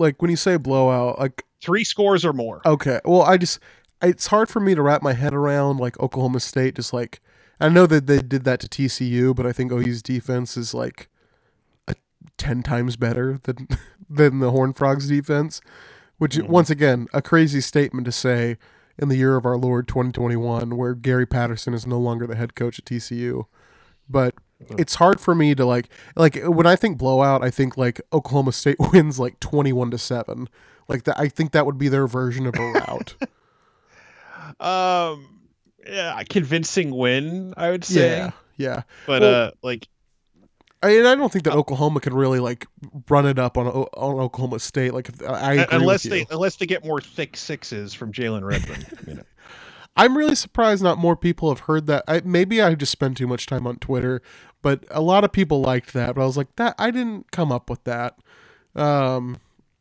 like 0.00 0.20
when 0.20 0.30
you 0.30 0.36
say 0.36 0.56
blowout, 0.56 1.18
like 1.18 1.44
three 1.62 1.84
scores 1.84 2.24
or 2.24 2.32
more. 2.32 2.60
okay, 2.66 3.00
well, 3.04 3.22
I 3.22 3.36
just 3.36 3.60
it's 4.02 4.26
hard 4.28 4.48
for 4.48 4.60
me 4.60 4.74
to 4.74 4.82
wrap 4.82 5.02
my 5.02 5.12
head 5.12 5.34
around 5.34 5.78
like 5.78 6.00
Oklahoma 6.00 6.40
State 6.40 6.74
just 6.74 6.92
like 6.92 7.20
I 7.60 7.68
know 7.68 7.86
that 7.86 8.06
they 8.06 8.18
did 8.20 8.44
that 8.44 8.58
to 8.60 8.68
TCU, 8.68 9.36
but 9.36 9.46
I 9.46 9.52
think 9.52 9.70
OU's 9.70 10.02
defense 10.02 10.56
is 10.56 10.72
like 10.74 11.08
a, 11.86 11.94
ten 12.38 12.62
times 12.62 12.96
better 12.96 13.38
than 13.42 13.68
than 14.10 14.38
the 14.40 14.50
Horned 14.50 14.76
Frogs 14.76 15.08
defense, 15.08 15.60
which 16.18 16.36
Mhm. 16.36 16.48
once 16.48 16.70
again 16.70 17.06
a 17.12 17.20
crazy 17.22 17.60
statement 17.60 18.06
to 18.06 18.12
say 18.12 18.56
in 18.98 19.08
the 19.08 19.16
year 19.16 19.36
of 19.36 19.46
our 19.46 19.56
Lord 19.56 19.86
2021, 19.88 20.76
where 20.76 20.94
Gary 20.94 21.26
Patterson 21.26 21.72
is 21.74 21.86
no 21.86 21.98
longer 21.98 22.26
the 22.26 22.36
head 22.36 22.54
coach 22.54 22.78
at 22.78 22.84
TCU, 22.86 23.44
but. 24.08 24.34
It's 24.78 24.96
hard 24.96 25.20
for 25.20 25.34
me 25.34 25.54
to 25.54 25.64
like 25.64 25.88
like 26.16 26.36
when 26.44 26.66
I 26.66 26.76
think 26.76 26.98
blowout, 26.98 27.42
I 27.42 27.50
think 27.50 27.76
like 27.76 28.00
Oklahoma 28.12 28.52
State 28.52 28.76
wins 28.92 29.18
like 29.18 29.40
twenty 29.40 29.72
one 29.72 29.90
to 29.90 29.98
seven. 29.98 30.48
Like 30.88 31.04
that, 31.04 31.18
I 31.18 31.28
think 31.28 31.52
that 31.52 31.66
would 31.66 31.78
be 31.78 31.88
their 31.88 32.06
version 32.06 32.46
of 32.46 32.54
a 32.56 32.72
rout. 32.72 33.14
Um, 34.58 35.40
yeah, 35.86 36.22
convincing 36.28 36.90
win, 36.90 37.54
I 37.56 37.70
would 37.70 37.84
say. 37.84 38.18
yeah, 38.18 38.30
yeah. 38.56 38.82
But 39.06 39.22
Well- 39.22 39.44
uh, 39.46 39.50
like 39.62 39.88
I 40.82 40.88
mean, 40.88 41.04
I 41.04 41.14
don't 41.14 41.30
think 41.30 41.44
that 41.44 41.54
Oklahoma 41.54 42.00
can 42.00 42.14
really 42.14 42.40
like 42.40 42.66
run 43.10 43.26
it 43.26 43.38
up 43.38 43.58
on 43.58 43.66
on 43.66 44.20
Oklahoma 44.20 44.58
State. 44.58 44.94
Like, 44.94 45.08
if- 45.10 45.22
I 45.22 45.52
agree 45.54 45.66
unless 45.78 46.02
they 46.02 46.26
unless 46.30 46.56
they 46.56 46.66
get 46.66 46.84
more 46.84 47.00
thick 47.00 47.36
sixes 47.36 47.92
from 47.94 48.12
Jalen 48.12 48.42
Redmond, 48.44 48.86
you 49.06 49.14
know. 49.14 49.22
I'm 49.96 50.16
really 50.16 50.36
surprised 50.36 50.82
not 50.82 50.98
more 50.98 51.16
people 51.16 51.48
have 51.50 51.60
heard 51.60 51.86
that. 51.88 52.04
I, 52.08 52.22
maybe 52.24 52.62
I 52.62 52.74
just 52.76 52.92
spend 52.92 53.16
too 53.16 53.26
much 53.26 53.46
time 53.46 53.66
on 53.66 53.76
Twitter, 53.76 54.22
but 54.62 54.84
a 54.90 55.00
lot 55.00 55.24
of 55.24 55.32
people 55.32 55.60
liked 55.60 55.92
that. 55.92 56.14
But 56.14 56.22
I 56.22 56.26
was 56.26 56.36
like, 56.36 56.54
that 56.56 56.74
I 56.78 56.90
didn't 56.90 57.30
come 57.30 57.52
up 57.52 57.70
with 57.70 57.84
that. 57.84 58.18
Um, 58.74 59.38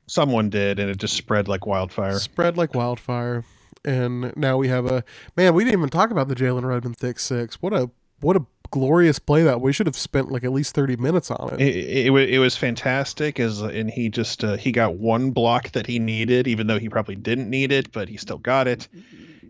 Someone 0.07 0.49
did, 0.49 0.79
and 0.79 0.89
it 0.89 0.97
just 0.97 1.15
spread 1.15 1.47
like 1.47 1.65
wildfire. 1.65 2.17
spread 2.17 2.57
like 2.57 2.73
wildfire, 2.73 3.43
and 3.85 4.35
now 4.35 4.57
we 4.57 4.67
have 4.67 4.85
a 4.85 5.03
man. 5.37 5.53
We 5.53 5.63
didn't 5.63 5.79
even 5.79 5.89
talk 5.89 6.09
about 6.09 6.27
the 6.27 6.35
Jalen 6.35 6.63
Redmond 6.63 6.97
thick 6.97 7.19
six. 7.19 7.61
What 7.61 7.73
a 7.73 7.91
what 8.21 8.35
a 8.35 8.45
glorious 8.71 9.19
play 9.19 9.43
that 9.43 9.61
we 9.61 9.73
should 9.73 9.87
have 9.87 9.95
spent 9.95 10.31
like 10.31 10.43
at 10.43 10.51
least 10.51 10.73
thirty 10.73 10.95
minutes 10.95 11.29
on 11.29 11.53
it. 11.53 11.61
It, 11.61 12.07
it, 12.07 12.29
it, 12.29 12.39
was 12.39 12.55
fantastic, 12.57 13.39
as 13.39 13.61
and 13.61 13.89
he 13.89 14.09
just 14.09 14.43
uh, 14.43 14.57
he 14.57 14.71
got 14.71 14.95
one 14.95 15.31
block 15.31 15.71
that 15.71 15.85
he 15.85 15.99
needed, 15.99 16.47
even 16.47 16.67
though 16.67 16.79
he 16.79 16.89
probably 16.89 17.15
didn't 17.15 17.49
need 17.49 17.71
it, 17.71 17.91
but 17.91 18.09
he 18.09 18.17
still 18.17 18.37
got 18.39 18.67
it, 18.67 18.87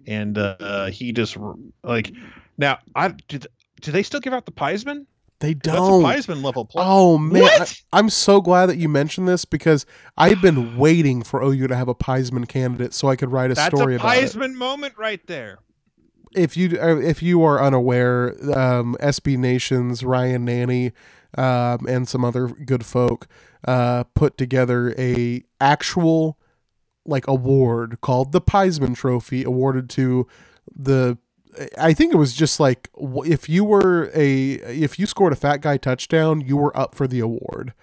and 0.06 0.38
uh, 0.38 0.88
he 0.88 1.14
just 1.14 1.38
like 1.84 2.12
now 2.58 2.80
I 2.96 3.10
did. 3.30 3.48
Do 3.82 3.94
they 3.94 4.04
still 4.04 4.20
give 4.20 4.34
out 4.34 4.46
the 4.46 4.52
Piesman? 4.52 5.06
They 5.40 5.54
That's 5.54 5.78
a 5.78 5.80
don't. 5.80 6.42
Level 6.42 6.66
play. 6.66 6.84
Oh 6.86 7.18
man, 7.18 7.44
What? 7.44 7.82
I, 7.94 8.00
am 8.00 8.10
so 8.10 8.42
glad 8.42 8.66
that 8.68 8.78
you 8.78 8.90
mentioned 8.90 9.28
this 9.28 9.46
because 9.46 9.86
I've 10.18 10.42
been 10.42 10.78
waiting 10.78 11.24
for 11.24 11.42
OU 11.42 11.68
to 11.68 11.76
have 11.76 11.88
a 11.88 11.96
Piesman 11.96 12.46
candidate 12.48 12.94
so 12.94 13.08
I 13.08 13.16
could 13.16 13.32
write 13.32 13.52
a 13.52 13.54
That's 13.54 13.74
story 13.74 13.94
a 13.96 13.98
about 13.98 14.18
it. 14.18 14.22
Piesman 14.22 14.56
moment 14.56 14.96
right 14.98 15.26
there. 15.28 15.60
If 16.36 16.58
you 16.58 16.78
uh, 16.80 16.98
if 16.98 17.24
you 17.24 17.42
are 17.44 17.62
unaware, 17.64 18.36
um, 18.56 18.98
SB 19.00 19.38
Nations, 19.38 20.04
Ryan 20.04 20.46
Nanni, 20.46 20.92
um, 21.38 21.86
and 21.88 22.08
some 22.08 22.26
other 22.26 22.48
good 22.48 22.86
folk 22.86 23.28
uh, 23.66 24.04
put 24.14 24.38
together 24.38 24.94
a 24.98 25.44
actual 25.62 26.38
like 27.06 27.28
award 27.28 28.02
called 28.02 28.34
the 28.34 28.42
Piesman 28.42 28.96
Trophy, 28.96 29.44
awarded 29.44 29.90
to 29.92 30.28
the. 30.76 31.18
I 31.78 31.94
think 31.94 32.14
it 32.14 32.18
was 32.18 32.34
just 32.34 32.60
like 32.60 32.90
if 33.26 33.50
you 33.50 33.64
were 33.64 34.12
a 34.14 34.54
if 34.54 35.00
you 35.00 35.06
scored 35.06 35.34
a 35.34 35.36
fat 35.36 35.58
guy 35.62 35.78
touchdown, 35.78 36.42
you 36.42 36.58
were 36.58 36.76
up 36.78 36.96
for 36.96 37.08
the 37.08 37.20
award. 37.20 37.74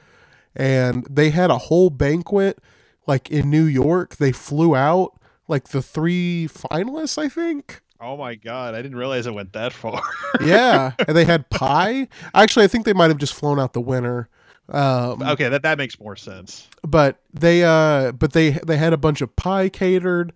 And 0.55 1.07
they 1.11 1.31
had 1.31 1.51
a 1.51 1.59
whole 1.59 1.91
banquet 1.91 2.59
like 3.07 3.31
in 3.31 3.51
New 3.51 3.65
York. 3.65 4.17
They 4.17 4.33
flew 4.33 4.75
out 4.75 5.13
like 5.49 5.69
the 5.69 5.83
three 5.83 6.49
finalists, 6.51 7.19
I 7.19 7.29
think. 7.29 7.83
Oh 8.01 8.17
my 8.17 8.35
god, 8.35 8.75
I 8.75 8.83
didn't 8.83 8.97
realize 8.99 9.27
it 9.27 9.35
went 9.35 9.53
that 9.55 9.73
far. 9.73 10.03
Yeah, 10.45 10.93
and 11.07 11.17
they 11.17 11.25
had 11.25 11.49
pie. 11.51 12.09
Actually, 12.35 12.65
I 12.67 12.69
think 12.69 12.85
they 12.85 12.93
might 12.93 13.09
have 13.09 13.17
just 13.19 13.33
flown 13.35 13.59
out 13.59 13.73
the 13.73 13.81
winner. 13.81 14.29
Um, 14.69 15.23
okay, 15.23 15.49
that 15.49 15.63
that 15.63 15.79
makes 15.79 15.99
more 16.01 16.17
sense. 16.17 16.69
but 16.83 17.21
they 17.33 17.63
uh 17.65 18.13
but 18.13 18.33
they 18.33 18.51
they 18.51 18.77
had 18.77 18.93
a 18.93 18.97
bunch 18.99 19.21
of 19.21 19.35
pie 19.37 19.69
catered 19.69 20.33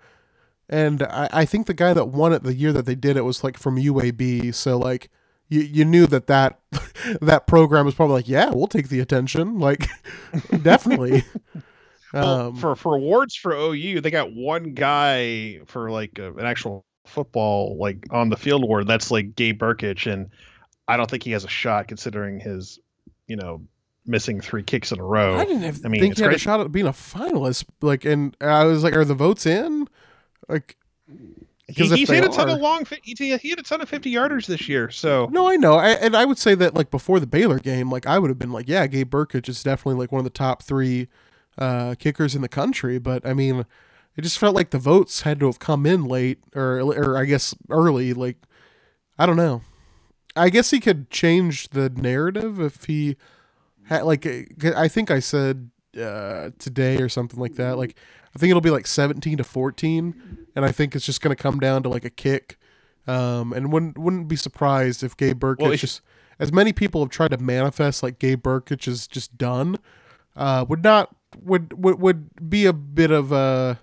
and 0.71 1.03
I, 1.03 1.29
I 1.31 1.45
think 1.45 1.67
the 1.67 1.75
guy 1.75 1.93
that 1.93 2.07
won 2.07 2.33
it 2.33 2.43
the 2.43 2.55
year 2.55 2.73
that 2.73 2.87
they 2.87 2.95
did 2.95 3.19
it 3.19 3.23
was 3.23 3.45
like 3.45 3.59
from 3.59 3.77
UAB 3.77 4.55
so 4.55 4.79
like 4.79 5.11
you 5.51 5.61
you 5.61 5.85
knew 5.85 6.07
that 6.07 6.29
that 6.29 6.61
that 7.21 7.47
program 7.47 7.85
was 7.85 7.95
probably 7.95 8.15
like 8.15 8.29
yeah 8.29 8.51
we'll 8.51 8.69
take 8.69 8.89
the 8.89 9.01
attention. 9.01 9.59
Like 9.59 9.89
definitely. 10.63 11.25
Well, 12.13 12.49
um 12.49 12.57
for 12.57 12.75
for 12.75 12.97
awards 12.97 13.37
for 13.37 13.53
OU, 13.53 14.01
they 14.01 14.11
got 14.11 14.33
one 14.33 14.75
guy 14.75 15.61
for 15.67 15.93
like 15.93 16.19
a, 16.19 16.33
an 16.33 16.45
actual 16.45 16.85
football 17.07 17.77
like 17.79 18.05
on 18.11 18.31
the 18.31 18.37
field 18.37 18.65
award. 18.65 18.89
That's 18.89 19.13
like 19.13 19.37
Gabe 19.37 19.63
Brkic, 19.63 20.13
and 20.13 20.31
I 20.89 20.97
don't 20.97 21.09
think 21.09 21.23
he 21.23 21.31
has 21.31 21.45
a 21.45 21.49
shot 21.49 21.87
considering 21.87 22.41
his, 22.41 22.81
you 23.29 23.37
know, 23.37 23.63
missing 24.07 24.41
three 24.41 24.65
kicks 24.65 24.91
in 24.91 24.99
a 24.99 25.05
row. 25.05 25.37
I 25.37 25.45
didn't 25.45 25.63
have, 25.63 25.83
I 25.85 25.89
mean, 25.89 26.01
think 26.01 26.17
he 26.17 26.25
had 26.25 26.35
a 26.35 26.39
shot 26.39 26.59
at 26.59 26.73
being 26.73 26.89
a 26.89 26.93
finalist. 26.93 27.67
Like 27.81 28.05
and 28.05 28.37
I 28.41 28.65
was 28.65 28.83
like 28.83 28.97
are 28.97 29.05
the 29.05 29.15
votes 29.15 29.47
in 29.47 29.87
like 30.51 30.77
He, 31.09 31.87
he's 31.87 32.09
hit 32.11 32.25
a 32.25 32.29
ton 32.29 32.49
are- 32.51 32.55
of 32.57 32.61
long. 32.61 32.85
He, 33.03 33.15
he 33.15 33.31
had 33.51 33.59
a 33.59 33.63
ton 33.63 33.81
of 33.81 33.89
fifty 33.89 34.13
yarders 34.13 34.47
this 34.47 34.69
year. 34.69 34.91
So 34.91 35.27
No, 35.31 35.49
I 35.49 35.57
know, 35.57 35.75
I, 35.75 35.91
and 35.91 36.17
I 36.17 36.25
would 36.25 36.39
say 36.39 36.55
that 36.57 36.75
like 36.75 36.91
before 36.91 37.21
the 37.21 37.27
Baylor 37.27 37.59
game, 37.59 37.91
like 37.91 38.07
I 38.07 38.19
would 38.19 38.31
have 38.31 38.39
been 38.39 38.53
like, 38.53 38.69
yeah, 38.69 38.87
Gabe 38.87 39.11
Brkic 39.11 39.49
is 39.49 39.63
definitely 39.63 39.99
like 40.01 40.11
one 40.13 40.19
of 40.21 40.25
the 40.25 40.31
top 40.31 40.63
three 40.63 41.09
uh, 41.59 41.95
kickers 41.99 42.35
in 42.35 42.43
the 42.43 42.49
country. 42.49 42.99
But 42.99 43.25
I 43.27 43.35
mean, 43.35 43.65
it 44.17 44.23
just 44.23 44.39
felt 44.39 44.55
like 44.57 44.71
the 44.71 44.79
votes 44.79 45.23
had 45.23 45.39
to 45.41 45.47
have 45.47 45.59
come 45.59 45.87
in 45.87 46.05
late, 46.05 46.39
or 46.55 46.81
or 46.81 47.17
I 47.17 47.25
guess 47.25 47.55
early. 47.69 48.13
Like 48.13 48.37
I 49.19 49.27
don't 49.27 49.37
know. 49.37 49.63
I 50.37 50.49
guess 50.49 50.71
he 50.71 50.81
could 50.81 51.11
change 51.11 51.69
the 51.71 51.89
narrative 51.91 52.61
if 52.61 52.85
he 52.85 53.17
had 53.85 54.03
like 54.05 54.27
I 54.77 54.89
think 54.89 55.11
I 55.11 55.19
said 55.21 55.71
uh, 56.01 56.51
today 56.59 56.99
or 56.99 57.09
something 57.09 57.39
like 57.41 57.55
that. 57.57 57.77
Like 57.79 57.97
I 58.35 58.39
think 58.39 58.51
it'll 58.51 58.61
be 58.61 58.71
like 58.71 58.87
seventeen 58.87 59.39
to 59.39 59.45
fourteen, 59.45 60.47
and 60.55 60.65
I 60.65 60.73
think 60.73 60.95
it's 60.95 61.05
just 61.05 61.21
going 61.21 61.35
to 61.35 61.43
come 61.43 61.59
down 61.59 61.83
to 61.83 61.89
like 61.89 62.05
a 62.05 62.11
kick. 62.11 62.59
Um, 63.07 63.53
and 63.53 63.73
wouldn't 63.73 63.99
wouldn't 63.99 64.29
be 64.29 64.37
surprised 64.37 65.03
if 65.03 65.17
Gabe 65.17 65.41
Brkic 65.41 65.59
Well, 65.59 65.75
just 65.75 66.01
as 66.39 66.53
many 66.53 66.73
people 66.73 67.01
have 67.01 67.11
tried 67.11 67.33
to 67.33 67.39
manifest 67.39 68.03
like 68.03 68.19
Gabe 68.19 68.43
Brkic 68.43 68.87
is 68.87 69.07
just 69.07 69.37
done. 69.37 69.79
Uh, 70.37 70.65
would 70.69 70.85
not 70.85 71.15
would 71.43 71.83
would 71.83 71.99
would 72.01 72.51
be 72.51 72.67
a 72.67 72.73
bit 72.73 73.11
of 73.11 73.33
a 73.33 73.81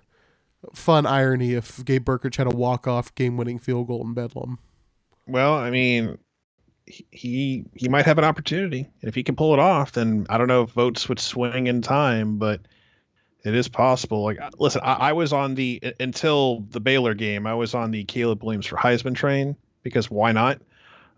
fun 0.72 1.04
irony 1.04 1.54
if 1.54 1.84
Gabe 1.84 2.04
Brkic 2.04 2.36
had 2.36 2.46
a 2.46 2.56
walk 2.56 2.86
off 2.86 3.14
game 3.14 3.36
winning 3.36 3.58
field 3.58 3.88
goal 3.88 4.02
in 4.04 4.14
Bedlam. 4.14 4.58
well, 5.26 5.54
I 5.54 5.70
mean. 5.70 6.18
He 7.10 7.66
he 7.74 7.86
might 7.86 8.06
have 8.06 8.16
an 8.16 8.24
opportunity, 8.24 8.88
and 9.02 9.08
if 9.10 9.14
he 9.14 9.22
can 9.22 9.36
pull 9.36 9.52
it 9.52 9.58
off, 9.58 9.92
then 9.92 10.24
I 10.30 10.38
don't 10.38 10.48
know 10.48 10.62
if 10.62 10.70
votes 10.70 11.06
would 11.06 11.20
swing 11.20 11.66
in 11.66 11.82
time, 11.82 12.38
but 12.38 12.62
It 13.48 13.54
is 13.54 13.68
possible. 13.68 14.22
Like, 14.22 14.40
uh, 14.40 14.50
listen, 14.58 14.82
I, 14.84 14.94
I 14.94 15.12
was 15.12 15.32
on 15.32 15.54
the 15.54 15.94
until 15.98 16.60
the 16.70 16.80
Baylor 16.80 17.14
game. 17.14 17.46
I 17.46 17.54
was 17.54 17.74
on 17.74 17.90
the 17.90 18.04
Caleb 18.04 18.42
Williams 18.44 18.66
for 18.66 18.76
Heisman 18.76 19.14
train 19.14 19.56
because 19.82 20.10
why 20.10 20.32
not? 20.32 20.60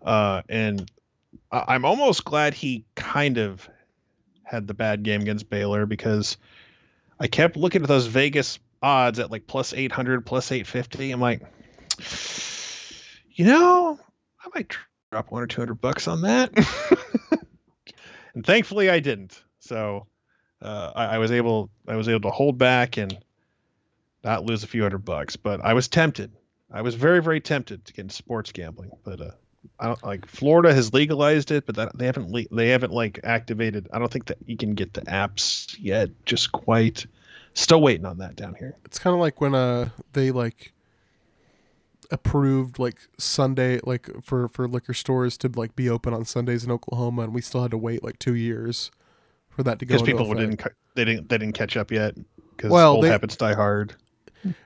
Uh, 0.01 0.41
and 0.47 0.89
I, 1.51 1.65
I'm 1.67 1.85
almost 1.85 2.23
glad 2.23 2.53
he 2.53 2.85
kind 2.95 3.37
of 3.37 3.69
had 4.43 4.67
the 4.67 4.73
bad 4.73 5.03
game 5.03 5.21
against 5.21 5.49
Baylor 5.49 5.85
because 5.85 6.37
I 7.19 7.27
kept 7.27 7.57
looking 7.57 7.81
at 7.81 7.87
those 7.87 8.07
Vegas 8.07 8.59
odds 8.81 9.19
at 9.19 9.29
like 9.29 9.45
plus 9.45 9.73
800, 9.73 10.25
plus 10.25 10.51
850. 10.51 11.11
I'm 11.11 11.21
like, 11.21 11.41
you 13.33 13.45
know, 13.45 13.99
I 14.43 14.49
might 14.55 14.75
drop 15.11 15.31
one 15.31 15.43
or 15.43 15.47
two 15.47 15.61
hundred 15.61 15.81
bucks 15.81 16.07
on 16.07 16.21
that. 16.21 16.51
and 18.33 18.45
thankfully, 18.45 18.89
I 18.89 18.99
didn't. 18.99 19.41
So 19.59 20.07
uh, 20.61 20.91
I, 20.95 21.05
I 21.05 21.17
was 21.17 21.31
able 21.31 21.69
I 21.87 21.95
was 21.95 22.07
able 22.07 22.21
to 22.21 22.29
hold 22.29 22.57
back 22.57 22.97
and 22.97 23.17
not 24.23 24.45
lose 24.45 24.63
a 24.63 24.67
few 24.67 24.83
hundred 24.83 25.05
bucks. 25.05 25.35
But 25.35 25.61
I 25.63 25.73
was 25.73 25.87
tempted. 25.87 26.31
I 26.71 26.81
was 26.81 26.95
very 26.95 27.21
very 27.21 27.41
tempted 27.41 27.85
to 27.85 27.93
get 27.93 28.03
into 28.03 28.15
sports 28.15 28.51
gambling. 28.51 28.91
But 29.03 29.21
uh, 29.21 29.31
I 29.79 29.87
don't 29.87 30.03
like 30.03 30.27
Florida 30.27 30.73
has 30.73 30.93
legalized 30.93 31.51
it, 31.51 31.65
but 31.65 31.75
that, 31.75 31.97
they 31.97 32.05
haven't 32.05 32.29
le- 32.29 32.47
they 32.51 32.69
haven't 32.69 32.93
like 32.93 33.19
activated. 33.23 33.87
I 33.91 33.99
don't 33.99 34.11
think 34.11 34.27
that 34.27 34.37
you 34.45 34.57
can 34.57 34.75
get 34.75 34.93
the 34.93 35.01
apps 35.01 35.75
yet. 35.79 36.09
Just 36.25 36.51
quite. 36.51 37.05
Still 37.53 37.81
waiting 37.81 38.05
on 38.05 38.19
that 38.19 38.37
down 38.37 38.55
here. 38.55 38.77
It's 38.85 38.97
kind 38.97 39.13
of 39.13 39.19
like 39.19 39.41
when 39.41 39.53
uh 39.53 39.89
they 40.13 40.31
like 40.31 40.71
approved 42.11 42.77
like 42.79 42.97
Sunday 43.17 43.79
like 43.83 44.09
for 44.23 44.47
for 44.49 44.67
liquor 44.67 44.93
stores 44.93 45.37
to 45.37 45.51
like 45.53 45.75
be 45.75 45.89
open 45.89 46.13
on 46.13 46.23
Sundays 46.23 46.63
in 46.63 46.71
Oklahoma, 46.71 47.23
and 47.23 47.33
we 47.33 47.41
still 47.41 47.61
had 47.61 47.71
to 47.71 47.77
wait 47.77 48.03
like 48.03 48.19
two 48.19 48.35
years 48.35 48.89
for 49.51 49.63
that 49.63 49.79
to 49.79 49.85
go. 49.85 49.93
Because 49.95 50.05
people 50.05 50.33
didn't 50.33 50.61
they 50.95 51.05
didn't 51.05 51.29
they 51.29 51.37
didn't 51.37 51.53
catch 51.55 51.77
up 51.77 51.91
yet 51.91 52.15
because 52.55 52.71
Well, 52.71 52.93
old 52.95 53.03
they- 53.03 53.09
habits 53.09 53.35
die 53.35 53.53
hard. 53.53 53.95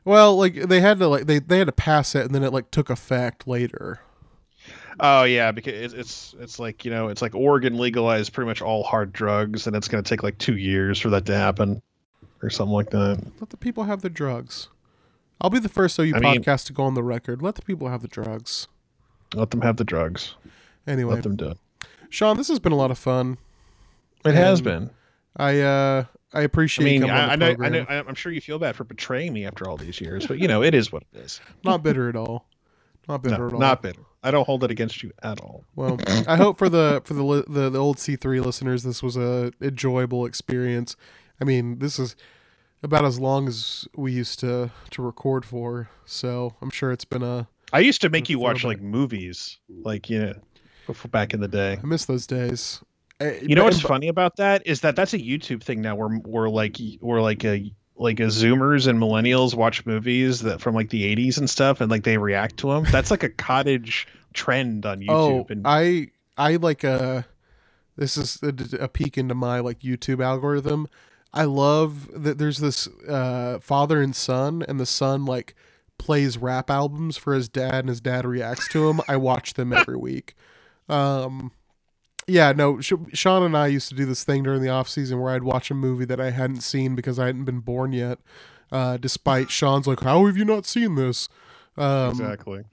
Well, 0.06 0.38
like 0.38 0.54
they 0.54 0.80
had 0.80 1.00
to 1.00 1.08
like 1.10 1.26
they 1.26 1.40
they 1.40 1.58
had 1.58 1.68
to 1.68 1.74
pass 1.74 2.16
it, 2.16 2.26
and 2.26 2.34
then 2.34 2.44
it 2.44 2.54
like 2.54 2.72
took 2.72 2.90
effect 2.90 3.46
later. 3.48 4.00
Oh 5.02 5.24
yeah, 5.24 5.52
because 5.52 5.74
it's 5.74 5.94
it's 5.94 6.36
it's 6.40 6.60
like 6.60 6.86
you 6.86 6.92
know 6.92 7.10
it's 7.10 7.22
like 7.22 7.36
Oregon 7.36 7.78
legalized 7.78 8.32
pretty 8.32 8.48
much 8.48 8.62
all 8.62 8.84
hard 8.84 9.12
drugs, 9.12 9.68
and 9.68 9.76
it's 9.76 9.90
going 9.90 10.02
to 10.02 10.08
take 10.10 10.24
like 10.24 10.38
two 10.38 10.56
years 10.56 10.98
for 11.00 11.10
that 11.10 11.26
to 11.26 11.36
happen, 11.36 11.82
or 12.42 12.50
something 12.50 12.74
like 12.74 12.92
that. 12.92 13.22
Let 13.42 13.50
the 13.50 13.58
people 13.58 13.84
have 13.84 14.02
their 14.02 14.10
drugs. 14.10 14.70
I'll 15.42 15.50
be 15.50 15.60
the 15.60 15.68
first 15.68 16.00
OU 16.00 16.14
I 16.16 16.20
mean- 16.20 16.42
podcast 16.42 16.68
to 16.68 16.74
go 16.74 16.84
on 16.84 16.94
the 16.94 17.04
record. 17.04 17.42
Let 17.42 17.56
the 17.56 17.62
people 17.62 17.90
have 17.90 18.02
the 18.02 18.08
drugs. 18.08 18.70
Let 19.34 19.52
them 19.52 19.60
have 19.60 19.76
the 19.76 19.84
drugs. 19.84 20.36
Anyway, 20.88 21.16
Let 21.16 21.24
them 21.24 21.36
do 21.36 21.50
it. 21.50 21.58
Sean, 22.10 22.38
this 22.38 22.48
has 22.48 22.60
been 22.60 22.72
a 22.72 22.78
lot 22.78 22.92
of 22.92 22.98
fun. 22.98 23.38
It 24.26 24.36
has 24.36 24.62
been. 24.62 24.90
I 25.38 25.62
uh 25.62 26.06
I 26.34 26.40
I 26.40 26.42
appreciate 26.44 26.86
mean, 26.86 27.02
coming 27.02 27.16
I, 27.16 27.30
I 27.30 27.34
on 27.34 27.40
the 27.40 27.56
know, 27.56 27.66
I 27.66 27.70
know. 27.70 27.86
I'm 27.90 28.16
sure 28.16 28.32
you 28.32 28.42
feel 28.42 28.60
bad 28.60 28.76
for 28.76 28.84
betraying 28.84 29.32
me 29.34 29.46
after 29.46 29.70
all 29.70 29.78
these 29.78 30.02
years, 30.02 30.28
but 30.28 30.40
you 30.40 30.48
know, 30.48 30.64
it 30.64 30.74
is 30.74 30.92
what 30.92 31.04
it 31.14 31.20
is. 31.20 31.40
Not 31.64 31.84
bitter 31.84 32.10
at 32.10 32.16
all. 32.16 32.48
Not 33.08 33.22
bitter 33.24 33.38
No, 33.38 33.48
at 33.48 33.54
all. 33.54 33.60
not 33.60 33.82
bitter. 33.84 34.02
I 34.24 34.32
don't 34.32 34.46
hold 34.46 34.64
it 34.64 34.72
against 34.72 35.04
you 35.04 35.12
at 35.22 35.40
all. 35.40 35.64
Well, 35.76 36.00
I 36.28 36.36
hope 36.36 36.58
for 36.58 36.68
the 36.70 37.02
for 37.06 37.14
the 37.14 37.44
the, 37.48 37.70
the 37.70 37.78
old 37.80 38.00
C 38.00 38.16
three 38.16 38.40
listeners, 38.40 38.82
this 38.84 39.04
was 39.04 39.16
a 39.16 39.52
enjoyable 39.62 40.26
experience. 40.26 40.96
I 41.40 41.44
mean, 41.44 41.78
this 41.80 42.00
is 42.00 42.16
about 42.82 43.06
as 43.06 43.20
long 43.20 43.48
as 43.48 43.88
we 43.96 44.12
used 44.12 44.40
to 44.40 44.72
to 44.90 45.02
record 45.04 45.46
for, 45.46 45.90
so 46.06 46.56
I'm 46.62 46.72
sure 46.72 46.92
it's 46.92 47.06
been 47.06 47.22
a. 47.24 47.48
I 47.72 47.80
used 47.80 48.02
to 48.02 48.10
make 48.10 48.28
you 48.30 48.40
watch 48.40 48.64
like 48.64 48.82
movies, 48.82 49.60
like 49.70 50.10
you 50.10 50.20
know, 50.20 50.34
before 50.88 51.10
back 51.10 51.34
in 51.34 51.40
the 51.42 51.48
day. 51.48 51.78
I 51.82 51.86
miss 51.86 52.06
those 52.06 52.26
days. 52.26 52.82
Eh, 53.20 53.40
You 53.44 53.56
know 53.56 53.64
what's 53.64 53.80
funny 53.82 54.08
about 54.08 54.36
that 54.38 54.66
is 54.66 54.82
that 54.82 54.96
that's 54.96 55.14
a 55.14 55.20
YouTube 55.20 55.64
thing 55.64 55.82
now. 55.82 55.96
Where 55.96 56.20
we're 56.26 56.50
like 56.50 56.78
we're 57.02 57.22
like 57.22 57.44
a 57.46 57.72
like 57.98 58.20
a 58.20 58.24
Zoomers 58.24 58.88
and 58.88 59.00
millennials 59.00 59.54
watch 59.56 59.86
movies 59.86 60.42
that 60.42 60.60
from 60.60 60.76
like 60.76 60.90
the 60.90 61.16
80s 61.16 61.38
and 61.38 61.50
stuff, 61.50 61.80
and 61.82 61.90
like 61.90 62.04
they 62.04 62.18
react 62.18 62.58
to 62.58 62.68
them. 62.72 62.84
That's 62.92 63.10
like 63.12 63.24
a 63.24 63.30
cottage 63.30 64.08
trend 64.34 64.86
on 64.86 65.00
YouTube. 65.00 65.10
Oh, 65.10 65.46
and 65.50 65.62
I 65.66 66.08
I 66.38 66.58
like 66.58 66.84
a. 66.84 67.26
This 67.98 68.18
is 68.18 68.40
a, 68.44 68.54
a 68.84 68.88
peek 68.90 69.18
into 69.18 69.34
my 69.36 69.60
like 69.62 69.80
YouTube 69.80 70.22
algorithm. 70.22 70.88
I 71.34 71.46
love 71.46 72.10
that 72.14 72.38
there's 72.38 72.58
this 72.58 72.88
uh, 73.08 73.60
father 73.62 74.02
and 74.02 74.14
son, 74.14 74.64
and 74.68 74.78
the 74.80 74.86
son 74.86 75.26
like 75.26 75.56
plays 75.98 76.38
rap 76.38 76.70
albums 76.70 77.16
for 77.16 77.34
his 77.34 77.48
dad, 77.48 77.76
and 77.76 77.90
his 77.90 78.02
dad 78.02 78.26
reacts 78.26 78.68
to 78.70 78.88
them. 78.88 79.00
I 79.08 79.16
watch 79.16 79.54
them 79.54 79.72
every 79.72 79.96
week. 79.96 80.36
Um, 80.90 81.54
yeah, 82.28 82.52
no, 82.52 82.80
Sh- 82.82 82.94
Sean 83.14 83.44
and 83.44 83.56
I 83.56 83.68
used 83.68 83.90
to 83.90 83.96
do 83.96 84.06
this 84.06 84.24
thing 84.24 84.44
during 84.44 84.62
the 84.62 84.70
off 84.70 84.90
season 84.90 85.20
where 85.20 85.34
I'd 85.34 85.44
watch 85.44 85.70
a 85.72 85.74
movie 85.76 86.06
that 86.06 86.20
I 86.20 86.32
hadn't 86.32 86.62
seen 86.62 86.96
because 86.96 87.20
I 87.20 87.28
hadn't 87.28 87.46
been 87.46 87.60
born 87.60 87.92
yet. 87.94 88.20
Uh, 88.72 88.98
despite 88.98 89.52
Sean's 89.52 89.86
like, 89.88 90.00
how 90.02 90.26
have 90.26 90.36
you 90.38 90.46
not 90.46 90.66
seen 90.66 90.96
this? 90.96 91.30
Um, 91.78 92.10
exactly. 92.10 92.64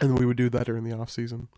And 0.00 0.18
we 0.18 0.24
would 0.24 0.36
do 0.36 0.48
that 0.50 0.66
during 0.66 0.84
the 0.84 0.96
off 0.96 1.10
season. 1.10 1.48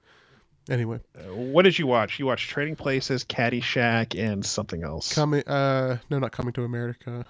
Anyway, 0.70 1.00
Uh, 1.18 1.34
what 1.34 1.62
did 1.62 1.78
you 1.78 1.86
watch? 1.86 2.18
You 2.18 2.26
watched 2.26 2.48
Trading 2.48 2.76
Places, 2.76 3.24
Caddyshack, 3.24 4.18
and 4.18 4.44
something 4.44 4.82
else. 4.84 5.12
coming. 5.12 5.42
Uh, 5.46 5.98
no, 6.08 6.18
not 6.20 6.32
coming 6.32 6.52
to 6.54 6.62
America. 6.64 7.26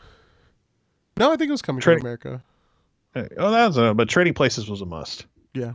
No, 1.16 1.32
I 1.32 1.36
think 1.36 1.48
it 1.48 1.52
was 1.52 1.62
coming 1.62 1.80
to 1.82 1.92
America. 1.96 2.42
Uh, 3.14 3.24
Oh, 3.38 3.50
that 3.50 3.66
was 3.66 3.76
a, 3.78 3.94
but 3.94 4.08
Trading 4.08 4.32
Places 4.34 4.68
was 4.70 4.80
a 4.80 4.86
must. 4.86 5.26
Yeah. 5.54 5.72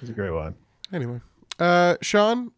It's 0.00 0.10
a 0.10 0.14
great 0.14 0.30
one. 0.32 0.54
Anyway, 0.92 1.20
uh, 1.60 1.96
Sean, 2.00 2.50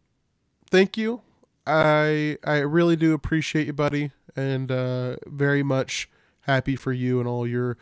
thank 0.69 0.97
you. 0.97 1.21
I 1.67 2.37
I 2.43 2.57
really 2.59 2.95
do 2.95 3.13
appreciate 3.13 3.67
you, 3.67 3.73
buddy, 3.73 4.11
and 4.35 4.71
uh, 4.71 5.17
very 5.25 5.63
much 5.63 6.09
happy 6.41 6.75
for 6.75 6.93
you 6.93 7.19
and 7.19 7.27
all 7.27 7.47
your 7.47 7.77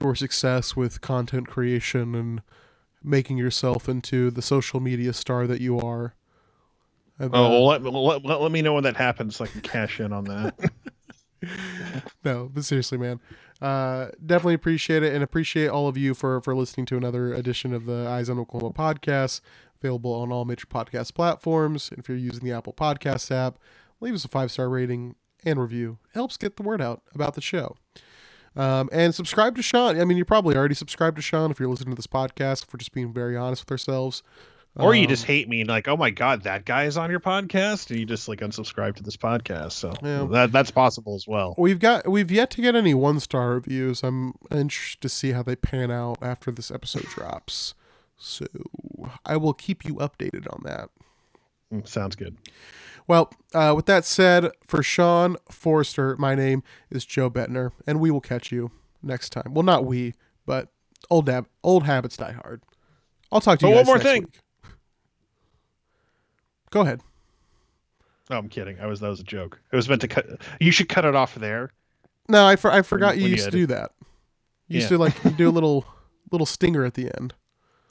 your 0.00 0.14
success 0.14 0.76
with 0.76 1.00
content 1.00 1.48
creation 1.48 2.14
and 2.14 2.42
making 3.02 3.38
yourself 3.38 3.88
into 3.88 4.30
the 4.30 4.42
social 4.42 4.80
media 4.80 5.12
star 5.12 5.46
that 5.46 5.60
you 5.60 5.78
are. 5.78 6.14
I've, 7.18 7.34
Oh, 7.34 7.44
uh, 7.46 7.50
well, 7.50 7.66
let, 7.66 7.82
let, 7.82 8.24
let, 8.24 8.40
let 8.40 8.52
me 8.52 8.62
know 8.62 8.74
when 8.74 8.84
that 8.84 8.96
happens 8.96 9.36
so 9.36 9.44
I 9.44 9.48
can 9.48 9.60
cash 9.60 10.00
in 10.00 10.12
on 10.12 10.24
that. 10.24 10.54
no, 12.24 12.50
but 12.52 12.64
seriously, 12.64 12.98
man, 12.98 13.20
uh, 13.60 14.08
definitely 14.24 14.54
appreciate 14.54 15.02
it 15.02 15.14
and 15.14 15.22
appreciate 15.22 15.68
all 15.68 15.88
of 15.88 15.96
you 15.96 16.14
for 16.14 16.40
for 16.40 16.54
listening 16.54 16.86
to 16.86 16.96
another 16.96 17.32
edition 17.34 17.72
of 17.72 17.86
the 17.86 18.06
Eyes 18.08 18.28
on 18.30 18.38
Oklahoma 18.38 18.72
podcast, 18.74 19.40
available 19.84 20.12
on 20.14 20.32
all 20.32 20.44
major 20.44 20.66
podcast 20.66 21.14
platforms. 21.14 21.90
And 21.90 21.98
if 21.98 22.08
you're 22.08 22.16
using 22.18 22.44
the 22.44 22.52
Apple 22.52 22.72
Podcasts 22.72 23.30
app, 23.30 23.58
leave 24.00 24.14
us 24.14 24.24
a 24.24 24.28
five 24.28 24.50
star 24.50 24.68
rating 24.68 25.14
and 25.44 25.60
review. 25.60 25.98
It 26.10 26.14
helps 26.14 26.36
get 26.38 26.56
the 26.56 26.62
word 26.62 26.80
out 26.80 27.02
about 27.14 27.34
the 27.34 27.42
show. 27.42 27.76
Um, 28.56 28.88
and 28.92 29.14
subscribe 29.14 29.56
to 29.56 29.62
Sean. 29.62 30.00
I 30.00 30.04
mean, 30.04 30.16
you're 30.16 30.24
probably 30.24 30.56
already 30.56 30.74
subscribed 30.76 31.16
to 31.16 31.22
Sean 31.22 31.50
if 31.50 31.58
you're 31.60 31.68
listening 31.68 31.90
to 31.90 31.96
this 31.96 32.06
podcast. 32.06 32.62
If 32.64 32.72
we're 32.72 32.78
just 32.78 32.92
being 32.92 33.12
very 33.12 33.36
honest 33.36 33.62
with 33.64 33.70
ourselves, 33.72 34.22
or 34.76 34.94
you 34.94 35.02
Um, 35.02 35.08
just 35.08 35.24
hate 35.24 35.48
me 35.48 35.60
and 35.60 35.68
like, 35.68 35.86
oh 35.86 35.96
my 35.96 36.10
god, 36.10 36.44
that 36.44 36.64
guy 36.64 36.84
is 36.84 36.96
on 36.96 37.10
your 37.10 37.20
podcast, 37.20 37.90
and 37.90 37.98
you 37.98 38.06
just 38.06 38.26
like 38.28 38.40
unsubscribe 38.40 38.94
to 38.96 39.02
this 39.02 39.16
podcast. 39.16 39.72
So 39.72 39.92
Yeah. 40.02 40.26
that 40.30 40.52
that's 40.52 40.70
possible 40.70 41.14
as 41.16 41.26
well. 41.28 41.54
We've 41.58 41.78
got 41.80 42.08
we've 42.08 42.30
yet 42.30 42.50
to 42.52 42.62
get 42.62 42.74
any 42.76 42.94
one 42.94 43.20
star 43.20 43.50
reviews. 43.50 44.02
I'm 44.02 44.34
interested 44.50 45.00
to 45.02 45.08
see 45.08 45.32
how 45.32 45.42
they 45.42 45.56
pan 45.56 45.90
out 45.90 46.18
after 46.22 46.50
this 46.52 46.70
episode 46.70 47.02
drops. 47.14 47.74
So 48.16 48.46
I 49.26 49.36
will 49.36 49.52
keep 49.54 49.84
you 49.84 49.94
updated 49.96 50.46
on 50.52 50.62
that. 50.64 50.88
Mm, 51.72 51.86
Sounds 51.86 52.16
good. 52.16 52.36
Well, 53.06 53.30
uh, 53.52 53.74
with 53.76 53.86
that 53.86 54.04
said, 54.04 54.50
for 54.66 54.82
Sean 54.82 55.36
Forster, 55.50 56.16
my 56.16 56.34
name 56.34 56.62
is 56.90 57.04
Joe 57.04 57.28
Buettner, 57.30 57.72
and 57.86 58.00
we 58.00 58.10
will 58.10 58.20
catch 58.22 58.50
you 58.50 58.70
next 59.02 59.30
time. 59.30 59.52
Well, 59.52 59.62
not 59.62 59.84
we, 59.84 60.14
but 60.46 60.68
old 61.10 61.26
dab- 61.26 61.48
old 61.62 61.84
habits 61.84 62.16
die 62.16 62.32
hard. 62.32 62.62
I'll 63.30 63.40
talk 63.42 63.58
to 63.58 63.66
But 63.66 63.70
you 63.70 63.74
one 63.76 63.86
more 63.86 63.98
thing. 63.98 64.22
week. 64.22 64.40
Go 66.70 66.80
ahead. 66.80 67.02
Oh, 68.30 68.38
I'm 68.38 68.48
kidding. 68.48 68.80
I 68.80 68.86
was 68.86 69.00
that 69.00 69.08
was 69.08 69.20
a 69.20 69.24
joke. 69.24 69.60
It 69.70 69.76
was 69.76 69.88
meant 69.88 70.00
to 70.00 70.08
cut. 70.08 70.26
You 70.60 70.70
should 70.70 70.88
cut 70.88 71.04
it 71.04 71.14
off 71.14 71.34
there. 71.34 71.72
No, 72.28 72.46
I, 72.46 72.56
for, 72.56 72.70
I 72.72 72.80
forgot 72.80 73.16
you 73.18 73.24
when 73.24 73.30
you 73.32 73.36
used 73.36 73.44
to 73.44 73.50
do 73.50 73.66
that. 73.66 73.90
You 74.68 74.76
used 74.76 74.88
to 74.88 74.96
like 74.96 75.36
do 75.36 75.48
a 75.48 75.50
little 75.52 75.84
little 76.32 76.46
stinger 76.46 76.84
at 76.86 76.94
the 76.94 77.10
end. 77.20 77.34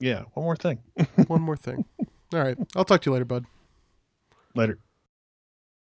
Yeah. 0.03 0.23
One 0.33 0.43
more 0.43 0.57
thing. 0.57 0.79
One 1.27 1.41
more 1.41 1.55
thing. 1.55 1.85
All 2.33 2.41
right. 2.41 2.57
I'll 2.75 2.83
talk 2.83 3.01
to 3.03 3.09
you 3.09 3.13
later, 3.13 3.23
bud. 3.23 3.45
Later. 4.53 4.77